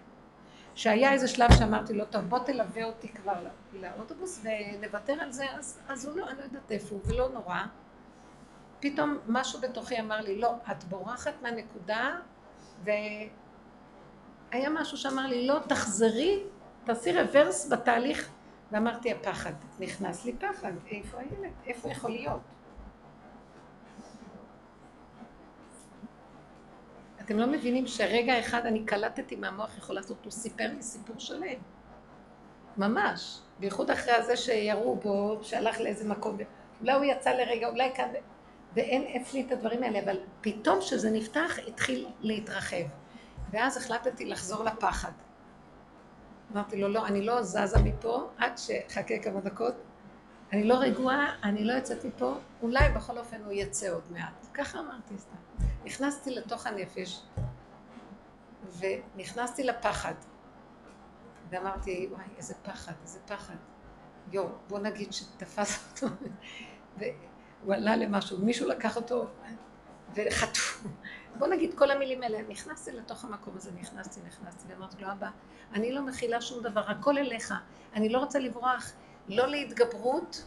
שהיה 0.74 1.12
איזה 1.12 1.28
שלב 1.28 1.53
שאמרתי 1.59 1.95
לו, 1.95 2.05
טוב, 2.05 2.23
בוא 2.24 2.39
תלווה 2.39 2.85
אותי 2.85 3.09
כבר 3.09 3.47
לאוטובוס 3.73 4.45
ונוותר 4.45 5.12
על 5.12 5.32
זה, 5.32 5.47
אז, 5.59 5.81
אז 5.89 6.07
הוא 6.07 6.16
לא, 6.16 6.28
אני 6.28 6.39
לא 6.39 6.43
יודעת 6.45 6.73
איפה 6.73 6.95
הוא, 6.95 7.01
ולא 7.05 7.28
נורא. 7.28 7.61
פתאום 8.81 9.19
משהו 9.28 9.61
בתוכי 9.61 10.01
אמר 10.01 10.20
לי, 10.20 10.41
לא, 10.41 10.55
את 10.70 10.85
בורחת 10.85 11.32
מהנקודה, 11.43 12.16
והיה 12.85 13.31
משהו 14.70 14.97
שאמר 14.97 15.27
לי, 15.27 15.47
לא, 15.47 15.59
תחזרי, 15.69 16.43
תעשי 16.85 17.12
רוורס 17.12 17.73
בתהליך, 17.73 18.31
ואמרתי, 18.73 19.12
הפחד, 19.12 19.53
נכנס 19.81 20.24
לי 20.24 20.32
פחד, 20.32 20.73
איפה 20.87 21.19
הילד, 21.19 21.53
איפה 21.66 21.89
יכול 21.89 22.11
להיות? 22.11 22.41
אתם 27.31 27.39
לא 27.39 27.47
מבינים 27.47 27.86
שרגע 27.86 28.40
אחד 28.40 28.66
אני 28.66 28.85
קלטתי 28.85 29.36
מהמוח 29.36 29.78
יכול 29.78 29.94
לעשות, 29.94 30.24
הוא 30.24 30.32
סיפר 30.32 30.66
לי 30.77 30.82
סיפור 30.82 31.19
שלם. 31.19 31.59
ממש. 32.77 33.40
בייחוד 33.59 33.90
אחרי 33.90 34.12
הזה 34.12 34.36
שירו 34.36 34.97
בו, 34.97 35.39
שהלך 35.43 35.81
לאיזה 35.81 36.09
מקום, 36.09 36.39
אולי 36.81 36.93
הוא 36.93 37.05
יצא 37.05 37.31
לרגע, 37.31 37.69
אולי 37.69 37.90
כאן, 37.94 38.09
ואין 38.74 39.23
אצלי 39.23 39.47
את 39.47 39.52
הדברים 39.52 39.82
האלה, 39.82 40.01
אבל 40.02 40.20
פתאום 40.40 40.78
כשזה 40.81 41.11
נפתח, 41.11 41.59
התחיל 41.69 42.09
להתרחב. 42.20 42.85
ואז 43.51 43.77
החלטתי 43.77 44.27
לחזור 44.27 44.65
לפחד. 44.65 45.12
אמרתי 46.52 46.81
לו, 46.81 46.89
לא, 46.89 47.07
אני 47.07 47.23
לא 47.23 47.43
זזה 47.43 47.78
מפה 47.85 48.28
עד 48.39 48.59
שחכה 48.59 49.19
כמה 49.19 49.40
דקות. 49.40 49.74
אני 50.52 50.65
לא 50.65 50.74
רגועה, 50.74 51.36
אני 51.43 51.65
לא 51.65 51.73
יוצאת 51.73 52.05
מפה, 52.05 52.35
אולי 52.62 52.89
בכל 52.97 53.19
אופן 53.19 53.44
הוא 53.44 53.52
יצא 53.52 53.93
עוד 53.93 54.05
מעט. 54.11 54.47
ככה 54.55 54.78
אמרתי 54.78 55.19
סתם. 55.19 55.49
נכנסתי 55.85 56.31
לתוך 56.31 56.66
הנפש, 56.66 57.23
ונכנסתי 58.78 59.65
לפחד. 59.65 60.15
ואמרתי, 61.51 62.09
וואי, 62.11 62.24
איזה 62.37 62.55
פחד, 62.62 62.93
איזה 63.03 63.19
פחד. 63.27 63.55
יו, 64.32 64.45
בוא 64.69 64.78
נגיד 64.78 65.12
שתפס 65.12 65.93
אותו, 65.93 66.07
והוא 66.99 67.74
עלה 67.74 67.97
למשהו, 67.97 68.39
מישהו 68.39 68.69
לקח 68.69 68.97
אותו 68.97 69.27
וחטפו. 70.15 70.89
בוא 71.39 71.47
נגיד 71.47 71.74
כל 71.74 71.91
המילים 71.91 72.23
האלה. 72.23 72.39
נכנסתי 72.49 72.93
לתוך 72.93 73.24
המקום 73.24 73.57
הזה, 73.57 73.70
נכנסתי, 73.73 74.20
נכנסתי, 74.27 74.65
ואמרתי 74.69 75.03
לו, 75.03 75.12
אבא, 75.12 75.31
אני 75.73 75.93
לא 75.93 76.03
מכילה 76.03 76.41
שום 76.41 76.62
דבר, 76.62 76.91
הכל 76.91 77.19
אליך. 77.19 77.55
אני 77.95 78.09
לא 78.09 78.19
רוצה 78.19 78.39
לברוח, 78.39 78.93
לא 79.28 79.49
להתגברות, 79.49 80.45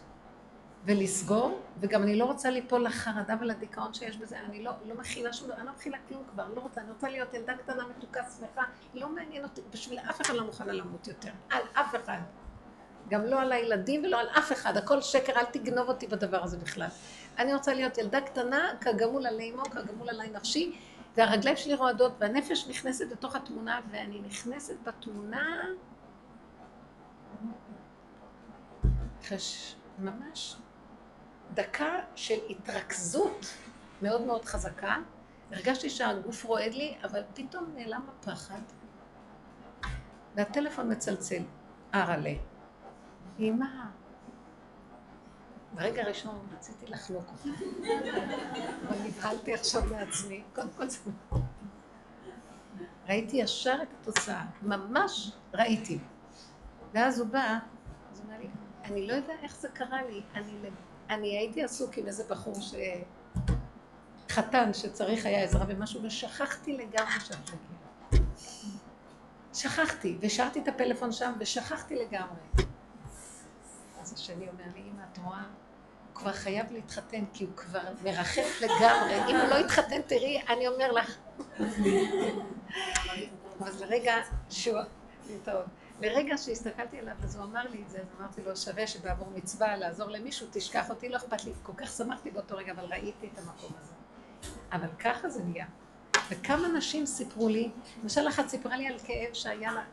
ולסגור, 0.86 1.62
וגם 1.80 2.04
אני 2.04 2.16
לא 2.16 2.26
רוצה 2.26 2.50
ליפול 2.50 2.86
לחרדה 2.86 3.36
ולדיכאון 3.40 3.94
שיש 3.94 4.18
בזה, 4.18 4.40
אני 4.40 4.64
לא, 4.64 4.72
לא 4.86 4.96
מכילה 4.96 5.34
שום 5.34 5.48
דבר, 5.48 5.58
אני 5.58 5.66
לא 5.66 5.72
מכילה 5.72 5.98
כלום 6.08 6.24
כבר, 6.32 6.48
לא 6.56 6.62
רוצה, 6.62 6.82
אני 6.82 6.92
רוצה 6.92 7.10
להיות 7.10 7.34
ילדה 7.34 7.58
קטנה, 7.58 7.84
מתוקה, 7.98 8.22
שמחה, 8.40 8.64
לא 8.94 9.10
מעניין 9.10 9.44
אותי, 9.44 9.62
בשביל 9.72 10.00
אף 10.00 10.22
אחד 10.22 10.34
לא 10.34 10.44
מוכנה 10.44 10.74
למות 10.74 11.08
יותר, 11.08 11.32
על 11.50 11.62
אף 11.74 11.96
אחד. 11.96 12.20
גם 13.10 13.24
לא 13.24 13.42
על 13.42 13.52
הילדים 13.52 14.04
ולא 14.04 14.20
על 14.20 14.28
אף 14.38 14.52
אחד, 14.52 14.78
הכל 14.78 15.02
שקר, 15.02 15.34
אל 15.40 15.46
תגנוב 15.46 15.90
אותי 15.90 16.08
בדבר 16.08 16.44
הזה 16.44 16.58
בכלל. 16.58 16.88
אני 17.38 17.54
רוצה 17.54 17.74
להיות 17.74 17.98
ילדה 17.98 18.22
קטנה, 18.22 18.72
כגמול 18.82 19.28
עלי 19.28 19.52
אמו, 19.52 19.64
כגמול 19.64 20.10
עלי 20.10 20.30
נפשי, 20.30 20.78
והרגליים 21.18 21.58
שלי 21.58 21.74
רועדות, 21.74 22.12
והנפש 22.20 22.68
נכנסת 22.68 23.12
לתוך 23.12 23.36
התמונה, 23.36 23.80
ואני 23.92 24.22
נכנסת 24.22 24.76
בתמונה... 24.84 25.62
חש... 29.24 29.76
ממש 30.00 30.56
דקה 31.54 32.00
של 32.16 32.40
התרכזות 32.50 33.46
מאוד 34.02 34.22
מאוד 34.22 34.46
חזקה. 34.46 34.96
הרגשתי 35.52 35.90
שהגוף 35.90 36.44
רועד 36.44 36.74
לי, 36.74 36.98
אבל 37.04 37.22
פתאום 37.34 37.74
נעלם 37.76 38.02
הפחד, 38.10 38.62
והטלפון 40.36 40.92
מצלצל. 40.92 41.42
ארלה. 41.94 42.34
אמא. 43.40 43.66
ברגע 45.74 46.02
הראשון 46.02 46.48
רציתי 46.58 46.86
לחלוק 46.88 47.26
אותה, 47.32 47.50
אבל 48.88 48.98
נבהלתי 49.06 49.54
עכשיו 49.54 49.82
מעצמי. 49.92 50.44
קודם 50.56 50.70
כל 50.78 50.90
זה... 50.90 51.00
ראיתי 53.08 53.38
ישר 53.38 53.78
את 53.82 53.88
התוצאה, 54.02 54.46
ממש 54.62 55.32
ראיתי. 55.54 56.00
ואז 56.94 57.20
הוא 57.20 57.28
בא, 57.28 57.58
אז 58.12 58.20
הוא 58.20 58.26
אומר 58.26 58.40
לי, 58.40 58.48
אני 58.84 59.08
לא 59.08 59.14
יודע 59.14 59.34
איך 59.42 59.56
זה 59.56 59.70
קרה 59.70 60.04
לי, 60.04 60.22
אני 60.36 60.52
אני 61.10 61.38
הייתי 61.38 61.64
עסוק 61.64 61.98
עם 61.98 62.08
איזה 62.08 62.24
בחור 62.30 62.62
ש... 62.62 62.76
חתן 64.30 64.74
שצריך 64.74 65.26
היה 65.26 65.44
עזרה 65.44 65.66
במשהו, 65.66 66.04
ושכחתי 66.04 66.78
לגמרי 66.78 67.20
שאת 67.20 67.38
מגיעה. 67.38 68.24
שכחתי, 69.54 70.18
והשארתי 70.22 70.60
את 70.60 70.68
הפלאפון 70.68 71.12
שם, 71.12 71.34
ושכחתי 71.40 71.96
לגמרי. 71.96 72.66
אז 74.02 74.14
השני 74.14 74.50
אומר 74.50 74.64
לי, 74.76 74.82
אמא, 74.82 75.04
את 75.12 75.18
רואה? 75.18 75.40
הוא 75.40 76.16
כבר 76.16 76.34
חייב 76.34 76.72
להתחתן, 76.72 77.24
כי 77.34 77.44
הוא 77.44 77.54
כבר 77.56 77.82
מרחף 78.04 78.62
לגמרי. 78.62 79.30
אם 79.30 79.36
הוא 79.36 79.50
לא 79.50 79.56
יתחתן, 79.56 80.02
תראי, 80.02 80.42
אני 80.50 80.68
אומר 80.68 80.92
לך. 80.92 81.18
אז 83.68 83.82
לרגע 83.82 84.16
שהוא... 84.50 84.80
לרגע 86.02 86.38
שהסתכלתי 86.38 87.00
עליו, 87.00 87.16
אז 87.24 87.36
הוא 87.36 87.46
אמר 87.46 87.70
לי 87.70 87.82
את 87.84 87.90
זה, 87.90 87.98
אז 87.98 88.08
אמרתי 88.20 88.42
לו, 88.42 88.56
שווה 88.56 88.88
שבעבור 88.88 89.28
מצווה 89.36 89.78
לעזור 89.78 90.10
למישהו, 90.10 90.48
תשכח 90.52 90.90
אותי, 90.90 91.10
לא 91.10 91.18
אכפת 91.18 91.44
לי. 91.46 91.52
כל 91.64 91.74
כך 91.78 91.90
שמחתי 91.90 92.32
באותו 92.32 92.58
רגע, 92.58 92.72
אבל 92.72 92.86
ראיתי 92.86 93.30
את 93.34 93.40
המקום 93.40 93.72
הזה. 93.82 93.94
אבל 94.72 94.88
ככה 95.00 95.30
זה 95.30 95.44
נהיה. 95.44 95.66
וכמה 96.30 96.68
נשים 96.68 97.06
סיפרו 97.06 97.50
לי, 97.50 97.72
למשל 98.04 98.28
אחת 98.28 98.48
סיפרה 98.48 98.78
לי 98.78 98.88
על 98.88 99.00
כאב 99.00 99.34
שהיה 99.34 99.74
לה, 99.74 99.84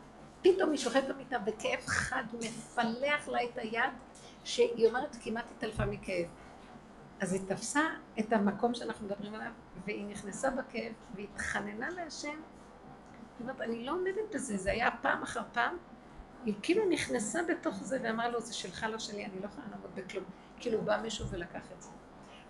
פתאום 0.43 0.71
היא 0.71 0.79
שוכבת 0.79 1.05
במיטה 1.09 1.39
בכאב 1.39 1.81
חד 1.87 2.25
מפלח 2.33 3.29
לה 3.29 3.45
את 3.45 3.59
היד, 3.59 3.91
שהיא 4.45 4.87
אומרת 4.89 5.17
כמעט 5.23 5.45
התעלפה 5.57 5.87
מכאב. 5.87 6.27
אז 7.21 7.33
היא 7.33 7.41
תפסה 7.49 7.81
את 8.19 8.33
המקום 8.33 8.75
שאנחנו 8.75 9.07
מדברים 9.07 9.35
עליו, 9.35 9.53
והיא 9.85 10.07
נכנסה 10.07 10.51
בכאב, 10.51 10.93
והתחננה 11.15 11.91
להשם. 11.91 12.41
אומרת, 13.43 13.61
אני 13.61 13.85
לא 13.85 13.93
עומדת 13.93 14.35
בזה, 14.35 14.57
זה 14.57 14.71
היה 14.71 14.89
פעם 15.03 15.23
אחר 15.23 15.41
פעם. 15.53 15.77
היא 16.45 16.55
כאילו 16.63 16.89
נכנסה 16.89 17.41
בתוך 17.49 17.75
זה 17.83 17.99
ואמרה 18.03 18.29
לו, 18.29 18.41
זה 18.41 18.55
שלך, 18.55 18.87
לא 18.91 18.99
שלי, 18.99 19.25
אני 19.25 19.41
לא 19.41 19.47
יכולה 19.47 19.67
לעמוד 19.71 19.91
בכלום. 19.95 20.25
כאילו 20.59 20.83
בא 20.83 21.01
מישהו 21.03 21.29
ולקח 21.29 21.73
את 21.77 21.83
זה. 21.83 21.91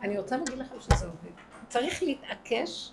אני 0.03 0.19
רוצה 0.19 0.37
להגיד 0.37 0.59
לכם 0.59 0.81
שזה 0.81 1.07
עובד. 1.07 1.31
צריך 1.69 2.03
להתעקש 2.03 2.93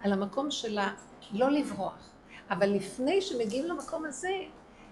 על 0.00 0.12
המקום 0.12 0.50
שלה, 0.50 0.94
לא 1.32 1.50
לברוח. 1.50 2.10
אבל 2.50 2.70
לפני 2.70 3.22
שמגיעים 3.22 3.66
למקום 3.66 4.04
הזה, 4.04 4.30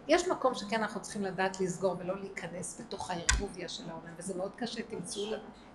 יש 0.09 0.29
מקום 0.29 0.55
שכן 0.55 0.83
אנחנו 0.83 1.03
צריכים 1.03 1.23
לדעת 1.23 1.61
לסגור 1.61 1.97
ולא 1.99 2.21
להיכנס 2.21 2.81
בתוך 2.81 3.11
הערבוביה 3.11 3.69
של 3.69 3.91
העולם, 3.91 4.15
וזה 4.17 4.37
מאוד 4.37 4.53
קשה, 4.57 4.83
תמצאו, 4.83 5.23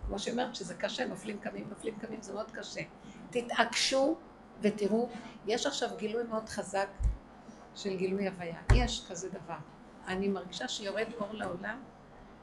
כמו 0.07 0.19
שהיא 0.19 0.31
אומרת, 0.31 0.55
שזה 0.55 0.73
קשה, 0.73 1.05
נופלים 1.05 1.37
קמים, 1.39 1.65
נופלים 1.69 1.95
קמים, 1.99 2.21
זה 2.21 2.33
מאוד 2.33 2.51
קשה. 2.51 2.81
תתעקשו 3.29 4.17
ותראו, 4.61 5.09
יש 5.47 5.65
עכשיו 5.65 5.89
גילוי 5.97 6.23
מאוד 6.23 6.49
חזק 6.49 6.87
של 7.75 7.95
גילוי 7.95 8.27
הוויה. 8.27 8.57
יש 8.75 9.05
כזה 9.09 9.29
דבר. 9.29 9.57
אני 10.07 10.27
מרגישה 10.27 10.67
שיורד 10.67 11.07
אור 11.19 11.27
לעולם, 11.31 11.81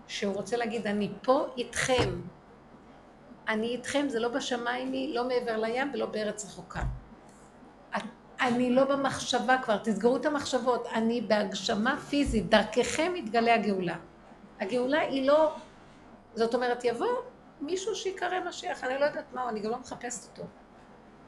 שהוא 0.06 0.34
רוצה 0.34 0.56
להגיד, 0.56 0.86
אני 0.86 1.10
פה 1.22 1.46
איתכם. 1.56 2.20
אני 3.48 3.66
איתכם, 3.66 4.08
זה 4.08 4.20
לא 4.20 4.28
בשמיים, 4.28 5.14
לא 5.14 5.28
מעבר 5.28 5.56
לים 5.56 5.90
ולא 5.94 6.06
בארץ 6.06 6.44
רחוקה. 6.44 6.82
אני 8.40 8.70
לא 8.70 8.84
במחשבה 8.84 9.58
כבר, 9.62 9.78
תסגרו 9.84 10.16
את 10.16 10.26
המחשבות, 10.26 10.86
אני 10.86 11.20
בהגשמה 11.20 12.00
פיזית, 12.00 12.48
דרככם 12.48 13.12
יתגלה 13.16 13.54
הגאולה. 13.54 13.96
הגאולה 14.60 15.00
היא 15.00 15.26
לא, 15.26 15.54
זאת 16.34 16.54
אומרת, 16.54 16.84
יבוא 16.84 17.06
מישהו 17.60 17.94
שיקרא 17.94 18.40
משיח, 18.48 18.84
אני 18.84 18.98
לא 18.98 19.04
יודעת 19.04 19.32
מהו, 19.32 19.48
אני 19.48 19.60
גם 19.60 19.70
לא 19.70 19.78
מחפשת 19.78 20.24
אותו. 20.30 20.42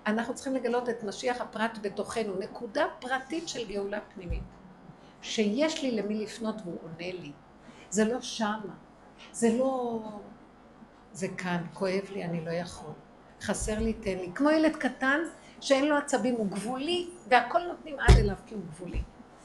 אנחנו 0.06 0.34
צריכים 0.34 0.54
לגלות 0.54 0.88
את 0.88 1.02
משיח 1.02 1.40
הפרט 1.40 1.78
בתוכנו, 1.82 2.38
נקודה 2.38 2.86
פרטית 2.98 3.48
של 3.48 3.68
גאולה 3.68 3.98
פנימית. 4.14 4.42
שיש 5.22 5.82
לי 5.82 5.90
למי 5.90 6.14
לפנות 6.14 6.56
והוא 6.64 6.78
עונה 6.82 7.12
לי. 7.20 7.32
זה 7.90 8.04
לא 8.04 8.20
שמה, 8.20 8.74
זה 9.32 9.58
לא... 9.58 10.00
זה 11.12 11.28
כאן, 11.28 11.64
כואב 11.74 12.04
לי, 12.12 12.24
אני 12.24 12.44
לא 12.44 12.50
יכול. 12.50 12.92
חסר 13.40 13.78
לי, 13.78 13.92
תן 13.92 14.18
לי. 14.18 14.30
כמו 14.34 14.50
ילד 14.50 14.76
קטן 14.76 15.20
שאין 15.60 15.88
לו 15.88 15.96
עצבים, 15.96 16.34
הוא 16.34 16.46
גבולי, 16.46 17.08
והכל 17.28 17.58
נותנים 17.58 17.96
עד 18.00 18.16
אליו 18.18 18.36
כי 18.46 18.54
הוא 18.54 18.62
גבולי. 18.70 19.02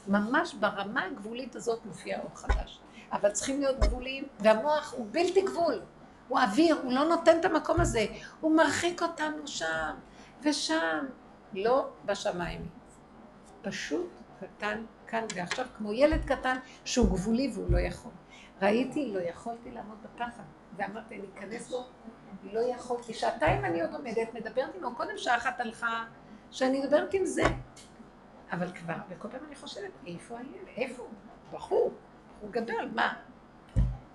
ממש 0.08 0.54
ברמה 0.54 1.04
הגבולית 1.04 1.56
הזאת 1.56 1.86
מופיע 1.86 2.20
אור 2.20 2.30
חדש. 2.34 2.80
אבל 3.12 3.30
צריכים 3.30 3.60
להיות 3.60 3.78
גבוליים, 3.80 4.24
והמוח 4.40 4.94
הוא 4.96 5.06
בלתי 5.10 5.42
גבול. 5.42 5.82
הוא 6.28 6.38
אוויר, 6.38 6.80
הוא 6.82 6.92
לא 6.92 7.04
נותן 7.04 7.40
את 7.40 7.44
המקום 7.44 7.80
הזה. 7.80 8.06
הוא 8.40 8.56
מרחיק 8.56 9.02
אותנו 9.02 9.46
שם 9.46 9.94
ושם. 10.42 11.06
לא 11.52 11.88
בשמיים. 12.04 12.68
פשוט 13.62 14.10
קטן 14.40 14.84
כאן 15.06 15.24
ועכשיו, 15.34 15.66
כמו 15.76 15.92
ילד 15.92 16.24
קטן 16.24 16.56
שהוא 16.84 17.06
גבולי 17.06 17.50
והוא 17.54 17.70
לא 17.70 17.78
יכול. 17.78 18.12
ראיתי, 18.62 19.12
לא 19.12 19.20
יכולתי 19.20 19.70
לעמוד 19.70 19.98
בפחד. 20.02 20.42
ואמרתי, 20.76 21.14
אני 21.14 21.26
אכנס 21.34 21.70
בו, 21.70 21.84
לא 22.52 22.60
יכולתי. 22.60 23.14
שעתיים 23.14 23.64
אני 23.64 23.82
עוד 23.82 23.94
עומדת, 23.94 24.34
מדברת 24.34 24.74
עמו, 24.76 24.94
קודם 24.94 25.18
שעה 25.18 25.36
אחת 25.36 25.60
הלכה, 25.60 26.04
שאני 26.50 26.80
מדברת 26.80 27.14
עם 27.14 27.24
זה. 27.24 27.42
אבל 28.52 28.72
כבר, 28.72 28.94
וכל 29.08 29.28
פעם 29.28 29.40
אני 29.46 29.56
חושבת, 29.56 29.90
איפה 30.06 30.38
הילד? 30.38 30.68
איפה 30.76 31.02
הוא? 31.02 31.10
בחור, 31.52 31.92
הוא 32.40 32.50
גדול, 32.50 32.90
מה? 32.94 33.14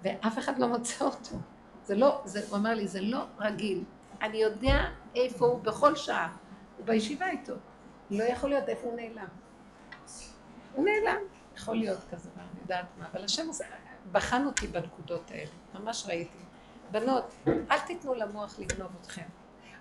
ואף 0.02 0.40
אחד 0.40 0.60
לא 0.60 0.68
מוצא 0.68 1.06
אותו. 1.06 1.36
זה 1.84 1.96
לא, 1.96 2.22
זה, 2.26 2.42
הוא 2.50 2.58
אמר 2.58 2.74
לי, 2.74 2.88
זה 2.88 3.02
לא 3.02 3.26
רגיל. 3.40 3.84
אני 4.22 4.38
יודע 4.38 4.86
איפה 5.16 5.46
הוא 5.46 5.60
בכל 5.62 5.96
שעה. 5.96 6.36
הוא 6.78 6.86
בישיבה 6.86 7.30
איתו. 7.30 7.54
לא 8.12 8.24
יכול 8.24 8.50
להיות 8.50 8.70
איפה 8.70 8.88
הוא 8.88 8.96
נעלם. 8.96 9.28
הוא 10.74 10.86
נעלם. 10.86 11.22
יכול 11.56 11.76
להיות 11.76 12.00
כזה, 12.12 12.30
אני 12.38 12.62
יודעת 12.62 12.86
מה. 12.98 13.06
אבל 13.12 13.24
השם 13.24 13.48
בחן 14.12 14.46
אותי 14.46 14.68
בנקודות 14.68 15.32
האלה. 15.32 15.52
ממש 15.80 16.06
ראיתי. 16.08 16.38
בנות, 16.92 17.34
אל 17.48 17.80
תיתנו 17.88 18.14
למוח 18.14 18.60
לגנוב 18.60 18.92
אתכם. 19.02 19.22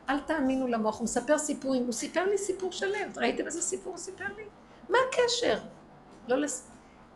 אל 0.08 0.20
תאמינו 0.20 0.66
למוח, 0.66 0.98
הוא 0.98 1.04
מספר 1.04 1.38
סיפורים, 1.38 1.84
הוא 1.84 1.92
סיפר 1.92 2.24
לי 2.24 2.38
סיפור 2.38 2.72
שלם, 2.72 3.10
ראיתם 3.16 3.46
איזה 3.46 3.62
סיפור 3.62 3.92
הוא 3.92 3.98
סיפר 3.98 4.24
לי? 4.36 4.44
מה 4.88 4.98
הקשר? 5.08 5.58
לא 6.28 6.36
לס... 6.36 6.70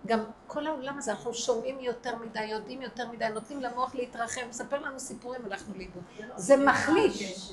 גם 0.07 0.25
כל 0.47 0.67
העולם 0.67 0.99
הזה, 0.99 1.11
אנחנו 1.11 1.35
שומעים 1.35 1.81
יותר 1.81 2.17
מדי, 2.17 2.45
יודעים 2.45 2.83
יותר 2.83 3.11
מדי, 3.11 3.29
נותנים 3.35 3.61
למוח 3.61 3.95
להתרחב, 3.95 4.41
מספר 4.49 4.79
לנו 4.79 5.01
סיפורים, 5.01 5.45
הלכנו 5.45 5.75
לאיבוד. 5.75 6.03
זה 6.37 6.57
מחליש. 6.57 7.53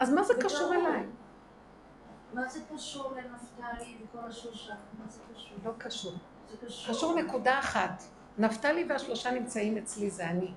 אז 0.00 0.12
מה 0.12 0.22
זה 0.22 0.34
קשור 0.40 0.74
אליי? 0.74 1.02
מה 2.34 2.48
זה 2.48 2.60
קשור 2.74 3.12
לנפתלי 3.12 3.96
וכל 4.04 4.28
השלושה? 4.28 4.74
מה 4.98 5.04
זה 5.08 5.20
קשור? 5.34 5.58
לא 5.64 5.70
קשור. 5.78 6.12
קשור. 6.88 7.14
נקודה 7.14 7.58
אחת. 7.58 8.02
נפתלי 8.38 8.86
והשלושה 8.88 9.30
נמצאים 9.30 9.76
אצלי, 9.76 10.10
זה 10.10 10.26
אני. 10.26 10.54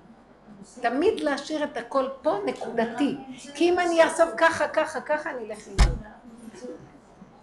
תמיד 0.80 1.20
להשאיר 1.20 1.64
את 1.64 1.76
הכל 1.76 2.08
פה 2.22 2.38
נקודתי. 2.46 3.16
כי 3.54 3.70
אם 3.70 3.78
אני 3.78 4.02
אעשוב 4.02 4.28
ככה, 4.36 4.68
ככה, 4.68 5.00
ככה, 5.00 5.30
אני 5.30 5.50
אלך 5.50 5.58
ללמוד. 5.68 5.98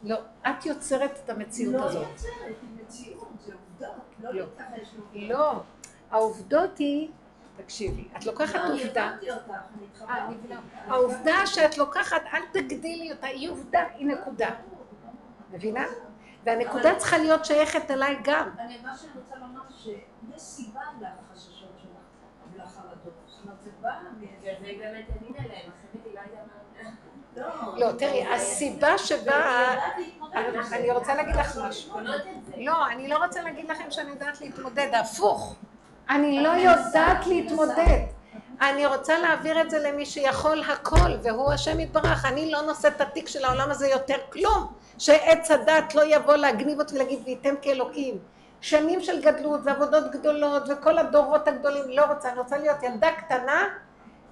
לא, 0.04 0.18
את 0.42 0.66
יוצרת 0.66 1.20
את 1.26 1.30
המציאות 1.30 1.76
לא 1.76 1.86
הזאת. 1.86 2.08
יוצרת, 2.12 2.32
היא 2.62 2.86
מציאות, 2.86 3.28
זה 3.46 3.54
עובדות. 3.54 3.98
לא 4.20 4.34
לא. 4.34 4.46
לא, 5.14 5.62
העובדות 6.12 6.78
היא, 6.78 7.10
תקשיבי, 7.58 8.08
את 8.18 8.26
לוקחת 8.26 8.56
לא, 8.56 8.66
אני 8.66 8.84
עובדה, 8.84 9.12
אה. 10.10 10.28
העובדה 10.88 11.48
שאת 11.48 11.78
לוקחת, 11.78 12.22
אל 12.34 12.42
תגדילי 12.52 13.12
אותה, 13.12 13.28
היא 13.28 13.50
עובדה, 13.50 13.84
היא 13.96 14.08
נקודה. 14.08 14.50
מבינה? 15.52 15.86
והנקודה 16.44 16.96
צריכה 16.96 17.18
להיות 17.18 17.46
שייכת 17.46 17.92
אליי 17.92 18.18
גם. 18.24 18.50
אני, 18.60 18.78
מה 18.84 18.98
שאני 18.98 19.12
רוצה 19.16 19.36
לומר, 19.36 19.62
שיש 19.70 20.42
סיבה 20.42 20.82
לחששות 21.02 21.72
שלך 21.82 22.54
ולחרדות. 22.54 23.14
זאת 23.26 23.44
אומרת, 23.44 23.58
זה 23.64 23.70
בא 23.82 23.90
בגלל 24.20 24.56
זה 24.60 24.66
היא 24.68 24.80
באמת 24.80 25.06
האמינה 25.10 25.40
להם, 25.48 25.72
אחרת 25.72 26.06
היא 26.06 26.14
לא 26.16 26.22
מאמינה. 26.22 26.96
לא, 27.36 27.78
לא, 27.88 27.92
תראי, 27.92 28.34
הסיבה 28.34 28.98
שבאה... 28.98 29.74
אני- 30.34 30.92
רוצה 30.92 31.16
להגיד 31.16 31.36
לך 31.36 31.58
משהו. 31.58 32.00
זה. 32.46 32.54
לא, 32.58 32.88
אני 32.88 33.08
לא 33.08 33.26
רוצה 33.26 33.42
להגיד 33.42 33.70
לכם 33.70 33.92
שאני 33.92 34.10
יודעת 34.10 34.42
להתמודד, 34.42 34.90
הפוך. 34.94 35.56
אני 36.12 36.44
לא 36.44 36.50
יודעת 36.50 37.28
להתמודד. 37.28 38.00
אני 38.62 38.86
רוצה 38.86 39.20
להעביר 39.20 39.62
את 39.62 39.70
זה 39.70 39.80
למי 39.80 40.06
שיכול 40.06 40.64
הכל, 40.70 41.12
והוא 41.24 41.52
השם 41.52 41.80
יתברך. 41.80 42.26
אני 42.26 42.52
לא 42.52 42.62
נושאת 42.62 42.96
את 42.96 43.02
התיק 43.02 43.28
של 43.28 43.46
העולם 43.46 43.72
הזה 43.72 43.88
יותר 43.88 44.18
כלום. 44.30 44.74
שעץ 44.98 45.52
הדת 45.52 45.96
לא 45.96 46.02
יבוא 46.16 46.36
להגניב 46.36 46.80
אותי 46.80 46.96
ולהגיד 46.96 47.20
וייתם 47.26 47.56
כאלוקים. 47.62 48.18
שנים 48.62 49.02
של 49.02 49.22
גדלות 49.22 49.60
ועבודות 49.64 50.12
גדולות 50.12 50.64
וכל 50.70 50.98
הדורות 50.98 51.48
הגדולים, 51.48 51.84
לא 51.88 52.06
רוצה, 52.06 52.30
אני 52.30 52.40
רוצה 52.40 52.58
להיות 52.58 52.84
ילדה 52.84 53.12
קטנה, 53.12 53.68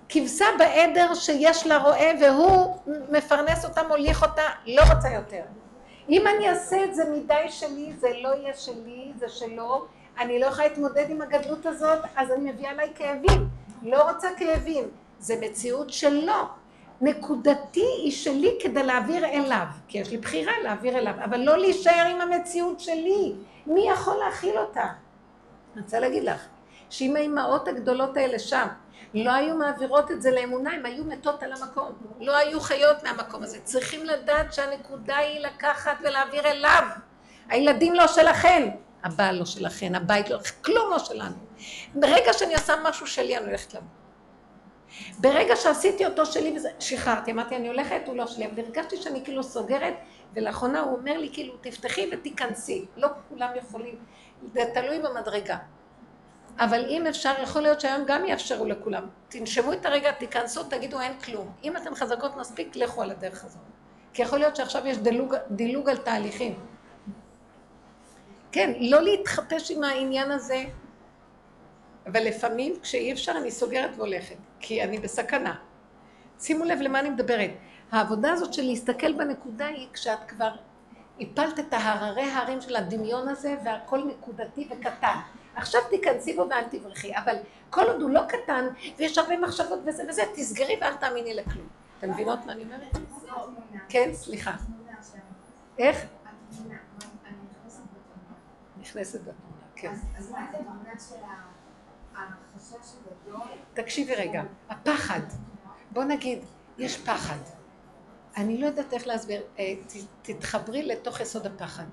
כבשה 0.09 0.45
בעדר 0.59 1.13
שיש 1.13 1.67
לה 1.67 1.77
רועה 1.77 2.11
והוא 2.21 2.77
מפרנס 3.09 3.65
אותה, 3.65 3.83
מוליך 3.83 4.23
אותה, 4.23 4.43
לא 4.67 4.81
רוצה 4.93 5.09
יותר. 5.09 5.41
אם 6.09 6.27
אני 6.27 6.49
אעשה 6.49 6.83
את 6.83 6.95
זה 6.95 7.03
מדי 7.13 7.49
שלי, 7.49 7.93
זה 7.97 8.09
לא 8.21 8.29
יהיה 8.35 8.53
שלי, 8.53 9.11
זה 9.19 9.29
שלו, 9.29 9.85
אני 10.19 10.39
לא 10.39 10.45
יכולה 10.45 10.67
להתמודד 10.67 11.09
עם 11.09 11.21
הגדלות 11.21 11.65
הזאת, 11.65 11.99
אז 12.15 12.31
אני 12.31 12.51
מביאה 12.51 12.71
עליי 12.71 12.91
כאבים. 12.95 13.49
לא 13.81 14.11
רוצה 14.11 14.27
כאבים, 14.37 14.83
זה 15.19 15.35
מציאות 15.41 15.89
שלו. 15.89 16.33
נקודתי 17.01 17.85
היא 18.03 18.11
שלי 18.11 18.57
כדי 18.61 18.83
להעביר 18.83 19.25
אליו, 19.25 19.65
כי 19.87 19.97
יש 19.97 20.11
לי 20.11 20.17
בחירה 20.17 20.53
להעביר 20.63 20.97
אליו, 20.97 21.13
אבל 21.25 21.39
לא 21.39 21.57
להישאר 21.57 22.05
עם 22.05 22.21
המציאות 22.21 22.79
שלי. 22.79 23.33
מי 23.67 23.89
יכול 23.89 24.17
להכיל 24.17 24.57
אותה? 24.57 24.85
אני 25.73 25.81
רוצה 25.81 25.99
להגיד 25.99 26.23
לך, 26.23 26.45
שאם 26.89 27.15
האימהות 27.15 27.67
הגדולות 27.67 28.17
האלה 28.17 28.39
שם 28.39 28.67
לא 29.13 29.31
היו 29.31 29.55
מעבירות 29.55 30.11
את 30.11 30.21
זה 30.21 30.31
לאמונה, 30.31 30.71
הן 30.71 30.85
היו 30.85 31.03
מתות 31.03 31.43
על 31.43 31.53
המקום. 31.53 31.91
לא 32.19 32.37
היו 32.37 32.59
חיות 32.61 33.03
מהמקום 33.03 33.43
הזה. 33.43 33.59
צריכים 33.63 34.05
לדעת 34.05 34.53
שהנקודה 34.53 35.17
היא 35.17 35.39
לקחת 35.39 35.97
ולהעביר 36.01 36.47
אליו. 36.47 36.83
הילדים 37.49 37.93
לא 37.93 38.07
שלכם, 38.07 38.69
הבעל 39.03 39.35
לא 39.39 39.45
שלכם, 39.45 39.91
הבית 39.95 40.29
לא, 40.29 40.39
כלום 40.65 40.91
לא 40.91 40.99
שלנו. 40.99 41.35
ברגע 41.95 42.33
שאני 42.33 42.53
עושה 42.53 42.73
משהו 42.83 43.07
שלי, 43.07 43.37
אני 43.37 43.45
הולכת 43.45 43.73
למות. 43.73 43.99
ברגע 45.19 45.55
שעשיתי 45.55 46.05
אותו 46.05 46.25
שלי, 46.25 46.55
שחררתי, 46.79 47.31
אמרתי, 47.31 47.55
אני 47.55 47.67
הולכת, 47.67 48.01
הוא 48.05 48.15
לא 48.15 48.27
שלי, 48.27 48.45
אבל 48.45 48.59
הרגשתי 48.59 48.97
שאני 48.97 49.23
כאילו 49.23 49.43
סוגרת, 49.43 49.93
ולאחרונה 50.33 50.79
הוא 50.79 50.97
אומר 50.97 51.17
לי, 51.17 51.29
כאילו, 51.33 51.53
תפתחי 51.61 52.09
ותיכנסי. 52.11 52.85
לא 52.97 53.07
כולם 53.29 53.49
יכולים, 53.55 53.95
זה 54.53 54.61
תלוי 54.73 54.99
במדרגה. 54.99 55.57
אבל 56.59 56.85
אם 56.89 57.07
אפשר, 57.07 57.33
יכול 57.43 57.61
להיות 57.61 57.81
שהיום 57.81 58.03
גם 58.07 58.25
יאפשרו 58.25 58.65
לכולם. 58.65 59.07
תנשמו 59.29 59.73
את 59.73 59.85
הרגע, 59.85 60.11
תיכנסו, 60.11 60.63
תגידו 60.63 60.99
אין 60.99 61.19
כלום. 61.19 61.51
אם 61.63 61.77
אתן 61.77 61.95
חזקות 61.95 62.37
מספיק, 62.37 62.75
לכו 62.75 63.01
על 63.01 63.11
הדרך 63.11 63.45
הזאת. 63.45 63.61
כי 64.13 64.21
יכול 64.21 64.39
להיות 64.39 64.55
שעכשיו 64.55 64.87
יש 64.87 64.97
דילוג, 64.97 65.35
דילוג 65.51 65.89
על 65.89 65.97
תהליכים. 65.97 66.59
כן, 68.51 68.73
לא 68.79 69.01
להתחפש 69.01 69.71
עם 69.71 69.83
העניין 69.83 70.31
הזה, 70.31 70.63
אבל 72.07 72.23
לפעמים 72.23 72.73
כשאי 72.81 73.13
אפשר 73.13 73.31
אני 73.31 73.51
סוגרת 73.51 73.89
והולכת, 73.95 74.35
כי 74.59 74.83
אני 74.83 74.99
בסכנה. 74.99 75.55
שימו 76.39 76.65
לב 76.65 76.79
למה 76.81 76.99
אני 76.99 77.09
מדברת. 77.09 77.51
העבודה 77.91 78.31
הזאת 78.31 78.53
של 78.53 78.61
להסתכל 78.61 79.13
בנקודה 79.13 79.65
היא 79.65 79.87
כשאת 79.93 80.19
כבר 80.27 80.51
הפלת 81.19 81.59
את 81.59 81.73
ההררי 81.73 82.23
ההרים 82.23 82.61
של 82.61 82.75
הדמיון 82.75 83.27
הזה 83.27 83.55
והכל 83.65 84.03
נקודתי 84.03 84.67
וקטן. 84.71 85.15
עכשיו 85.55 85.81
תיכנסי 85.89 86.35
בו 86.35 86.45
ואל 86.49 86.63
תברחי, 86.71 87.11
אבל 87.15 87.35
כל 87.69 87.83
עוד 87.83 88.01
הוא 88.01 88.09
לא 88.09 88.21
קטן 88.27 88.67
ויש 88.97 89.17
הרבה 89.17 89.37
מחשבות 89.37 89.79
וזה 89.85 90.03
וזה, 90.09 90.23
תסגרי 90.33 90.77
ואל 90.81 90.93
תאמיני 90.93 91.33
לכלום. 91.33 91.67
אתן 91.99 92.09
מבינות 92.09 92.45
מה 92.45 92.51
אני 92.51 92.63
אומרת? 92.63 92.97
כן, 93.89 94.09
סליחה. 94.13 94.51
איך? 95.77 96.05
נכנסת 98.89 99.19
בתמונה, 99.21 99.61
כן. 99.75 99.93
אז 100.17 100.31
מה 100.31 100.39
זה 100.51 100.57
התמונה 100.57 100.89
של 101.09 101.15
החשש 102.15 102.93
הגדול? 103.25 103.47
תקשיבי 103.73 104.15
רגע, 104.15 104.41
הפחד. 104.69 105.19
בוא 105.91 106.03
נגיד, 106.03 106.39
יש 106.77 106.97
פחד. 106.97 107.37
אני 108.37 108.57
לא 108.57 108.65
יודעת 108.65 108.93
איך 108.93 109.07
להסביר, 109.07 109.41
אה, 109.59 109.73
תתחברי 110.21 110.83
לתוך 110.83 111.19
יסוד 111.19 111.45
הפחד. 111.45 111.83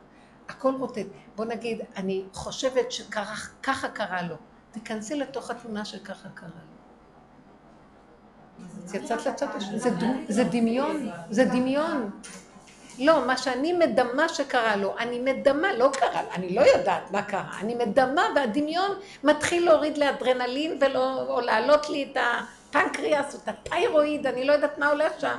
הכל 0.48 0.74
רוטט. 0.78 1.06
בוא 1.36 1.44
נגיד, 1.44 1.80
אני 1.96 2.24
חושבת 2.32 2.92
שככה 2.92 3.88
קרה 3.88 4.22
לו. 4.22 4.36
תיכנסי 4.70 5.14
לתוך 5.14 5.50
התמונה 5.50 5.84
שככה 5.84 6.28
קרה 6.34 6.48
לו. 6.48 6.76
אז 8.84 8.94
יצאת 8.94 9.26
לצד 9.26 9.46
השני, 9.54 9.78
זה 9.78 9.90
דו- 9.90 10.06
זה 10.28 10.44
דמיון, 10.44 11.08
זה 11.30 11.44
דמיון. 11.44 12.10
לא, 12.98 13.26
מה 13.26 13.36
שאני 13.36 13.72
מדמה 13.72 14.28
שקרה 14.28 14.76
לו, 14.76 14.98
אני 14.98 15.18
מדמה, 15.18 15.72
לא 15.72 15.90
קרה, 15.92 16.20
אני 16.34 16.54
לא 16.54 16.60
יודעת 16.60 17.10
מה 17.10 17.22
קרה, 17.22 17.58
אני 17.60 17.74
מדמה 17.74 18.28
והדמיון 18.36 18.90
מתחיל 19.24 19.64
להוריד 19.64 19.98
לי 19.98 20.10
אדרנלין 20.10 20.78
ולא, 20.80 21.22
או 21.28 21.40
להעלות 21.40 21.90
לי 21.90 22.08
את 22.12 22.16
הפנקריאס 22.70 23.34
או 23.34 23.38
את 23.44 23.48
התיירואיד, 23.48 24.26
אני 24.26 24.44
לא 24.44 24.52
יודעת 24.52 24.78
מה 24.78 24.86
הולך 24.86 25.12
שם. 25.20 25.38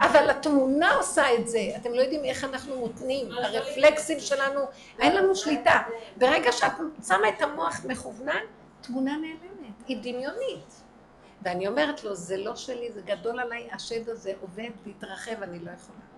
אבל 0.00 0.30
התמונה 0.30 0.94
עושה 0.94 1.34
את 1.34 1.48
זה, 1.48 1.60
אתם 1.76 1.92
לא 1.94 2.00
יודעים 2.00 2.24
איך 2.24 2.44
אנחנו 2.44 2.76
מותנים, 2.76 3.32
הרפלקסים 3.32 4.20
שלנו, 4.20 4.60
אין 5.00 5.16
לנו 5.16 5.36
שליטה. 5.36 5.82
ברגע 6.16 6.52
שאת 6.52 6.72
שמה 7.06 7.28
את 7.28 7.42
המוח 7.42 7.80
מכוונן, 7.84 8.42
תמונה 8.80 9.16
נעלמת, 9.16 9.88
היא 9.88 9.96
דמיונית. 10.02 10.82
ואני 11.42 11.68
אומרת 11.68 12.04
לו, 12.04 12.14
זה 12.14 12.36
לא 12.36 12.56
שלי, 12.56 12.92
זה 12.92 13.00
גדול 13.00 13.40
עליי, 13.40 13.68
השד 13.72 14.08
הזה 14.08 14.32
עובד, 14.40 14.70
להתרחב, 14.86 15.42
אני 15.42 15.58
לא 15.58 15.70
יכולה. 15.70 16.09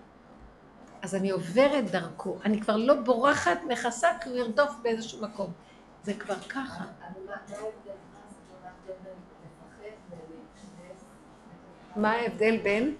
אז 1.03 1.15
אני 1.15 1.29
עוברת 1.29 1.91
דרכו, 1.91 2.37
אני 2.45 2.61
כבר 2.61 2.77
לא 2.77 2.93
בורחת, 2.95 3.57
מכסה, 3.67 4.07
כי 4.21 4.29
הוא 4.29 4.37
ירדוף 4.37 4.71
באיזשהו 4.81 5.21
מקום. 5.21 5.51
זה 6.03 6.13
כבר 6.13 6.39
ככה. 6.39 6.83
מה 11.95 12.11
ההבדל? 12.11 12.57
בין. 12.63 12.95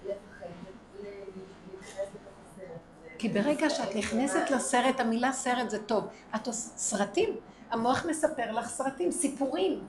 כי 3.18 3.28
ברגע 3.28 3.70
שאת 3.70 3.96
נכנסת 3.96 4.50
לסרט, 4.50 5.00
המילה 5.00 5.32
סרט 5.32 5.70
זה 5.70 5.82
טוב. 5.82 6.06
את 6.34 6.46
עושה 6.46 6.68
סרטים, 6.76 7.36
המוח 7.70 8.06
מספר 8.08 8.52
לך 8.52 8.68
סרטים, 8.68 9.10
סיפורים. 9.10 9.80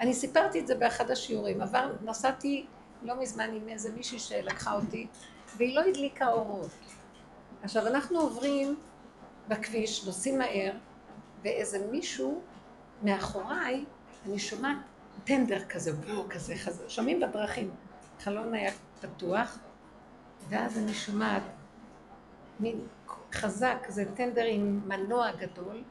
אני 0.00 0.14
סיפרתי 0.14 0.60
את 0.60 0.66
זה 0.66 0.74
באחד 0.74 1.10
השיעורים. 1.10 1.62
עבר, 1.62 1.92
נסעתי 2.04 2.66
לא 3.02 3.20
מזמן 3.20 3.50
עם 3.54 3.68
איזה 3.68 3.92
מישהי 3.92 4.18
שלקחה 4.18 4.74
אותי, 4.74 5.06
והיא 5.56 5.76
לא 5.76 5.80
הדליקה 5.80 6.28
אורות. 6.28 6.70
עכשיו, 7.62 7.86
אנחנו 7.86 8.20
עוברים 8.20 8.76
בכביש, 9.48 10.06
נוסעים 10.06 10.38
מהר, 10.38 10.72
ואיזה 11.42 11.86
מישהו 11.90 12.40
מאחוריי, 13.02 13.84
אני 14.26 14.38
שומעת 14.38 14.76
טנדר 15.24 15.64
כזה, 15.64 15.92
בואו, 15.92 16.28
כזה, 16.28 16.54
חז... 16.56 16.82
שומעים 16.88 17.20
בדרכים. 17.20 17.70
חלון 18.20 18.54
היה 18.54 18.72
פתוח, 19.00 19.58
ואז 20.48 20.78
אני 20.78 20.94
שומעת 20.94 21.42
מין 22.60 22.80
חזק, 23.32 23.86
זה 23.88 24.04
טנדר 24.14 24.44
עם 24.44 24.80
מנוע 24.88 25.30
גדול, 25.32 25.82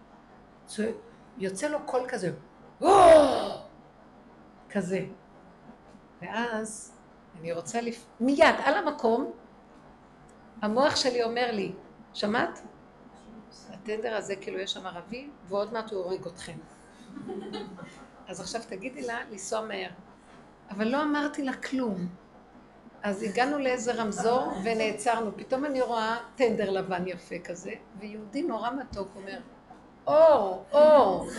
יוצא 1.38 1.68
לו 1.68 1.78
קול 1.86 2.02
כזה, 2.08 2.32
"או!" 2.82 2.88
כזה. 4.70 5.06
ואז 6.22 6.94
אני 7.40 7.54
רוצה 7.54 7.82
לפ... 7.82 8.06
מיד, 8.20 8.56
על 8.64 8.74
המקום, 8.74 9.32
המוח 10.62 10.96
שלי 10.96 11.24
אומר 11.24 11.52
לי, 11.52 11.72
שמעת? 12.14 12.60
הטנדר 13.70 14.16
הזה, 14.16 14.36
כאילו 14.36 14.60
יש 14.60 14.74
שם 14.74 14.86
ערבי, 14.86 15.30
ועוד 15.48 15.74
מעט 15.74 15.92
הוא 15.92 16.04
הורג 16.04 16.28
אתכם. 16.28 16.58
אז 18.28 18.40
עכשיו 18.40 18.62
תגידי 18.70 19.02
לה 19.02 19.20
לנסוע 19.32 19.62
מהר. 19.62 19.90
אבל 20.70 20.88
לא 20.88 21.04
אמרתי 21.04 21.44
לה 21.44 21.54
כלום. 21.54 22.08
אז 23.04 23.24
הגענו 23.24 23.58
לאיזה 23.58 23.94
רמזור 23.94 24.54
ונעצרנו. 24.64 25.32
פתאום 25.38 25.66
אני 25.66 25.82
רואה 25.82 26.18
טנדר 26.36 26.70
לבן 26.70 27.08
יפה 27.08 27.40
כזה, 27.40 27.72
ויהודי 28.00 28.42
נורא 28.42 28.72
מתוק 28.72 29.08
אומר, 29.16 29.40
אור, 30.08 30.64
אור, 30.72 31.30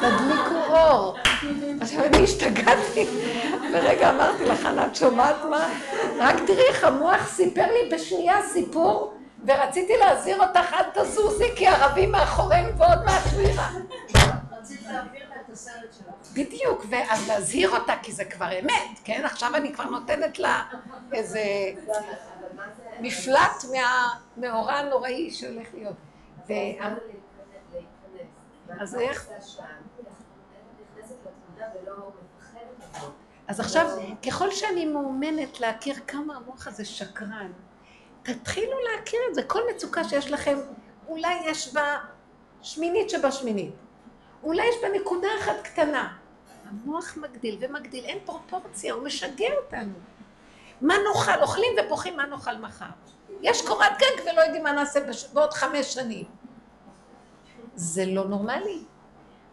תדליקו 0.00 0.74
אור. 0.74 1.16
עכשיו 1.80 2.04
אני 2.04 2.24
השתגעתי, 2.24 3.06
ורגע 3.72 4.10
אמרתי 4.10 4.44
לך, 4.44 4.68
את 4.86 4.96
שומעת 4.96 5.36
מה? 5.50 5.68
רק 6.18 6.36
תראי 6.46 6.62
איך 6.68 6.84
המוח 6.84 7.26
סיפר 7.28 7.66
לי 7.66 7.94
בשנייה 7.96 8.42
סיפור, 8.42 9.14
ורציתי 9.46 9.92
להזהיר 10.00 10.40
אותך, 10.42 10.72
אל 10.74 11.02
תזוזי, 11.02 11.44
כי 11.56 11.66
ערבים 11.66 12.12
מאחורינו 12.12 12.68
ועוד 12.78 12.98
יירה. 13.38 13.68
רצית 14.60 14.80
להעביר 14.86 15.22
לה 15.30 15.36
את 15.46 15.52
הסרט 15.52 15.74
שלך. 15.98 16.32
בדיוק, 16.34 16.84
ואז 16.90 17.28
להזהיר 17.28 17.70
אותה, 17.76 17.92
כי 18.02 18.12
זה 18.12 18.24
כבר 18.24 18.58
אמת, 18.60 18.98
כן? 19.04 19.22
עכשיו 19.24 19.50
אני 19.56 19.72
כבר 19.74 19.84
נותנת 19.84 20.38
לה 20.38 20.62
איזה. 21.12 21.40
מפלט 23.00 23.64
מהמאורע 24.36 24.72
הנוראי 24.74 25.30
שהולך 25.30 25.66
להיות. 25.74 25.94
ו- 26.48 26.52
מה 26.80 26.88
זה 26.90 27.00
להיכנס- 27.06 27.10
להיכנס? 27.72 28.28
אז 28.78 28.94
איך? 28.94 29.28
אז 33.48 33.60
עכשיו, 33.60 33.90
ככל 34.26 34.50
שאני 34.50 34.86
מאומנת 34.86 35.60
להכיר 35.60 35.94
כמה 36.06 36.36
המוח 36.36 36.66
הזה 36.66 36.84
שקרן, 36.84 37.52
תתחילו 38.22 38.76
להכיר 38.90 39.20
את 39.30 39.34
זה. 39.34 39.42
כל 39.42 39.60
מצוקה 39.74 40.04
שיש 40.04 40.30
לכם, 40.30 40.58
אולי 41.08 41.34
יש 41.46 41.74
בה 41.74 41.98
שמינית 42.62 43.10
שבשמינית. 43.10 43.74
אולי 44.42 44.62
יש 44.68 44.74
בה 44.82 44.88
נקודה 44.88 45.28
אחת 45.40 45.62
קטנה. 45.62 46.16
המוח 46.68 47.16
מגדיל 47.16 47.58
ומגדיל, 47.60 48.04
אין 48.04 48.18
פרופורציה, 48.24 48.94
הוא 48.94 49.04
משגע 49.04 49.48
אותנו. 49.64 49.92
מה 50.80 50.94
נאכל? 51.08 51.42
אוכלים 51.42 51.72
ובוכים 51.78 52.16
מה 52.16 52.26
נאכל 52.26 52.56
מחר. 52.56 52.86
יש 53.40 53.66
קורת 53.66 53.92
גג 53.98 54.30
ולא 54.32 54.40
יודעים 54.40 54.62
מה 54.62 54.72
נעשה 54.72 55.00
בש... 55.00 55.26
בעוד 55.32 55.52
חמש 55.52 55.94
שנים. 55.94 56.24
זה 57.80 58.06
לא 58.06 58.28
נורמלי. 58.28 58.84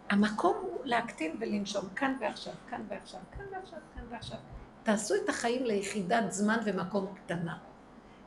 המקום 0.09 0.55
הוא 0.61 0.79
להקטין 0.83 1.35
ולנשום 1.39 1.85
כאן 1.95 2.15
ועכשיו, 2.19 2.53
כאן 2.69 2.81
ועכשיו, 2.87 3.19
כאן 3.31 3.45
ועכשיו, 3.51 3.79
כאן 3.95 4.03
ועכשיו. 4.09 4.37
תעשו 4.83 5.15
את 5.15 5.29
החיים 5.29 5.65
ליחידת 5.65 6.31
זמן 6.31 6.57
ומקום 6.65 7.13
קטנה. 7.15 7.57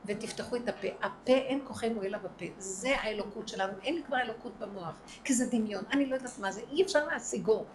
ותפתחו 0.05 0.55
את 0.55 0.69
הפה. 0.69 0.87
הפה 1.01 1.33
אין 1.33 1.61
כוחנו 1.67 2.03
אלא 2.03 2.17
בפה. 2.17 2.45
זה 2.57 2.95
האלוקות 3.01 3.47
שלנו. 3.47 3.73
אין 3.83 3.95
לי 3.95 4.03
כבר 4.03 4.17
אלוקות 4.17 4.59
במוח. 4.59 4.95
כי 5.23 5.33
זה 5.33 5.45
דמיון. 5.51 5.83
אני 5.91 6.05
לא 6.05 6.15
יודעת 6.15 6.39
מה 6.39 6.51
זה. 6.51 6.61
אי 6.71 6.83
אפשר 6.83 7.05
להשיגו. 7.05 7.65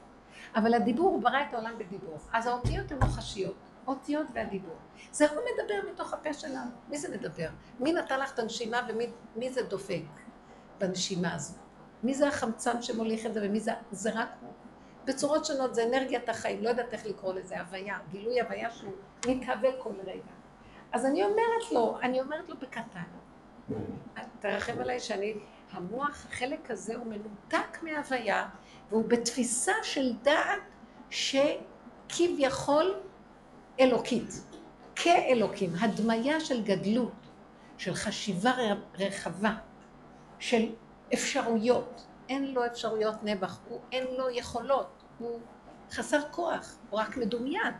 אבל 0.56 0.74
הדיבור, 0.74 1.08
הוא 1.08 1.22
ברא 1.22 1.42
את 1.48 1.54
העולם 1.54 1.78
בדיבור. 1.78 2.18
אז 2.32 2.46
האותיות 2.46 2.92
הן 2.92 2.98
מוחשיות. 3.02 3.56
אותיות 3.86 4.26
והדיבור. 4.32 4.76
זה 5.12 5.30
הוא 5.30 5.40
מדבר 5.40 5.90
מתוך 5.92 6.12
הפה 6.12 6.32
שלנו. 6.34 6.70
מי 6.88 6.98
זה 6.98 7.16
מדבר? 7.16 7.48
מי 7.80 7.92
נתן 7.92 8.20
לך 8.20 8.34
את 8.34 8.38
הנשימה 8.38 8.86
ומי 8.88 9.06
מי 9.36 9.52
זה 9.52 9.62
דופק 9.62 10.02
בנשימה 10.78 11.34
הזו? 11.34 11.65
מי 12.06 12.14
זה 12.14 12.28
החמצן 12.28 12.82
שמוליך 12.82 13.26
את 13.26 13.34
זה 13.34 13.40
ומי 13.42 13.60
זה... 13.60 13.72
זה 13.90 14.10
רק 14.14 14.28
הוא. 14.40 14.52
בצורות 15.04 15.44
שונות 15.44 15.74
זה 15.74 15.84
אנרגיית 15.84 16.28
החיים, 16.28 16.64
לא 16.64 16.68
יודעת 16.68 16.92
איך 16.92 17.06
לקרוא 17.06 17.34
לזה, 17.34 17.60
הוויה, 17.60 17.98
גילוי 18.10 18.40
הוויה 18.40 18.70
שהוא 18.70 18.92
מתהווה 19.26 19.70
כל 19.78 19.92
רגע. 20.06 20.32
אז 20.92 21.06
אני 21.06 21.24
אומרת 21.24 21.72
לו, 21.72 21.98
אני 22.02 22.20
אומרת 22.20 22.48
לו 22.48 22.56
בקטן, 22.56 23.02
תרחם 24.40 24.78
עליי 24.78 25.00
שאני, 25.00 25.34
המוח, 25.72 26.26
החלק 26.28 26.70
הזה 26.70 26.96
הוא 26.96 27.06
מנותק 27.06 27.82
מהוויה, 27.82 28.48
והוא 28.90 29.04
בתפיסה 29.08 29.72
של 29.82 30.12
דעת 30.22 30.62
שכביכול 31.10 32.94
אלוקית, 33.80 34.30
כאלוקים, 34.96 35.70
הדמיה 35.80 36.40
של 36.40 36.62
גדלות, 36.62 37.12
של 37.78 37.94
חשיבה 37.94 38.52
רחבה, 38.98 39.54
של 40.38 40.68
אפשרויות. 41.14 42.06
אין 42.28 42.54
לו 42.54 42.66
אפשרויות 42.66 43.22
נעבך, 43.22 43.58
הוא 43.68 43.80
אין 43.92 44.06
לו 44.16 44.30
יכולות. 44.30 45.02
הוא 45.18 45.40
חסר 45.90 46.20
כוח, 46.30 46.76
הוא 46.90 47.00
רק 47.00 47.16
מדומיין. 47.16 47.74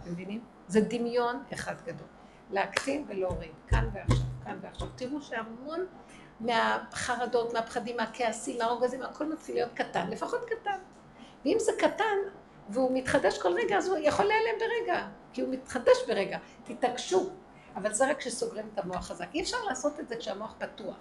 אתם 0.00 0.12
מבינים? 0.12 0.44
זה 0.68 0.80
דמיון 0.80 1.42
אחד 1.52 1.74
גדול. 1.84 2.06
להקטין 2.50 3.04
ולהוריד, 3.08 3.50
כאן 3.68 3.88
ועכשיו, 3.92 4.26
כאן 4.44 4.58
ועכשיו. 4.62 4.88
תראו 4.96 5.22
שהמון 5.22 5.86
מהחרדות, 6.40 7.52
מהפחדים, 7.52 7.96
מהכעסים, 7.96 8.58
מהרוגזים, 8.58 9.02
הכל 9.02 9.32
מתחיל 9.32 9.54
להיות 9.54 9.72
קטן, 9.74 10.10
לפחות 10.10 10.40
קטן. 10.44 10.78
ואם 11.44 11.56
זה 11.60 11.72
קטן, 11.78 12.16
והוא 12.68 12.90
מתחדש 12.98 13.38
כל 13.38 13.52
רגע, 13.52 13.76
אז 13.76 13.88
הוא 13.88 13.98
יכול 13.98 14.24
להיעלם 14.24 14.58
ברגע, 14.60 15.06
כי 15.32 15.40
הוא 15.40 15.50
מתחדש 15.50 15.96
ברגע. 16.08 16.38
תתעקשו. 16.64 17.30
אבל 17.76 17.92
זה 17.92 18.10
רק 18.10 18.18
כשסוגרים 18.18 18.68
את 18.74 18.78
המוח 18.78 19.06
חזק. 19.06 19.26
אי 19.34 19.42
אפשר 19.42 19.56
לעשות 19.68 20.00
את 20.00 20.08
זה 20.08 20.16
כשהמוח 20.16 20.54
פתוח. 20.58 20.96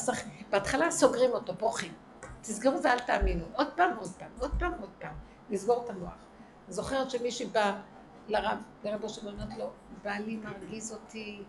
צריך, 0.00 0.24
בהתחלה 0.50 0.90
סוגרים 0.90 1.30
אותו, 1.30 1.54
בורחים. 1.54 1.92
תסגרו 2.40 2.82
ואל 2.82 2.98
תאמינו. 2.98 3.44
עוד 3.54 3.66
פעם, 3.76 3.96
עוד 3.96 4.10
פעם, 4.18 4.30
עוד 4.38 4.50
פעם, 4.58 4.72
עוד 4.80 4.90
פעם. 4.98 5.14
לסגור 5.50 5.84
את 5.84 5.90
המוח. 5.90 6.14
זוכרת 6.68 7.10
שמישהי 7.10 7.46
באה 7.46 7.80
לרב, 8.28 8.58
לרב 8.84 9.02
אושר 9.04 9.26
ואומרת 9.26 9.58
לו, 9.58 9.70
בעלי 10.02 10.36
מרגיז 10.36 10.92
אותי, 10.92 11.42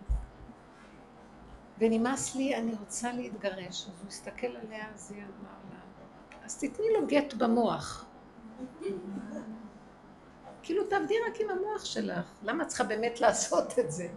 ונמאס 1.78 2.36
לי, 2.36 2.56
אני 2.56 2.74
רוצה 2.80 3.12
להתגרש. 3.12 3.88
אז 3.88 4.00
הוא 4.00 4.08
הסתכל 4.08 4.46
עליה, 4.46 4.86
אז 4.94 5.12
היא 5.12 5.22
אמר 5.22 5.50
לה, 5.70 5.78
אז 6.44 6.58
תתני 6.58 6.86
לו 6.94 7.06
גט 7.06 7.34
במוח. 7.34 8.04
כאילו 10.62 10.84
תעבדי 10.84 11.14
רק 11.28 11.40
עם 11.40 11.50
המוח 11.50 11.84
שלך, 11.84 12.26
למה 12.42 12.62
את 12.62 12.68
צריכה 12.68 12.84
באמת 12.84 13.20
לעשות 13.20 13.78
את 13.78 13.92
זה? 13.92 14.08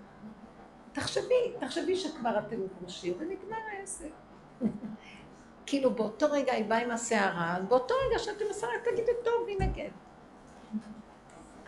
תחשבי, 0.97 1.53
תחשבי 1.59 1.95
שכבר 1.95 2.39
אתם 2.39 2.55
גרושים 2.79 3.13
ונגמר 3.19 3.57
העסק. 3.71 4.11
כאילו 5.65 5.95
באותו 5.95 6.31
רגע 6.31 6.53
היא 6.53 6.65
באה 6.65 6.77
עם 6.77 6.91
הסערה, 6.91 7.57
אז 7.57 7.63
באותו 7.65 7.93
רגע 8.07 8.19
שאתם 8.19 8.45
הסערה 8.49 8.73
תגידי 8.83 9.11
טוב, 9.23 9.47
הנה 9.47 9.67
גט. 9.67 9.91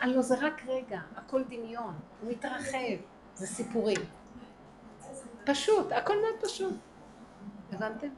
הלוא 0.00 0.22
זה 0.22 0.34
רק 0.40 0.62
רגע, 0.66 1.00
הכל 1.16 1.44
דמיון, 1.44 1.94
הוא 2.20 2.30
מתרחב, 2.30 2.96
זה 3.34 3.46
סיפורים. 3.46 4.00
פשוט, 5.46 5.92
הכל 5.92 6.14
מאוד 6.20 6.34
פשוט. 6.40 6.74
הבנתם? 7.72 8.08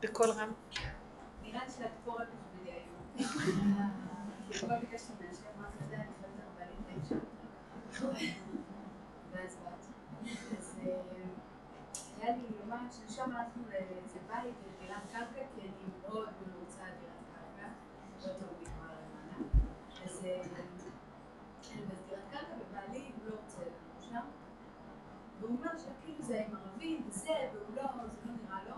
בקול 0.00 0.30
רם. 0.30 0.52
נראה 1.42 1.64
לי 1.64 1.70
שאת 1.70 1.90
פה 2.04 2.12
רק 2.12 2.28
בשבילי 2.34 2.78
היום. 2.78 3.90
ואז 8.00 9.56
באת. 9.64 9.86
אז 10.58 10.80
היה 12.20 12.36
לי 12.36 12.42
יומיים 12.60 12.88
שלשום 12.90 13.32
הלכנו 13.32 13.62
לאיזה 13.70 14.18
בית, 14.28 14.54
לדירת 14.66 15.02
קרקע, 15.12 15.46
כי 15.54 15.60
אני 15.60 15.70
מאוד 16.02 16.28
מאוד 16.40 16.54
רוצה 16.60 16.82
דירת 16.82 17.24
קרקע. 17.32 17.68
לא 18.20 18.32
טוב 18.38 18.48
לי 18.60 18.66
כבר 18.66 18.84
למעלה. 18.84 19.48
אז 20.04 20.24
אני 21.72 21.82
בדירת 21.82 22.24
קרקע, 22.30 22.54
ובעלי 22.60 23.12
לא 23.24 23.34
רוצה 23.42 23.60
לגור 23.60 24.00
שם. 24.00 24.26
והוא 25.40 25.56
אומר 25.58 25.78
שכאילו 25.78 26.22
זה 26.22 26.44
עם 26.46 26.56
ערבים 26.56 27.02
וזה, 27.08 27.34
והוא 27.52 27.76
לא, 27.76 27.82
זה 28.08 28.18
לא 28.26 28.32
נראה 28.42 28.64
לו. 28.68 28.76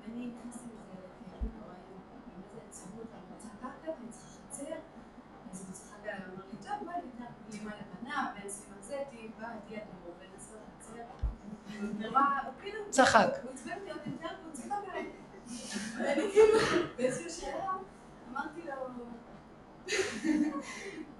ואני 0.00 0.26
נכנסתי 0.26 0.68
לזה 0.68 1.06
לכאילו 1.06 1.52
נוראי, 1.60 1.76
עם 2.26 2.42
איזה 2.42 2.58
עצבות, 2.68 3.06
אני 3.12 3.34
רוצה 3.34 3.48
קרקע, 3.60 3.92
אני 3.98 4.08
צריכה 4.10 4.28
חצר. 4.48 4.74
אז 5.50 5.66
הוא 5.66 5.72
צריך 5.72 5.92
להגיד, 6.06 6.24
אמר 6.26 6.44
לי, 6.46 6.56
טוב, 6.62 6.84
בואי 6.84 6.96
בין 8.34 8.48
סימן 8.48 8.76
הוא 12.46 12.54
כאילו... 12.60 12.80
צחק. 12.90 13.28
הוא 13.42 13.50
עצבן 13.52 13.72
אותי 13.72 13.90
עוד 13.90 14.00
יותר, 14.06 14.34
והוא 14.42 14.52
צחק 14.52 14.70
עליי. 14.90 15.10
ואני 15.98 16.30
כאילו, 16.32 16.58
באיזשהו 16.96 17.30
שלב, 17.30 17.82
אמרתי 18.30 18.60
לו, 18.62 18.72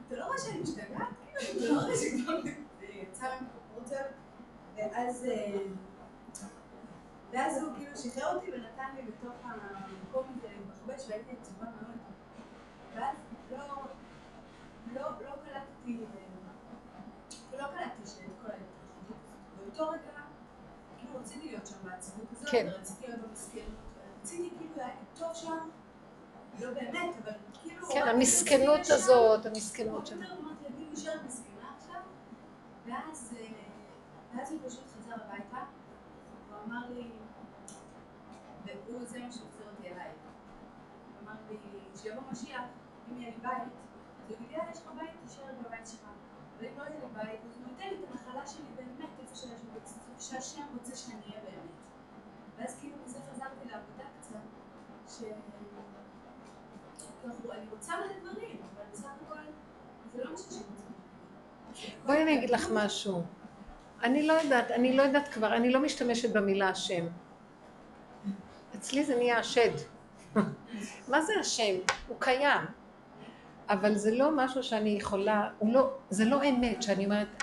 אתה 0.07 0.17
לא 0.17 0.25
רואה 0.25 0.39
שאני 0.39 0.61
משתגעת? 0.61 1.09
כאילו, 1.39 1.65
אתה 1.65 1.75
לא 1.75 1.81
רואה 1.81 1.97
שכבר 1.97 2.51
יצא 2.83 3.27
מפרופורציות? 3.41 4.07
ואז... 4.77 5.25
אה, 5.25 5.59
ואז 7.33 7.63
הוא 7.63 7.73
כאילו 7.77 7.97
שחרר 7.97 8.35
אותי 8.35 8.47
ונתן 8.53 8.95
לי 8.95 9.03
בתוך 9.03 9.37
המקום 9.43 10.25
הזה 10.37 10.49
להתבחבש 10.49 11.09
והייתי 11.09 11.37
עצובה 11.41 11.65
מאוד. 11.65 11.99
ואז 12.95 13.17
לא, 13.51 13.59
לא, 14.95 15.03
לא 15.25 15.31
קלטתי, 15.45 16.05
לא 17.59 17.65
קלטתי 17.67 18.07
שאת 18.07 18.33
כל 18.43 18.51
ההתרחבות. 18.51 19.17
באותו 19.59 19.89
רגע, 19.89 20.21
כאילו 20.99 21.19
רציתי 21.21 21.47
להיות 21.47 21.67
שם 21.67 21.77
בעצבות 21.85 22.33
הזאת, 22.33 22.49
כן. 22.49 22.69
ורציתי 22.75 23.07
להיות 23.07 23.21
במסכנות, 23.21 23.65
רציתי 24.23 24.51
כאילו 24.59 24.75
היה 24.77 24.95
טוב 25.19 25.35
שם, 25.35 25.69
לא 26.61 26.71
באמת, 26.71 27.15
אבל 27.25 27.33
כאילו... 27.63 27.87
כן, 27.87 28.09
המסכנות 28.09 28.81
הזאת. 28.91 29.47
המסכנות 29.47 30.07
שם. 30.07 30.23
אמרתי, 30.23 30.67
אני 30.67 30.89
נשארת 30.93 31.21
מסכנה 31.27 31.75
עכשיו, 31.77 32.01
ואז, 32.87 33.35
אה, 33.41 33.47
ואז 34.37 34.53
הוא 34.53 34.61
פשוט 34.69 34.85
חזר 34.99 35.15
הביתה, 35.15 35.57
הוא 36.51 36.57
אמר 36.67 36.91
לי, 36.91 37.11
והוא 38.65 39.05
זה 39.05 39.19
מה 39.19 39.33
שהחזיר 39.33 39.67
אותי 39.77 39.89
אליי. 39.89 40.11
הוא 40.11 41.29
אמר 41.29 41.41
לי, 41.51 41.57
כשיבוא 41.95 42.23
משיח, 42.33 42.63
אם 43.13 43.21
יהיה 43.21 43.31
לי 43.31 43.37
בית, 43.43 43.53
אז 43.53 44.29
הוא 44.29 44.37
יגיד, 44.37 44.51
יאללה, 44.51 44.71
יש 44.71 44.79
לך 44.79 44.91
בית, 44.99 45.11
תישאר 45.27 45.45
בבית 45.67 45.87
שלך. 45.87 46.09
אבל 46.65 46.71
אם 46.73 46.79
לא 46.79 46.83
יהיה 46.83 47.39
הוא 47.43 47.69
ייתן 47.69 47.89
לי 47.89 48.05
את 48.05 48.11
הנחלה 48.11 48.47
שלי 48.47 48.65
באמת, 48.77 49.09
איפה 49.23 49.37
שיש 49.37 49.51
איפה 49.51 50.21
שהשם 50.21 50.63
רוצה 50.79 50.97
שאני 50.97 51.21
אהיה 51.27 51.41
באמת. 51.45 51.71
ואז 52.57 52.77
כאילו 52.81 52.97
מזה 53.05 53.19
חזרתי 53.33 53.69
לעבודה 53.71 54.05
קצת, 54.21 54.37
ש... 55.09 55.23
אני 57.53 57.67
רוצה 57.71 57.93
מלא 57.97 58.31
דברים, 58.31 58.57
אבל 58.75 58.83
בסך 58.93 59.09
הכל 59.27 59.39
זה 60.13 60.25
לא 60.25 60.31
מה 60.31 60.37
שהשם 60.37 60.61
רוצה. 60.71 60.85
בואי 62.07 62.23
אני 62.23 62.39
אגיד 62.39 62.51
לך 62.51 62.69
משהו. 62.73 63.23
אני 64.03 64.27
לא 64.27 64.33
יודעת, 64.33 64.71
אני 64.71 64.97
לא 64.97 65.03
יודעת 65.03 65.29
כבר, 65.29 65.57
אני 65.57 65.71
לא 65.71 65.81
משתמשת 65.81 66.33
במילה 66.33 66.69
השם. 66.69 67.07
אצלי 68.75 69.05
זה 69.05 69.17
נהיה 69.17 69.39
השד. 69.39 69.71
מה 71.11 71.23
זה 71.23 71.33
השם? 71.41 71.75
הוא 72.09 72.17
קיים. 72.21 72.61
אבל 73.69 73.95
זה 73.95 74.11
לא 74.11 74.31
משהו 74.37 74.63
שאני 74.63 74.91
יכולה, 74.91 75.51
לא, 75.63 75.91
זה 76.11 76.25
לא 76.25 76.49
אמת 76.49 76.83
שאני 76.83 77.05
אומרת, 77.05 77.43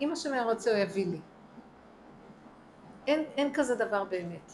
אם 0.00 0.12
השם 0.12 0.32
היה 0.32 0.42
רוצה 0.42 0.70
הוא 0.70 0.78
יביא 0.78 1.06
לי. 1.06 1.20
אין, 3.06 3.24
אין 3.36 3.52
כזה 3.54 3.74
דבר 3.74 4.04
באמת. 4.04 4.52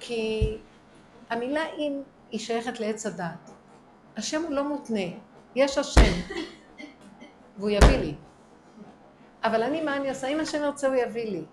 כי 0.00 0.56
המילה 1.30 1.64
אם 1.78 2.02
היא 2.30 2.40
שייכת 2.40 2.80
לעץ 2.80 3.06
הדעת. 3.06 3.50
השם 4.16 4.42
הוא 4.42 4.50
לא 4.50 4.64
מותנה, 4.64 5.00
יש 5.54 5.78
השם, 5.78 6.12
והוא 7.58 7.70
יביא 7.70 7.98
לי. 7.98 8.14
אבל 9.44 9.62
אני, 9.62 9.82
מה 9.82 9.96
אני 9.96 10.08
עושה? 10.08 10.26
אם 10.26 10.40
השם 10.40 10.62
ירצה 10.62 10.86
הוא 10.88 10.96
יביא 10.96 11.30
לי. 11.30 11.44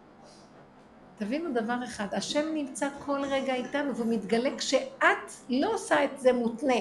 תבינו 1.17 1.53
דבר 1.53 1.83
אחד, 1.83 2.07
השם 2.11 2.53
נמצא 2.53 2.89
כל 3.05 3.21
רגע 3.23 3.53
איתנו 3.53 3.95
והוא 3.95 4.13
מתגלה 4.13 4.49
כשאת 4.57 5.31
לא 5.49 5.73
עושה 5.73 6.03
את 6.03 6.19
זה 6.19 6.33
מותנה. 6.33 6.73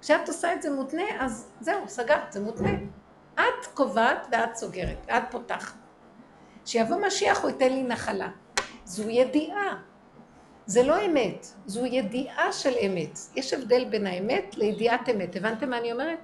כשאת 0.00 0.28
עושה 0.28 0.54
את 0.54 0.62
זה 0.62 0.70
מותנה, 0.70 1.02
אז 1.20 1.50
זהו, 1.60 1.88
סגרת, 1.88 2.32
זה 2.32 2.40
מותנה. 2.40 2.70
את 3.34 3.66
קובעת 3.74 4.26
ואת 4.32 4.56
סוגרת, 4.56 5.06
ואת 5.08 5.22
פותחת. 5.30 5.74
כשיבוא 6.64 6.96
משיח 7.06 7.42
הוא 7.42 7.50
ייתן 7.50 7.72
לי 7.72 7.82
נחלה. 7.82 8.28
זו 8.84 9.10
ידיעה. 9.10 9.76
זה 10.66 10.82
לא 10.82 11.06
אמת, 11.06 11.46
זו 11.66 11.86
ידיעה 11.86 12.52
של 12.52 12.74
אמת. 12.86 13.18
יש 13.36 13.54
הבדל 13.54 13.84
בין 13.84 14.06
האמת 14.06 14.56
לידיעת 14.58 15.08
אמת. 15.08 15.36
הבנתם 15.36 15.70
מה 15.70 15.78
אני 15.78 15.92
אומרת? 15.92 16.18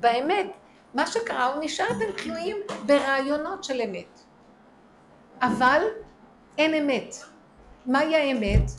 באמת, 0.00 0.46
מה 0.94 1.06
שקרה, 1.06 1.46
הוא 1.46 1.64
נשארתם 1.64 2.12
תלויים 2.22 2.56
ברעיונות 2.86 3.64
של 3.64 3.80
אמת. 3.80 4.20
אבל 5.40 5.82
אין 6.58 6.74
אמת. 6.74 7.14
מהי 7.86 8.16
האמת? 8.16 8.70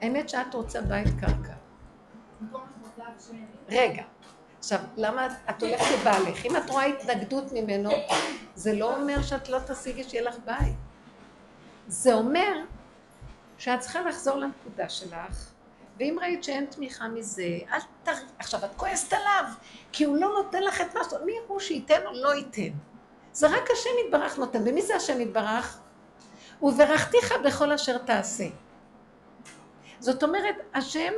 האמת 0.00 0.28
שאת 0.28 0.54
רוצה 0.54 0.80
בית 0.80 1.08
קרקע. 1.20 1.54
מקום 2.40 2.62
החלטה 2.62 3.10
בשם 3.16 3.36
רגע, 3.70 4.02
עכשיו, 4.58 4.78
למה 4.96 5.26
את- 5.26 5.32
את 5.50 5.62
הולכת 5.62 5.84
לבעלך? 6.00 6.44
אם 6.46 6.56
את 6.56 6.70
רואה 6.70 6.84
התנגדות 6.84 7.52
ממנו, 7.52 7.90
זה 8.54 8.72
לא 8.72 8.96
אומר 8.96 9.22
שאת 9.22 9.48
לא 9.48 9.58
תשיגי 9.66 10.04
שיהיה 10.04 10.24
לך 10.24 10.34
בית. 10.44 10.74
זה 11.88 12.14
אומר 12.14 12.54
שאת 13.58 13.80
צריכה 13.80 14.00
לחזור 14.00 14.36
לנקודה 14.36 14.88
שלך, 14.88 15.50
ואם 15.98 16.16
ראית 16.20 16.44
שאין 16.44 16.66
תמיכה 16.66 17.08
מזה, 17.08 17.42
אל 17.72 17.78
תר... 18.02 18.12
עכשיו, 18.38 18.64
את 18.64 18.70
כועסת 18.76 19.12
עליו, 19.12 19.44
כי 19.92 20.04
הוא 20.04 20.16
לא 20.16 20.28
נותן 20.42 20.62
לך 20.62 20.80
את 20.80 20.94
מה 20.94 21.00
ש... 21.04 21.12
מי 21.24 21.32
הוא 21.46 21.60
שייתן 21.60 22.06
או 22.06 22.12
לא 22.12 22.34
ייתן? 22.34 22.76
זה 23.32 23.46
רק 23.48 23.70
השם 23.72 23.90
יתברך 24.06 24.38
נותן. 24.38 24.62
ומי 24.68 24.82
זה 24.82 24.96
השם 24.96 25.20
יתברך? 25.20 25.78
וברכתיך 26.62 27.34
בכל 27.44 27.72
אשר 27.72 27.98
תעשה. 27.98 28.44
זאת 29.98 30.22
אומרת, 30.22 30.54
השם, 30.74 31.12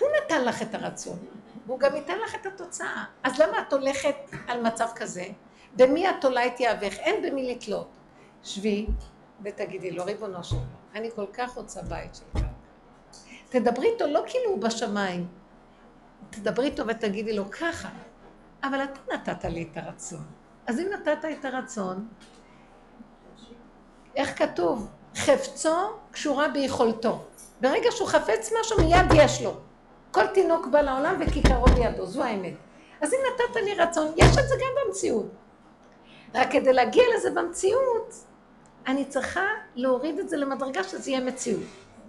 הוא 0.00 0.08
נתן 0.24 0.44
לך 0.44 0.62
את 0.62 0.74
הרצון, 0.74 1.18
והוא 1.66 1.78
גם 1.78 1.96
ייתן 1.96 2.18
לך 2.18 2.34
את 2.34 2.46
התוצאה. 2.46 3.04
אז 3.22 3.38
למה 3.38 3.60
את 3.60 3.72
הולכת 3.72 4.16
על 4.48 4.62
מצב 4.62 4.88
כזה? 4.94 5.24
במי 5.76 6.10
את 6.10 6.14
תולה 6.20 6.46
את 6.46 6.60
יהבך? 6.60 6.98
אין 6.98 7.22
במי 7.22 7.54
לתלות. 7.54 7.88
שבי 8.42 8.86
ותגידי 9.44 9.90
לו, 9.90 10.04
ריבונו 10.04 10.44
של 10.44 10.56
עולם, 10.56 10.66
אני 10.94 11.10
כל 11.14 11.26
כך 11.32 11.54
רוצה 11.56 11.82
בית 11.82 12.14
של 12.14 12.24
קרקע. 12.32 12.46
תדברי 13.48 13.86
איתו 13.92 14.06
לא 14.06 14.22
כאילו 14.26 14.50
הוא 14.50 14.62
בשמיים. 14.62 15.26
תדברי 16.30 16.66
איתו 16.66 16.86
ותגידי 16.86 17.36
לו 17.36 17.50
ככה. 17.50 17.88
אבל 18.64 18.84
אתה 18.84 19.14
נתת 19.14 19.44
לי 19.44 19.68
את 19.72 19.76
הרצון. 19.76 20.24
אז 20.66 20.80
אם 20.80 20.86
נתת 20.92 21.24
את 21.24 21.44
הרצון, 21.44 22.08
איך 24.16 24.38
כתוב? 24.38 24.88
חפצו 25.16 25.76
קשורה 26.10 26.48
ביכולתו. 26.48 27.24
ברגע 27.60 27.90
שהוא 27.90 28.08
חפץ 28.08 28.52
משהו, 28.60 28.76
מיד 28.78 29.06
יש 29.14 29.42
לו. 29.42 29.60
כל 30.12 30.26
תינוק 30.26 30.66
בא 30.66 30.80
לעולם 30.80 31.16
וכיכרו 31.20 31.66
בידו, 31.66 32.06
זו 32.06 32.22
האמת. 32.22 32.54
אז 33.00 33.14
אם 33.14 33.18
נתת 33.34 33.56
לי 33.56 33.74
רצון, 33.74 34.12
יש 34.16 34.38
את 34.38 34.48
זה 34.48 34.54
גם 34.54 34.86
במציאות. 34.86 35.26
רק 36.34 36.52
כדי 36.52 36.72
להגיע 36.72 37.04
לזה 37.16 37.30
במציאות, 37.30 38.14
אני 38.86 39.04
צריכה 39.04 39.46
להוריד 39.74 40.18
את 40.18 40.28
זה 40.28 40.36
למדרגה 40.36 40.84
שזה 40.84 41.10
יהיה 41.10 41.20
מציאות. 41.20 41.62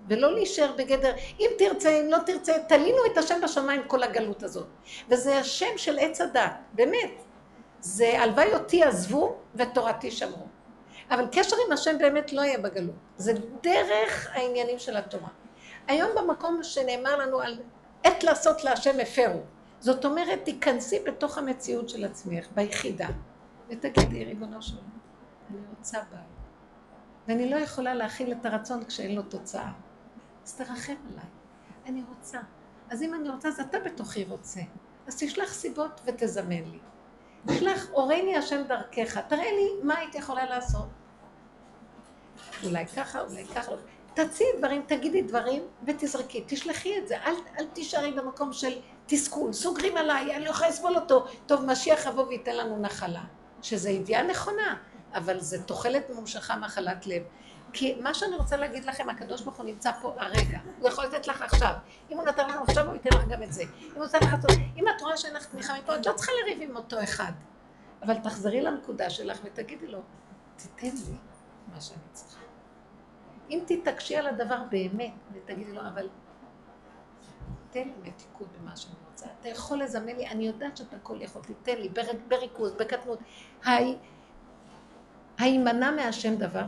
ולא 0.07 0.33
להישאר 0.33 0.71
בגדר, 0.77 1.13
אם 1.39 1.49
תרצה, 1.57 1.89
אם 1.89 2.05
לא 2.09 2.17
תרצה, 2.25 2.53
תלינו 2.67 2.97
את 3.11 3.17
השם 3.17 3.41
בשמיים 3.43 3.81
כל 3.87 4.03
הגלות 4.03 4.43
הזאת. 4.43 4.67
וזה 5.09 5.37
השם 5.37 5.77
של 5.77 5.99
עץ 5.99 6.21
הדת, 6.21 6.51
באמת. 6.73 7.11
זה 7.79 8.19
הלוואי 8.19 8.53
אותי 8.53 8.83
עזבו 8.83 9.35
ותורתי 9.55 10.11
שמרו. 10.11 10.45
אבל 11.11 11.25
קשר 11.31 11.55
עם 11.65 11.71
השם 11.71 11.97
באמת 11.97 12.33
לא 12.33 12.41
יהיה 12.41 12.57
בגלות. 12.57 12.95
זה 13.17 13.33
דרך 13.63 14.29
העניינים 14.33 14.79
של 14.79 14.97
התורה. 14.97 15.29
היום 15.87 16.09
במקום 16.15 16.63
שנאמר 16.63 17.17
לנו 17.17 17.41
על 17.41 17.59
עת 18.03 18.23
לעשות 18.23 18.63
להשם 18.63 18.99
הפרו. 19.01 19.41
זאת 19.79 20.05
אומרת, 20.05 20.39
תיכנסי 20.43 20.99
בתוך 21.07 21.37
המציאות 21.37 21.89
של 21.89 22.05
עצמך, 22.05 22.47
ביחידה, 22.55 23.07
ותגידי, 23.69 24.25
ריבונו 24.25 24.61
של 24.61 24.75
עולם, 24.75 24.89
אני 25.49 25.59
רוצה 25.77 25.99
בית. 26.11 26.19
ואני 27.27 27.49
לא 27.49 27.55
יכולה 27.55 27.93
להכיל 27.93 28.31
את 28.31 28.45
הרצון 28.45 28.85
כשאין 28.85 29.15
לו 29.15 29.21
תוצאה. 29.21 29.71
אז 30.45 30.55
תרחם 30.55 30.95
עליי, 31.11 31.25
אני 31.85 32.03
רוצה. 32.09 32.39
אז 32.89 33.03
אם 33.03 33.13
אני 33.13 33.29
רוצה, 33.29 33.47
אז 33.47 33.59
אתה 33.59 33.79
בתוכי 33.79 34.23
רוצה. 34.23 34.61
אז 35.07 35.17
תשלח 35.19 35.53
סיבות 35.53 36.01
ותזמן 36.05 36.63
לי. 36.63 36.79
תשלח, 37.47 37.87
הורני 37.91 38.37
השם 38.37 38.63
דרכך, 38.67 39.17
תראה 39.17 39.51
לי 39.51 39.69
מה 39.83 39.97
היית 39.97 40.15
יכולה 40.15 40.45
לעשות. 40.45 40.87
אולי 42.63 42.87
ככה, 42.87 43.21
אולי 43.21 43.45
ככה. 43.45 43.71
תציעי 44.13 44.49
דברים, 44.57 44.83
תגידי 44.87 45.21
דברים 45.21 45.63
ותזרקי, 45.87 46.43
תשלחי 46.47 46.97
את 46.97 47.07
זה, 47.07 47.17
אל, 47.17 47.33
אל 47.59 47.65
תישארי 47.65 48.11
במקום 48.11 48.53
של 48.53 48.79
תסכול, 49.05 49.53
סוגרים 49.53 49.97
עליי, 49.97 50.35
אני 50.35 50.45
לא 50.45 50.49
יכולה 50.49 50.69
לסבול 50.69 50.95
אותו. 50.95 51.25
טוב, 51.45 51.65
משיח 51.65 52.05
יבוא 52.05 52.23
וייתן 52.27 52.55
לנו 52.55 52.79
נחלה. 52.79 53.23
שזו 53.61 53.89
ידיעה 53.89 54.23
נכונה, 54.23 54.75
אבל 55.13 55.39
זה 55.39 55.63
תוחלת 55.63 56.09
ממושכה 56.09 56.55
מחלת 56.57 57.07
לב. 57.07 57.23
כי 57.73 57.95
מה 58.01 58.13
שאני 58.13 58.35
רוצה 58.35 58.57
להגיד 58.57 58.85
לכם, 58.85 59.09
הקדוש 59.09 59.41
ברוך 59.41 59.57
הוא 59.57 59.65
נמצא 59.65 59.91
פה 60.01 60.15
הרגע, 60.17 60.59
הוא 60.79 60.89
יכול 60.89 61.05
לתת 61.05 61.27
לך 61.27 61.41
עכשיו. 61.41 61.73
אם 62.11 62.17
הוא 62.17 62.25
נתן 62.25 62.49
לנו 62.49 62.63
עכשיו, 62.63 62.85
הוא 62.85 62.93
ייתן 62.93 63.09
לך 63.17 63.27
גם 63.27 63.43
את 63.43 63.53
זה. 63.53 63.63
אם 63.63 63.91
הוא 63.95 64.03
נותן 64.03 64.19
לך 64.21 64.33
אם 64.77 64.87
את 64.87 65.01
רואה 65.01 65.17
שאין 65.17 65.33
לך 65.33 65.45
תמיכה 65.45 65.73
מפה, 65.79 65.95
את 65.95 66.05
לא 66.05 66.13
צריכה 66.13 66.31
לריב 66.41 66.69
עם 66.69 66.75
אותו 66.75 67.03
אחד. 67.03 67.31
אבל 68.03 68.15
תחזרי 68.23 68.61
לנקודה 68.61 69.09
שלך 69.09 69.39
ותגידי 69.43 69.87
לו, 69.87 69.99
תיתן 70.55 70.95
לי 70.95 71.17
מה 71.73 71.81
שאני 71.81 71.99
צריכה. 72.13 72.42
אם 73.53 73.59
תתעקשי 73.65 74.15
על 74.15 74.27
הדבר 74.27 74.57
באמת, 74.69 75.11
ותגידי 75.33 75.73
לו, 75.73 75.81
אבל 75.81 76.09
תן 77.69 77.79
לי 77.83 78.09
מתיקות 78.09 78.47
במה 78.59 78.75
שאני 78.75 78.95
רוצה. 79.11 79.25
אתה 79.39 79.49
יכול 79.49 79.83
לזמן 79.83 80.05
לי, 80.05 80.27
אני 80.27 80.47
יודעת 80.47 80.77
שאתה 80.77 80.95
הכל 80.95 81.21
יכול, 81.21 81.41
תיתן 81.41 81.81
לי, 81.81 81.89
בריכוז, 82.27 82.71
בקטנות. 82.71 83.19
הימנע 85.37 85.91
מהשם 85.91 86.35
דבר? 86.35 86.63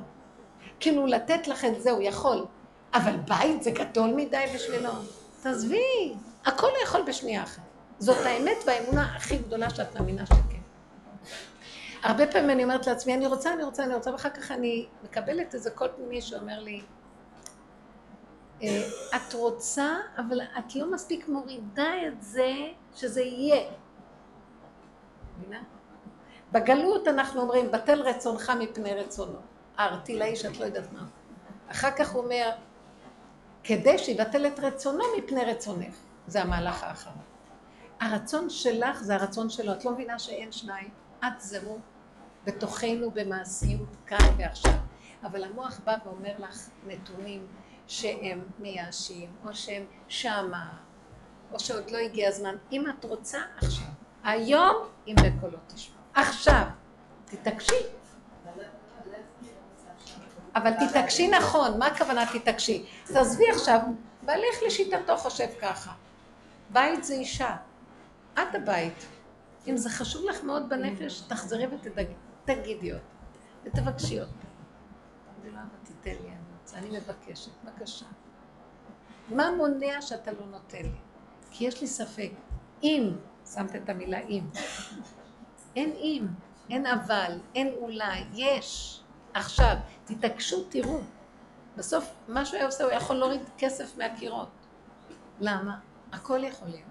כאילו 0.80 1.06
לתת 1.06 1.48
לך 1.48 1.66
את 1.66 1.82
זה 1.82 1.92
הוא 1.92 2.02
יכול, 2.02 2.46
אבל 2.94 3.16
בית 3.18 3.64
זה 3.64 3.72
גדול 3.72 4.14
מדי 4.16 4.46
בשבילו. 4.56 4.92
תעזבי, 5.42 6.14
הכל 6.46 6.70
יכול 6.84 7.02
בשנייה 7.08 7.44
אחת. 7.44 7.62
זאת 8.00 8.26
האמת 8.26 8.58
והאמונה 8.68 9.16
הכי 9.16 9.38
גדולה 9.38 9.70
שאת 9.70 9.96
מאמינה 9.96 10.26
שכן. 10.26 10.62
הרבה 12.06 12.28
פעמים 12.28 12.50
אני 12.50 12.64
אומרת 12.64 12.88
לעצמי, 12.88 13.14
אני 13.14 13.28
רוצה, 13.28 13.54
אני 13.54 13.64
רוצה, 13.64 13.84
אני 13.84 13.96
רוצה, 13.96 14.12
ואחר 14.12 14.30
כך 14.30 14.52
אני 14.52 14.86
מקבלת 15.04 15.54
איזה 15.54 15.72
קול 15.72 15.88
פנימי 15.96 16.22
שאומר 16.22 16.60
לי, 16.60 16.82
אה, 18.64 18.82
את 19.16 19.34
רוצה, 19.34 19.96
אבל 20.18 20.42
את 20.42 20.76
לא 20.76 20.92
מספיק 20.92 21.28
מורידה 21.28 22.08
את 22.08 22.24
זה 22.24 22.54
שזה 22.96 23.22
יהיה. 23.22 23.72
בגלות 26.52 27.08
אנחנו 27.08 27.42
אומרים, 27.42 27.72
בטל 27.72 28.02
רצונך 28.02 28.52
מפני 28.60 28.94
רצונו. 28.94 29.40
הארטילאי 29.78 30.36
שאת 30.36 30.60
לא 30.60 30.66
יודעת 30.66 30.94
מה. 30.94 31.06
אחר 31.72 31.92
כך 31.92 32.12
הוא 32.12 32.24
אומר, 32.24 32.50
כדי 33.64 33.98
שיבטל 33.98 34.48
את 34.48 34.60
רצונו 34.60 35.04
מפני 35.18 35.46
רצונך. 35.46 35.96
זה 36.28 36.42
המהלך 36.42 36.84
האחרון. 36.84 37.24
הרצון 38.00 38.50
שלך 38.50 39.04
זה 39.04 39.16
הרצון 39.16 39.50
שלו. 39.50 39.72
את 39.72 39.86
לא 39.86 39.92
מבינה 39.92 40.20
שאין 40.20 40.52
שניים? 40.52 40.90
את 41.20 41.42
זהו 41.42 41.80
בתוכנו 42.46 43.12
במעשיות 43.12 43.96
כאן 44.08 44.36
ועכשיו. 44.38 44.74
אבל 45.24 45.44
המוח 45.44 45.80
בא 45.84 45.96
ואומר 46.06 46.34
לך 46.40 46.70
נתונים 46.88 47.48
שהם 47.88 48.44
מייאשים, 48.60 49.30
או 49.46 49.56
שהם 49.56 49.86
שמה, 50.08 50.70
או 51.52 51.60
שעוד 51.60 51.92
לא 51.92 51.98
הגיע 51.98 52.30
הזמן. 52.30 52.56
אם 52.72 52.90
את 52.90 53.06
רוצה, 53.06 53.40
עכשיו. 53.58 53.88
היום, 54.24 54.76
אם 55.08 55.16
בקולות 55.24 55.60
תשמע. 55.68 55.96
עכשיו. 56.14 56.64
תתעקשי. 57.26 57.76
אבל 60.56 60.72
תתעקשי 60.88 61.28
נכון, 61.28 61.80
מה 61.80 61.88
הכוונה 61.88 62.26
תתעקשי? 62.34 62.86
תעזבי 63.06 63.50
עכשיו, 63.50 63.80
בעלך 64.22 64.64
לשיטתו 64.68 65.18
חושב 65.18 65.48
ככה. 65.62 65.92
בית 66.70 67.04
זה 67.04 67.14
אישה, 67.14 67.56
את 68.34 68.56
הבית. 68.56 69.06
אם 69.68 69.78
זה 69.78 69.90
חשוב 69.90 70.26
לך 70.30 70.44
מאוד 70.44 70.70
בנפש, 70.70 71.22
תחזרי 71.22 71.68
ותגידי 72.46 72.94
אותה, 72.94 73.06
ותבקשי 73.64 74.22
אותה. 74.22 74.32
אני 75.44 75.52
לא 75.52 75.58
אבא, 75.60 75.84
תיתן 75.84 76.24
לי, 76.24 76.30
אני 76.30 76.38
רוצה, 76.62 76.78
אני 76.78 76.98
מבקשת, 76.98 77.52
בבקשה. 77.64 78.06
מה 79.30 79.52
מונע 79.52 80.02
שאתה 80.02 80.32
לא 80.32 80.46
נותן 80.46 80.82
לי? 80.82 80.98
כי 81.52 81.66
יש 81.66 81.82
לי 81.82 81.88
ספק. 81.88 82.32
אם, 82.84 83.12
שמת 83.54 83.76
את 83.76 83.90
המילה 83.90 84.20
אם, 84.20 84.44
אין 85.76 85.92
אם, 85.92 86.28
אין 86.70 86.86
אבל, 86.86 87.40
אין 87.56 87.74
אולי, 87.78 88.24
יש. 88.34 89.02
עכשיו, 89.34 89.76
תתעקשו, 90.06 90.64
תראו. 90.70 91.00
בסוף, 91.78 92.14
מה 92.28 92.46
שהוא 92.46 92.58
היה 92.58 92.66
עושה, 92.66 92.84
הוא 92.84 92.92
יכול 92.92 93.16
להוריד 93.16 93.42
כסף 93.58 93.98
מהקירות. 93.98 94.50
למה? 95.40 95.80
הכל 96.12 96.44
יכול 96.44 96.68
להיות. 96.68 96.90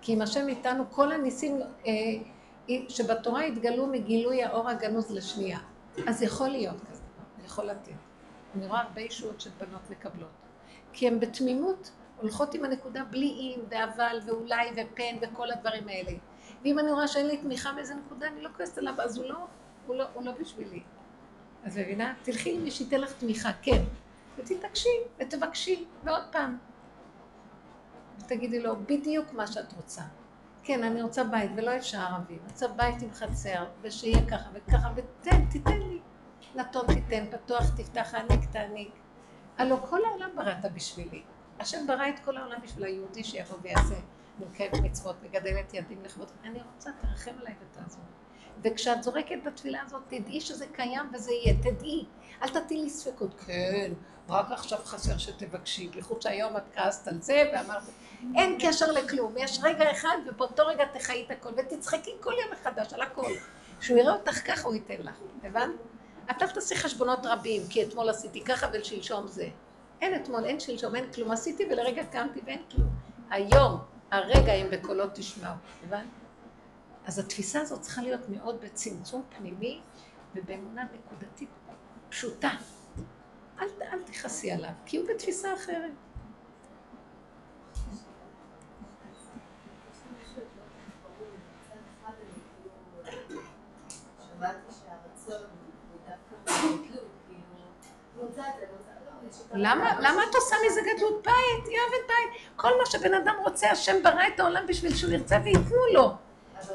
כי 0.00 0.14
אם 0.14 0.22
השם 0.22 0.48
איתנו, 0.48 0.84
כל 0.90 1.12
הניסים 1.12 1.60
אה, 1.86 1.92
שבתורה 2.88 3.42
התגלו 3.42 3.86
מגילוי 3.86 4.44
האור 4.44 4.68
הגנוז 4.68 5.10
לשנייה. 5.10 5.58
אז 6.06 6.22
יכול 6.22 6.48
להיות 6.48 6.80
כזה, 6.90 7.02
יכול 7.44 7.64
לתת. 7.64 7.92
אני 8.54 8.66
רואה 8.66 8.80
הרבה 8.80 9.00
ישועות 9.00 9.40
של 9.40 9.50
בנות 9.58 9.90
מקבלות. 9.90 10.28
כי 10.92 11.08
הן 11.08 11.20
בתמימות 11.20 11.90
הולכות 12.20 12.54
עם 12.54 12.64
הנקודה 12.64 13.04
בלי 13.04 13.26
אם 13.26 13.60
ואבל 13.68 14.20
ואולי 14.26 14.68
ופן 14.72 15.16
וכל 15.20 15.50
הדברים 15.50 15.88
האלה. 15.88 16.12
ואם 16.62 16.78
אני 16.78 16.92
רואה 16.92 17.08
שאין 17.08 17.26
לי 17.26 17.36
תמיכה 17.36 17.72
באיזה 17.72 17.94
נקודה, 17.94 18.26
אני 18.26 18.42
לא 18.42 18.48
כועסת 18.56 18.78
עליו, 18.78 18.94
אז 19.00 19.18
הוא 19.18 19.26
לא, 19.26 19.38
הוא 19.86 19.96
לא, 19.96 20.04
הוא 20.14 20.24
לא 20.24 20.32
בשבילי. 20.32 20.82
את 21.66 21.72
מבינה? 21.72 22.14
תלכי 22.22 22.58
למי 22.58 22.70
שייתן 22.70 23.00
לך 23.00 23.12
תמיכה, 23.12 23.50
כן. 23.62 23.82
ותתעקשי, 24.38 24.88
ותבקשי, 25.18 25.84
ועוד 26.04 26.22
פעם. 26.30 26.58
ותגידי 28.18 28.60
לו 28.60 28.76
בדיוק 28.86 29.32
מה 29.32 29.46
שאת 29.46 29.72
רוצה. 29.72 30.02
כן, 30.64 30.82
אני 30.82 31.02
רוצה 31.02 31.24
בית, 31.24 31.50
ולא 31.56 31.80
שאר 31.80 32.00
ערבים. 32.00 32.38
רוצה 32.50 32.68
בית 32.68 33.02
עם 33.02 33.12
חצר, 33.12 33.64
ושיהיה 33.82 34.26
ככה 34.30 34.48
וככה, 34.52 34.88
ותן, 34.96 35.46
תיתן 35.50 35.78
לי. 35.78 35.98
נתון 36.54 36.86
תיתן, 36.86 37.24
פתוח 37.30 37.70
תפתח, 37.76 38.14
העניק 38.14 38.50
תעניק. 38.52 38.90
הלוא 39.58 39.78
כל 39.90 40.04
העולם 40.04 40.30
בראת 40.36 40.72
בשבילי. 40.74 41.22
השם 41.60 41.86
ברא 41.86 42.08
את 42.08 42.18
כל 42.24 42.36
העולם 42.36 42.60
בשביל 42.62 42.84
היהודי 42.84 43.24
שיבוא 43.24 43.58
ויעשה, 43.62 43.94
מקיים 44.38 44.72
מצוות, 44.82 45.16
מגדל 45.22 45.56
את 45.60 45.74
ידים 45.74 46.04
לכבוד. 46.04 46.30
אני 46.44 46.58
רוצה, 46.74 46.90
תרחם 47.00 47.30
עליי 47.40 47.54
ותעזור. 47.60 48.04
וכשאת 48.62 49.02
זורקת 49.02 49.38
בתפילה 49.46 49.80
הזאת, 49.86 50.02
תדעי 50.08 50.40
שזה 50.40 50.66
קיים 50.72 51.10
וזה 51.14 51.32
יהיה, 51.32 51.54
תדעי. 51.62 52.04
אל 52.42 52.48
תטילי 52.48 52.90
ספקות. 52.90 53.34
כן, 53.46 53.92
רק 54.28 54.50
עכשיו 54.50 54.78
חסר 54.84 55.18
שתבקשי, 55.18 55.88
בייחוד 55.88 56.22
שהיום 56.22 56.56
את 56.56 56.62
כעסת 56.74 57.08
על 57.08 57.22
זה 57.22 57.50
ואמרת, 57.52 57.82
אין 58.36 58.58
קשר 58.60 58.92
לכלום, 58.92 59.34
יש 59.38 59.60
רגע 59.62 59.90
אחד 59.90 60.16
ובאותו 60.26 60.66
רגע 60.66 60.84
תחיי 60.84 61.24
את 61.26 61.30
הכל 61.30 61.50
ותצחקי 61.56 62.10
כל 62.20 62.32
יום 62.42 62.52
מחדש 62.52 62.92
על 62.92 63.00
הכל. 63.00 63.32
כשהוא 63.80 63.98
יראה 63.98 64.12
אותך 64.12 64.46
ככה 64.46 64.68
הוא 64.68 64.74
ייתן 64.74 65.02
לך, 65.02 65.14
הבנת? 65.42 65.70
את 66.30 66.42
לא 66.42 66.46
תעשי 66.46 66.76
חשבונות 66.76 67.18
רבים, 67.24 67.62
כי 67.70 67.82
אתמול 67.84 68.08
עשיתי 68.08 68.44
ככה 68.44 68.66
ולשלשום 68.72 69.28
זה. 69.28 69.48
אין 70.00 70.22
אתמול, 70.22 70.44
אין 70.44 70.60
שלשום, 70.60 70.94
אין 70.96 71.12
כלום. 71.12 71.30
עשיתי 71.30 71.64
ולרגע 71.70 72.04
קמתי 72.04 72.40
ואין 72.46 72.62
כלום. 72.70 72.88
היום, 73.30 73.78
הרגע 74.10 74.52
אם 74.52 74.66
בקולות 74.70 75.10
תשמעו, 75.14 75.54
הבנת? 75.84 76.06
אז 77.06 77.18
התפיסה 77.18 77.60
הזאת 77.60 77.80
צריכה 77.80 78.02
להיות 78.02 78.28
מאוד 78.28 78.60
בצמצום 78.60 79.22
פנימי 79.38 79.80
ובאמונה 80.34 80.84
נקודתית 80.94 81.48
פשוטה. 82.08 82.50
אל, 83.60 83.68
אל 83.92 84.02
תכעסי 84.02 84.52
עליו, 84.52 84.70
כי 84.86 84.96
הוא 84.96 85.06
בתפיסה 85.08 85.54
אחרת. 85.54 85.90
רוצה 98.16 98.48
את 98.48 98.54
זה, 98.58 98.64
אני 98.66 98.72
רוצה... 98.78 98.90
לא, 99.06 99.28
יש 99.28 99.36
את 99.40 99.42
ה- 99.42 99.43
למה, 99.56 100.00
למה 100.00 100.22
את 100.30 100.34
עושה 100.34 100.56
מזה 100.66 100.80
גדלות 100.80 101.22
בית? 101.24 101.66
היא 101.66 101.78
אוהבת 101.80 102.06
בית. 102.08 102.42
כל 102.56 102.70
מה 102.78 102.86
שבן 102.86 103.14
אדם 103.14 103.34
רוצה, 103.44 103.70
השם 103.70 104.02
ברא 104.02 104.26
את 104.34 104.40
העולם 104.40 104.66
בשביל 104.66 104.94
שהוא 104.94 105.10
ירצה 105.10 105.36
וייתנו 105.44 105.76
לו. 105.92 106.04
אבל 106.04 106.74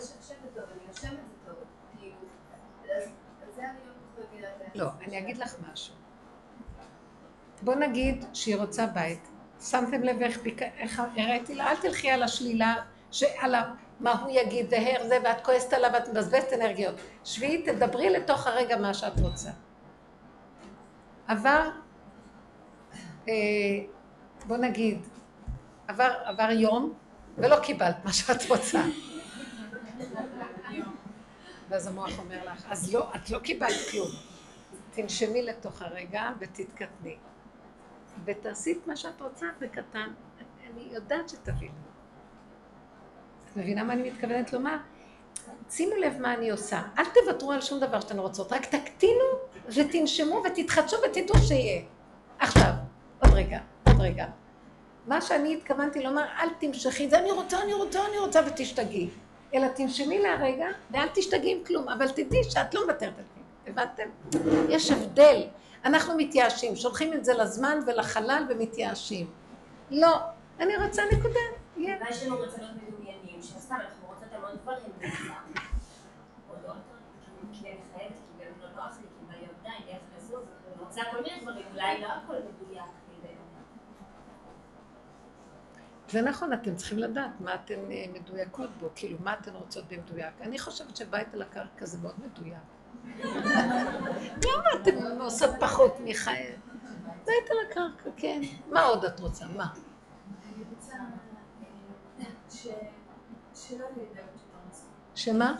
שמה 0.00 0.36
טוב, 0.54 0.64
אני 0.72 0.92
זה 0.92 1.08
טוב. 1.46 1.54
כאילו, 1.98 2.14
זה 3.56 3.62
אני 3.62 3.78
לא 3.86 4.24
מבינה. 4.32 4.48
לא, 4.74 4.86
אני 5.06 5.18
אגיד 5.18 5.38
לך 5.38 5.54
משהו. 5.72 5.94
בוא 7.62 7.74
נגיד 7.74 8.24
שהיא 8.32 8.56
רוצה 8.56 8.86
בית. 8.86 9.28
שמתם 9.60 10.02
לב 10.02 10.22
איך, 10.22 10.38
ביק... 10.42 10.62
איך 10.62 11.02
הראיתי 11.16 11.54
לה, 11.54 11.70
אל 11.70 11.76
תלכי 11.76 12.10
על 12.10 12.22
השלילה, 12.22 12.74
שעל 13.10 13.54
ה... 13.54 13.74
מה 14.00 14.22
הוא 14.22 14.30
יגיד, 14.30 14.66
והר 14.70 15.08
זה, 15.08 15.18
ואת 15.24 15.44
כועסת 15.44 15.72
עליו, 15.72 15.90
ואת 15.92 16.08
מבזבזת 16.08 16.52
אנרגיות. 16.52 16.94
שבי, 17.24 17.62
תדברי 17.62 18.10
לתוך 18.10 18.46
הרגע 18.46 18.76
מה 18.76 18.94
שאת 18.94 19.20
רוצה. 19.20 19.50
עבר, 21.30 21.70
אה, 23.28 23.34
בוא 24.46 24.56
נגיד, 24.56 24.98
עבר, 25.88 26.12
עבר 26.24 26.50
יום, 26.50 26.94
ולא 27.38 27.56
קיבלת 27.62 28.04
מה 28.04 28.12
שאת 28.12 28.48
רוצה. 28.48 28.82
ואז 31.68 31.86
המוח 31.86 32.18
אומר 32.18 32.44
לך, 32.44 32.66
אז 32.70 32.94
לא, 32.94 33.12
את 33.14 33.30
לא 33.30 33.38
קיבלת 33.38 33.90
כלום. 33.90 34.08
תנשמי 34.90 35.42
לתוך 35.42 35.82
הרגע 35.82 36.30
ותתקטני. 36.38 37.16
ותעשי 38.24 38.72
את 38.72 38.86
מה 38.86 38.96
שאת 38.96 39.20
רוצה 39.20 39.46
בקטן. 39.60 40.12
אני 40.70 40.88
יודעת 40.90 41.28
שתביני. 41.28 41.74
את 43.44 43.56
מבינה 43.56 43.84
מה 43.84 43.92
אני 43.92 44.10
מתכוונת 44.10 44.52
לומר? 44.52 44.76
שימו 45.70 45.94
לב 45.94 46.20
מה 46.20 46.34
אני 46.34 46.50
עושה. 46.50 46.82
אל 46.98 47.04
תוותרו 47.04 47.52
על 47.52 47.60
שום 47.60 47.80
דבר 47.80 48.00
שאתן 48.00 48.18
רוצות, 48.18 48.52
רק 48.52 48.66
תקטינו 48.66 49.49
ותנשמו 49.74 50.42
ותתחדשו 50.46 50.96
ותדעו 51.06 51.38
שיהיה. 51.38 51.82
עכשיו, 52.38 52.70
עוד 53.22 53.32
רגע, 53.34 53.58
עוד 53.86 54.00
רגע. 54.00 54.26
מה 55.06 55.20
שאני 55.20 55.54
התכוונתי 55.54 56.02
לומר, 56.02 56.24
אל 56.38 56.48
תמשכי 56.58 57.10
זה, 57.10 57.18
אני 57.18 57.30
רוצה, 57.30 57.62
אני 57.62 57.74
רוצה, 57.74 58.06
אני 58.06 58.18
רוצה, 58.18 58.40
ותשתגעי. 58.46 59.08
אלא 59.54 59.68
תנשמי 59.68 60.18
להרגע, 60.18 60.66
ואל 60.90 61.08
תשתגעי 61.14 61.52
עם 61.52 61.64
כלום, 61.66 61.88
אבל 61.88 62.08
תדעי 62.08 62.44
שאת 62.44 62.74
לא 62.74 62.86
מוותרת 62.86 63.18
על 63.18 63.24
כלום. 63.34 63.46
הבנתם? 63.66 64.08
יש 64.68 64.90
הבדל. 64.90 65.42
אנחנו 65.84 66.16
מתייאשים, 66.16 66.76
שולחים 66.76 67.12
את 67.12 67.24
זה 67.24 67.34
לזמן 67.34 67.78
ולחלל 67.86 68.46
ומתייאשים. 68.48 69.26
לא, 69.90 70.16
אני 70.60 70.76
רוצה 70.76 71.02
נקודה, 71.12 71.40
יש 71.76 72.26
לנו 72.26 72.40
רצונות 72.40 72.70
מדומיינים, 72.88 73.42
שסתם 73.42 73.74
אנחנו 73.74 74.08
רוצות 74.08 74.28
המון 74.32 74.50
דברים, 74.62 75.12
אני 79.76 79.88
איך 79.88 80.02
לזוז, 80.16 80.44
רוצה 80.78 81.02
כל 81.10 81.22
מיני 81.22 81.40
דברים, 81.42 81.66
אולי 81.72 82.00
לא 82.00 82.06
הכל 82.06 82.34
מדויק. 82.34 82.84
זה 86.08 86.22
נכון, 86.22 86.52
אתם 86.52 86.76
צריכים 86.76 86.98
לדעת 86.98 87.40
מה 87.40 87.54
אתן 87.54 87.90
אה, 87.90 88.04
מדויקות 88.12 88.70
בו, 88.80 88.88
כאילו, 88.94 89.18
מה 89.20 89.34
אתן 89.34 89.54
רוצות 89.54 89.84
במדויק. 89.88 90.34
אני 90.40 90.58
חושבת 90.58 90.96
שבית 90.96 91.34
על 91.34 91.42
הקרקע 91.42 91.86
זה 91.86 91.98
מאוד 91.98 92.14
מדויק. 92.18 92.58
למה 94.46 94.68
אתן 94.82 95.20
עושות 95.20 95.50
פחות 95.60 95.94
מחי... 96.04 96.44
בית 97.26 97.50
על 97.50 97.56
הקרקע, 97.70 98.10
כן. 98.16 98.40
מה 98.70 98.82
עוד 98.82 99.04
את 99.04 99.20
רוצה? 99.20 99.46
מה? 99.56 99.66
אני 100.54 100.64
רוצה 100.74 100.92
אה, 102.20 102.24
ש- 102.50 102.66
שלא 103.54 103.86
פרנסה. 103.94 104.39
שמה? 105.20 105.54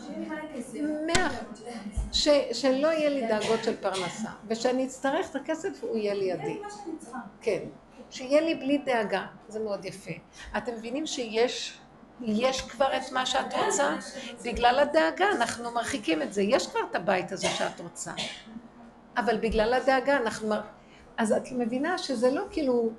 ש- 2.11 2.51
שלא 2.51 2.87
יהיה 2.87 3.09
לי 3.09 3.27
דאגות 3.27 3.63
של 3.63 3.75
פרנסה, 3.75 4.29
ושאני 4.47 4.85
אצטרך 4.85 5.29
את 5.29 5.35
הכסף, 5.35 5.69
הוא 5.81 5.97
יהיה 5.97 6.13
לידי. 6.13 6.59
כן. 7.41 7.59
שיהיה 8.09 8.41
לי 8.41 8.55
בלי 8.55 8.77
דאגה, 8.77 9.25
זה 9.47 9.59
מאוד 9.59 9.85
יפה. 9.85 10.11
אתם 10.57 10.71
מבינים 10.75 11.07
שיש 11.07 11.77
יש 12.21 12.61
כבר 12.61 12.97
את 12.97 13.11
מה 13.11 13.25
שאת 13.25 13.53
רוצה? 13.53 13.95
בגלל 14.45 14.79
הדאגה 14.79 15.31
אנחנו 15.31 15.71
מרחיקים 15.71 16.21
את 16.21 16.33
זה. 16.33 16.41
יש 16.41 16.67
כבר 16.67 16.79
את 16.89 16.95
הבית 16.95 17.31
הזה 17.31 17.47
שאת 17.47 17.79
רוצה. 17.79 18.11
אבל 19.17 19.37
בגלל 19.37 19.73
הדאגה 19.73 20.17
אנחנו... 20.17 20.47
מר... 20.47 20.61
אז 21.17 21.31
את 21.31 21.43
מבינה 21.51 21.97
שזה 21.97 22.31
לא 22.31 22.43
כאילו, 22.51 22.89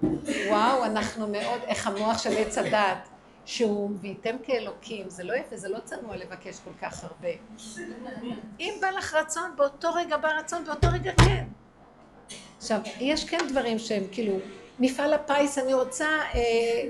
וואו, 0.48 0.84
אנחנו 0.84 1.28
מאוד, 1.28 1.60
איך 1.66 1.86
המוח 1.86 2.18
של 2.18 2.30
עץ 2.38 2.58
הדעת, 2.58 3.08
שהוא 3.46 3.90
וייתם 4.00 4.36
כאלוקים, 4.42 5.10
זה 5.10 5.24
לא 5.24 5.34
יפה, 5.36 5.56
זה 5.56 5.68
לא 5.68 5.78
צנוע 5.84 6.16
לבקש 6.16 6.58
כל 6.64 6.70
כך 6.80 7.04
הרבה. 7.04 7.28
אם 8.60 8.74
בא 8.80 8.90
לך 8.90 9.14
רצון, 9.14 9.50
באותו 9.56 9.94
רגע 9.94 10.16
בא 10.16 10.28
רצון, 10.28 10.64
באותו 10.64 10.88
רגע 10.92 11.12
כן. 11.24 11.44
עכשיו, 12.56 12.80
יש 13.00 13.24
כן 13.24 13.38
דברים 13.48 13.78
שהם 13.78 14.04
כאילו, 14.12 14.38
מפעל 14.78 15.14
הפיס, 15.14 15.58
אני 15.58 15.74
רוצה 15.74 16.06
אה, 16.34 16.40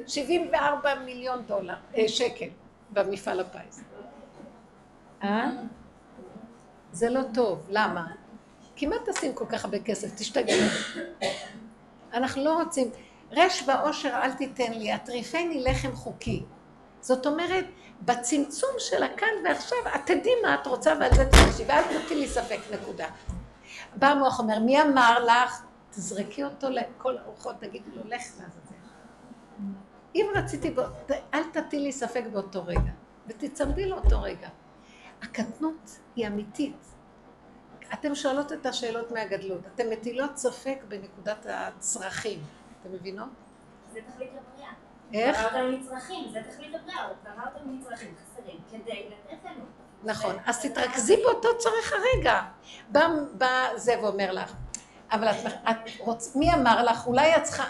74 0.06 0.94
מיליון 0.94 1.42
דולר, 1.46 1.74
אה, 1.96 2.08
שקל 2.08 2.48
במפעל 2.90 3.40
הפיס. 3.40 3.82
אה? 5.22 5.50
זה 6.92 7.10
לא 7.10 7.20
טוב, 7.34 7.66
למה? 7.70 8.06
מה 8.82 8.96
תשים 9.06 9.34
כל 9.34 9.44
כך 9.48 9.64
הרבה 9.64 9.78
כסף? 9.78 10.08
תשתגע. 10.16 10.54
אנחנו 12.14 12.44
לא 12.44 12.62
רוצים, 12.62 12.90
רש 13.32 13.64
ועושר 13.66 14.20
אל 14.22 14.32
תיתן 14.32 14.72
לי, 14.72 14.92
הטריפני 14.92 15.64
לחם 15.64 15.96
חוקי. 15.96 16.42
זאת 17.00 17.26
אומרת, 17.26 17.64
בצמצום 18.02 18.70
של 18.78 19.02
הכאן 19.02 19.28
ועכשיו, 19.44 19.78
את 19.94 20.00
תדעי 20.06 20.32
מה 20.42 20.54
את 20.54 20.66
רוצה 20.66 20.94
ועל 21.00 21.14
זה 21.14 21.24
תקשיבי, 21.24 21.72
ואל 21.72 22.18
לי 22.18 22.28
ספק, 22.28 22.58
נקודה. 22.72 23.06
בא 23.96 24.06
המוח 24.06 24.38
אומר, 24.38 24.58
מי 24.58 24.82
אמר 24.82 25.24
לך? 25.24 25.62
תזרקי 25.90 26.44
אותו 26.44 26.70
לכל 26.70 27.18
הרוחות, 27.18 27.56
תגידי 27.60 27.90
לו, 27.94 28.02
לך 28.04 28.22
לעזאזל. 28.40 28.74
אם 30.14 30.26
רציתי, 30.34 30.74
אל 31.34 31.42
תטילי 31.52 31.82
לי 31.82 31.92
ספק 31.92 32.24
באותו 32.32 32.64
רגע, 32.66 32.92
ותצמדי 33.26 33.86
לאותו 33.86 34.22
רגע. 34.22 34.48
הקטנות 35.22 35.98
היא 36.16 36.26
אמיתית. 36.26 36.76
אתן 37.92 38.14
שואלות 38.14 38.52
את 38.52 38.66
השאלות 38.66 39.10
מהגדלות, 39.10 39.60
אתן 39.74 39.90
מטילות 39.90 40.36
ספק 40.36 40.78
בנקודת 40.88 41.46
הצרכים, 41.48 42.42
אתן 42.82 42.92
מבינות? 42.92 43.28
זה 43.92 44.00
תכלית 44.12 44.30
לבריאה. 44.30 44.72
איך? 45.14 45.38
ברא 45.38 45.46
אותנו 45.46 45.78
מצרכים, 45.78 46.32
זה 46.32 46.40
תכלית 46.50 46.72
לבריאה, 46.74 47.06
הוא 47.06 47.16
ברא 47.24 47.46
אותנו 47.54 47.72
מצרכים 47.72 48.14
חסרים 48.22 48.60
כדי 48.70 49.08
לתת 49.08 49.44
לנו. 49.44 49.64
נכון, 50.04 50.36
אז 50.46 50.62
תתרכזי 50.62 51.16
באותו 51.16 51.58
צורך 51.58 51.92
הרגע. 51.92 52.42
בא, 52.88 53.08
בא 53.38 53.68
זה 53.76 53.94
ואומר 54.02 54.32
לך, 54.32 54.52
אבל 55.10 55.28
את, 55.28 55.52
את 55.70 55.76
רוצ... 55.98 56.36
מי 56.36 56.54
אמר 56.54 56.82
לך? 56.82 57.06
אולי 57.06 57.36
את 57.36 57.42
צריכה... 57.42 57.64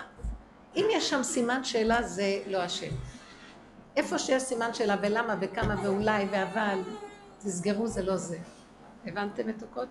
אם 0.77 0.87
יש 0.91 1.11
שם 1.11 1.23
סימן 1.23 1.65
שאלה 1.65 2.03
זה 2.03 2.43
לא 2.47 2.59
השם. 2.59 2.93
איפה 3.97 4.19
שיש 4.19 4.43
סימן 4.43 4.75
שאלה 4.75 4.97
ולמה 5.03 5.37
וכמה 5.41 5.75
ואולי 5.83 6.27
ואבל, 6.31 6.83
תסגרו 7.39 7.87
זה 7.87 8.03
לא 8.03 8.17
זה. 8.17 8.39
הבנתם 9.07 9.49
מתוקות? 9.49 9.89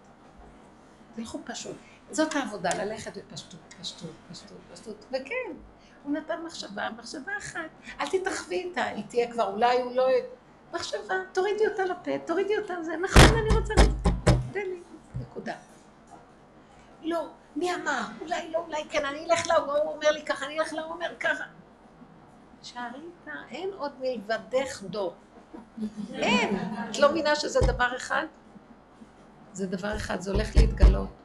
תלכו 1.16 1.40
פשוט. 1.46 1.78
זאת 2.12 2.36
העבודה, 2.36 2.70
ללכת 2.84 3.18
בפשטות, 3.18 3.60
פשטות, 3.82 4.12
פשטות, 4.32 4.58
פשטות, 4.74 5.06
וכן, 5.10 5.52
הוא 6.04 6.14
נתן 6.14 6.44
מחשבה, 6.46 6.90
מחשבה 6.98 7.32
אחת. 7.38 7.70
אל 8.00 8.08
תתרחבי 8.08 8.56
איתה, 8.56 8.84
היא 8.84 9.04
תהיה 9.10 9.32
כבר, 9.32 9.54
אולי 9.54 9.82
הוא 9.82 9.96
לא... 9.96 10.08
מחשבה, 10.74 11.16
תורידי 11.34 11.68
אותה 11.68 11.86
לפה, 11.86 12.12
תורידי 12.26 12.58
אותה 12.58 12.80
לזה, 12.80 12.98
נכון, 12.98 13.38
אני 13.38 13.60
רוצה... 13.60 13.74
תן 14.52 14.60
לי, 14.60 14.82
נקודה. 15.22 15.54
לא, 17.04 17.28
מי 17.56 17.76
אמר? 17.76 18.02
אולי 18.22 18.52
לא, 18.52 18.60
אולי 18.68 18.84
כן, 18.90 19.06
אני 19.06 19.26
אלך 19.26 19.48
להוא, 19.48 19.74
הוא 19.74 19.94
אומר 19.94 20.12
לי 20.12 20.26
ככה, 20.26 20.46
אני 20.46 20.60
אלך 20.60 20.74
להוא, 20.74 20.94
אומר 20.94 21.16
ככה. 21.20 21.44
שערי 22.64 23.00
איתה, 23.00 23.38
אין 23.50 23.70
עוד 23.78 23.92
מלבדך 24.00 24.84
דו. 24.84 25.14
אין. 26.14 26.58
את 26.90 27.00
לא 27.00 27.12
מבינה 27.12 27.36
שזה 27.36 27.60
דבר 27.68 27.98
אחד? 27.98 28.26
זה 29.54 29.68
דבר 29.68 29.96
אחד, 29.96 30.22
זה 30.22 30.32
הולך 30.32 30.56
להתגלות. 30.56 31.21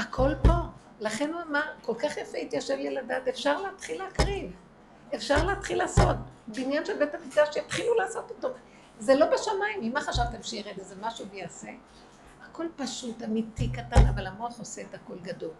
הכל 0.00 0.30
פה. 0.42 0.52
לכן 1.00 1.32
הוא 1.32 1.40
אמר, 1.50 1.62
כל 1.82 1.94
כך 1.94 2.16
יפה 2.16 2.38
התיישב 2.38 2.74
לי 2.74 2.90
לדעת, 2.90 3.28
אפשר 3.28 3.62
להתחיל 3.62 4.02
להקריב. 4.02 4.52
אפשר 5.14 5.44
להתחיל 5.44 5.78
לעשות. 5.78 6.16
בניין 6.48 6.84
של 6.84 6.98
בית 6.98 7.14
המקדש, 7.14 7.48
שיתחילו 7.52 7.94
לעשות 7.94 8.30
אותו. 8.30 8.48
זה 8.98 9.14
לא 9.14 9.26
בשמיים, 9.26 9.80
ממה 9.80 10.00
חשבתם 10.00 10.42
שירד 10.42 10.78
איזה 10.78 10.94
משהו 11.00 11.26
ויעשה? 11.26 11.68
הכל 12.44 12.66
פשוט, 12.76 13.22
אמיתי, 13.22 13.68
קטן, 13.68 14.06
אבל 14.14 14.26
המוח 14.26 14.58
עושה 14.58 14.82
את 14.82 14.94
הכל 14.94 15.18
גדול. 15.22 15.50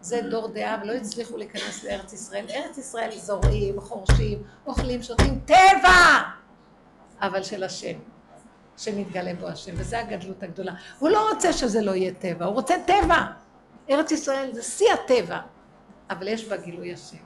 זה 0.00 0.20
דור 0.30 0.48
דעה, 0.48 0.78
ולא 0.82 0.92
הצליחו 0.92 1.36
להיכנס 1.36 1.84
לארץ 1.84 2.12
ישראל. 2.12 2.46
ארץ 2.50 2.78
ישראל 2.78 3.10
זורעים, 3.18 3.80
חורשים, 3.80 4.42
אוכלים, 4.66 5.02
שותים, 5.02 5.40
טבע! 5.46 6.18
אבל 7.20 7.42
של 7.42 7.64
השם, 7.64 7.98
שמתגלה 8.76 9.34
בו 9.34 9.48
השם, 9.48 9.72
וזו 9.76 9.96
הגדלות 9.96 10.42
הגדולה. 10.42 10.72
הוא 10.98 11.08
לא 11.08 11.30
רוצה 11.30 11.52
שזה 11.52 11.80
לא 11.82 11.90
יהיה 11.90 12.12
טבע, 12.14 12.44
הוא 12.44 12.54
רוצה 12.54 12.74
טבע. 12.86 13.41
ארץ 13.92 14.10
ישראל 14.12 14.52
זה 14.52 14.62
שיא 14.62 14.92
הטבע, 14.92 15.40
אבל 16.10 16.28
יש 16.28 16.48
בה 16.48 16.56
גילוי 16.56 16.94
השם. 16.94 17.16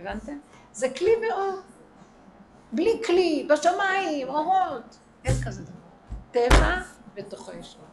הבנתם? 0.00 0.38
זה 0.72 0.88
כלי 0.90 1.10
ואור. 1.16 1.60
בלי 2.72 3.02
כלי, 3.06 3.48
בשמיים, 3.50 4.28
אורות. 4.28 4.98
אין 5.24 5.34
כזה 5.46 5.62
דבר. 5.62 5.72
טבע 6.30 6.76
בתוכו 7.14 7.52
ישועה. 7.52 7.84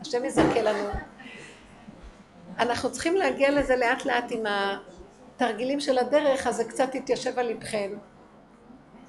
השם 0.00 0.24
יזכה 0.24 0.62
לנו. 0.62 0.90
אנחנו 2.58 2.92
צריכים 2.92 3.16
להגיע 3.16 3.50
לזה 3.50 3.76
לאט 3.76 4.04
לאט 4.04 4.24
עם 4.30 4.44
התרגילים 4.46 5.80
של 5.80 5.98
הדרך, 5.98 6.46
אז 6.46 6.56
זה 6.56 6.64
קצת 6.64 6.94
יתיישב 6.94 7.38
על 7.38 7.46
לבכם. 7.46 7.90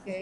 אה, 0.07 0.13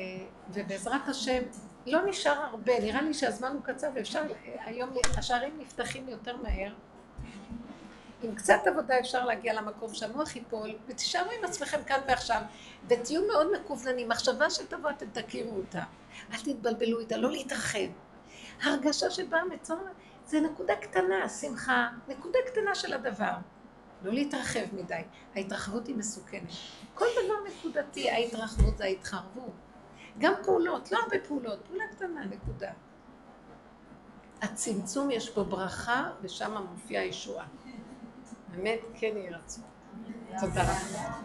ובעזרת 0.49 1.07
השם, 1.07 1.43
לא 1.85 2.05
נשאר 2.05 2.31
הרבה, 2.31 2.79
נראה 2.79 3.01
לי 3.01 3.13
שהזמן 3.13 3.51
הוא 3.51 3.61
קצר 3.63 3.87
ואפשר, 3.95 4.21
היום 4.65 4.89
השערים 5.17 5.59
נפתחים 5.59 6.09
יותר 6.09 6.37
מהר. 6.37 6.73
עם 8.27 8.35
קצת 8.35 8.59
עבודה 8.65 8.99
אפשר 8.99 9.25
להגיע 9.25 9.53
למקום 9.53 9.93
שהמוח 9.93 10.35
ייפול, 10.35 10.69
ותישארו 10.87 11.31
עם 11.39 11.45
עצמכם 11.45 11.83
כאן 11.85 11.99
ועכשיו, 12.07 12.41
ותהיו 12.87 13.27
מאוד 13.27 13.47
מקווננים. 13.51 14.09
מחשבה 14.09 14.49
שתבוא, 14.49 14.89
אתם 14.89 15.05
תכירו 15.13 15.57
אותה. 15.57 15.83
אל 16.33 16.37
תתבלבלו 16.37 16.99
איתה, 16.99 17.17
לא 17.17 17.31
להתרחב. 17.31 17.87
הרגשה 18.63 19.09
שבאה 19.09 19.45
מצור, 19.45 19.77
זה 20.25 20.39
נקודה 20.39 20.75
קטנה, 20.75 21.29
שמחה, 21.29 21.87
נקודה 22.07 22.39
קטנה 22.47 22.75
של 22.75 22.93
הדבר. 22.93 23.33
לא 24.03 24.13
להתרחב 24.13 24.65
מדי. 24.73 25.01
ההתרחבות 25.35 25.87
היא 25.87 25.95
מסוכנת. 25.95 26.49
כל 26.93 27.05
דבר 27.25 27.33
נקודתי, 27.49 28.09
ההתרחבות 28.09 28.77
זה 28.77 28.83
ההתחרבות. 28.83 29.53
גם 30.17 30.33
פעולות, 30.43 30.91
לא 30.91 30.99
הרבה 31.03 31.15
פעולות, 31.27 31.59
פעולה 31.67 31.83
קטנה, 31.91 32.25
נקודה. 32.25 32.71
הצמצום 34.41 35.11
יש 35.11 35.29
פה 35.29 35.43
ברכה, 35.43 36.11
ושם 36.21 36.57
מופיעה 36.71 37.03
ישועה. 37.03 37.45
אמת 38.55 38.79
כן 38.95 39.13
יהי 39.17 39.29
רצון. 39.29 39.63
תודה 40.39 40.63
רבה. 40.63 41.17